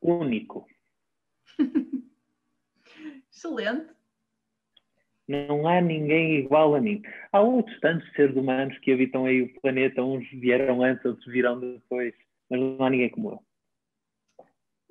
Único. 0.00 0.66
Excelente. 3.30 3.92
Não 5.26 5.66
há 5.66 5.80
ninguém 5.80 6.36
igual 6.36 6.74
a 6.74 6.80
mim. 6.80 7.02
Há 7.32 7.40
outros 7.40 7.78
tantos 7.80 8.10
seres 8.12 8.36
humanos 8.36 8.78
que 8.78 8.92
habitam 8.92 9.24
aí 9.24 9.42
o 9.42 9.60
planeta, 9.60 10.02
uns 10.02 10.28
vieram 10.30 10.82
antes, 10.82 11.04
outros 11.04 11.26
virão 11.26 11.58
depois, 11.58 12.14
mas 12.50 12.60
não 12.60 12.84
há 12.84 12.90
ninguém 12.90 13.10
como 13.10 13.30
eu. 13.30 13.43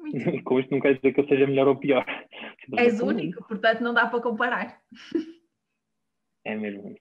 Muito 0.04 0.14
Com 0.44 0.60
isto 0.60 0.72
não 0.72 0.82
quer 0.82 0.96
dizer 0.96 1.14
que 1.14 1.20
eu 1.22 1.28
seja 1.28 1.48
melhor 1.48 1.68
ou 1.68 1.78
pior. 1.78 2.06
És 2.78 3.00
único, 3.00 3.48
portanto 3.48 3.82
não 3.82 3.94
dá 3.94 4.08
para 4.08 4.22
comparar. 4.22 4.82
É 6.46 6.56
mesmo. 6.56 6.96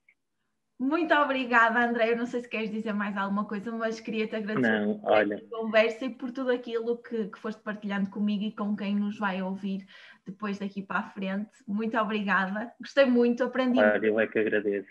Muito 0.78 1.14
obrigada, 1.14 1.84
André. 1.84 2.12
Eu 2.12 2.16
não 2.16 2.26
sei 2.26 2.40
se 2.40 2.48
queres 2.48 2.70
dizer 2.70 2.92
mais 2.92 3.16
alguma 3.16 3.46
coisa, 3.46 3.70
mas 3.70 4.00
queria-te 4.00 4.34
agradecer 4.34 4.80
Não, 4.80 4.98
por 4.98 5.12
olha. 5.12 5.40
conversa 5.48 6.06
e 6.06 6.10
por 6.10 6.32
tudo 6.32 6.50
aquilo 6.50 7.00
que, 7.00 7.28
que 7.28 7.38
foste 7.38 7.62
partilhando 7.62 8.10
comigo 8.10 8.42
e 8.42 8.52
com 8.52 8.74
quem 8.76 8.96
nos 8.96 9.16
vai 9.18 9.40
ouvir 9.42 9.86
depois 10.26 10.58
daqui 10.58 10.82
para 10.82 11.00
a 11.00 11.10
frente. 11.10 11.50
Muito 11.68 11.96
obrigada. 11.98 12.72
Gostei 12.80 13.04
muito, 13.04 13.44
aprendi. 13.44 13.78
Olha, 13.78 14.06
eu 14.06 14.18
é 14.18 14.26
que 14.26 14.38
agradeço. 14.40 14.88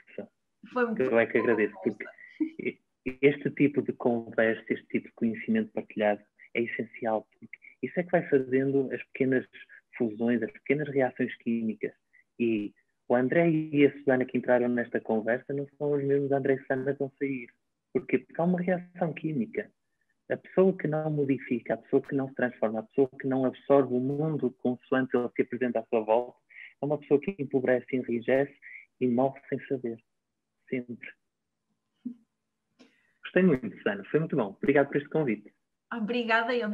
Foi 0.72 0.86
muito 0.86 1.02
Eu 1.02 1.20
é 1.20 1.26
que 1.26 1.38
agradeço, 1.38 1.76
porque 1.84 2.06
este 3.22 3.50
tipo 3.52 3.82
de 3.82 3.92
conversa, 3.94 4.64
este 4.70 4.88
tipo 4.88 5.08
de 5.08 5.14
conhecimento 5.16 5.72
partilhado 5.74 6.22
é 6.54 6.62
essencial, 6.62 7.28
porque 7.38 7.61
isso 7.82 8.00
é 8.00 8.04
que 8.04 8.12
vai 8.12 8.28
fazendo 8.30 8.90
as 8.94 9.04
pequenas 9.06 9.46
fusões, 9.98 10.42
as 10.42 10.52
pequenas 10.52 10.88
reações 10.90 11.36
químicas. 11.38 11.94
E 12.40 12.74
o 13.08 13.16
André 13.16 13.50
e 13.50 13.86
a 13.86 13.92
Susana 13.94 14.26
que 14.26 14.38
entraram 14.38 14.70
nesta 14.70 15.00
conversa 15.00 15.54
não 15.54 15.68
são 15.78 15.92
os 15.92 16.04
mesmos 16.04 16.32
André 16.32 16.54
e 16.56 16.60
Susana 16.60 16.94
que 16.94 17.00
vão 17.00 17.12
sair. 17.20 17.50
Porquê? 17.94 18.20
Porque 18.20 18.42
há 18.42 18.44
uma 18.44 18.62
reação 18.62 19.14
química. 19.14 19.70
A 20.30 20.38
pessoa 20.38 20.76
que 20.78 20.88
não 20.88 21.12
modifica, 21.12 21.74
a 21.74 21.78
pessoa 21.78 22.02
que 22.02 22.16
não 22.16 22.30
se 22.30 22.36
transforma, 22.36 22.80
a 22.80 22.84
pessoa 22.84 23.10
que 23.20 23.28
não 23.28 23.44
absorve 23.44 23.94
o 23.94 24.00
mundo 24.00 24.52
consoante 24.60 25.18
ele 25.18 25.30
se 25.36 25.42
apresenta 25.42 25.80
à 25.80 25.86
sua 25.88 26.00
volta, 26.02 26.38
é 26.82 26.86
uma 26.86 26.98
pessoa 26.98 27.20
que 27.20 27.36
empobrece, 27.38 27.96
enrijece 27.96 28.56
e 29.02 29.08
morre 29.08 29.42
sem 29.50 29.60
saber. 29.68 29.98
Sempre. 30.70 31.10
Gostei 33.24 33.44
muito, 33.44 33.76
Susana. 33.78 34.04
Foi 34.06 34.20
muito 34.22 34.36
bom. 34.38 34.56
Obrigado 34.58 34.88
por 34.88 34.98
este 34.98 35.10
convite. 35.10 35.54
Obrigada. 35.94 36.56
Eu 36.56 36.70